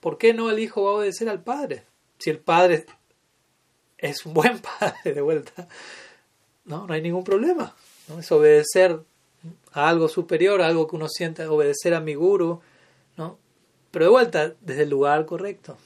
¿Por 0.00 0.18
qué 0.18 0.34
no 0.34 0.50
el 0.50 0.58
hijo 0.58 0.82
va 0.82 0.90
a 0.90 0.94
obedecer 0.96 1.30
al 1.30 1.42
padre? 1.42 1.84
Si 2.18 2.28
el 2.28 2.40
padre 2.40 2.84
es 3.96 4.26
un 4.26 4.34
buen 4.34 4.60
padre 4.78 5.14
de 5.14 5.22
vuelta, 5.22 5.66
no, 6.66 6.86
no 6.86 6.92
hay 6.92 7.00
ningún 7.00 7.24
problema. 7.24 7.74
Es 8.18 8.30
obedecer 8.32 9.00
a 9.72 9.88
algo 9.88 10.08
superior, 10.08 10.60
a 10.60 10.66
algo 10.66 10.86
que 10.86 10.96
uno 10.96 11.08
siente, 11.08 11.46
obedecer 11.46 11.94
a 11.94 12.00
mi 12.00 12.16
guru, 12.16 12.60
¿no? 13.16 13.38
pero 13.90 14.04
de 14.04 14.10
vuelta 14.10 14.54
desde 14.60 14.82
el 14.82 14.90
lugar 14.90 15.24
correcto 15.24 15.78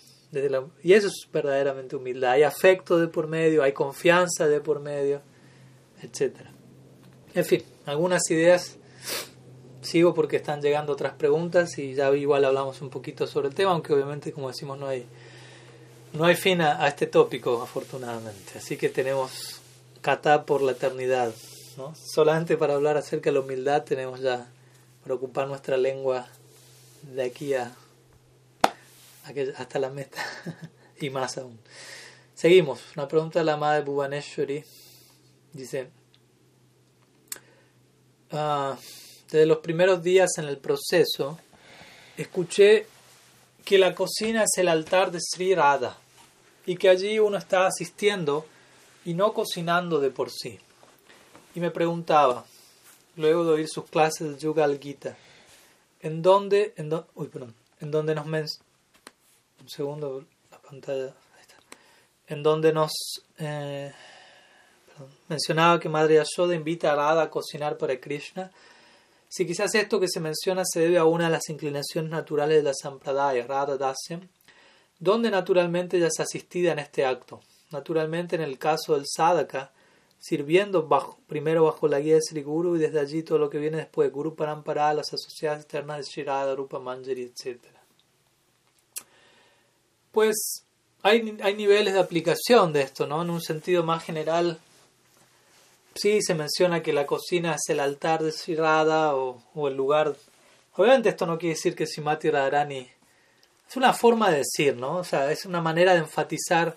y 0.83 0.93
eso 0.93 1.07
es 1.07 1.27
verdaderamente 1.33 1.97
humildad. 1.97 2.33
Hay 2.33 2.43
afecto 2.43 2.99
de 2.99 3.09
por 3.09 3.29
medio, 3.29 3.63
hay 3.63 3.73
confianza 3.73 4.47
de 4.47 4.61
por 4.61 4.81
medio, 4.81 5.23
etc. 6.03 6.37
En 7.35 7.45
fin, 7.45 7.63
algunas 7.87 8.31
ideas. 8.31 8.77
Sigo 9.81 10.13
porque 10.13 10.37
están 10.37 10.61
llegando 10.61 10.93
otras 10.93 11.15
preguntas 11.15 11.79
y 11.79 11.95
ya 11.95 12.15
igual 12.15 12.45
hablamos 12.45 12.83
un 12.83 12.91
poquito 12.91 13.27
sobre 13.27 13.49
el 13.49 13.55
tema, 13.55 13.71
aunque 13.71 13.95
obviamente, 13.95 14.33
como 14.33 14.49
decimos, 14.49 14.77
no 14.77 14.89
hay, 14.89 15.07
no 16.13 16.25
hay 16.25 16.35
fin 16.35 16.61
a, 16.61 16.87
este 16.87 17.07
tópico, 17.07 17.63
afortunadamente. 17.63 18.59
Así 18.59 18.77
que 18.77 18.91
tenemos 18.91 19.63
kata 20.03 20.45
por 20.45 20.63
la 20.63 20.73
eternidad. 20.73 21.33
¿no? 21.79 21.95
Solamente 21.95 22.57
para 22.57 22.75
hablar 22.75 22.97
acerca 22.97 23.31
de 23.31 23.35
la 23.35 23.41
humildad 23.41 23.85
tenemos 23.85 24.21
ya 24.21 24.49
para 25.03 25.15
ocupar 25.15 25.47
nuestra 25.47 25.77
lengua 25.79 26.27
de 27.03 27.23
aquí 27.23 27.55
a 27.55 27.73
hasta 29.57 29.79
la 29.79 29.91
meta 29.91 30.25
y 31.01 31.11
más 31.11 31.39
aún. 31.39 31.59
Seguimos. 32.35 32.81
Una 32.97 33.09
pregunta 33.09 33.41
de 33.41 33.45
la 33.45 33.57
madre 33.57 33.83
Bhuvaneshwari. 33.83 34.65
Dice, 35.53 35.91
ah, 38.31 38.77
desde 39.31 39.47
los 39.47 39.59
primeros 39.59 40.03
días 40.03 40.39
en 40.39 40.45
el 40.45 40.59
proceso, 40.59 41.39
escuché 42.17 42.87
que 43.65 43.79
la 43.79 43.95
cocina 43.95 44.45
es 44.45 44.57
el 44.59 44.69
altar 44.69 45.11
de 45.11 45.19
Sri 45.21 45.55
Radha 45.55 45.97
y 46.65 46.77
que 46.77 46.89
allí 46.89 47.19
uno 47.19 47.39
está 47.39 47.67
asistiendo 47.67 48.47
y 49.05 49.15
no 49.15 49.33
cocinando 49.33 50.01
de 50.01 50.11
por 50.11 50.31
sí. 50.31 50.59
Y 51.55 51.61
me 51.61 51.71
preguntaba, 51.71 52.45
luego 53.17 53.45
de 53.45 53.51
oír 53.53 53.69
sus 53.69 53.87
clases 53.87 54.33
de 54.33 54.39
Yugal 54.39 54.79
Gita, 54.79 55.17
¿en 56.01 56.23
dónde, 56.23 56.73
en, 56.77 56.91
perdón, 56.91 57.55
en 57.81 57.91
dónde 57.91 58.15
nos, 58.15 58.61
un 59.61 59.69
segundo, 59.69 60.25
la 60.51 60.59
pantalla, 60.59 61.15
en 62.27 62.43
donde 62.43 62.73
nos 62.73 62.93
eh, 63.39 63.93
mencionaba 65.29 65.81
que 65.81 65.89
Madre 65.89 66.17
Yashoda 66.17 66.55
invita 66.55 66.93
a 66.93 66.97
Radha 66.97 67.23
a 67.23 67.31
cocinar 67.31 67.79
para 67.79 67.99
Krishna. 67.99 68.51
Si 69.29 69.47
quizás 69.47 69.75
esto 69.75 70.01
que 70.01 70.09
se 70.09 70.21
menciona 70.21 70.63
se 70.65 70.81
debe 70.81 70.99
a 70.99 71.05
una 71.05 71.27
de 71.27 71.33
las 71.33 71.49
inclinaciones 71.49 72.11
naturales 72.11 72.59
de 72.59 72.63
la 72.63 72.75
Sampradaya, 72.75 73.47
Radha 73.47 73.77
Dasyam, 73.77 74.29
donde 74.99 75.31
naturalmente 75.31 75.97
ella 75.97 76.09
es 76.09 76.21
asistida 76.21 76.73
en 76.73 76.79
este 76.79 77.05
acto. 77.05 77.41
Naturalmente, 77.71 78.37
en 78.37 78.43
el 78.43 78.59
caso 78.59 78.95
del 78.95 79.05
Sadaka, 79.07 79.73
sirviendo 80.19 80.89
bajo, 80.89 81.19
primero 81.27 81.65
bajo 81.65 81.87
la 81.87 82.01
guía 82.01 82.15
de 82.15 82.23
Sri 82.23 82.43
Guru 82.43 82.77
y 82.77 82.79
desde 82.79 83.01
allí 83.01 83.23
todo 83.23 83.39
lo 83.39 83.51
que 83.51 83.59
viene 83.59 83.77
después, 83.77 84.11
Guru 84.11 84.35
Parampara, 84.35 84.95
las 84.95 85.13
asociadas 85.13 85.61
externas 85.61 85.99
de 85.99 86.05
Shirada, 86.05 86.55
Rupa 86.55 86.79
Manjari, 86.79 87.23
etc 87.23 87.78
pues 90.13 90.65
hay, 91.03 91.39
hay 91.43 91.55
niveles 91.55 91.95
de 91.95 92.01
aplicación 92.01 92.73
de 92.73 92.83
esto, 92.83 93.07
¿no? 93.07 93.23
En 93.23 93.31
un 93.31 93.41
sentido 93.41 93.83
más 93.83 94.05
general, 94.05 94.59
sí 95.95 96.21
se 96.23 96.35
menciona 96.35 96.83
que 96.83 96.93
la 96.93 97.07
cocina 97.07 97.55
es 97.55 97.69
el 97.69 97.81
altar 97.81 98.23
de 98.23 98.33
Sirada 98.33 99.15
o, 99.15 99.43
o 99.55 99.69
el 99.69 99.77
lugar. 99.77 100.17
Obviamente 100.75 101.09
esto 101.09 101.27
no 101.27 101.39
quiere 101.39 101.55
decir 101.55 101.75
que 101.75 101.87
Simati 101.87 102.31
Radharani. 102.31 102.89
Es 103.69 103.77
una 103.77 103.93
forma 103.93 104.31
de 104.31 104.39
decir, 104.39 104.77
¿no? 104.77 104.97
O 104.97 105.05
sea, 105.05 105.31
es 105.31 105.45
una 105.45 105.61
manera 105.61 105.93
de 105.93 105.99
enfatizar 105.99 106.77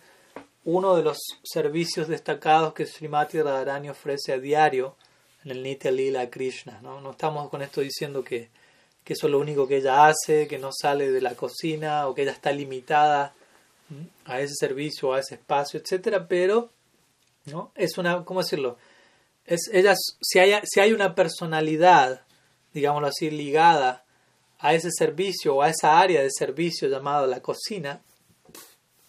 uno 0.64 0.96
de 0.96 1.04
los 1.04 1.18
servicios 1.44 2.08
destacados 2.08 2.74
que 2.74 2.86
Srimati 2.86 3.42
Radharani 3.42 3.90
ofrece 3.90 4.34
a 4.34 4.38
diario 4.38 4.96
en 5.44 5.52
el 5.52 5.64
Nitya 5.64 5.92
Lila 5.92 6.30
Krishna, 6.30 6.80
¿no? 6.82 7.02
No 7.02 7.12
estamos 7.12 7.50
con 7.50 7.62
esto 7.62 7.82
diciendo 7.82 8.24
que 8.24 8.50
que 9.04 9.14
eso 9.14 9.28
es 9.28 9.32
lo 9.32 9.40
único 9.40 9.68
que 9.68 9.78
ella 9.78 10.08
hace, 10.08 10.48
que 10.48 10.60
no 10.60 10.72
sale 10.72 11.12
de 11.12 11.22
la 11.22 11.36
cocina 11.36 12.08
o 12.08 12.14
que 12.14 12.24
ella 12.24 12.32
está 12.32 12.52
limitada 12.52 13.34
a 14.26 14.40
ese 14.40 14.54
servicio, 14.56 15.14
a 15.14 15.20
ese 15.20 15.36
espacio, 15.36 15.80
etcétera, 15.80 16.28
pero 16.28 16.70
¿no? 17.46 17.72
es 17.76 17.98
una, 17.98 18.24
¿cómo 18.24 18.42
decirlo? 18.42 18.78
Es, 19.46 19.70
ella, 19.74 19.96
si, 19.96 20.40
hay, 20.40 20.54
si 20.64 20.80
hay 20.80 20.94
una 20.94 21.14
personalidad, 21.14 22.22
digámoslo 22.74 23.08
así, 23.08 23.30
ligada 23.30 24.06
a 24.60 24.74
ese 24.74 24.90
servicio 24.92 25.56
o 25.56 25.62
a 25.62 25.70
esa 25.70 26.00
área 26.00 26.22
de 26.22 26.30
servicio 26.32 26.88
llamada 26.88 27.28
la 27.28 27.42
cocina, 27.42 28.02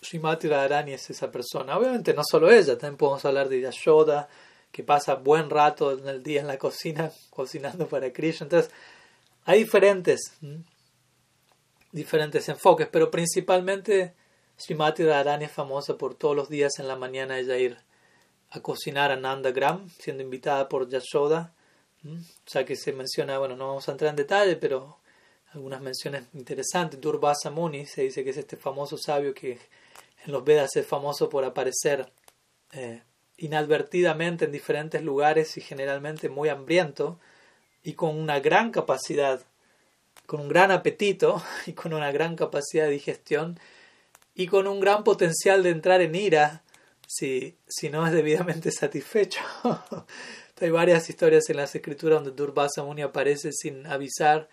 Srimati 0.00 0.48
Radharani 0.48 0.94
es 0.94 1.08
esa 1.10 1.30
persona. 1.30 1.78
Obviamente 1.78 2.12
no 2.12 2.22
solo 2.28 2.50
ella, 2.50 2.76
también 2.76 2.96
podemos 2.96 3.24
hablar 3.24 3.48
de 3.48 3.60
Yashoda, 3.60 4.28
que 4.72 4.82
pasa 4.82 5.14
buen 5.14 5.48
rato 5.48 5.92
en 5.92 6.08
el 6.08 6.22
día 6.22 6.40
en 6.40 6.48
la 6.48 6.58
cocina 6.58 7.12
cocinando 7.30 7.86
para 7.86 8.12
Krishna. 8.12 8.46
Entonces, 8.46 8.72
hay 9.44 9.60
diferentes, 9.60 10.38
diferentes 11.90 12.48
enfoques, 12.48 12.88
pero 12.88 13.10
principalmente 13.10 14.14
Srimati 14.56 15.04
Radharani 15.04 15.46
es 15.46 15.52
famosa 15.52 15.98
por 15.98 16.14
todos 16.14 16.36
los 16.36 16.48
días 16.48 16.78
en 16.78 16.88
la 16.88 16.96
mañana 16.96 17.38
ella 17.38 17.56
ir 17.56 17.78
a 18.50 18.60
cocinar 18.60 19.10
a 19.10 19.16
Nandagram, 19.16 19.88
siendo 19.90 20.22
invitada 20.22 20.68
por 20.68 20.88
Yashoda. 20.88 21.54
O 22.04 22.50
sea 22.50 22.64
que 22.64 22.76
se 22.76 22.92
menciona, 22.92 23.38
bueno, 23.38 23.56
no 23.56 23.68
vamos 23.68 23.88
a 23.88 23.92
entrar 23.92 24.10
en 24.10 24.16
detalle, 24.16 24.56
pero 24.56 24.98
algunas 25.52 25.80
menciones 25.80 26.24
interesantes. 26.34 27.00
Durvasa 27.00 27.50
Muni 27.50 27.86
se 27.86 28.02
dice 28.02 28.24
que 28.24 28.30
es 28.30 28.36
este 28.36 28.56
famoso 28.56 28.96
sabio 28.98 29.34
que 29.34 29.58
en 30.24 30.32
los 30.32 30.44
Vedas 30.44 30.76
es 30.76 30.86
famoso 30.86 31.28
por 31.28 31.44
aparecer 31.44 32.12
eh, 32.72 33.02
inadvertidamente 33.38 34.44
en 34.44 34.52
diferentes 34.52 35.02
lugares 35.02 35.56
y 35.56 35.60
generalmente 35.60 36.28
muy 36.28 36.48
hambriento 36.48 37.18
y 37.82 37.94
con 37.94 38.16
una 38.16 38.40
gran 38.40 38.70
capacidad, 38.70 39.40
con 40.26 40.40
un 40.40 40.48
gran 40.48 40.70
apetito 40.70 41.42
y 41.66 41.72
con 41.72 41.92
una 41.94 42.12
gran 42.12 42.36
capacidad 42.36 42.84
de 42.84 42.92
digestión 42.92 43.58
y 44.34 44.46
con 44.46 44.66
un 44.66 44.80
gran 44.80 45.04
potencial 45.04 45.62
de 45.62 45.70
entrar 45.70 46.00
en 46.00 46.14
ira 46.14 46.62
si, 47.06 47.56
si 47.68 47.90
no 47.90 48.06
es 48.06 48.12
debidamente 48.12 48.70
satisfecho. 48.72 49.40
Hay 50.60 50.70
varias 50.70 51.10
historias 51.10 51.50
en 51.50 51.56
las 51.56 51.74
escrituras 51.74 52.22
donde 52.22 52.30
Durvasa 52.30 52.84
Muni 52.84 53.02
aparece 53.02 53.50
sin 53.50 53.84
avisar 53.84 54.48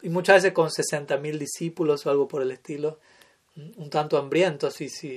y 0.00 0.08
muchas 0.08 0.36
veces 0.36 0.52
con 0.52 0.68
60.000 0.68 1.36
discípulos 1.36 2.06
o 2.06 2.10
algo 2.10 2.28
por 2.28 2.42
el 2.42 2.52
estilo, 2.52 3.00
un 3.56 3.90
tanto 3.90 4.18
hambrientos 4.18 4.80
y 4.80 4.88
si, 4.88 5.08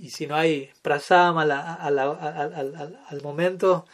y, 0.00 0.08
si 0.10 0.28
no 0.28 0.36
hay 0.36 0.70
prasama 0.80 1.42
al 1.42 3.22
momento 3.22 3.84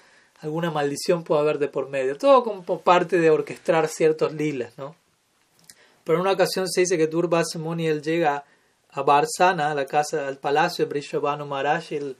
alguna 0.41 0.71
maldición 0.71 1.25
puede 1.25 1.41
haber 1.41 1.59
de 1.59 1.69
por 1.69 1.89
medio. 1.89 2.17
Todo 2.17 2.43
como 2.43 2.81
parte 2.81 3.19
de 3.19 3.31
orquestar 3.31 3.89
ciertos 3.89 4.33
lilas, 4.33 4.77
¿no? 4.79 4.97
Pero 6.05 6.17
en 6.17 6.23
una 6.23 6.33
ocasión 6.33 6.69
se 6.69 6.81
dice 6.81 6.97
que 6.97 7.07
Durvasa 7.07 7.59
Muni 7.59 7.87
él 7.87 8.03
llega 8.03 8.45
a 8.91 9.03
Barsana, 9.03 9.71
a 9.71 9.75
la 9.75 9.87
casa, 9.87 10.27
al 10.27 10.39
palacio 10.39 10.85
de 10.85 10.89
Brishabhanu 10.89 11.47
Maharaj, 11.47 11.93
y 11.93 11.97
él 11.97 12.17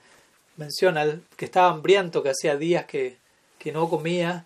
menciona 0.57 1.21
que 1.37 1.47
estaba 1.47 1.71
hambriento, 1.71 2.23
que 2.23 2.31
hacía 2.31 2.57
días 2.57 2.85
que, 2.85 3.17
que 3.59 3.73
no 3.73 3.89
comía 3.89 4.45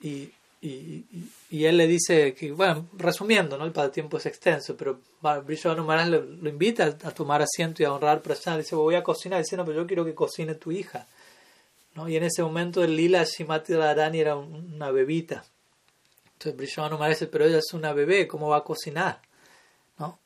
y, 0.00 0.30
y, 0.60 1.04
y, 1.50 1.64
él 1.64 1.76
le 1.76 1.86
dice 1.86 2.34
que, 2.34 2.52
bueno, 2.52 2.86
resumiendo, 2.96 3.58
¿no? 3.58 3.64
el 3.64 3.90
tiempo 3.90 4.16
es 4.16 4.26
extenso, 4.26 4.76
pero 4.76 5.00
Brishvanu 5.44 5.84
Maharaj 5.84 6.08
lo, 6.08 6.20
lo, 6.22 6.48
invita 6.48 6.96
a 7.02 7.10
tomar 7.10 7.42
asiento 7.42 7.82
y 7.82 7.86
a 7.86 7.92
honrar 7.92 8.22
Prasad. 8.22 8.58
Dice, 8.58 8.76
voy 8.76 8.94
a 8.94 9.02
cocinar. 9.02 9.40
Dice, 9.42 9.56
no, 9.56 9.64
pero 9.64 9.82
yo 9.82 9.86
quiero 9.86 10.04
que 10.04 10.14
cocine 10.14 10.54
tu 10.54 10.72
hija. 10.72 11.06
¿No? 11.98 12.08
Y 12.08 12.16
en 12.16 12.22
ese 12.22 12.42
momento 12.42 12.84
el 12.84 12.96
lila 12.96 13.24
Shimati 13.24 13.74
Radharani 13.74 14.20
era 14.20 14.36
una 14.36 14.90
bebita. 14.90 15.44
Entonces 16.34 16.56
Brishvanu 16.56 16.96
Maharaj 16.96 17.16
dice, 17.16 17.26
pero 17.26 17.44
ella 17.44 17.58
es 17.58 17.72
una 17.72 17.92
bebé, 17.92 18.28
¿cómo 18.28 18.48
va 18.48 18.58
a 18.58 18.64
cocinar? 18.64 19.20
¿no? 19.98 20.20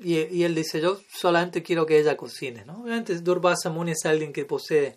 Y, 0.00 0.18
y, 0.20 0.44
él 0.44 0.54
dice, 0.54 0.80
yo 0.80 1.00
solamente 1.12 1.62
quiero 1.62 1.84
que 1.84 1.98
ella 1.98 2.16
cocine. 2.16 2.64
¿no? 2.64 2.82
Obviamente 2.82 3.18
Durvasa 3.18 3.70
Muni 3.70 3.92
es 3.92 4.06
alguien 4.06 4.32
que 4.32 4.44
posee 4.44 4.96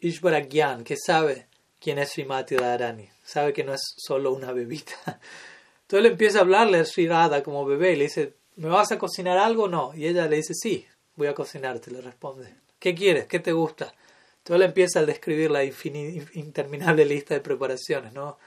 Ishvara 0.00 0.40
Gyan, 0.40 0.84
que 0.84 0.96
sabe 0.98 1.46
quién 1.80 1.98
es 1.98 2.10
Srimati 2.10 2.56
Radharani. 2.56 3.08
Sabe 3.24 3.54
que 3.54 3.64
no 3.64 3.72
es 3.72 3.80
solo 3.96 4.32
una 4.32 4.52
bebita. 4.52 4.92
Entonces 5.06 6.06
él 6.06 6.06
empieza 6.06 6.38
a 6.38 6.42
hablarle 6.42 6.80
a 6.80 6.84
Sri 6.84 7.08
como 7.42 7.64
bebé 7.64 7.92
y 7.92 7.96
le 7.96 8.04
dice, 8.04 8.34
¿me 8.56 8.68
vas 8.68 8.92
a 8.92 8.98
cocinar 8.98 9.38
algo 9.38 9.64
o 9.64 9.68
no? 9.68 9.94
Y 9.94 10.06
ella 10.06 10.28
le 10.28 10.36
dice, 10.36 10.52
sí, 10.54 10.86
voy 11.16 11.28
a 11.28 11.34
cocinarte, 11.34 11.90
le 11.90 12.02
responde. 12.02 12.54
¿Qué 12.78 12.94
quieres? 12.94 13.26
¿Qué 13.26 13.38
te 13.38 13.52
gusta? 13.52 13.94
Entonces 14.42 14.56
él 14.56 14.62
empieza 14.62 15.00
a 15.00 15.06
describir 15.06 15.52
la 15.52 15.62
interminable 15.62 17.04
lista 17.04 17.34
de 17.34 17.40
preparaciones, 17.40 18.12
¿no? 18.12 18.38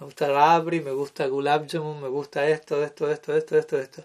Me 0.00 0.06
gusta 0.06 0.28
rabri, 0.28 0.80
me 0.80 0.92
gusta 0.92 1.26
gulab 1.26 1.68
jamun, 1.70 2.00
me 2.00 2.08
gusta 2.08 2.48
esto, 2.48 2.82
esto, 2.82 3.10
esto, 3.10 3.36
esto, 3.36 3.58
esto, 3.58 3.78
esto. 3.78 4.02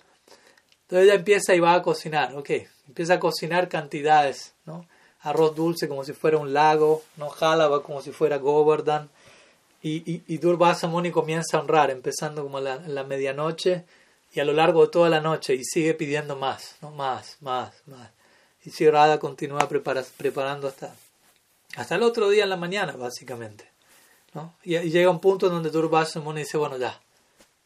Entonces 0.82 1.06
ella 1.06 1.14
empieza 1.16 1.56
y 1.56 1.62
va 1.62 1.74
a 1.74 1.82
cocinar, 1.82 2.36
ok. 2.36 2.50
Empieza 2.90 3.14
a 3.14 3.20
cocinar 3.20 3.70
cantidades, 3.70 4.54
¿no? 4.66 4.86
arroz 5.22 5.56
dulce 5.56 5.88
como 5.88 6.04
si 6.04 6.14
fuera 6.14 6.38
un 6.38 6.54
lago, 6.54 7.04
no 7.16 7.30
jalaba 7.30 7.82
como 7.82 8.02
si 8.02 8.12
fuera 8.12 8.38
Govardhan. 8.38 9.10
Y, 9.82 10.04
y, 10.12 10.24
y 10.28 11.12
comienza 11.12 11.58
a 11.58 11.62
honrar, 11.62 11.92
empezando 11.92 12.44
como 12.44 12.60
la, 12.60 12.78
la 12.88 13.04
medianoche 13.04 13.86
y 14.34 14.40
a 14.42 14.46
lo 14.46 14.52
largo 14.52 14.86
de 14.86 14.92
toda 14.92 15.10
la 15.10 15.22
noche, 15.22 15.56
y 15.56 15.64
sigue 15.64 15.94
pidiendo 15.94 16.36
más, 16.36 16.76
¿no? 16.82 16.92
más, 16.92 17.38
más, 17.42 17.74
más. 17.86 18.10
Y 18.66 18.72
si 18.72 18.90
Radha 18.90 19.18
continúa 19.20 19.70
preparando 19.70 20.68
hasta, 20.68 20.94
hasta 21.76 21.96
el 21.96 22.04
otro 22.04 22.30
día 22.30 22.44
en 22.44 22.50
la 22.50 22.58
mañana, 22.58 22.94
básicamente. 22.94 23.70
¿no? 24.34 24.56
Y, 24.64 24.78
llega 24.78 25.10
un 25.10 25.20
punto 25.20 25.50
donde 25.50 25.70
Durvasa 25.70 26.22
dice, 26.36 26.58
bueno, 26.58 26.78
ya, 26.78 27.00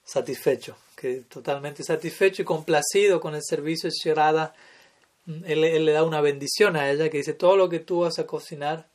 satisfecho, 0.03 0.75
que 0.95 1.21
totalmente 1.29 1.83
satisfecho 1.83 2.41
y 2.41 2.45
complacido 2.45 3.19
con 3.19 3.35
el 3.35 3.41
servicio 3.43 3.89
de 3.89 3.95
Shirada 3.95 4.53
él, 5.45 5.85
le 5.85 5.91
da 5.91 6.03
una 6.03 6.21
bendición 6.21 6.75
a 6.75 6.89
ella 6.89 7.09
que 7.09 7.17
dice, 7.17 7.33
todo 7.33 7.55
lo 7.55 7.69
que 7.69 7.79
tú 7.79 8.01
vas 8.01 8.19
a 8.19 8.25
cocinar 8.25 8.87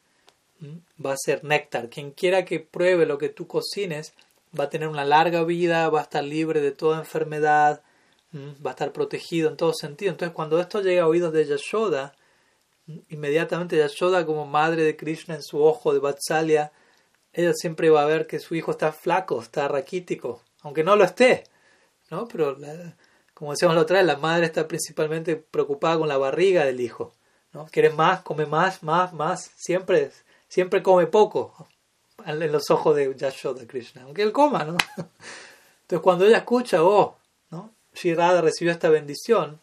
va 1.04 1.12
a 1.12 1.16
ser 1.16 1.44
néctar. 1.44 1.88
Quien 1.88 2.10
quiera 2.12 2.44
que 2.44 2.60
pruebe 2.60 3.06
lo 3.06 3.18
que 3.18 3.28
tú 3.28 3.46
cocines 3.46 4.12
va 4.58 4.64
a 4.64 4.70
tener 4.70 4.88
una 4.88 5.04
larga 5.04 5.44
vida, 5.44 5.88
va 5.88 6.00
a 6.00 6.04
estar 6.04 6.24
libre 6.24 6.60
de 6.60 6.72
toda 6.72 6.98
enfermedad, 6.98 7.82
va 8.34 8.70
a 8.70 8.74
estar 8.74 8.92
protegido 8.92 9.48
en 9.50 9.56
todo 9.56 9.72
sentido. 9.74 10.10
Entonces 10.10 10.34
cuando 10.34 10.60
esto 10.60 10.80
llega 10.80 11.02
a 11.02 11.08
oídos 11.08 11.32
de 11.32 11.46
Yashoda, 11.46 12.14
inmediatamente 13.08 13.76
Yashoda 13.76 14.24
como 14.26 14.46
madre 14.46 14.82
de 14.82 14.96
Krishna 14.96 15.34
en 15.34 15.42
su 15.42 15.62
ojo 15.62 15.92
de 15.92 16.00
Vatsalya, 16.00 16.72
ella 17.32 17.52
siempre 17.54 17.90
va 17.90 18.02
a 18.02 18.06
ver 18.06 18.26
que 18.26 18.38
su 18.38 18.54
hijo 18.54 18.70
está 18.70 18.92
flaco, 18.92 19.40
está 19.42 19.68
raquítico, 19.68 20.42
aunque 20.62 20.84
no 20.84 20.96
lo 20.96 21.04
esté, 21.04 21.44
¿no? 22.10 22.26
Pero 22.28 22.56
como 23.34 23.50
decíamos 23.50 23.76
la 23.76 23.82
otra 23.82 23.98
vez, 23.98 24.06
la 24.06 24.16
madre 24.16 24.46
está 24.46 24.66
principalmente 24.66 25.36
preocupada 25.36 25.98
con 25.98 26.08
la 26.08 26.16
barriga 26.16 26.64
del 26.64 26.80
hijo. 26.80 27.14
¿no? 27.52 27.66
Quiere 27.66 27.90
más, 27.90 28.22
come 28.22 28.46
más, 28.46 28.82
más, 28.82 29.12
más. 29.12 29.50
Siempre, 29.56 30.10
siempre 30.48 30.82
come 30.82 31.06
poco 31.06 31.68
en 32.24 32.50
los 32.50 32.70
ojos 32.70 32.96
de 32.96 33.14
Yashoda 33.14 33.66
Krishna, 33.66 34.02
aunque 34.02 34.22
él 34.22 34.32
coma, 34.32 34.64
¿no? 34.64 34.76
Entonces 35.82 36.02
cuando 36.02 36.24
ella 36.24 36.38
escucha, 36.38 36.82
oh, 36.82 37.18
¿no? 37.50 37.74
Shirada 37.92 38.40
recibió 38.40 38.72
esta 38.72 38.88
bendición, 38.88 39.60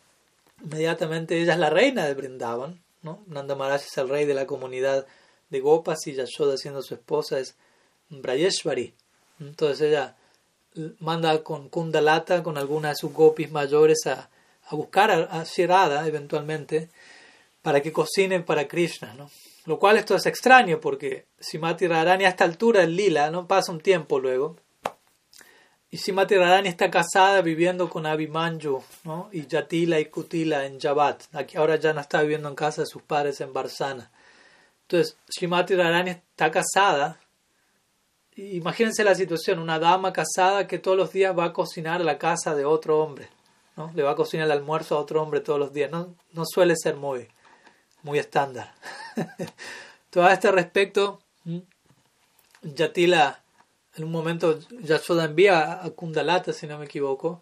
inmediatamente 0.64 1.42
ella 1.42 1.54
es 1.54 1.60
la 1.60 1.70
reina 1.70 2.06
de 2.06 2.14
Brindavan, 2.14 2.83
Nanda 3.28 3.56
Maharaj 3.56 3.82
es 3.86 3.98
el 3.98 4.10
rey 4.10 4.26
de 4.26 4.34
la 4.34 4.48
comunidad 4.48 5.06
de 5.50 5.60
Gopas 5.60 6.08
y 6.08 6.14
Yashoda 6.14 6.58
siendo 6.58 6.82
su 6.82 6.96
esposa 6.96 7.40
es 7.40 7.56
Brayeshwari. 8.10 8.94
Entonces 9.40 9.82
ella 9.90 10.16
manda 11.00 11.44
con 11.44 11.70
Kundalata, 11.70 12.44
con 12.44 12.58
algunas 12.58 12.94
de 12.94 12.96
sus 12.96 13.14
gopis 13.14 13.52
mayores 13.52 14.06
a, 14.08 14.30
a 14.68 14.76
buscar 14.76 15.12
a, 15.12 15.40
a, 15.40 15.44
Shirada 15.44 16.08
eventualmente 16.08 16.90
para 17.62 17.82
que 17.82 17.92
cocinen 17.92 18.44
para 18.44 18.68
Krishna, 18.68 19.14
¿no? 19.14 19.30
Lo 19.66 19.80
cual 19.80 19.98
esto 19.98 20.16
es 20.16 20.26
extraño 20.26 20.82
porque 20.82 21.26
Simati 21.40 21.88
Radharani 21.88 22.26
a 22.26 22.30
esta 22.30 22.44
altura 22.44 22.84
en 22.84 22.96
lila, 22.96 23.32
¿no? 23.32 23.48
Pasa 23.48 23.72
un 23.72 23.80
tiempo 23.80 24.20
luego. 24.20 24.58
Y 25.94 25.98
Simati 25.98 26.36
Radharani 26.36 26.70
está 26.70 26.90
casada 26.90 27.44
viviendo 27.44 27.88
con 27.88 28.08
Abhimanyu, 28.08 28.82
¿no? 29.04 29.30
Y 29.32 29.46
Yatila 29.46 30.00
y 30.00 30.06
Kutila 30.06 30.66
en 30.66 30.80
Jabat. 30.80 31.26
Aquí 31.34 31.56
ahora 31.56 31.76
ya 31.76 31.94
no 31.94 32.02
está 32.02 32.24
viviendo 32.24 32.50
en 32.50 32.56
casa 32.56 32.82
de 32.82 32.88
sus 32.88 33.04
padres 33.04 33.40
en 33.42 33.54
Barsana. 33.54 34.10
Entonces, 34.82 35.16
Simati 35.30 35.76
Radharani 35.76 36.10
está 36.10 36.50
casada 36.50 37.20
Imagínense 38.36 39.04
la 39.04 39.14
situación, 39.14 39.60
una 39.60 39.78
dama 39.78 40.12
casada 40.12 40.66
que 40.66 40.80
todos 40.80 40.98
los 40.98 41.12
días 41.12 41.38
va 41.38 41.46
a 41.46 41.54
cocinar 41.54 42.02
la 42.02 42.18
casa 42.18 42.56
de 42.56 42.66
otro 42.66 43.00
hombre, 43.00 43.30
¿no? 43.76 43.92
Le 43.94 44.02
va 44.02 44.12
a 44.12 44.16
cocinar 44.16 44.48
el 44.48 44.54
almuerzo 44.54 44.98
a 44.98 45.00
otro 45.00 45.22
hombre 45.22 45.42
todos 45.42 45.60
los 45.60 45.74
días. 45.74 45.92
No, 45.92 46.16
no 46.32 46.44
suele 46.44 46.76
ser 46.76 46.96
muy, 46.96 47.28
muy 48.02 48.18
estándar. 48.18 48.74
Todo 50.10 50.26
a 50.26 50.34
este 50.34 50.52
respecto, 50.52 51.20
Yatila, 52.64 53.43
en 53.96 54.04
un 54.04 54.12
momento 54.12 54.60
Yashoda 54.82 55.26
envía 55.26 55.84
a 55.84 55.90
Kundalata, 55.92 56.54
si 56.54 56.68
no 56.68 56.78
me 56.78 56.86
equivoco, 56.86 57.42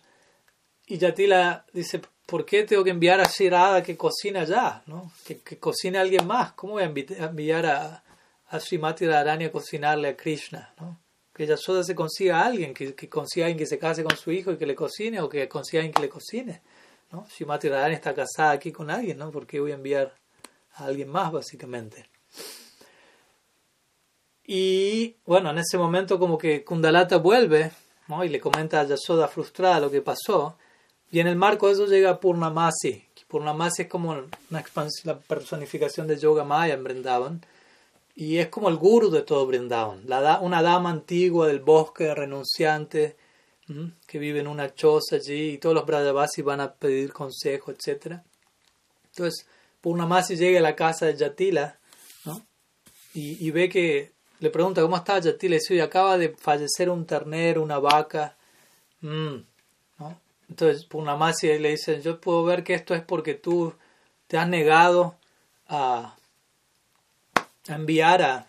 y 0.85 0.97
Yatila 0.97 1.65
dice, 1.71 2.01
¿por 2.25 2.45
qué 2.45 2.63
tengo 2.63 2.83
que 2.83 2.89
enviar 2.89 3.21
a 3.21 3.25
Shirada 3.25 3.81
que 3.81 3.95
cocina 3.95 4.43
ya? 4.43 4.83
¿no? 4.87 5.11
Que, 5.25 5.39
cocine 5.57 5.97
a 5.97 6.01
alguien 6.01 6.27
más. 6.27 6.53
¿Cómo 6.53 6.73
voy 6.73 6.83
a 6.83 6.85
enviar 7.25 7.65
a, 7.65 8.03
a 8.49 8.59
Srimati 8.59 9.05
Radharani 9.05 9.45
a 9.45 9.51
cocinarle 9.51 10.09
a 10.09 10.17
Krishna, 10.17 10.73
¿no? 10.79 10.99
Que 11.33 11.47
Yashoda 11.47 11.83
se 11.83 11.95
consiga 11.95 12.41
a 12.41 12.45
alguien, 12.45 12.73
que, 12.73 12.93
que, 12.93 13.07
consiga 13.07 13.45
a 13.45 13.47
alguien 13.47 13.59
que 13.59 13.65
se 13.65 13.79
case 13.79 14.03
con 14.03 14.17
su 14.17 14.31
hijo 14.31 14.51
y 14.51 14.57
que 14.57 14.65
le 14.65 14.75
cocine, 14.75 15.21
o 15.21 15.29
que 15.29 15.47
consiga 15.47 15.79
a 15.79 15.81
alguien 15.83 15.93
que 15.93 16.01
le 16.01 16.09
cocine, 16.09 16.61
¿no? 17.11 17.25
Srimati 17.29 17.69
Radharani 17.69 17.95
está 17.95 18.13
casada 18.13 18.51
aquí 18.51 18.73
con 18.73 18.91
alguien, 18.91 19.17
¿no? 19.17 19.31
¿Por 19.31 19.47
qué 19.47 19.61
voy 19.61 19.71
a 19.71 19.75
enviar 19.75 20.13
a 20.73 20.85
alguien 20.85 21.07
más, 21.07 21.31
básicamente? 21.31 22.09
Y 24.45 25.15
bueno, 25.25 25.51
en 25.51 25.59
ese 25.59 25.77
momento 25.77 26.19
como 26.19 26.37
que 26.37 26.63
Kundalata 26.63 27.17
vuelve. 27.17 27.71
Y 28.23 28.27
le 28.27 28.41
comenta 28.41 28.81
a 28.81 28.83
Yashoda 28.83 29.29
frustrada 29.29 29.79
lo 29.79 29.89
que 29.89 30.01
pasó, 30.01 30.57
y 31.11 31.21
en 31.21 31.27
el 31.27 31.37
marco 31.37 31.67
de 31.67 31.73
eso 31.73 31.85
llega 31.85 32.19
Purnamasi, 32.19 33.05
Purnamasi 33.27 33.83
es 33.83 33.87
como 33.87 34.11
una 34.11 34.63
la 35.05 35.17
personificación 35.17 36.07
de 36.07 36.19
Yoga 36.19 36.43
Maya 36.43 36.73
en 36.73 36.83
Vrindavan, 36.83 37.45
y 38.13 38.37
es 38.37 38.49
como 38.49 38.67
el 38.67 38.75
guru 38.75 39.09
de 39.09 39.21
todo 39.21 39.47
Brindavan, 39.47 40.03
una 40.41 40.61
dama 40.61 40.89
antigua 40.89 41.47
del 41.47 41.61
bosque 41.61 42.13
renunciante 42.13 43.15
que 44.05 44.19
vive 44.19 44.41
en 44.41 44.47
una 44.47 44.75
choza 44.75 45.15
allí 45.15 45.51
y 45.51 45.57
todos 45.57 45.73
los 45.73 45.85
Brajavasis 45.85 46.43
van 46.43 46.59
a 46.59 46.73
pedir 46.73 47.13
consejo, 47.13 47.71
etc. 47.71 48.17
Entonces, 49.05 49.47
Purnamasi 49.79 50.35
llega 50.35 50.59
a 50.59 50.63
la 50.63 50.75
casa 50.75 51.05
de 51.05 51.15
Yatila 51.15 51.79
y, 53.13 53.49
ve 53.51 53.69
que 53.69 54.11
le 54.41 54.49
pregunta 54.49 54.81
cómo 54.81 54.97
está 54.97 55.19
Yatila 55.19 55.55
y 55.55 55.59
dice, 55.59 55.81
acaba 55.81 56.17
de 56.17 56.29
fallecer 56.29 56.89
un 56.89 57.05
ternero, 57.05 57.61
una 57.61 57.77
vaca. 57.77 58.35
Mm, 59.01 59.35
¿no? 59.99 60.19
Entonces 60.49 60.83
Purnamasi 60.85 61.59
le 61.59 61.69
dice, 61.69 62.01
yo 62.01 62.19
puedo 62.19 62.43
ver 62.43 62.63
que 62.63 62.73
esto 62.73 62.95
es 62.95 63.03
porque 63.03 63.35
tú 63.35 63.73
te 64.25 64.39
has 64.39 64.47
negado 64.47 65.15
a 65.67 66.15
enviar 67.67 68.23
a, 68.23 68.47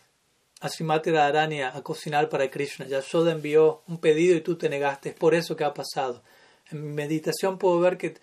a 0.60 0.68
Srimati 0.70 1.10
Radharani 1.10 1.60
a, 1.60 1.82
cocinar 1.82 2.30
para 2.30 2.50
Krishna. 2.50 2.86
Yashoda 2.86 3.32
envió 3.32 3.82
un 3.86 3.98
pedido 3.98 4.34
y 4.34 4.40
tú 4.40 4.56
te 4.56 4.70
negaste. 4.70 5.10
Es 5.10 5.14
por 5.14 5.34
eso 5.34 5.54
que 5.56 5.64
ha 5.64 5.74
pasado. 5.74 6.22
En 6.70 6.82
mi 6.82 6.92
meditación 6.94 7.58
puedo 7.58 7.78
ver 7.80 7.98
que 7.98 8.16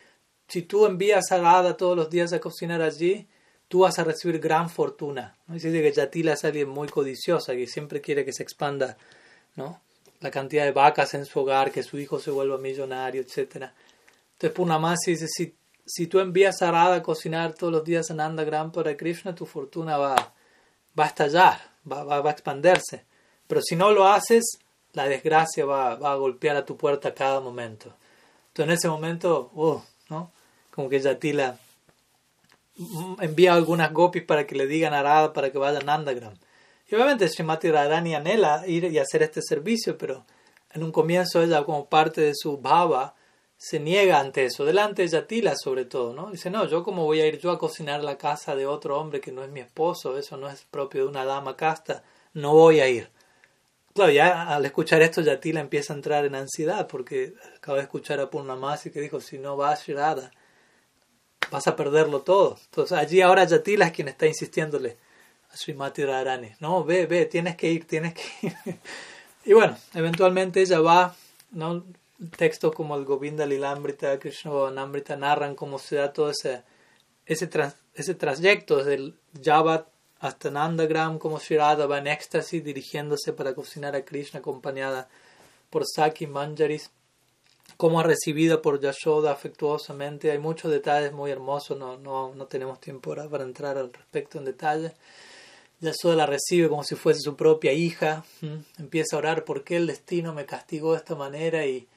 si 0.47 0.63
tú 0.63 0.87
envías 0.87 1.31
a 1.31 1.37
Radha 1.37 1.77
todos 1.77 1.95
los 1.95 2.09
días 2.09 2.33
a 2.33 2.39
cocinar 2.39 2.81
allí, 2.81 3.27
tú 3.69 3.81
vas 3.81 3.97
a 3.99 4.03
recibir 4.03 4.39
gran 4.39 4.69
fortuna. 4.69 5.37
¿no? 5.47 5.53
Dice 5.53 5.71
que 5.71 5.91
Yatila 5.91 6.33
es 6.33 6.43
alguien 6.43 6.67
muy 6.67 6.89
codiciosa, 6.89 7.53
que 7.53 7.67
siempre 7.67 8.01
quiere 8.01 8.25
que 8.25 8.33
se 8.33 8.43
expanda 8.43 8.97
¿no? 9.55 9.79
la 10.19 10.31
cantidad 10.31 10.65
de 10.65 10.71
vacas 10.71 11.13
en 11.13 11.25
su 11.25 11.39
hogar, 11.39 11.71
que 11.71 11.83
su 11.83 11.97
hijo 11.97 12.19
se 12.19 12.31
vuelva 12.31 12.57
millonario, 12.57 13.21
etc. 13.21 13.69
Entonces 14.33 14.51
Purnamasi 14.53 15.11
dice, 15.11 15.27
si, 15.27 15.55
si 15.85 16.07
tú 16.07 16.19
envías 16.19 16.61
a 16.61 16.71
Radha 16.71 16.95
a 16.95 17.03
cocinar 17.03 17.53
todos 17.53 17.71
los 17.71 17.85
días 17.85 18.09
en 18.09 18.19
Andagram 18.19 18.71
para 18.71 18.97
Krishna, 18.97 19.35
tu 19.35 19.45
fortuna 19.45 19.97
va, 19.97 20.33
va 20.99 21.03
a 21.03 21.07
estallar, 21.07 21.59
va, 21.89 22.03
va, 22.03 22.27
a 22.27 22.31
expandirse. 22.31 23.05
Pero 23.47 23.61
si 23.61 23.75
no 23.75 23.91
lo 23.91 24.07
haces, 24.07 24.57
la 24.93 25.07
desgracia 25.07 25.65
va, 25.65 25.95
va, 25.95 26.13
a 26.13 26.15
golpear 26.15 26.55
a 26.57 26.65
tu 26.65 26.75
puerta 26.75 27.09
a 27.09 27.13
cada 27.13 27.39
momento. 27.39 27.93
Entonces 28.47 28.65
en 28.65 28.71
ese 28.71 28.89
momento, 28.89 29.51
uh, 29.53 29.79
¿no? 30.09 30.31
como 30.71 30.89
que 30.89 30.99
Yatila 30.99 31.59
envía 33.21 33.53
algunas 33.53 33.91
gopis 33.93 34.23
para 34.23 34.47
que 34.47 34.55
le 34.55 34.67
digan 34.67 34.93
a 34.93 35.03
Radha 35.03 35.33
para 35.33 35.51
que 35.51 35.57
vaya 35.57 35.79
a 35.79 35.83
Nandagram. 35.83 36.33
Y 36.87 36.95
obviamente 36.95 37.27
Srimati 37.27 37.69
Radharani 37.69 38.15
anhela 38.15 38.63
ir 38.67 38.85
y 38.85 38.97
hacer 38.97 39.21
este 39.23 39.41
servicio, 39.41 39.97
pero 39.97 40.25
en 40.71 40.83
un 40.83 40.91
comienzo 40.91 41.41
ella 41.41 41.63
como 41.63 41.87
parte 41.87 42.21
de 42.21 42.33
su 42.35 42.57
bhava 42.57 43.15
se 43.57 43.79
niega 43.79 44.19
ante 44.19 44.45
eso, 44.45 44.63
delante 44.63 45.01
de 45.01 45.09
Yatila 45.09 45.55
sobre 45.55 45.83
todo, 45.83 46.13
¿no? 46.13 46.31
Dice, 46.31 46.49
no, 46.49 46.65
yo 46.65 46.83
como 46.83 47.03
voy 47.03 47.19
a 47.19 47.27
ir 47.27 47.39
yo 47.39 47.51
a 47.51 47.59
cocinar 47.59 48.03
la 48.03 48.17
casa 48.17 48.55
de 48.55 48.65
otro 48.65 48.97
hombre 48.97 49.19
que 49.19 49.33
no 49.33 49.43
es 49.43 49.49
mi 49.49 49.59
esposo, 49.59 50.17
eso 50.17 50.37
no 50.37 50.47
es 50.49 50.63
propio 50.71 51.03
de 51.03 51.09
una 51.09 51.25
dama 51.25 51.57
casta, 51.57 52.03
no 52.33 52.53
voy 52.53 52.79
a 52.79 52.87
ir. 52.87 53.09
Claro, 53.93 54.11
ya 54.11 54.47
al 54.55 54.65
escuchar 54.65 55.01
esto 55.01 55.21
Yatila 55.21 55.59
empieza 55.59 55.91
a 55.93 55.97
entrar 55.97 56.23
en 56.23 56.35
ansiedad 56.35 56.87
porque 56.87 57.33
acaba 57.57 57.79
de 57.79 57.83
escuchar 57.83 58.21
a 58.21 58.29
Purnamasi 58.29 58.91
que 58.91 59.01
dijo, 59.01 59.19
si 59.19 59.37
no 59.39 59.57
vas 59.57 59.85
Shirada, 59.85 60.31
vas 61.51 61.67
a 61.67 61.75
perderlo 61.75 62.21
todo. 62.21 62.57
Entonces 62.65 62.97
allí 62.97 63.21
ahora 63.21 63.43
Yatila 63.45 63.87
es 63.87 63.91
quien 63.91 64.07
está 64.07 64.27
insistiéndole 64.27 64.97
a 65.51 65.57
Srimati 65.57 66.05
Radharani, 66.05 66.51
no, 66.59 66.83
ve, 66.83 67.05
ve, 67.07 67.25
tienes 67.25 67.55
que 67.55 67.71
ir, 67.71 67.87
tienes 67.87 68.13
que 68.13 68.47
ir. 68.47 68.55
y 69.45 69.53
bueno, 69.53 69.77
eventualmente 69.93 70.61
ella 70.61 70.79
va, 70.79 71.15
¿no? 71.51 71.83
textos 72.35 72.73
como 72.73 72.95
el 72.95 73.05
Govinda 73.05 73.45
Lilambrita, 73.45 74.19
Krishna 74.19 74.51
Bhavanamrita 74.51 75.15
narran 75.15 75.55
cómo 75.55 75.79
se 75.79 75.95
da 75.95 76.11
todo 76.11 76.29
ese, 76.31 76.63
ese, 77.25 77.49
ese 77.93 78.15
trayecto 78.15 78.77
desde 78.77 78.95
el 78.95 79.15
hasta 80.19 80.51
Nandagram, 80.51 81.17
como 81.17 81.39
Shirada 81.39 81.85
va 81.85 81.99
en 81.99 82.07
éxtasis 82.07 82.63
dirigiéndose 82.63 83.31
para 83.31 83.53
cocinar 83.53 83.95
a 83.95 84.03
Krishna 84.03 84.41
acompañada 84.41 85.07
por 85.69 85.85
Saki 85.85 86.27
Manjaris, 86.27 86.91
cómo 87.79 88.01
ha 88.01 88.03
recibido 88.03 88.61
por 88.61 88.81
Yashoda 88.81 89.31
afectuosamente. 89.31 90.31
Hay 90.31 90.37
muchos 90.37 90.69
detalles 90.69 91.13
muy 91.13 91.31
hermosos, 91.31 91.77
no, 91.77 91.97
no, 91.97 92.35
no 92.35 92.45
tenemos 92.47 92.81
tiempo 92.81 93.11
ahora 93.11 93.29
para 93.29 93.45
entrar 93.45 93.77
al 93.77 93.93
respecto 93.93 94.37
en 94.37 94.43
detalle. 94.43 94.91
Yashoda 95.79 96.17
la 96.17 96.25
recibe 96.25 96.67
como 96.67 96.83
si 96.83 96.95
fuese 96.95 97.21
su 97.21 97.37
propia 97.37 97.71
hija, 97.71 98.25
empieza 98.77 99.15
a 99.15 99.19
orar 99.19 99.45
por 99.45 99.63
qué 99.63 99.77
el 99.77 99.87
destino 99.87 100.33
me 100.33 100.45
castigó 100.45 100.91
de 100.91 100.97
esta 100.97 101.15
manera 101.15 101.65
y 101.65 101.87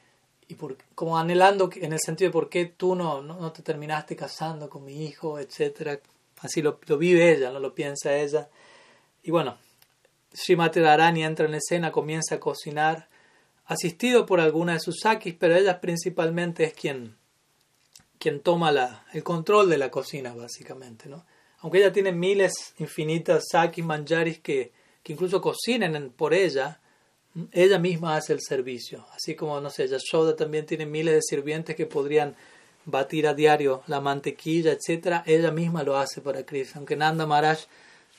y 0.49 0.57
como 0.95 1.19
anhelando 1.19 1.71
en 1.75 1.93
el 1.93 2.01
sentido 2.01 2.29
de 2.29 2.33
por 2.33 2.49
qué 2.49 2.67
tú 2.67 2.95
no, 2.95 3.23
no, 3.23 3.53
te 3.53 3.63
terminaste 3.63 4.17
casando 4.17 4.69
con 4.69 4.85
mi 4.85 5.05
hijo, 5.05 5.39
etcétera. 5.39 5.99
Así 6.41 6.61
lo, 6.61 6.79
lo, 6.87 6.99
vive 6.99 7.33
ella, 7.33 7.51
no 7.51 7.61
lo 7.61 7.75
piensa 7.75 8.15
ella. 8.15 8.49
Y 9.23 9.31
bueno, 9.31 9.57
Srimati 10.35 10.81
Dharani 10.81 11.25
entra 11.25 11.47
en 11.47 11.55
escena, 11.55 11.93
comienza 11.93 12.35
a 12.35 12.41
cocinar, 12.41 13.09
asistido 13.67 14.27
por 14.27 14.41
alguna 14.41 14.75
de 14.75 14.81
sus 14.81 15.01
sakis, 15.01 15.35
pero 15.39 15.57
ella 15.57 15.81
principalmente 15.81 16.65
es 16.65 16.75
quien, 16.75 17.17
quien 18.19 18.41
toma 18.41 18.73
la, 18.73 19.07
el 19.13 19.23
control 19.23 19.71
de 19.71 19.79
la 19.79 19.91
cocina, 19.91 20.35
básicamente. 20.35 21.09
¿no? 21.09 21.25
Aunque 21.61 21.79
ella 21.79 21.93
tiene 21.93 22.13
miles 22.13 22.53
infinitas 22.79 23.45
sakis, 23.51 23.85
manjaris 23.85 24.41
que, 24.41 24.73
que 25.03 25.13
incluso 25.13 25.41
cocinen 25.41 26.11
por 26.11 26.35
ella, 26.35 26.81
ella 27.53 27.79
misma 27.79 28.17
hace 28.17 28.33
el 28.33 28.41
servicio. 28.41 29.07
Así 29.15 29.35
como, 29.35 29.61
no 29.61 29.71
sé, 29.71 29.89
Yashoda 29.89 30.37
también 30.37 30.67
tiene 30.67 30.87
miles 30.87 31.15
de 31.15 31.23
sirvientes 31.23 31.77
que 31.77 31.87
podrían 31.87 32.37
batir 32.85 33.27
a 33.27 33.35
diario 33.35 33.83
la 33.87 34.01
mantequilla, 34.01 34.73
etc. 34.73 35.23
Ella 35.25 35.51
misma 35.51 35.83
lo 35.83 35.97
hace 35.97 36.21
para 36.21 36.45
Krishna. 36.45 36.79
Aunque 36.79 36.97
Nanda 36.97 37.27
Maharaj 37.27 37.61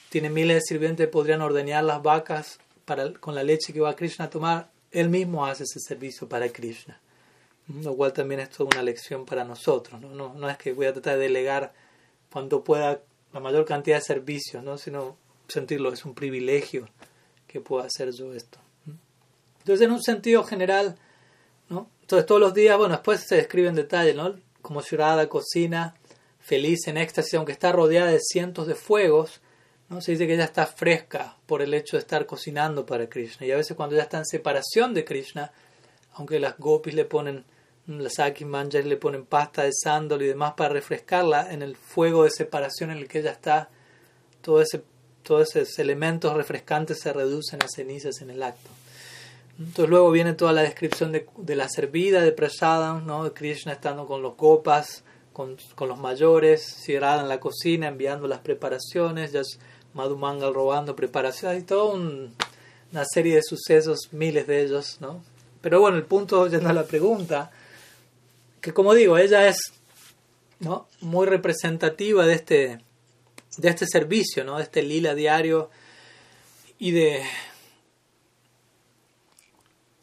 tiene 0.10 0.30
miles 0.30 0.58
de 0.58 0.62
sirvientes 0.62 1.08
que 1.08 1.12
podrían 1.12 1.42
ordeñar 1.42 1.84
las 1.84 2.02
vacas 2.02 2.60
para, 2.86 3.14
con 3.14 3.36
la 3.36 3.44
leche 3.44 3.74
que 3.74 3.80
va 3.80 3.96
Krishna 3.96 4.26
a 4.26 4.30
tomar, 4.30 4.70
él 4.94 5.10
mismo 5.10 5.46
hace 5.46 5.64
ese 5.64 5.80
servicio 5.80 6.30
para 6.30 6.50
Krishna. 6.50 7.00
Lo 7.82 7.96
cual 7.96 8.14
también 8.14 8.42
es 8.42 8.50
toda 8.50 8.70
una 8.74 8.84
lección 8.84 9.26
para 9.26 9.44
nosotros. 9.44 10.00
¿no? 10.02 10.10
No, 10.10 10.34
no 10.34 10.50
es 10.50 10.58
que 10.58 10.74
voy 10.74 10.86
a 10.86 10.94
tratar 10.94 11.18
de 11.18 11.24
delegar 11.24 11.74
cuando 12.32 12.64
pueda 12.64 13.02
la 13.34 13.40
mayor 13.40 13.66
cantidad 13.66 13.98
de 13.98 14.04
servicios, 14.04 14.64
¿no? 14.64 14.78
sino 14.78 15.18
sentirlo, 15.48 15.92
es 15.92 16.06
un 16.06 16.14
privilegio 16.14 16.88
que 17.48 17.62
pueda 17.62 17.86
hacer 17.86 18.12
yo 18.12 18.34
esto. 18.34 18.60
Entonces, 19.60 19.86
en 19.86 19.94
un 19.94 20.02
sentido 20.02 20.44
general. 20.44 20.98
Entonces, 21.70 22.26
todos 22.26 22.42
los 22.42 22.54
días, 22.54 22.78
bueno, 22.78 22.96
después 22.96 23.26
se 23.26 23.36
describe 23.36 23.70
en 23.70 23.76
detalle, 23.76 24.14
¿no? 24.14 24.36
Como 24.62 24.82
ciudadana 24.82 25.28
cocina, 25.30 25.96
feliz, 26.40 26.88
en 26.88 26.98
éxtasis, 26.98 27.36
aunque 27.36 27.54
está 27.54 27.72
rodeada 27.72 28.12
de 28.12 28.20
cientos 28.20 28.68
de 28.68 28.76
fuegos, 28.76 29.40
¿no? 29.90 30.02
Se 30.02 30.14
dice 30.14 30.28
que 30.28 30.34
ella 30.34 30.46
está 30.46 30.66
fresca 30.66 31.38
por 31.46 31.62
el 31.62 31.74
hecho 31.74 31.98
de 31.98 32.02
estar 32.02 32.26
cocinando 32.26 32.86
para 32.86 33.10
Krishna. 33.10 33.46
Y 33.46 33.52
a 33.52 33.58
veces 33.58 33.76
cuando 33.76 33.96
ella 33.96 34.04
está 34.04 34.18
en 34.18 34.26
separación 34.26 34.94
de 34.94 35.06
Krishna, 35.06 35.52
aunque 36.14 36.40
las 36.40 36.58
gopis 36.58 36.94
le 36.94 37.06
ponen, 37.06 37.46
las 37.88 38.20
Aki 38.20 38.46
Manjas 38.46 38.86
le 38.86 38.98
ponen 38.98 39.26
pasta 39.26 39.64
de 39.64 39.72
sándalo 39.74 40.24
y 40.24 40.28
demás 40.28 40.54
para 40.56 40.74
refrescarla, 40.74 41.52
en 41.52 41.62
el 41.62 41.76
fuego 41.76 42.24
de 42.24 42.32
separación 42.32 42.92
en 42.92 42.98
el 42.98 43.08
que 43.08 43.20
ella 43.20 43.32
está, 43.32 43.70
todo 44.42 44.62
ese, 44.62 44.84
todos 45.24 45.56
esos 45.56 45.80
elementos 45.80 46.34
refrescantes 46.34 47.00
se 47.00 47.14
reducen 47.14 47.62
a 47.64 47.68
cenizas 47.68 48.22
en 48.22 48.30
el 48.30 48.44
acto. 48.44 48.70
Entonces 49.60 49.90
luego 49.90 50.10
viene 50.12 50.34
toda 50.34 50.52
la 50.52 50.64
descripción 50.64 51.12
de, 51.12 51.28
de 51.38 51.56
la 51.56 51.70
servida 51.70 52.22
de 52.22 52.32
Prasadam, 52.32 53.06
¿no? 53.06 53.24
de 53.24 53.34
Krishna 53.34 53.74
estando 53.74 54.08
con 54.08 54.22
los 54.22 54.34
copas, 54.36 55.04
con, 55.32 55.58
con 55.76 55.88
los 55.90 56.00
mayores, 56.00 56.64
Sirada 56.64 57.22
en 57.22 57.30
la 57.30 57.40
cocina 57.40 57.88
enviando 57.88 58.28
las 58.28 58.40
preparaciones, 58.40 59.32
ya 59.94 59.98
Madhumangal 59.98 60.54
robando 60.54 60.96
preparaciones, 60.96 61.64
y 61.64 61.66
toda 61.66 61.96
una 61.96 63.06
serie 63.06 63.36
de 63.36 63.44
sucesos, 63.44 64.10
miles 64.12 64.48
de 64.48 64.64
ellos. 64.64 64.98
¿no? 65.00 65.24
Pero 65.62 65.80
bueno, 65.80 65.98
el 65.98 66.06
punto, 66.06 66.48
yendo 66.50 66.70
a 66.70 66.74
la 66.74 66.86
pregunta, 66.86 67.52
que 68.62 68.74
como 68.74 68.94
digo, 68.94 69.18
ella 69.18 69.48
es 69.48 69.58
¿no? 70.60 70.88
muy 71.02 71.28
representativa 71.28 72.26
de 72.26 72.34
este, 72.34 72.80
de 73.58 73.70
este 73.70 73.86
servicio, 73.88 74.44
¿no? 74.44 74.58
de 74.58 74.64
este 74.64 74.84
lila 74.84 75.16
diario 75.16 75.70
y 76.80 76.92
de 76.92 77.24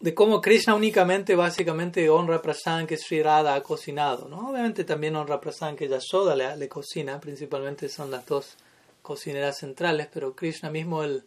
de 0.01 0.15
cómo 0.15 0.41
Krishna 0.41 0.75
únicamente 0.75 1.37
básicamente 1.37 2.09
honra 2.09 2.37
a 2.37 2.43
Prasan 2.43 2.87
que 2.87 2.97
Sri 2.97 3.23
Radha 3.23 3.55
ha 3.55 3.63
cocinado. 3.63 4.29
¿no? 4.29 4.51
Obviamente 4.51 4.85
también 4.85 5.15
honra 5.15 5.37
a 5.37 5.41
Prasan 5.41 5.77
que 5.77 5.89
Yashoda 5.89 6.35
le, 6.35 6.57
le, 6.57 6.69
cocina, 6.69 7.21
principalmente 7.21 7.89
son 7.91 8.11
las 8.11 8.25
dos 8.27 8.57
cocineras 9.03 9.59
centrales, 9.59 10.09
pero 10.13 10.35
Krishna 10.35 10.71
mismo 10.71 11.03
él, 11.03 11.25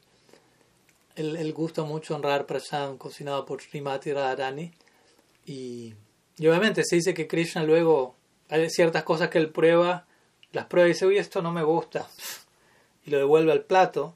él, 1.15 1.53
gusta 1.53 1.83
mucho 1.83 2.15
honrar 2.15 2.45
Prasan 2.45 2.97
cocinado 2.97 3.45
por 3.45 3.61
Srimati 3.61 4.11
Radharani. 4.11 4.71
Y, 5.45 5.93
y, 6.37 6.47
obviamente 6.47 6.83
se 6.83 6.95
dice 6.95 7.13
que 7.13 7.27
Krishna 7.27 7.63
luego 7.63 8.15
hay 8.49 8.69
ciertas 8.69 9.03
cosas 9.03 9.29
que 9.29 9.37
él 9.37 9.49
prueba, 9.49 10.05
las 10.51 10.65
prueba 10.65 10.87
y 10.87 10.93
dice, 10.93 11.05
uy, 11.05 11.17
esto 11.17 11.41
no 11.41 11.51
me 11.51 11.63
gusta, 11.63 12.07
y 13.05 13.11
lo 13.11 13.17
devuelve 13.17 13.51
al 13.51 13.63
plato. 13.63 14.15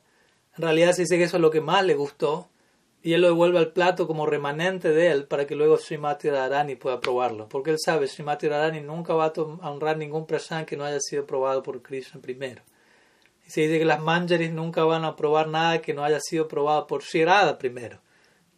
En 0.57 0.63
realidad 0.63 0.93
se 0.93 1.03
dice 1.03 1.17
que 1.17 1.23
eso 1.23 1.37
es 1.37 1.41
lo 1.41 1.51
que 1.51 1.61
más 1.61 1.85
le 1.85 1.95
gustó 1.95 2.49
y 3.03 3.13
él 3.13 3.21
lo 3.21 3.27
devuelve 3.27 3.59
al 3.59 3.71
plato 3.71 4.07
como 4.07 4.25
remanente 4.25 4.89
de 4.91 5.11
él 5.11 5.25
para 5.25 5.45
que 5.47 5.55
luego 5.55 5.77
Srimati 5.77 6.29
Radharani 6.29 6.75
pueda 6.75 6.99
probarlo. 6.99 7.47
Porque 7.47 7.71
él 7.71 7.77
sabe, 7.79 8.07
Srimati 8.07 8.47
Radharani 8.49 8.81
nunca 8.81 9.13
va 9.13 9.27
a 9.27 9.69
honrar 9.69 9.97
ningún 9.97 10.25
prasad 10.25 10.65
que 10.65 10.75
no 10.75 10.83
haya 10.83 10.99
sido 10.99 11.25
probado 11.25 11.63
por 11.63 11.81
Krishna 11.81 12.19
primero. 12.19 12.61
Y 13.47 13.49
se 13.49 13.61
dice 13.61 13.79
que 13.79 13.85
las 13.85 14.01
manjaris 14.01 14.51
nunca 14.51 14.83
van 14.83 15.05
a 15.05 15.15
probar 15.15 15.47
nada 15.47 15.81
que 15.81 15.93
no 15.93 16.03
haya 16.03 16.19
sido 16.19 16.49
probado 16.49 16.85
por 16.85 17.01
Sri 17.01 17.25
primero. 17.57 18.01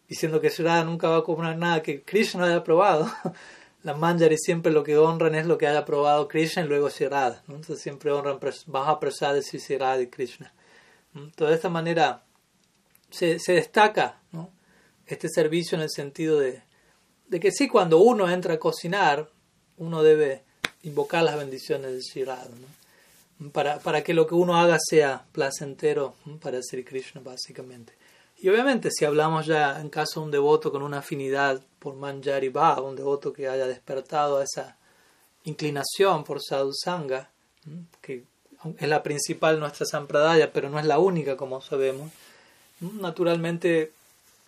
Diciendo 0.08 0.40
que 0.40 0.50
Sri 0.50 0.64
nunca 0.84 1.08
va 1.08 1.18
a 1.18 1.22
comer 1.22 1.56
nada 1.56 1.80
que 1.80 2.02
Krishna 2.02 2.40
no 2.40 2.46
haya 2.46 2.64
probado. 2.64 3.08
las 3.84 3.96
manjaris 3.96 4.40
siempre 4.42 4.72
lo 4.72 4.82
que 4.82 4.98
honran 4.98 5.36
es 5.36 5.46
lo 5.46 5.58
que 5.58 5.68
haya 5.68 5.84
probado 5.84 6.26
Krishna 6.26 6.64
y 6.64 6.66
luego 6.66 6.90
Sri 6.90 7.06
Entonces 7.06 7.80
siempre 7.80 8.10
honran 8.10 8.40
baja 8.66 8.98
prasad 8.98 9.34
de 9.34 9.42
Sri 9.42 9.60
y 10.02 10.06
Krishna. 10.08 10.52
Entonces 11.14 11.48
de 11.48 11.54
esta 11.54 11.68
manera 11.68 12.24
se, 13.10 13.38
se 13.38 13.52
destaca 13.52 14.20
¿no? 14.32 14.50
este 15.06 15.28
servicio 15.28 15.76
en 15.76 15.82
el 15.82 15.90
sentido 15.90 16.40
de, 16.40 16.64
de, 17.28 17.38
que 17.38 17.52
sí, 17.52 17.68
cuando 17.68 17.98
uno 17.98 18.28
entra 18.28 18.54
a 18.54 18.58
cocinar, 18.58 19.30
uno 19.76 20.02
debe 20.02 20.42
invocar 20.82 21.22
las 21.22 21.36
bendiciones 21.36 21.92
del 21.92 22.00
Shirado, 22.00 22.50
¿no? 22.50 22.79
Para, 23.52 23.78
para 23.78 24.02
que 24.02 24.14
lo 24.14 24.26
que 24.26 24.34
uno 24.34 24.56
haga 24.56 24.78
sea 24.78 25.24
placentero 25.32 26.14
para 26.40 26.62
Sri 26.62 26.84
Krishna, 26.84 27.20
básicamente. 27.24 27.94
Y 28.42 28.48
obviamente, 28.48 28.90
si 28.90 29.04
hablamos 29.04 29.46
ya 29.46 29.80
en 29.80 29.90
caso 29.90 30.20
de 30.20 30.24
un 30.26 30.30
devoto 30.30 30.72
con 30.72 30.82
una 30.82 30.98
afinidad 30.98 31.60
por 31.78 31.94
Manjari 31.94 32.48
Bhava, 32.48 32.82
un 32.82 32.96
devoto 32.96 33.32
que 33.32 33.48
haya 33.48 33.66
despertado 33.66 34.40
esa 34.40 34.76
inclinación 35.44 36.24
por 36.24 36.42
Sadhu 36.42 36.72
Sangha, 36.72 37.30
que 38.00 38.24
es 38.78 38.88
la 38.88 39.02
principal 39.02 39.58
nuestra 39.58 39.86
Sampradaya, 39.86 40.52
pero 40.52 40.70
no 40.70 40.78
es 40.78 40.86
la 40.86 40.98
única, 40.98 41.36
como 41.36 41.60
sabemos, 41.60 42.10
naturalmente, 42.80 43.92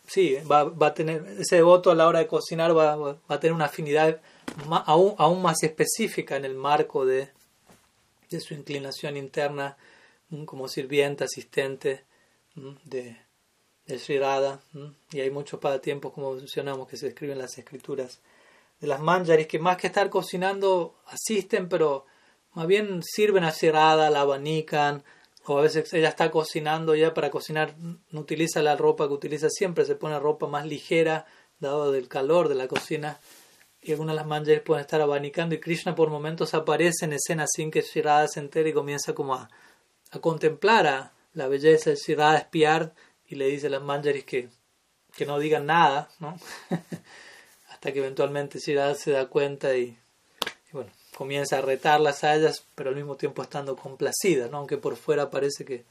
sí, 0.06 0.36
va, 0.50 0.64
va, 0.64 0.88
a 0.88 0.94
tener, 0.94 1.26
ese 1.38 1.56
devoto 1.56 1.90
a 1.90 1.94
la 1.94 2.06
hora 2.06 2.20
de 2.20 2.26
cocinar 2.26 2.76
va, 2.76 2.96
va 2.96 3.16
a 3.28 3.40
tener 3.40 3.54
una 3.54 3.66
afinidad 3.66 4.20
aún, 4.86 5.14
aún, 5.18 5.42
más 5.42 5.62
específica 5.62 6.36
en 6.36 6.44
el 6.44 6.54
marco 6.54 7.04
de, 7.06 7.28
de 8.32 8.40
su 8.40 8.54
inclinación 8.54 9.16
interna 9.16 9.76
como 10.46 10.68
sirviente, 10.68 11.24
asistente 11.24 12.04
de, 12.84 13.16
de 13.86 13.98
Sri 13.98 14.20
Y 15.12 15.20
hay 15.20 15.30
muchos 15.30 15.60
tiempos 15.80 16.12
como 16.12 16.34
mencionamos, 16.34 16.88
que 16.88 16.96
se 16.96 17.06
describen 17.06 17.36
en 17.36 17.42
las 17.42 17.58
escrituras 17.58 18.20
de 18.80 18.86
las 18.86 19.00
manjaris, 19.00 19.46
que 19.46 19.58
más 19.58 19.76
que 19.76 19.86
estar 19.86 20.10
cocinando, 20.10 20.96
asisten, 21.06 21.68
pero 21.68 22.06
más 22.54 22.66
bien 22.66 23.02
sirven 23.02 23.44
a 23.44 23.52
cerrada, 23.52 24.10
la 24.10 24.22
abanican, 24.22 25.04
o 25.44 25.58
a 25.58 25.62
veces 25.62 25.92
ella 25.92 26.08
está 26.08 26.30
cocinando 26.30 26.94
ya 26.94 27.14
para 27.14 27.30
cocinar, 27.30 27.74
no 27.78 28.20
utiliza 28.20 28.62
la 28.62 28.76
ropa 28.76 29.06
que 29.08 29.14
utiliza 29.14 29.48
siempre, 29.50 29.84
se 29.84 29.94
pone 29.94 30.18
ropa 30.18 30.46
más 30.46 30.66
ligera, 30.66 31.26
dado 31.58 31.92
del 31.92 32.08
calor 32.08 32.48
de 32.48 32.56
la 32.56 32.68
cocina, 32.68 33.20
y 33.82 33.92
algunas 33.92 34.14
de 34.14 34.16
las 34.16 34.26
manjaris 34.26 34.62
pueden 34.62 34.82
estar 34.82 35.00
abanicando, 35.00 35.54
y 35.54 35.60
Krishna 35.60 35.94
por 35.94 36.08
momentos 36.08 36.54
aparece 36.54 37.04
en 37.04 37.14
escena 37.14 37.46
sin 37.48 37.70
que 37.70 37.82
Shirada 37.82 38.28
se 38.28 38.40
entere 38.40 38.70
y 38.70 38.72
comienza 38.72 39.12
como 39.14 39.34
a, 39.34 39.50
a 40.10 40.18
contemplar 40.20 41.10
la 41.34 41.48
belleza 41.48 41.90
de 41.90 41.96
Shirada, 41.96 42.38
espiar, 42.38 42.94
y 43.26 43.34
le 43.34 43.46
dice 43.46 43.66
a 43.66 43.70
las 43.70 43.82
manjaris 43.82 44.24
que, 44.24 44.48
que 45.16 45.26
no 45.26 45.38
digan 45.38 45.66
nada, 45.66 46.10
¿no? 46.20 46.38
hasta 47.70 47.92
que 47.92 47.98
eventualmente 47.98 48.60
Shirada 48.60 48.94
se 48.94 49.10
da 49.10 49.26
cuenta 49.26 49.76
y 49.76 49.98
bueno, 50.72 50.90
comienza 51.16 51.58
a 51.58 51.62
retarlas 51.62 52.24
a 52.24 52.34
ellas, 52.34 52.66
pero 52.74 52.90
al 52.90 52.96
mismo 52.96 53.16
tiempo 53.16 53.42
estando 53.42 53.76
complacida, 53.76 54.48
¿no? 54.48 54.58
aunque 54.58 54.78
por 54.78 54.96
fuera 54.96 55.30
parece 55.30 55.64
que, 55.64 55.84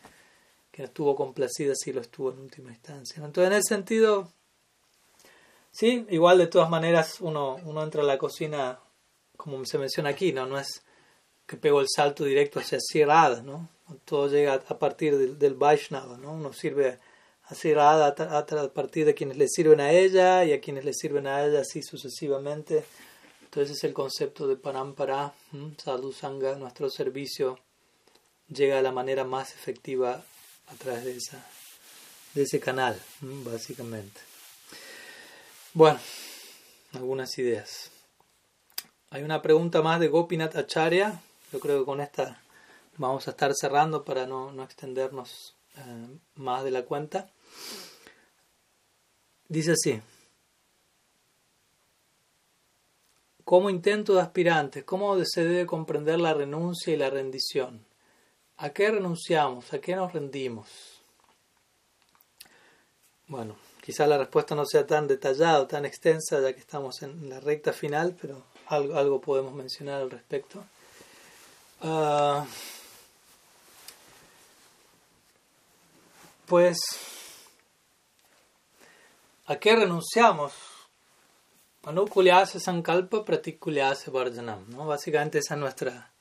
que 0.71 0.83
estuvo 0.83 1.15
complacida, 1.15 1.73
sí 1.75 1.93
lo 1.93 2.01
estuvo 2.01 2.31
en 2.31 2.39
última 2.39 2.71
instancia. 2.71 3.23
Entonces, 3.23 3.51
en 3.51 3.57
ese 3.57 3.75
sentido, 3.75 4.31
sí, 5.71 6.05
igual 6.09 6.37
de 6.37 6.47
todas 6.47 6.69
maneras 6.69 7.17
uno, 7.21 7.59
uno 7.65 7.83
entra 7.83 8.01
a 8.01 8.05
la 8.05 8.17
cocina, 8.17 8.79
como 9.37 9.63
se 9.65 9.77
menciona 9.77 10.09
aquí, 10.09 10.31
no, 10.33 10.45
no 10.45 10.59
es 10.59 10.83
que 11.45 11.57
pego 11.57 11.81
el 11.81 11.87
salto 11.93 12.23
directo 12.23 12.59
hacia 12.59 12.79
Sierrada, 12.79 13.41
¿no? 13.41 13.67
todo 14.05 14.29
llega 14.29 14.53
a 14.53 14.79
partir 14.79 15.17
del, 15.17 15.37
del 15.37 15.55
Vaishnava, 15.55 16.17
¿no? 16.17 16.33
uno 16.33 16.53
sirve 16.53 16.99
a 17.43 17.55
Sierrada 17.55 18.07
a, 18.07 18.73
partir 18.73 19.05
de 19.05 19.13
quienes 19.13 19.37
le 19.37 19.47
sirven 19.49 19.81
a 19.81 19.91
ella 19.91 20.45
y 20.45 20.53
a 20.53 20.61
quienes 20.61 20.85
le 20.85 20.93
sirven 20.93 21.27
a 21.27 21.43
ella 21.45 21.61
así 21.61 21.81
sucesivamente 21.83 22.85
entonces 23.51 23.75
es 23.75 23.83
el 23.83 23.91
concepto 23.91 24.47
de 24.47 24.55
Parampara, 24.55 25.33
Sadhu 25.77 26.13
Sangha, 26.13 26.55
nuestro 26.55 26.89
servicio 26.89 27.59
llega 28.47 28.77
de 28.77 28.81
la 28.81 28.93
manera 28.93 29.25
más 29.25 29.51
efectiva 29.51 30.23
a 30.67 30.73
través 30.75 31.03
de, 31.03 31.17
esa, 31.17 31.45
de 32.33 32.43
ese 32.43 32.61
canal, 32.61 32.97
básicamente. 33.19 34.30
Bueno, 35.73 35.99
algunas 36.93 37.37
ideas. 37.37 37.91
Hay 39.09 39.23
una 39.23 39.41
pregunta 39.41 39.81
más 39.81 39.99
de 39.99 40.09
Gopinath 40.09 40.55
Acharya. 40.55 41.21
Yo 41.51 41.59
creo 41.59 41.79
que 41.79 41.85
con 41.85 42.01
esta 42.01 42.41
vamos 42.97 43.27
a 43.27 43.31
estar 43.31 43.53
cerrando 43.55 44.03
para 44.03 44.25
no, 44.25 44.51
no 44.51 44.63
extendernos 44.63 45.55
eh, 45.77 46.19
más 46.35 46.63
de 46.63 46.71
la 46.71 46.83
cuenta. 46.83 47.29
Dice 49.47 49.73
así. 49.73 50.01
como 53.51 53.69
intento 53.69 54.13
de 54.13 54.21
aspirantes, 54.21 54.85
cómo 54.85 55.21
se 55.25 55.43
debe 55.43 55.65
comprender 55.65 56.21
la 56.21 56.33
renuncia 56.33 56.93
y 56.93 56.95
la 56.95 57.09
rendición. 57.09 57.85
¿A 58.55 58.69
qué 58.69 58.89
renunciamos? 58.89 59.73
¿A 59.73 59.81
qué 59.81 59.93
nos 59.93 60.13
rendimos? 60.13 60.69
Bueno, 63.27 63.57
quizá 63.81 64.07
la 64.07 64.17
respuesta 64.17 64.55
no 64.55 64.65
sea 64.65 64.85
tan 64.85 65.07
detallada 65.07 65.61
o 65.61 65.67
tan 65.67 65.85
extensa 65.85 66.39
ya 66.39 66.53
que 66.53 66.59
estamos 66.59 67.01
en 67.01 67.29
la 67.29 67.39
recta 67.39 67.73
final, 67.73 68.15
pero 68.21 68.43
algo, 68.67 69.19
podemos 69.19 69.53
mencionar 69.53 70.01
al 70.01 70.11
respecto. 70.11 70.63
Ah, 71.81 72.45
pues, 76.45 76.77
¿a 79.47 79.55
qué 79.57 79.75
renunciamos? 79.75 80.53
Anukulyasa 81.83 82.59
Sankalpa 82.59 83.25
Pratikulyasa 83.25 84.11
Varjanam. 84.11 84.69
¿no? 84.69 84.85
Básicamente 84.85 85.39
esa 85.39 85.55
es 85.55 85.59
nuestra, 85.59 86.11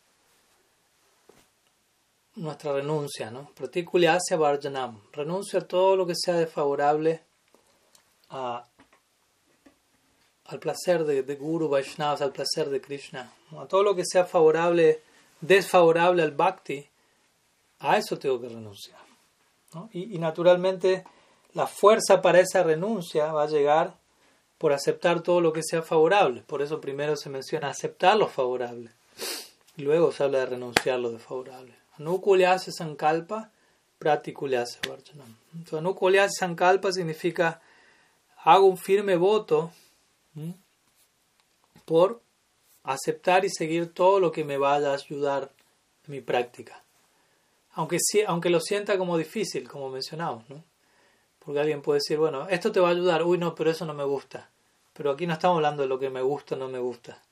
nuestra 2.37 2.73
renuncia. 2.73 3.31
¿no? 3.31 3.51
Pratikulyasa 3.55 4.37
Varjanam. 4.37 5.03
Renuncia 5.13 5.61
a 5.61 5.69
todo 5.69 5.97
lo 5.97 6.07
que 6.07 6.15
sea 6.17 6.37
desfavorable 6.37 7.23
al 8.31 8.65
placer 10.61 11.05
de, 11.05 11.23
Guru 11.37 11.69
Vaishnavas, 11.69 12.23
al 12.23 12.33
placer 12.33 12.71
de 12.71 12.81
Krishna. 12.81 13.33
A 13.57 13.67
todo 13.67 13.83
lo 13.83 13.95
que 13.95 14.05
sea 14.05 14.25
favorable, 14.25 15.03
desfavorable 15.41 16.23
al 16.23 16.33
Bhakti, 16.33 16.89
a 17.81 17.99
eso 17.99 18.19
tengo 18.19 18.41
que 18.41 18.49
renunciar. 18.49 19.01
Y, 19.93 20.19
naturalmente 20.19 21.05
la 21.53 21.67
fuerza 21.67 22.23
para 22.23 22.41
esa 22.41 22.63
renuncia 22.63 23.33
va 23.33 23.45
a 23.45 23.49
llegar 23.49 23.97
por 24.59 24.73
aceptar 24.73 25.21
todo 25.23 25.41
lo 25.41 25.53
que 25.53 25.63
sea 25.65 25.83
favorable. 25.83 26.43
Por 26.43 26.63
eso 26.63 26.81
primero 26.81 27.17
se 27.17 27.29
menciona 27.29 27.71
aceptar 27.71 28.17
lo 28.17 28.29
favorable. 28.29 28.91
Y 29.77 29.83
luego 29.83 30.13
se 30.13 30.23
habla 30.23 30.41
de 30.41 30.47
renunciar 30.47 31.01
lo 31.01 31.11
desfavorable. 31.11 31.75
Anukulyase 31.99 32.71
sankalpa, 32.71 33.51
pratikulyase 33.99 34.79
varjanam. 34.89 35.35
Entonces, 35.55 35.79
anukulyase 35.79 36.35
sankalpa 36.39 36.93
significa 36.93 37.61
hago 38.45 38.67
un 38.67 38.77
firme 38.77 39.17
voto 39.17 39.71
por 41.85 42.23
aceptar 42.83 43.45
y 43.45 43.51
seguir 43.51 43.93
todo 43.93 44.21
lo 44.21 44.33
que 44.33 44.45
me 44.45 44.59
vaya 44.59 44.91
a 44.91 44.95
ayudar 44.95 45.51
en 46.07 46.13
mi 46.13 46.21
práctica. 46.21 46.83
Aunque, 47.75 47.99
aunque 48.27 48.51
lo 48.51 48.61
sienta 48.61 48.99
como 48.99 49.17
difícil, 49.17 49.69
como 49.69 49.91
mencionamos, 49.91 50.49
¿no? 50.49 50.65
Porque 51.39 51.61
alguien 51.61 51.83
puede 51.83 51.99
decir, 51.99 52.19
bueno, 52.19 52.49
esto 52.49 52.73
te 52.73 52.81
va 52.81 52.89
a 52.89 52.93
ayudar, 52.93 53.23
uy, 53.23 53.39
no, 53.39 53.55
pero 53.55 53.71
eso 53.71 53.85
no 53.87 53.95
me 53.95 54.05
gusta. 54.05 54.51
Pero 54.93 55.11
aquí 55.13 55.27
no 55.27 55.33
estamos 55.33 55.57
hablando 55.57 55.83
de 55.83 55.89
lo 55.89 55.99
que 55.99 56.11
me 56.11 56.21
gusta 56.21 56.55
o 56.55 56.59
no 56.59 56.69
me 56.69 56.79
gusta. 56.79 57.23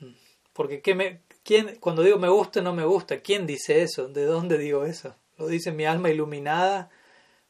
Mm. 0.00 0.12
Porque 0.52 0.80
¿qué 0.80 0.94
me, 0.94 1.22
quién, 1.42 1.76
cuando 1.80 2.02
digo 2.02 2.18
me 2.18 2.28
gusta 2.28 2.60
no 2.60 2.72
me 2.72 2.84
gusta, 2.84 3.20
¿quién 3.20 3.46
dice 3.46 3.82
eso? 3.82 4.08
¿De 4.08 4.24
dónde 4.24 4.58
digo 4.58 4.84
eso? 4.84 5.14
¿Lo 5.38 5.48
dice 5.48 5.72
mi 5.72 5.84
alma 5.84 6.10
iluminada 6.10 6.90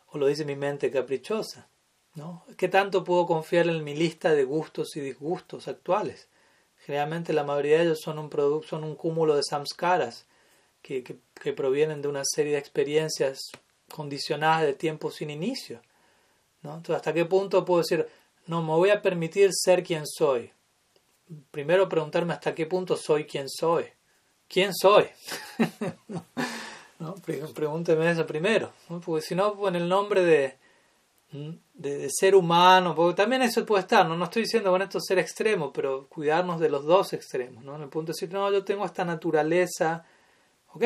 o 0.08 0.18
lo 0.18 0.26
dice 0.26 0.44
mi 0.44 0.56
mente 0.56 0.90
caprichosa? 0.90 1.68
¿No? 2.16 2.44
¿Qué 2.56 2.68
tanto 2.68 3.04
puedo 3.04 3.26
confiar 3.26 3.68
en 3.68 3.84
mi 3.84 3.94
lista 3.94 4.32
de 4.32 4.44
gustos 4.44 4.96
y 4.96 5.00
disgustos 5.00 5.68
actuales? 5.68 6.28
Generalmente 6.78 7.34
la 7.34 7.44
mayoría 7.44 7.78
de 7.78 7.84
ellos 7.84 8.00
son 8.00 8.18
un, 8.18 8.30
producto, 8.30 8.68
son 8.68 8.84
un 8.84 8.96
cúmulo 8.96 9.36
de 9.36 9.42
samskaras 9.42 10.26
que, 10.80 11.18
provienen 11.54 12.00
de 12.00 12.08
una 12.08 12.22
serie 12.24 12.52
de 12.52 12.58
experiencias 12.58 13.50
condicionadas 13.92 14.62
de 14.62 14.72
tiempo 14.74 15.10
sin 15.10 15.30
inicio. 15.30 15.80
¿hasta 16.94 17.12
qué 17.12 17.24
punto 17.24 17.64
puedo 17.64 17.82
decir, 17.82 18.08
no 18.46 18.62
me 18.62 18.72
voy 18.72 18.90
a 18.90 19.02
permitir 19.02 19.50
ser 19.52 19.84
quien 19.84 20.04
soy? 20.06 20.50
Primero 21.50 21.88
preguntarme 21.88 22.32
hasta 22.32 22.54
qué 22.54 22.66
punto 22.66 22.96
soy 22.96 23.26
quien 23.26 23.48
soy. 23.48 23.84
¿Quién 24.48 24.72
soy? 24.74 25.06
¿No? 26.98 27.14
Pregúnteme 27.54 28.10
eso 28.10 28.26
primero, 28.26 28.72
porque 29.04 29.26
si 29.26 29.34
no, 29.34 29.68
en 29.68 29.76
el 29.76 29.88
nombre 29.88 30.24
de, 30.24 30.56
de, 31.32 32.08
ser 32.10 32.34
humano, 32.34 32.94
porque 32.94 33.16
también 33.16 33.42
eso 33.42 33.64
puede 33.66 33.82
estar, 33.82 34.06
no, 34.06 34.16
no 34.16 34.24
estoy 34.24 34.42
diciendo 34.42 34.70
con 34.70 34.82
esto 34.82 35.00
ser 35.00 35.18
extremo, 35.18 35.72
pero 35.72 36.06
cuidarnos 36.08 36.60
de 36.60 36.68
los 36.68 36.84
dos 36.84 37.12
extremos, 37.12 37.64
¿no? 37.64 37.76
En 37.76 37.82
el 37.82 37.88
punto 37.88 38.12
de 38.12 38.14
decir, 38.14 38.32
no, 38.32 38.50
yo 38.50 38.64
tengo 38.64 38.84
esta 38.84 39.04
naturaleza, 39.04 40.04
ok, 40.72 40.84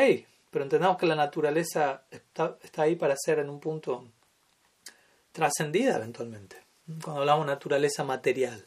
pero 0.50 0.64
entendamos 0.64 0.96
que 0.96 1.06
la 1.06 1.14
naturaleza 1.14 2.02
está, 2.10 2.56
está 2.62 2.82
ahí 2.82 2.96
para 2.96 3.14
ser 3.16 3.38
en 3.38 3.50
un 3.50 3.60
punto 3.60 4.08
trascendida 5.32 5.96
eventualmente. 5.96 6.56
Cuando 7.04 7.20
hablamos 7.20 7.46
de 7.46 7.52
naturaleza 7.52 8.02
material. 8.02 8.66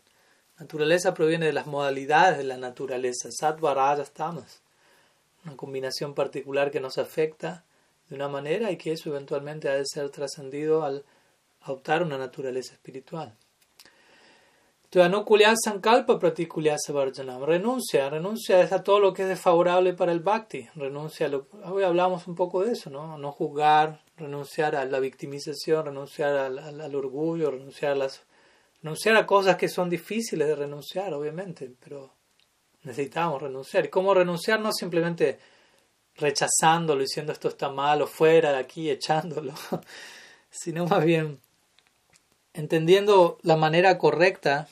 Naturaleza 0.57 1.13
proviene 1.13 1.47
de 1.47 1.53
las 1.53 1.67
modalidades 1.67 2.37
de 2.37 2.45
la 2.45 2.57
naturaleza. 2.57 3.29
Sattva, 3.31 3.73
Rajas, 3.73 4.11
Tamas. 4.11 4.61
Una 5.43 5.57
combinación 5.57 6.13
particular 6.13 6.71
que 6.71 6.79
nos 6.79 6.97
afecta 6.97 7.65
de 8.07 8.15
una 8.15 8.29
manera 8.29 8.71
y 8.71 8.77
que 8.77 8.93
eso 8.93 9.09
eventualmente 9.09 9.67
ha 9.67 9.73
de 9.73 9.85
ser 9.85 10.09
trascendido 10.09 10.83
al 10.83 11.03
adoptar 11.63 12.03
una 12.03 12.17
naturaleza 12.17 12.73
espiritual. 12.73 13.35
Entonces, 14.93 15.59
sankalpa 15.63 16.19
varjanam. 16.19 17.43
Renuncia, 17.43 18.09
renuncia 18.11 18.61
a 18.61 18.83
todo 18.83 18.99
lo 18.99 19.11
que 19.11 19.23
es 19.23 19.27
desfavorable 19.27 19.93
para 19.93 20.11
el 20.11 20.19
bhakti. 20.19 20.69
Renuncia 20.75 21.27
lo, 21.29 21.47
hoy 21.65 21.83
hablamos 21.83 22.27
un 22.27 22.35
poco 22.35 22.63
de 22.63 22.73
eso, 22.73 22.91
¿no? 22.91 23.17
No 23.17 23.31
juzgar, 23.31 24.03
renunciar 24.17 24.75
a 24.75 24.85
la 24.85 24.99
victimización, 24.99 25.87
renunciar 25.87 26.35
al, 26.35 26.95
orgullo, 26.95 27.49
renunciar 27.49 27.93
a 27.93 27.95
las 27.95 28.21
renunciar 28.83 29.15
a 29.15 29.25
cosas 29.25 29.55
que 29.55 29.67
son 29.67 29.89
difíciles 29.89 30.47
de 30.47 30.55
renunciar, 30.55 31.13
obviamente, 31.13 31.73
pero 31.83 32.13
necesitamos 32.83 33.41
renunciar. 33.41 33.85
¿Y 33.85 33.89
cómo 33.89 34.13
renunciar? 34.13 34.59
No 34.59 34.71
simplemente 34.71 35.39
rechazándolo, 36.17 37.01
diciendo 37.01 37.31
esto 37.31 37.47
está 37.47 37.69
malo, 37.69 38.05
fuera 38.05 38.51
de 38.51 38.59
aquí, 38.59 38.91
echándolo, 38.91 39.53
sino 40.51 40.85
más 40.85 41.03
bien 41.03 41.39
entendiendo 42.53 43.37
la 43.41 43.57
manera 43.57 43.97
correcta 43.97 44.67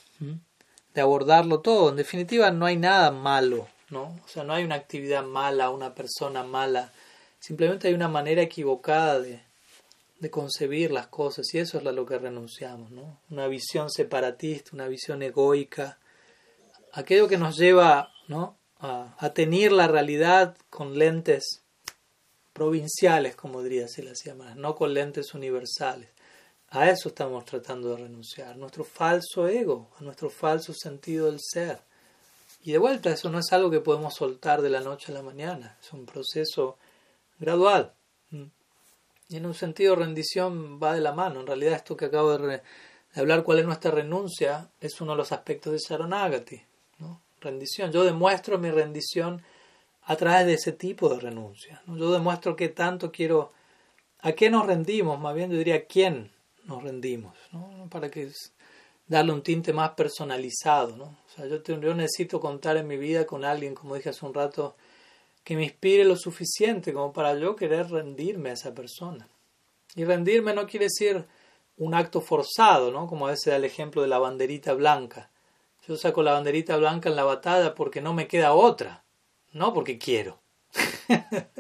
de 0.93 1.01
abordarlo 1.01 1.61
todo. 1.61 1.89
En 1.89 1.95
definitiva, 1.95 2.51
no 2.51 2.65
hay 2.65 2.77
nada 2.77 3.11
malo, 3.11 3.67
¿no? 3.89 4.19
O 4.23 4.27
sea, 4.27 4.43
no 4.43 4.53
hay 4.53 4.63
una 4.63 4.75
actividad 4.75 5.23
mala, 5.23 5.69
una 5.69 5.95
persona 5.95 6.43
mala. 6.43 6.91
Simplemente 7.39 7.87
hay 7.87 7.93
una 7.93 8.07
manera 8.07 8.41
equivocada 8.41 9.19
de, 9.19 9.41
de 10.19 10.29
concebir 10.29 10.91
las 10.91 11.07
cosas 11.07 11.53
y 11.53 11.59
eso 11.59 11.77
es 11.77 11.83
lo 11.83 12.05
que 12.05 12.19
renunciamos, 12.19 12.91
¿no? 12.91 13.19
Una 13.29 13.47
visión 13.47 13.89
separatista, 13.89 14.71
una 14.73 14.87
visión 14.87 15.23
egoica, 15.23 15.97
aquello 16.93 17.27
que 17.27 17.37
nos 17.37 17.57
lleva, 17.57 18.11
¿no? 18.27 18.57
a, 18.81 19.15
a 19.17 19.33
tener 19.33 19.71
la 19.71 19.87
realidad 19.87 20.57
con 20.69 20.97
lentes 20.97 21.61
provinciales, 22.53 23.35
como 23.35 23.63
diría 23.63 23.87
si 23.87 24.01
las 24.01 24.23
llama, 24.23 24.55
no 24.55 24.75
con 24.75 24.93
lentes 24.93 25.33
universales. 25.33 26.09
A 26.73 26.89
eso 26.89 27.10
estamos 27.10 27.43
tratando 27.43 27.89
de 27.89 28.03
renunciar, 28.03 28.56
nuestro 28.56 28.85
falso 28.85 29.45
ego, 29.45 29.89
a 29.99 30.03
nuestro 30.03 30.30
falso 30.30 30.73
sentido 30.73 31.26
del 31.26 31.39
ser. 31.41 31.81
Y 32.64 32.72
de 32.72 32.77
vuelta, 32.77 33.11
eso 33.11 33.30
no 33.30 33.39
es 33.39 33.52
algo 33.52 33.69
que 33.69 33.81
podemos 33.81 34.14
soltar 34.14 34.61
de 34.61 34.69
la 34.69 34.80
noche 34.80 35.11
a 35.11 35.15
la 35.15 35.22
mañana, 35.22 35.77
es 35.81 35.91
un 35.91 36.06
proceso 36.06 36.77
gradual. 37.39 37.93
Y 39.27 39.35
en 39.35 39.45
un 39.45 39.53
sentido, 39.53 39.98
rendición 39.98 40.80
va 40.81 40.93
de 40.93 41.02
la 41.02 41.11
mano. 41.11 41.41
En 41.41 41.48
realidad, 41.48 41.73
esto 41.73 41.98
que 41.98 42.06
acabo 42.06 42.38
de, 42.38 42.61
hablar, 43.15 43.43
cuál 43.43 43.60
es 43.60 43.65
nuestra 43.65 43.91
renuncia, 43.91 44.69
es 44.80 45.02
uno 45.02 45.11
de 45.11 45.18
los 45.18 45.34
aspectos 45.34 45.73
de 45.73 45.80
Sharonagati. 45.80 46.61
¿no? 46.99 47.22
Rendición. 47.41 47.91
Yo 47.91 48.06
demuestro 48.06 48.57
mi 48.57 48.72
rendición 48.72 49.41
a 50.03 50.15
través 50.15 50.45
de 50.45 50.53
ese 50.53 50.72
tipo 50.72 51.10
de 51.10 51.19
renuncia. 51.19 51.81
Yo 51.88 52.14
demuestro 52.14 52.56
que 52.56 52.69
tanto 52.69 53.11
quiero, 53.11 53.52
a 54.22 54.31
qué 54.31 54.49
nos 54.49 54.65
rendimos, 54.65 55.19
más 55.19 55.35
bien 55.35 55.52
yo 55.52 55.57
diría 55.57 55.76
a 55.76 55.81
quién 55.81 56.31
nos 56.72 56.84
rendimos, 56.84 57.35
para 57.89 58.10
que 58.10 58.31
darle 59.07 59.34
un 59.34 59.43
tinte 59.43 59.73
más 59.73 59.91
personalizado. 59.91 60.95
¿no? 60.95 61.18
O 61.38 61.45
yo, 61.45 61.61
yo 61.64 61.93
necesito 61.93 62.39
contar 62.39 62.77
en 62.77 62.88
mi 62.88 62.98
vida 62.98 63.26
con 63.26 63.45
alguien, 63.45 63.76
como 63.76 63.95
dije 63.95 64.10
hace 64.10 64.26
un 64.26 64.34
rato, 64.34 64.76
que 65.43 65.56
me 65.56 65.64
inspire 65.64 66.06
lo 66.06 66.15
suficiente 66.15 66.93
como 66.93 67.14
para 67.14 67.38
yo 67.38 67.56
querer 67.56 67.89
rendirme 67.89 68.49
a 68.49 68.53
esa 68.53 68.73
persona. 68.73 69.27
Y 69.95 70.06
rendirme 70.06 70.53
no 70.53 70.68
quiere 70.68 70.85
decir 70.85 71.26
un 71.77 71.93
acto 71.93 72.22
forzado, 72.22 72.91
¿no? 72.91 73.07
Como 73.07 73.27
a 73.27 73.31
veces 73.31 73.48
da 73.48 73.57
el 73.57 73.65
ejemplo 73.65 74.02
de 74.02 74.07
la 74.07 74.19
banderita 74.19 74.73
blanca. 74.73 75.30
Yo 75.88 75.98
saco 75.98 76.23
la 76.23 76.34
banderita 76.34 76.77
blanca 76.77 77.10
en 77.10 77.15
la 77.15 77.23
batalla 77.23 77.76
porque 77.76 78.02
no 78.02 78.14
me 78.14 78.27
queda 78.27 78.53
otra 78.53 79.03
no 79.53 79.73
porque 79.73 79.98
quiero. 79.98 80.39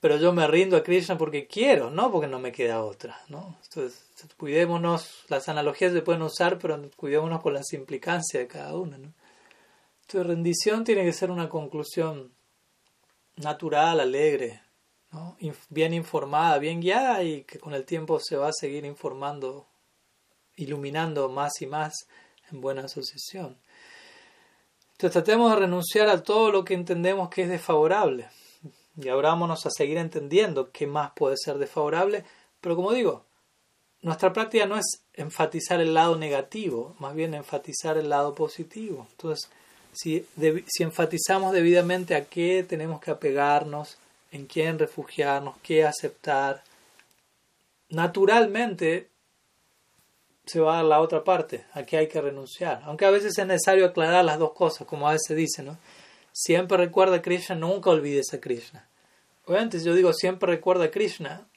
Pero 0.00 0.18
yo 0.18 0.32
me 0.32 0.46
rindo 0.46 0.76
a 0.76 0.82
Krishna 0.82 1.16
porque 1.16 1.46
quiero, 1.46 1.90
no 1.90 2.12
porque 2.12 2.28
no 2.28 2.38
me 2.38 2.52
queda 2.52 2.84
otra. 2.84 3.20
¿no? 3.28 3.56
Entonces, 3.64 4.04
cuidémonos, 4.36 5.24
las 5.28 5.48
analogías 5.48 5.92
se 5.92 6.02
pueden 6.02 6.22
usar, 6.22 6.58
pero 6.58 6.80
cuidémonos 6.96 7.42
con 7.42 7.54
las 7.54 7.72
implicancias 7.72 8.42
de 8.42 8.46
cada 8.46 8.74
una. 8.74 8.98
¿no? 8.98 9.12
Entonces, 10.02 10.26
rendición 10.26 10.84
tiene 10.84 11.04
que 11.04 11.12
ser 11.12 11.30
una 11.30 11.48
conclusión 11.48 12.32
natural, 13.36 14.00
alegre, 14.00 14.62
bien 15.70 15.94
informada, 15.94 16.58
bien 16.58 16.80
guiada 16.80 17.22
y 17.22 17.44
que 17.44 17.58
con 17.58 17.74
el 17.74 17.84
tiempo 17.84 18.20
se 18.20 18.36
va 18.36 18.48
a 18.48 18.52
seguir 18.52 18.84
informando, 18.84 19.66
iluminando 20.56 21.28
más 21.28 21.60
y 21.62 21.66
más 21.66 21.94
en 22.50 22.60
buena 22.60 22.82
asociación. 22.82 23.56
Entonces 24.92 25.12
tratemos 25.12 25.50
de 25.50 25.60
renunciar 25.60 26.08
a 26.08 26.22
todo 26.22 26.50
lo 26.50 26.64
que 26.64 26.74
entendemos 26.74 27.28
que 27.28 27.42
es 27.42 27.48
desfavorable 27.48 28.28
y 28.96 29.08
abrámonos 29.08 29.66
a 29.66 29.70
seguir 29.70 29.98
entendiendo 29.98 30.70
qué 30.72 30.86
más 30.86 31.12
puede 31.14 31.36
ser 31.36 31.58
desfavorable, 31.58 32.24
pero 32.60 32.76
como 32.76 32.92
digo, 32.92 33.24
nuestra 34.02 34.32
práctica 34.32 34.66
no 34.66 34.76
es 34.76 35.02
enfatizar 35.14 35.80
el 35.80 35.94
lado 35.94 36.16
negativo, 36.16 36.94
más 36.98 37.14
bien 37.14 37.34
enfatizar 37.34 37.98
el 37.98 38.08
lado 38.08 38.34
positivo. 38.34 39.06
Entonces, 39.10 39.50
si, 39.92 40.26
si 40.66 40.82
enfatizamos 40.82 41.52
debidamente 41.52 42.14
a 42.14 42.24
qué 42.24 42.64
tenemos 42.68 43.00
que 43.00 43.10
apegarnos, 43.10 43.98
en 44.32 44.46
quién 44.46 44.78
refugiarnos, 44.78 45.56
qué 45.62 45.84
aceptar, 45.84 46.62
naturalmente 47.88 49.08
se 50.44 50.60
va 50.60 50.78
a 50.78 50.82
la 50.82 51.00
otra 51.00 51.24
parte, 51.24 51.64
a 51.72 51.82
qué 51.82 51.96
hay 51.96 52.08
que 52.08 52.20
renunciar. 52.20 52.82
Aunque 52.84 53.04
a 53.04 53.10
veces 53.10 53.36
es 53.36 53.46
necesario 53.46 53.86
aclarar 53.86 54.24
las 54.24 54.38
dos 54.38 54.52
cosas, 54.52 54.86
como 54.86 55.08
a 55.08 55.12
veces 55.12 55.36
dice, 55.36 55.62
¿no? 55.62 55.76
Siempre 56.38 56.76
recuerda 56.76 57.16
a 57.16 57.22
Krishna, 57.22 57.56
nunca 57.56 57.88
olvides 57.88 58.34
a 58.34 58.40
Krishna. 58.40 58.90
Obviamente, 59.46 59.78
si 59.80 59.86
yo 59.86 59.94
digo 59.94 60.12
siempre 60.12 60.52
recuerda 60.52 60.84
a 60.84 60.90
Krishna, 60.90 61.48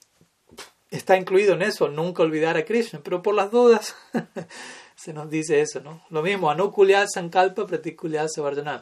está 0.90 1.18
incluido 1.18 1.56
en 1.56 1.64
eso, 1.64 1.90
nunca 1.90 2.24
olvidar 2.24 2.56
a 2.56 2.64
Krishna, 2.64 3.02
pero 3.04 3.22
por 3.22 3.36
las 3.36 3.52
dudas 3.52 3.94
se 4.96 5.12
nos 5.12 5.30
dice 5.30 5.60
eso, 5.60 5.82
¿no? 5.82 6.02
Lo 6.10 6.22
mismo, 6.22 6.50
anukulyat 6.50 7.10
sankalpa 7.14 7.68
praticulyat 7.68 8.30
savarjanam. 8.30 8.82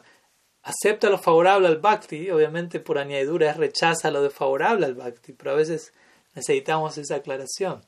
Acepta 0.62 1.10
lo 1.10 1.18
favorable 1.18 1.66
al 1.66 1.78
bhakti, 1.78 2.30
obviamente 2.30 2.78
por 2.78 2.98
añadidura 2.98 3.50
es 3.50 3.56
rechaza 3.56 4.12
lo 4.12 4.22
desfavorable 4.22 4.86
al 4.86 4.94
bhakti, 4.94 5.32
pero 5.32 5.50
a 5.50 5.54
veces 5.54 5.92
necesitamos 6.32 6.96
esa 6.96 7.16
aclaración. 7.16 7.84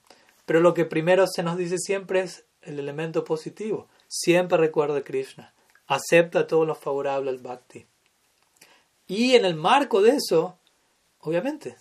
Pero 0.46 0.58
lo 0.58 0.74
que 0.74 0.84
primero 0.84 1.28
se 1.28 1.44
nos 1.44 1.56
dice 1.56 1.78
siempre 1.78 2.22
es 2.22 2.44
el 2.62 2.80
elemento 2.80 3.22
positivo. 3.22 3.86
Siempre 4.08 4.58
recuerda 4.58 4.98
a 4.98 5.04
Krishna. 5.04 5.54
Acepta 5.86 6.48
todo 6.48 6.64
lo 6.64 6.74
favorable 6.74 7.30
al 7.30 7.38
bhakti. 7.38 7.86
Y 9.10 9.34
en 9.34 9.44
el 9.44 9.56
marco 9.56 10.02
de 10.02 10.10
eso, 10.10 10.56
obviamente, 11.18 11.76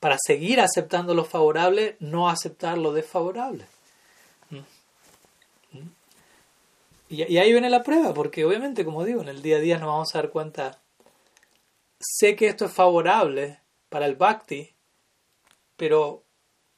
para 0.00 0.16
seguir 0.18 0.62
aceptando 0.62 1.12
lo 1.12 1.26
favorable, 1.26 1.98
no 2.00 2.30
aceptar 2.30 2.78
lo 2.78 2.94
desfavorable. 2.94 3.66
¿Mm? 4.48 4.56
¿Mm? 5.76 5.90
Y, 7.10 7.36
ahí 7.36 7.52
viene 7.52 7.68
la 7.68 7.82
prueba, 7.82 8.14
porque 8.14 8.46
obviamente, 8.46 8.86
como 8.86 9.04
digo, 9.04 9.20
en 9.20 9.28
el 9.28 9.42
día 9.42 9.58
a 9.58 9.60
día 9.60 9.76
nos 9.76 9.88
vamos 9.88 10.14
a 10.14 10.22
dar 10.22 10.30
cuenta, 10.30 10.80
sé 12.00 12.34
que 12.34 12.48
esto 12.48 12.64
es 12.64 12.72
favorable 12.72 13.60
para 13.90 14.06
el 14.06 14.16
bhakti, 14.16 14.74
pero 15.76 16.24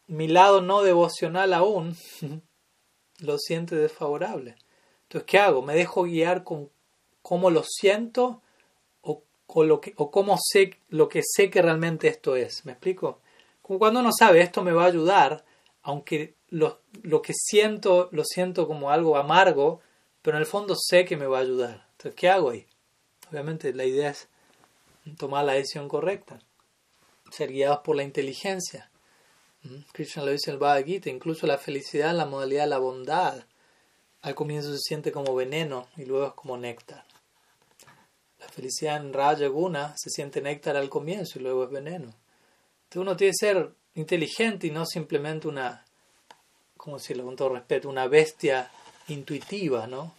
mi 0.09 0.27
lado 0.27 0.63
no 0.63 0.83
devocional 0.83 1.55
aún 1.55 1.97
lo 3.21 3.39
siente 3.39 3.77
desfavorable. 3.77 4.57
Entonces, 5.03 5.29
¿qué 5.31 5.39
hago? 5.39 5.63
¿Me 5.63 5.77
dejo 5.77 6.03
guiar 6.03 6.43
con 6.43 6.71
cómo 7.23 7.51
lo 7.51 7.63
siento 7.63 8.43
o, 9.55 9.65
lo 9.65 9.81
que, 9.81 9.95
o 9.97 10.11
cómo 10.11 10.39
sé 10.41 10.79
lo 10.89 11.09
que 11.09 11.23
sé 11.25 11.51
que 11.51 11.63
realmente 11.63 12.09
esto 12.09 12.37
es? 12.37 12.65
¿Me 12.65 12.73
explico? 12.73 13.21
Como 13.63 13.79
cuando 13.79 14.01
uno 14.01 14.11
sabe 14.17 14.41
esto 14.41 14.63
me 14.63 14.73
va 14.73 14.85
a 14.85 14.89
ayudar, 14.89 15.45
aunque 15.83 16.35
lo, 16.49 16.81
lo 17.03 17.23
que 17.23 17.33
siento 17.35 18.09
lo 18.13 18.25
siento 18.25 18.67
como 18.67 18.91
algo 18.91 19.17
amargo, 19.17 19.81
pero 20.23 20.37
en 20.37 20.43
el 20.43 20.47
fondo 20.47 20.75
sé 20.77 21.05
que 21.05 21.17
me 21.17 21.27
va 21.27 21.39
a 21.39 21.43
ayudar. 21.43 21.87
Entonces, 21.93 22.15
¿qué 22.15 22.29
hago 22.29 22.51
ahí? 22.51 22.67
Obviamente 23.31 23.73
la 23.73 23.85
idea 23.85 24.11
es 24.11 24.29
tomar 25.17 25.45
la 25.45 25.53
decisión 25.53 25.89
correcta, 25.89 26.41
ser 27.31 27.53
guiados 27.53 27.81
por 27.85 27.97
la 27.97 28.03
inteligencia. 28.03 28.91
Krishna 29.93 30.25
lo 30.25 30.31
dice 30.31 30.51
en 30.51 30.55
el 30.55 30.59
Bhagavad 30.59 30.85
Gita, 30.85 31.11
incluso 31.11 31.47
la 31.47 31.59
felicidad 31.59 32.11
en 32.11 32.17
la 32.17 32.27
modalidad 32.27 32.65
de 32.65 32.71
la 32.71 32.79
bondad. 32.79 33.45
Al 34.23 34.35
comienzo 34.35 34.73
se 34.73 34.79
siente 34.79 35.13
como 35.13 35.35
veneno 35.35 35.87
y 35.97 36.05
luego 36.05 36.27
es 36.27 36.33
como 36.35 36.57
néctar. 36.57 37.05
Felicidad 38.51 38.97
en 38.97 39.13
Raya 39.13 39.49
Guna 39.49 39.95
se 39.97 40.11
siente 40.11 40.41
néctar 40.41 40.77
al 40.77 40.89
comienzo 40.89 41.39
y 41.39 41.43
luego 41.43 41.65
es 41.65 41.71
veneno. 41.71 42.13
Entonces 42.85 43.03
uno 43.03 43.17
tiene 43.17 43.33
que 43.33 43.47
ser 43.47 43.71
inteligente 43.95 44.67
y 44.67 44.71
no 44.71 44.87
simplemente 44.87 45.49
una, 45.49 45.85
como 46.77 46.99
decirlo 46.99 47.25
con 47.25 47.37
todo 47.37 47.51
respeto, 47.51 47.89
una 47.89 48.09
bestia 48.09 48.71
intuitiva, 49.09 49.87
¿no? 49.87 50.15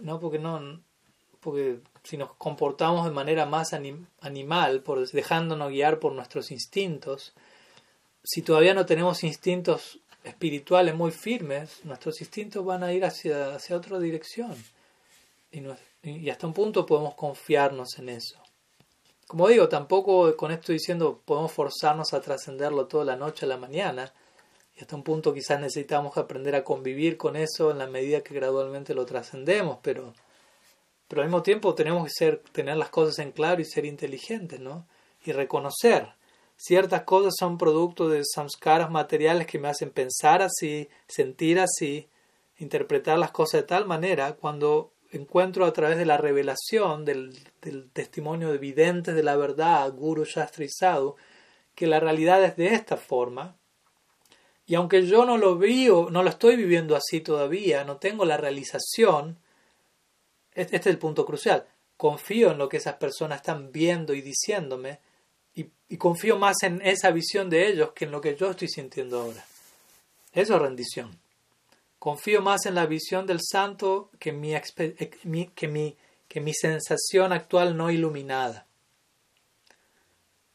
no 0.00 0.18
porque 0.18 0.38
no, 0.38 0.80
porque 1.40 1.80
si 2.02 2.16
nos 2.16 2.34
comportamos 2.34 3.04
de 3.04 3.10
manera 3.10 3.46
más 3.46 3.72
animal, 3.72 4.82
dejándonos 5.12 5.70
guiar 5.70 5.98
por 5.98 6.12
nuestros 6.12 6.50
instintos, 6.50 7.32
si 8.24 8.42
todavía 8.42 8.74
no 8.74 8.86
tenemos 8.86 9.22
instintos 9.24 10.00
espirituales 10.24 10.94
muy 10.94 11.10
firmes, 11.10 11.84
nuestros 11.84 12.20
instintos 12.20 12.64
van 12.64 12.82
a 12.82 12.92
ir 12.92 13.04
hacia, 13.04 13.54
hacia 13.54 13.76
otra 13.76 13.98
dirección. 13.98 14.54
Y, 15.50 15.62
y 16.02 16.30
hasta 16.30 16.46
un 16.46 16.54
punto 16.54 16.86
podemos 16.86 17.14
confiarnos 17.14 17.98
en 17.98 18.08
eso. 18.10 18.38
Como 19.28 19.46
digo, 19.48 19.68
tampoco 19.68 20.34
con 20.36 20.50
esto 20.52 20.72
diciendo 20.72 21.20
podemos 21.22 21.52
forzarnos 21.52 22.14
a 22.14 22.20
trascenderlo 22.22 22.86
toda 22.86 23.04
la 23.04 23.14
noche 23.14 23.44
a 23.44 23.48
la 23.48 23.58
mañana. 23.58 24.10
Y 24.74 24.80
hasta 24.80 24.96
un 24.96 25.02
punto 25.02 25.34
quizás 25.34 25.60
necesitamos 25.60 26.16
aprender 26.16 26.54
a 26.54 26.64
convivir 26.64 27.18
con 27.18 27.36
eso 27.36 27.70
en 27.70 27.76
la 27.78 27.86
medida 27.86 28.22
que 28.22 28.32
gradualmente 28.32 28.94
lo 28.94 29.04
trascendemos, 29.04 29.80
pero, 29.82 30.14
pero 31.08 31.20
al 31.20 31.28
mismo 31.28 31.42
tiempo 31.42 31.74
tenemos 31.74 32.10
que 32.10 32.40
tener 32.52 32.78
las 32.78 32.88
cosas 32.88 33.18
en 33.18 33.32
claro 33.32 33.60
y 33.60 33.66
ser 33.66 33.84
inteligentes, 33.84 34.60
¿no? 34.60 34.86
Y 35.26 35.32
reconocer 35.32 36.14
ciertas 36.56 37.02
cosas 37.02 37.34
son 37.38 37.58
producto 37.58 38.08
de 38.08 38.22
samskaras 38.24 38.90
materiales 38.90 39.46
que 39.46 39.58
me 39.58 39.68
hacen 39.68 39.90
pensar 39.90 40.40
así, 40.40 40.88
sentir 41.06 41.60
así, 41.60 42.08
interpretar 42.56 43.18
las 43.18 43.30
cosas 43.30 43.60
de 43.60 43.66
tal 43.66 43.84
manera, 43.86 44.36
cuando 44.36 44.92
encuentro 45.10 45.64
a 45.64 45.72
través 45.72 45.98
de 45.98 46.06
la 46.06 46.16
revelación, 46.16 47.04
del, 47.04 47.34
testimonio 47.92 48.52
evidente 48.52 49.12
de 49.12 49.22
la 49.22 49.36
verdad, 49.36 49.92
Guru 49.92 50.24
Shastri 50.24 50.68
que 51.74 51.86
la 51.86 52.00
realidad 52.00 52.42
es 52.44 52.56
de 52.56 52.74
esta 52.74 52.96
forma, 52.96 53.56
y 54.66 54.74
aunque 54.74 55.06
yo 55.06 55.24
no 55.24 55.38
lo 55.38 55.56
vivo, 55.56 56.10
no 56.10 56.22
lo 56.22 56.28
estoy 56.28 56.56
viviendo 56.56 56.94
así 56.94 57.20
todavía, 57.20 57.84
no 57.84 57.96
tengo 57.96 58.26
la 58.26 58.36
realización, 58.36 59.38
este 60.54 60.76
es 60.76 60.86
el 60.86 60.98
punto 60.98 61.24
crucial, 61.24 61.66
confío 61.96 62.52
en 62.52 62.58
lo 62.58 62.68
que 62.68 62.76
esas 62.76 62.96
personas 62.96 63.40
están 63.40 63.72
viendo 63.72 64.12
y 64.12 64.20
diciéndome, 64.20 65.00
y, 65.54 65.96
confío 65.96 66.38
más 66.38 66.62
en 66.64 66.82
esa 66.82 67.10
visión 67.10 67.48
de 67.48 67.66
ellos 67.66 67.92
que 67.92 68.04
en 68.04 68.10
lo 68.10 68.20
que 68.20 68.36
yo 68.36 68.50
estoy 68.50 68.68
sintiendo 68.68 69.20
ahora. 69.20 69.42
Eso 70.34 70.56
es 70.56 70.62
rendición. 70.62 71.18
Confío 71.98 72.42
más 72.42 72.66
en 72.66 72.74
la 72.74 72.86
visión 72.86 73.26
del 73.26 73.40
santo 73.42 74.10
que 74.18 74.32
mi, 74.32 74.54
que 75.54 75.68
mi 75.68 75.96
que 76.28 76.40
mi 76.40 76.52
sensación 76.52 77.32
actual 77.32 77.76
no 77.76 77.90
iluminada. 77.90 78.66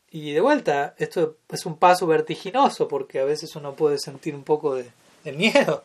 Y 0.09 0.31
de 0.31 0.41
vuelta, 0.41 0.93
esto 0.99 1.37
es 1.49 1.65
un 1.65 1.77
paso 1.77 2.05
vertiginoso 2.05 2.87
porque 2.87 3.19
a 3.19 3.25
veces 3.25 3.55
uno 3.55 3.73
puede 3.73 3.97
sentir 3.97 4.35
un 4.35 4.43
poco 4.43 4.75
de, 4.75 4.91
miedo, 5.33 5.83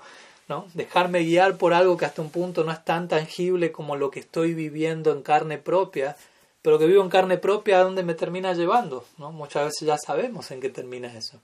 ¿no? 0.49 0.67
Dejarme 0.75 1.21
guiar 1.21 1.57
por 1.57 1.73
algo 1.73 1.97
que 1.97 2.05
hasta 2.05 2.21
un 2.21 2.31
punto 2.31 2.63
no 2.63 2.73
es 2.73 2.85
tan 2.85 3.09
tangible 3.09 3.73
como 3.73 3.97
lo 3.97 4.11
que 4.11 4.21
estoy 4.21 4.53
viviendo 4.53 5.13
en 5.13 5.23
carne 5.23 5.57
propia, 5.57 6.17
pero 6.61 6.79
que 6.79 6.87
vivo 6.87 7.03
en 7.03 7.09
carne 7.09 7.39
propia 7.39 7.81
a 7.81 7.85
dónde 7.85 8.03
me 8.03 8.15
termina 8.15 8.53
llevando, 8.53 9.07
¿no? 9.17 9.33
Muchas 9.33 9.65
veces 9.65 9.87
ya 9.87 9.97
sabemos 9.97 10.51
en 10.51 10.61
qué 10.61 10.69
termina 10.69 11.17
eso. 11.17 11.41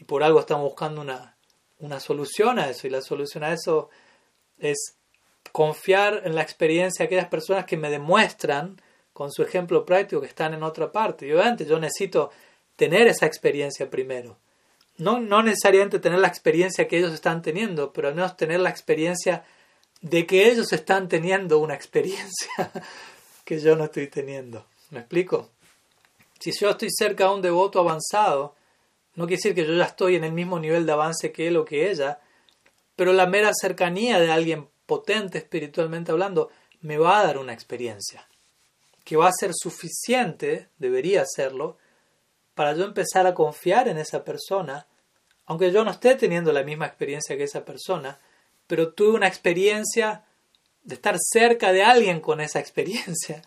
Y 0.00 0.04
por 0.04 0.24
algo 0.24 0.40
estamos 0.40 0.64
buscando 0.64 1.02
una, 1.02 1.33
una 1.84 2.00
solución 2.00 2.58
a 2.58 2.70
eso, 2.70 2.86
y 2.86 2.90
la 2.90 3.02
solución 3.02 3.44
a 3.44 3.52
eso 3.52 3.90
es 4.58 4.96
confiar 5.52 6.22
en 6.24 6.34
la 6.34 6.42
experiencia 6.42 7.02
de 7.02 7.06
aquellas 7.06 7.28
personas 7.28 7.66
que 7.66 7.76
me 7.76 7.90
demuestran 7.90 8.80
con 9.12 9.30
su 9.30 9.42
ejemplo 9.42 9.84
práctico 9.84 10.22
que 10.22 10.26
están 10.26 10.54
en 10.54 10.62
otra 10.62 10.90
parte. 10.90 11.26
Y 11.26 11.32
obviamente 11.32 11.66
yo 11.66 11.78
necesito 11.78 12.30
tener 12.74 13.06
esa 13.06 13.26
experiencia 13.26 13.90
primero. 13.90 14.38
No, 14.96 15.20
no 15.20 15.42
necesariamente 15.42 15.98
tener 15.98 16.20
la 16.20 16.28
experiencia 16.28 16.88
que 16.88 16.98
ellos 16.98 17.12
están 17.12 17.42
teniendo, 17.42 17.92
pero 17.92 18.08
al 18.08 18.14
menos 18.14 18.36
tener 18.36 18.60
la 18.60 18.70
experiencia 18.70 19.44
de 20.00 20.26
que 20.26 20.50
ellos 20.50 20.72
están 20.72 21.08
teniendo 21.08 21.58
una 21.58 21.74
experiencia 21.74 22.72
que 23.44 23.60
yo 23.60 23.76
no 23.76 23.84
estoy 23.84 24.08
teniendo. 24.08 24.66
¿Me 24.90 25.00
explico? 25.00 25.50
Si 26.40 26.50
yo 26.52 26.70
estoy 26.70 26.88
cerca 26.90 27.24
de 27.24 27.34
un 27.34 27.42
devoto 27.42 27.80
avanzado, 27.80 28.54
no 29.14 29.26
quiere 29.26 29.36
decir 29.36 29.54
que 29.54 29.66
yo 29.66 29.74
ya 29.74 29.84
estoy 29.84 30.16
en 30.16 30.24
el 30.24 30.32
mismo 30.32 30.58
nivel 30.58 30.86
de 30.86 30.92
avance 30.92 31.32
que 31.32 31.48
él 31.48 31.56
o 31.56 31.64
que 31.64 31.90
ella, 31.90 32.20
pero 32.96 33.12
la 33.12 33.26
mera 33.26 33.50
cercanía 33.54 34.18
de 34.20 34.30
alguien 34.30 34.68
potente 34.86 35.38
espiritualmente 35.38 36.12
hablando 36.12 36.50
me 36.80 36.98
va 36.98 37.20
a 37.20 37.26
dar 37.26 37.38
una 37.38 37.52
experiencia 37.52 38.28
que 39.04 39.16
va 39.16 39.28
a 39.28 39.32
ser 39.32 39.52
suficiente, 39.54 40.68
debería 40.78 41.24
serlo, 41.26 41.76
para 42.54 42.74
yo 42.74 42.84
empezar 42.84 43.26
a 43.26 43.34
confiar 43.34 43.86
en 43.88 43.98
esa 43.98 44.24
persona, 44.24 44.86
aunque 45.46 45.70
yo 45.70 45.84
no 45.84 45.90
esté 45.90 46.14
teniendo 46.14 46.52
la 46.52 46.62
misma 46.62 46.86
experiencia 46.86 47.36
que 47.36 47.44
esa 47.44 47.64
persona, 47.64 48.18
pero 48.66 48.94
tuve 48.94 49.14
una 49.14 49.28
experiencia 49.28 50.24
de 50.82 50.94
estar 50.94 51.16
cerca 51.18 51.72
de 51.72 51.82
alguien 51.82 52.20
con 52.20 52.40
esa 52.40 52.60
experiencia. 52.60 53.42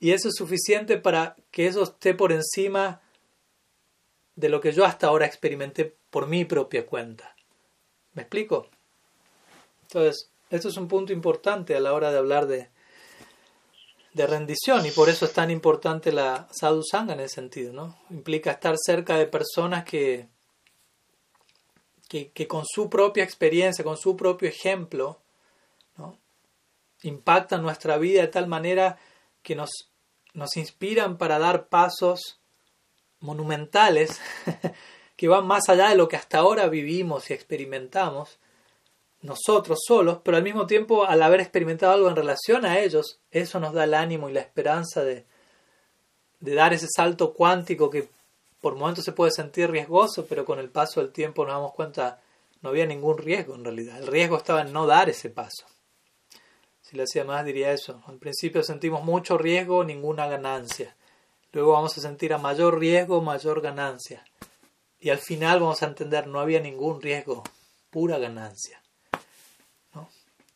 Y 0.00 0.12
eso 0.12 0.28
es 0.28 0.34
suficiente 0.36 0.98
para 0.98 1.36
que 1.50 1.66
eso 1.66 1.82
esté 1.82 2.14
por 2.14 2.32
encima 2.32 3.02
de 4.36 4.48
lo 4.48 4.60
que 4.60 4.72
yo 4.72 4.84
hasta 4.84 5.08
ahora 5.08 5.26
experimenté 5.26 5.96
por 6.10 6.28
mi 6.28 6.44
propia 6.44 6.86
cuenta. 6.86 7.34
¿Me 8.12 8.22
explico? 8.22 8.68
Entonces, 9.82 10.30
esto 10.50 10.68
es 10.68 10.76
un 10.76 10.88
punto 10.88 11.12
importante 11.12 11.74
a 11.74 11.80
la 11.80 11.92
hora 11.92 12.12
de 12.12 12.18
hablar 12.18 12.46
de, 12.46 12.68
de 14.12 14.26
rendición 14.26 14.86
y 14.86 14.90
por 14.90 15.08
eso 15.08 15.24
es 15.24 15.32
tan 15.32 15.50
importante 15.50 16.12
la 16.12 16.48
sadhu 16.50 16.82
sangha 16.82 17.14
en 17.14 17.20
ese 17.20 17.34
sentido, 17.36 17.72
¿no? 17.72 17.98
Implica 18.10 18.52
estar 18.52 18.76
cerca 18.78 19.16
de 19.16 19.26
personas 19.26 19.84
que, 19.84 20.28
que, 22.08 22.30
que, 22.30 22.46
con 22.46 22.64
su 22.66 22.88
propia 22.88 23.24
experiencia, 23.24 23.84
con 23.84 23.96
su 23.96 24.16
propio 24.16 24.48
ejemplo, 24.48 25.20
¿no? 25.96 26.18
impactan 27.02 27.62
nuestra 27.62 27.98
vida 27.98 28.22
de 28.22 28.28
tal 28.28 28.46
manera 28.46 28.98
que 29.42 29.54
nos, 29.54 29.70
nos 30.34 30.56
inspiran 30.56 31.18
para 31.18 31.38
dar 31.38 31.68
pasos 31.68 32.40
monumentales 33.26 34.20
que 35.16 35.28
van 35.28 35.46
más 35.46 35.68
allá 35.68 35.90
de 35.90 35.96
lo 35.96 36.08
que 36.08 36.16
hasta 36.16 36.38
ahora 36.38 36.68
vivimos 36.68 37.28
y 37.30 37.34
experimentamos 37.34 38.38
nosotros 39.22 39.80
solos, 39.86 40.20
pero 40.22 40.36
al 40.36 40.42
mismo 40.42 40.66
tiempo 40.66 41.04
al 41.04 41.22
haber 41.22 41.40
experimentado 41.40 41.92
algo 41.92 42.08
en 42.08 42.16
relación 42.16 42.64
a 42.64 42.78
ellos, 42.78 43.18
eso 43.30 43.58
nos 43.60 43.74
da 43.74 43.84
el 43.84 43.94
ánimo 43.94 44.28
y 44.28 44.32
la 44.32 44.40
esperanza 44.40 45.02
de, 45.02 45.26
de 46.40 46.54
dar 46.54 46.72
ese 46.72 46.86
salto 46.88 47.34
cuántico 47.34 47.90
que 47.90 48.08
por 48.60 48.76
momentos 48.76 49.04
se 49.04 49.12
puede 49.12 49.32
sentir 49.32 49.70
riesgoso, 49.70 50.26
pero 50.26 50.44
con 50.44 50.58
el 50.58 50.70
paso 50.70 51.00
del 51.00 51.12
tiempo 51.12 51.44
nos 51.44 51.54
damos 51.54 51.72
cuenta 51.74 52.20
no 52.62 52.70
había 52.70 52.86
ningún 52.86 53.18
riesgo 53.18 53.54
en 53.54 53.64
realidad. 53.64 53.98
El 53.98 54.06
riesgo 54.06 54.36
estaba 54.36 54.62
en 54.62 54.72
no 54.72 54.86
dar 54.86 55.08
ese 55.08 55.30
paso. 55.30 55.66
Si 56.80 56.96
le 56.96 57.02
hacía 57.02 57.24
más 57.24 57.44
diría 57.44 57.72
eso. 57.72 58.02
Al 58.06 58.16
principio 58.16 58.62
sentimos 58.62 59.04
mucho 59.04 59.36
riesgo, 59.36 59.84
ninguna 59.84 60.28
ganancia. 60.28 60.96
Luego 61.52 61.72
vamos 61.72 61.96
a 61.96 62.00
sentir 62.00 62.32
a 62.32 62.38
mayor 62.38 62.78
riesgo, 62.78 63.20
mayor 63.20 63.60
ganancia. 63.60 64.24
Y 64.98 65.10
al 65.10 65.18
final 65.18 65.60
vamos 65.60 65.82
a 65.82 65.86
entender 65.86 66.26
no 66.26 66.40
había 66.40 66.60
ningún 66.60 67.00
riesgo, 67.00 67.42
pura 67.90 68.18
ganancia. 68.18 68.82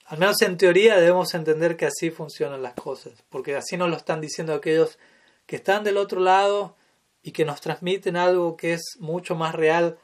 Al 0.07 0.19
menos 0.19 0.43
en 0.43 0.57
teoría 0.57 0.97
debemos 0.97 1.35
entender 1.35 1.77
que 1.77 1.87
así 1.87 2.11
funcionan 2.11 2.63
las 2.63 2.75
cosas, 2.75 3.13
porque 3.29 3.55
así 3.55 3.77
nos 3.77 3.91
lo 3.91 3.97
están 3.97 4.21
diciendo 4.21 4.53
aquellos 4.53 4.99
que 5.47 5.57
están 5.57 5.85
del 5.85 5.99
otro 5.99 6.21
lado 6.21 6.75
y 7.23 7.31
que 7.31 7.45
nos 7.45 7.61
transmiten 7.61 8.17
algo 8.17 8.57
que 8.57 8.73
es 8.73 8.97
mucho 8.99 9.37
más 9.37 9.55
real 9.55 9.99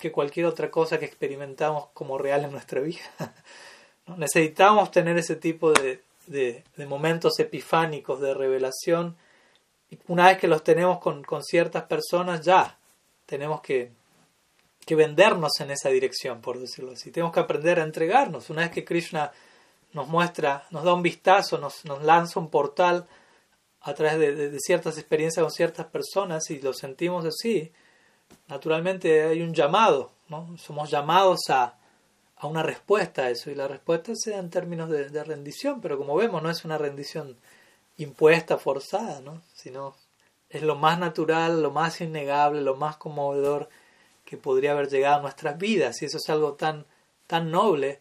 que 0.00 0.10
cualquier 0.10 0.46
otra 0.46 0.72
cosa 0.72 0.98
que 0.98 1.04
experimentamos 1.04 1.86
como 1.94 2.18
real 2.18 2.44
en 2.44 2.50
nuestra 2.50 2.80
vida. 2.80 3.00
Necesitamos 4.16 4.90
tener 4.90 5.16
ese 5.18 5.36
tipo 5.36 5.72
de, 5.72 6.02
de, 6.26 6.64
momentos 6.86 7.38
epifánicos 7.38 8.20
de 8.20 8.34
revelación. 8.34 9.16
Una 10.08 10.28
vez 10.28 10.38
que 10.38 10.48
los 10.48 10.62
tenemos 10.64 10.98
con, 10.98 11.22
con 11.22 11.42
ciertas 11.42 11.84
personas, 11.84 12.42
ya 12.42 12.78
tenemos 13.26 13.60
que, 13.60 13.92
que 14.84 14.94
vendernos 14.94 15.52
en 15.60 15.70
esa 15.70 15.88
dirección, 15.88 16.40
por 16.40 16.58
decirlo 16.58 16.92
así. 16.92 17.10
Tenemos 17.10 17.32
que 17.32 17.40
aprender 17.40 17.80
a 17.80 17.84
entregarnos. 17.84 18.50
Una 18.50 18.62
vez 18.62 18.70
que 18.70 18.84
Krishna 18.84 19.32
nos 19.92 20.08
muestra, 20.08 20.66
nos 20.70 20.84
da 20.84 20.92
un 20.92 21.02
vistazo, 21.02 21.58
nos, 21.58 21.84
nos 21.84 22.02
lanza 22.02 22.40
un 22.40 22.50
portal 22.50 23.06
a 23.80 23.94
través 23.94 24.18
de, 24.18 24.58
ciertas 24.60 24.98
experiencias 24.98 25.42
con 25.42 25.52
ciertas 25.52 25.86
personas 25.86 26.50
y 26.50 26.60
lo 26.60 26.72
sentimos 26.72 27.24
así, 27.26 27.70
naturalmente 28.48 29.24
hay 29.24 29.42
un 29.42 29.52
llamado, 29.52 30.12
¿no? 30.28 30.56
somos 30.56 30.90
llamados 30.90 31.50
a, 31.50 31.76
a 32.36 32.46
una 32.46 32.62
respuesta 32.62 33.22
a 33.22 33.30
eso 33.30 33.50
y 33.50 33.54
la 33.54 33.68
respuesta 33.68 34.12
se 34.14 34.30
da 34.30 34.38
en 34.38 34.50
términos 34.50 34.88
de, 34.88 35.24
rendición, 35.24 35.80
pero 35.80 35.98
como 35.98 36.16
vemos 36.16 36.42
no 36.42 36.50
es 36.50 36.64
una 36.64 36.78
rendición 36.78 37.36
impuesta, 37.96 38.58
forzada, 38.58 39.20
¿no? 39.20 39.42
sino 39.54 39.94
es 40.50 40.62
lo 40.62 40.76
más 40.76 40.98
natural, 40.98 41.62
lo 41.62 41.70
más 41.70 42.00
innegable, 42.00 42.60
lo 42.60 42.76
más 42.76 42.96
conmovedor 42.96 43.68
que 44.24 44.36
podría 44.36 44.72
haber 44.72 44.88
llegado 44.88 45.16
a 45.16 45.22
nuestras 45.22 45.58
vidas 45.58 46.00
y 46.00 46.06
eso 46.06 46.18
es 46.18 46.28
algo 46.30 46.54
tan, 46.54 46.86
tan 47.26 47.50
noble 47.50 47.98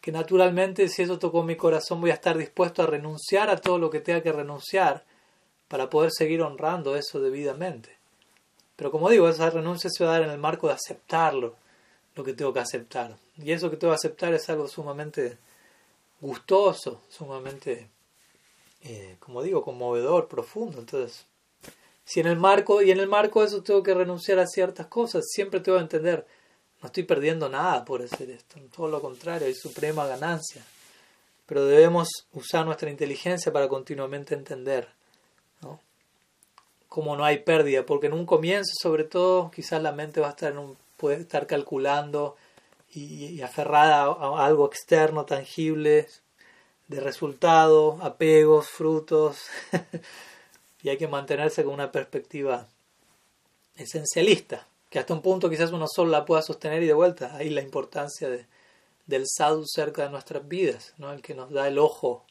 que 0.00 0.12
naturalmente 0.12 0.88
si 0.88 1.02
eso 1.02 1.18
tocó 1.18 1.42
mi 1.44 1.56
corazón 1.56 2.00
voy 2.00 2.10
a 2.10 2.14
estar 2.14 2.36
dispuesto 2.36 2.82
a 2.82 2.86
renunciar 2.86 3.50
a 3.50 3.56
todo 3.56 3.78
lo 3.78 3.88
que 3.88 4.00
tenga 4.00 4.22
que 4.22 4.32
renunciar 4.32 5.04
para 5.68 5.88
poder 5.88 6.10
seguir 6.12 6.42
honrando 6.42 6.96
eso 6.96 7.20
debidamente. 7.20 7.96
Pero 8.76 8.90
como 8.90 9.08
digo, 9.08 9.28
esa 9.28 9.48
renuncia 9.48 9.88
se 9.90 10.04
va 10.04 10.10
a 10.10 10.12
dar 10.14 10.22
en 10.24 10.30
el 10.30 10.38
marco 10.38 10.66
de 10.66 10.74
aceptarlo, 10.74 11.54
lo 12.16 12.24
que 12.24 12.34
tengo 12.34 12.52
que 12.52 12.60
aceptar. 12.60 13.16
Y 13.38 13.52
eso 13.52 13.70
que 13.70 13.76
tengo 13.76 13.92
que 13.92 13.96
aceptar 13.96 14.34
es 14.34 14.50
algo 14.50 14.68
sumamente 14.68 15.38
gustoso, 16.20 17.02
sumamente, 17.08 17.88
eh, 18.82 19.16
como 19.20 19.42
digo, 19.42 19.62
conmovedor, 19.62 20.28
profundo. 20.28 20.78
Entonces, 20.78 21.26
si 22.04 22.20
en 22.20 22.26
el 22.26 22.36
marco, 22.36 22.82
y 22.82 22.90
en 22.90 23.00
el 23.00 23.08
marco 23.08 23.40
de 23.40 23.46
eso 23.46 23.62
tengo 23.62 23.82
que 23.82 23.94
renunciar 23.94 24.38
a 24.38 24.46
ciertas 24.46 24.86
cosas, 24.86 25.24
siempre 25.28 25.60
tengo 25.60 25.78
que 25.78 25.84
entender 25.84 26.26
no 26.82 26.88
estoy 26.88 27.04
perdiendo 27.04 27.48
nada 27.48 27.84
por 27.84 28.02
hacer 28.02 28.30
esto, 28.30 28.60
todo 28.74 28.88
lo 28.88 29.00
contrario, 29.00 29.46
hay 29.46 29.54
suprema 29.54 30.04
ganancia. 30.06 30.64
Pero 31.46 31.64
debemos 31.64 32.08
usar 32.32 32.66
nuestra 32.66 32.90
inteligencia 32.90 33.52
para 33.52 33.68
continuamente 33.68 34.34
entender 34.34 34.88
¿no? 35.60 35.78
cómo 36.88 37.16
no 37.16 37.24
hay 37.24 37.38
pérdida, 37.38 37.86
porque 37.86 38.08
en 38.08 38.14
un 38.14 38.26
comienzo, 38.26 38.72
sobre 38.80 39.04
todo, 39.04 39.50
quizás 39.52 39.80
la 39.80 39.92
mente 39.92 40.20
va 40.20 40.28
a 40.28 40.30
estar 40.30 40.52
en 40.52 40.58
un, 40.58 40.76
puede 40.96 41.20
estar 41.20 41.46
calculando 41.46 42.36
y, 42.90 43.40
aferrada 43.42 44.02
a, 44.02 44.44
algo 44.44 44.66
externo, 44.66 45.24
tangible, 45.24 46.08
de 46.92 47.00
resultado, 47.00 47.98
apegos, 48.02 48.68
frutos, 48.68 49.46
y 50.82 50.88
hay 50.88 50.98
que 50.98 51.08
mantenerse 51.08 51.64
con 51.64 51.74
una 51.74 51.90
perspectiva 51.90 52.68
esencialista 53.76 54.66
que 54.92 54.98
hasta 54.98 55.14
un 55.14 55.22
punto 55.22 55.48
quizás 55.48 55.72
uno 55.72 55.86
solo 55.88 56.10
la 56.10 56.26
pueda 56.26 56.42
sostener 56.42 56.82
y 56.82 56.86
de 56.86 56.92
vuelta. 56.92 57.34
Ahí 57.34 57.48
la 57.48 57.62
importancia 57.62 58.28
de, 58.28 58.46
del 59.06 59.24
sadhu 59.26 59.64
cerca 59.66 60.02
de 60.02 60.10
nuestras 60.10 60.46
vidas, 60.46 60.92
¿no? 60.98 61.14
el 61.14 61.22
que 61.22 61.34
nos 61.34 61.50
da 61.50 61.66
el 61.66 61.78
ojo, 61.78 62.26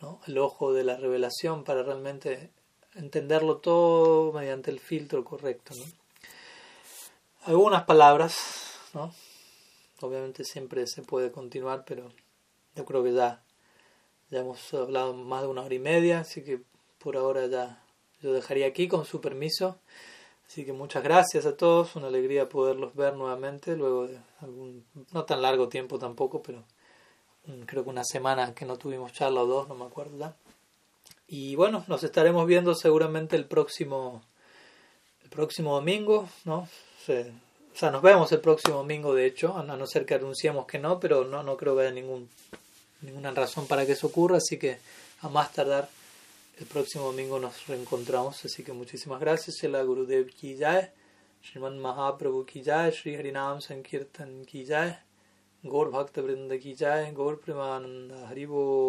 ¿no? 0.00 0.20
el 0.28 0.38
ojo 0.38 0.72
de 0.72 0.84
la 0.84 0.96
revelación 0.96 1.64
para 1.64 1.82
realmente 1.82 2.50
entenderlo 2.94 3.56
todo 3.56 4.32
mediante 4.32 4.70
el 4.70 4.78
filtro 4.78 5.24
correcto. 5.24 5.74
¿no? 5.76 5.84
Algunas 7.46 7.82
palabras, 7.82 8.36
¿no? 8.94 9.12
obviamente 10.02 10.44
siempre 10.44 10.86
se 10.86 11.02
puede 11.02 11.32
continuar, 11.32 11.84
pero 11.84 12.12
yo 12.76 12.84
creo 12.84 13.02
que 13.02 13.12
ya, 13.12 13.41
ya 14.32 14.40
hemos 14.40 14.72
hablado 14.72 15.12
más 15.12 15.42
de 15.42 15.48
una 15.48 15.62
hora 15.62 15.74
y 15.74 15.78
media, 15.78 16.20
así 16.20 16.42
que 16.42 16.62
por 16.98 17.18
ahora 17.18 17.46
ya 17.46 17.82
yo 18.22 18.32
dejaría 18.32 18.66
aquí 18.66 18.88
con 18.88 19.04
su 19.04 19.20
permiso. 19.20 19.78
Así 20.46 20.64
que 20.64 20.72
muchas 20.72 21.02
gracias 21.02 21.44
a 21.44 21.56
todos, 21.56 21.96
una 21.96 22.08
alegría 22.08 22.48
poderlos 22.48 22.94
ver 22.94 23.14
nuevamente 23.14 23.76
luego 23.76 24.06
de 24.06 24.18
algún, 24.40 24.84
no 25.12 25.24
tan 25.24 25.42
largo 25.42 25.68
tiempo 25.68 25.98
tampoco, 25.98 26.42
pero 26.42 26.64
creo 27.66 27.84
que 27.84 27.90
una 27.90 28.04
semana 28.04 28.54
que 28.54 28.64
no 28.64 28.78
tuvimos 28.78 29.12
charla 29.12 29.42
o 29.42 29.46
dos, 29.46 29.68
no 29.68 29.74
me 29.74 29.84
acuerdo 29.84 30.18
ya. 30.18 30.34
y 31.28 31.54
bueno, 31.54 31.84
nos 31.88 32.02
estaremos 32.02 32.46
viendo 32.46 32.74
seguramente 32.74 33.36
el 33.36 33.46
próximo, 33.46 34.22
el 35.22 35.30
próximo 35.30 35.74
domingo, 35.74 36.28
¿no? 36.44 36.60
o 36.60 36.68
sea, 37.74 37.90
nos 37.90 38.02
vemos 38.02 38.30
el 38.32 38.40
próximo 38.40 38.78
domingo, 38.78 39.14
de 39.14 39.26
hecho, 39.26 39.56
a 39.56 39.62
no 39.62 39.86
ser 39.86 40.06
que 40.06 40.14
anunciemos 40.14 40.66
que 40.66 40.78
no, 40.78 41.00
pero 41.00 41.24
no, 41.24 41.42
no 41.42 41.56
creo 41.56 41.74
que 41.74 41.82
haya 41.82 41.92
ningún, 41.92 42.28
ninguna 43.02 43.30
razón 43.32 43.66
para 43.66 43.84
que 43.86 43.92
eso 43.92 44.06
ocurra, 44.08 44.38
así 44.38 44.58
que 44.58 44.78
a 45.20 45.28
más 45.28 45.52
tardar 45.52 45.88
el 46.58 46.66
próximo 46.66 47.06
domingo 47.06 47.38
nos 47.38 47.66
reencontramos, 47.66 48.44
así 48.44 48.62
que 48.62 48.72
muchísimas 48.72 49.20
gracias, 49.20 49.62
la 49.64 49.82
Gurudev 49.82 50.28
ki 50.30 50.56
jai, 50.58 50.90
Sriman 51.42 51.78
Mahaprabhu 51.78 52.46
ki 52.46 52.62
jai, 52.62 52.92
Sri 52.92 53.16
Harinam 53.16 53.60
Sankirtan 53.60 54.44
ki 54.46 54.64
jai, 54.64 54.98
Gaur 55.64 55.90
Bhakta 55.90 56.22
Vrinda 56.22 56.58
ki 56.60 56.74
jai, 56.74 57.12
Gaur 57.12 57.40
Primananda 57.40 58.28
Haribo 58.28 58.62